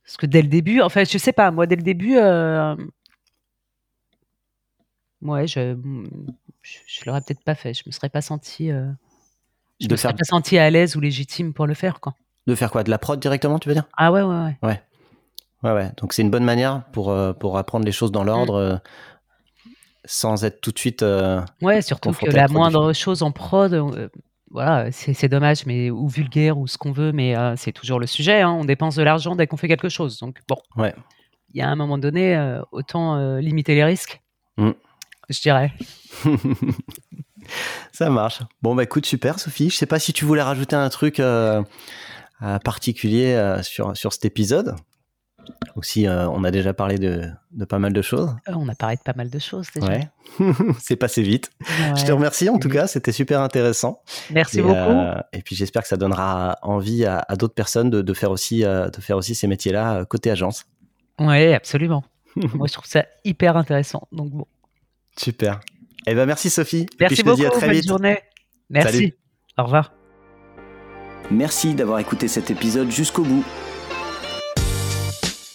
Parce 0.03 0.17
que 0.17 0.25
dès 0.25 0.41
le 0.41 0.47
début, 0.47 0.81
en 0.81 0.89
fait, 0.89 1.11
je 1.11 1.17
sais 1.17 1.33
pas, 1.33 1.51
moi, 1.51 1.65
dès 1.65 1.75
le 1.75 1.81
début, 1.81 2.17
euh, 2.17 2.75
ouais, 5.21 5.47
je, 5.47 5.75
je, 6.61 6.77
je 6.87 7.01
l'aurais 7.05 7.21
peut-être 7.21 7.43
pas 7.43 7.55
fait. 7.55 7.73
Je 7.73 7.83
me 7.85 7.91
serais 7.91 8.09
pas 8.09 8.21
senti, 8.21 8.69
je 8.69 8.73
de 9.87 9.93
me 9.93 9.97
faire... 9.97 10.11
serais 10.11 10.13
pas 10.13 10.23
senti 10.23 10.57
à 10.57 10.69
l'aise 10.69 10.95
ou 10.95 11.01
légitime 11.01 11.53
pour 11.53 11.67
le 11.67 11.73
faire, 11.73 11.99
quoi. 11.99 12.13
De 12.47 12.55
faire 12.55 12.71
quoi 12.71 12.83
De 12.83 12.89
la 12.89 12.97
prod 12.97 13.19
directement, 13.19 13.59
tu 13.59 13.67
veux 13.67 13.75
dire? 13.75 13.87
Ah 13.97 14.11
ouais, 14.11 14.21
ouais, 14.21 14.35
ouais. 14.35 14.57
Ouais. 14.63 14.81
Ouais, 15.63 15.71
ouais. 15.71 15.91
Donc 15.97 16.13
c'est 16.13 16.21
une 16.21 16.29
bonne 16.29 16.45
manière 16.45 16.83
pour, 16.91 17.13
pour 17.39 17.57
apprendre 17.57 17.85
les 17.85 17.91
choses 17.91 18.11
dans 18.11 18.23
l'ordre. 18.23 18.75
Mmh 18.75 18.79
sans 20.07 20.43
être 20.43 20.61
tout 20.61 20.71
de 20.71 20.79
suite. 20.79 21.03
Euh, 21.03 21.41
ouais, 21.61 21.81
surtout 21.81 22.11
que 22.11 22.25
la 22.25 22.47
moindre 22.47 22.93
chose 22.93 23.21
en 23.21 23.31
prod, 23.31 23.73
euh, 23.73 24.09
voilà, 24.49 24.91
c'est 24.91 25.27
dommage, 25.27 25.65
mais 25.65 25.91
ou 25.91 26.07
vulgaire 26.07 26.57
ou 26.57 26.67
ce 26.67 26.77
qu'on 26.77 26.91
veut, 26.91 27.11
mais 27.11 27.35
c'est 27.57 27.73
toujours 27.73 27.99
le 27.99 28.07
sujet. 28.07 28.41
Hein. 28.41 28.51
on 28.51 28.65
dépense 28.65 28.95
de 28.95 29.03
l'argent 29.03 29.35
dès 29.35 29.45
qu'on 29.45 29.57
fait 29.57 29.67
quelque 29.67 29.89
chose. 29.89 30.17
Donc 30.19 30.39
bon, 30.47 30.57
ouais. 30.77 30.95
il 31.53 31.59
y 31.59 31.61
a 31.61 31.69
un 31.69 31.75
moment 31.75 31.97
donné, 31.97 32.59
autant 32.71 33.37
limiter 33.37 33.75
les 33.75 33.83
risques. 33.83 34.21
Mm. 34.55 34.71
Je 35.29 35.41
dirais. 35.41 35.73
Ça 37.91 38.09
marche. 38.09 38.39
Bon 38.61 38.73
bah 38.73 38.83
écoute, 38.83 39.05
super 39.05 39.39
Sophie. 39.39 39.69
Je 39.69 39.75
sais 39.75 39.85
pas 39.85 39.99
si 39.99 40.13
tu 40.13 40.23
voulais 40.23 40.41
rajouter 40.41 40.77
un 40.77 40.89
truc 40.89 41.21
particulier 42.63 43.59
sur, 43.63 43.97
sur 43.97 44.13
cet 44.13 44.23
épisode. 44.23 44.75
Aussi, 45.75 46.07
euh, 46.07 46.27
on 46.29 46.43
a 46.43 46.51
déjà 46.51 46.73
parlé 46.73 46.97
de, 46.97 47.29
pas 47.69 47.79
mal 47.79 47.93
de 47.93 48.01
choses. 48.01 48.35
Euh, 48.47 48.53
on 48.55 48.67
a 48.67 48.75
parlé 48.75 48.95
de 48.95 49.01
pas 49.01 49.13
mal 49.15 49.29
de 49.29 49.39
choses 49.39 49.67
déjà. 49.73 49.87
Ouais. 49.87 50.09
c'est 50.79 50.95
passé 50.95 51.21
vite. 51.21 51.51
Je 51.95 52.05
te 52.05 52.11
remercie 52.11 52.49
en 52.49 52.57
tout 52.57 52.69
cas, 52.69 52.87
c'était 52.87 53.11
super 53.11 53.41
intéressant. 53.41 54.01
Merci 54.31 54.61
beaucoup. 54.61 54.75
Euh, 54.75 55.21
et 55.33 55.41
puis 55.41 55.55
j'espère 55.55 55.83
que 55.83 55.87
ça 55.87 55.97
donnera 55.97 56.57
envie 56.61 57.05
à, 57.05 57.25
d'autres 57.37 57.53
personnes 57.53 57.89
de, 57.89 58.13
faire 58.13 58.31
aussi, 58.31 58.61
de 58.61 59.01
faire 59.01 59.17
aussi 59.17 59.35
ces 59.35 59.47
métiers-là 59.47 60.05
côté 60.05 60.31
agence. 60.31 60.65
Oui, 61.19 61.53
absolument. 61.53 62.03
Moi, 62.53 62.67
je 62.67 62.73
trouve 62.73 62.85
ça 62.85 63.05
hyper 63.23 63.57
intéressant. 63.57 64.07
Donc 64.11 64.31
bon. 64.31 64.45
Super. 65.15 65.59
Eh 66.05 66.15
ben 66.15 66.25
merci 66.25 66.49
Sophie. 66.49 66.85
Merci 66.99 67.23
beaucoup. 67.23 67.45
à 67.45 67.49
très 67.49 67.67
bonne 67.67 67.83
journée. 67.83 68.19
Merci. 68.69 69.13
Au 69.57 69.63
revoir. 69.63 69.91
Merci 71.29 71.73
d'avoir 71.73 71.99
écouté 71.99 72.27
cet 72.27 72.51
épisode 72.51 72.89
jusqu'au 72.89 73.23
bout. 73.23 73.43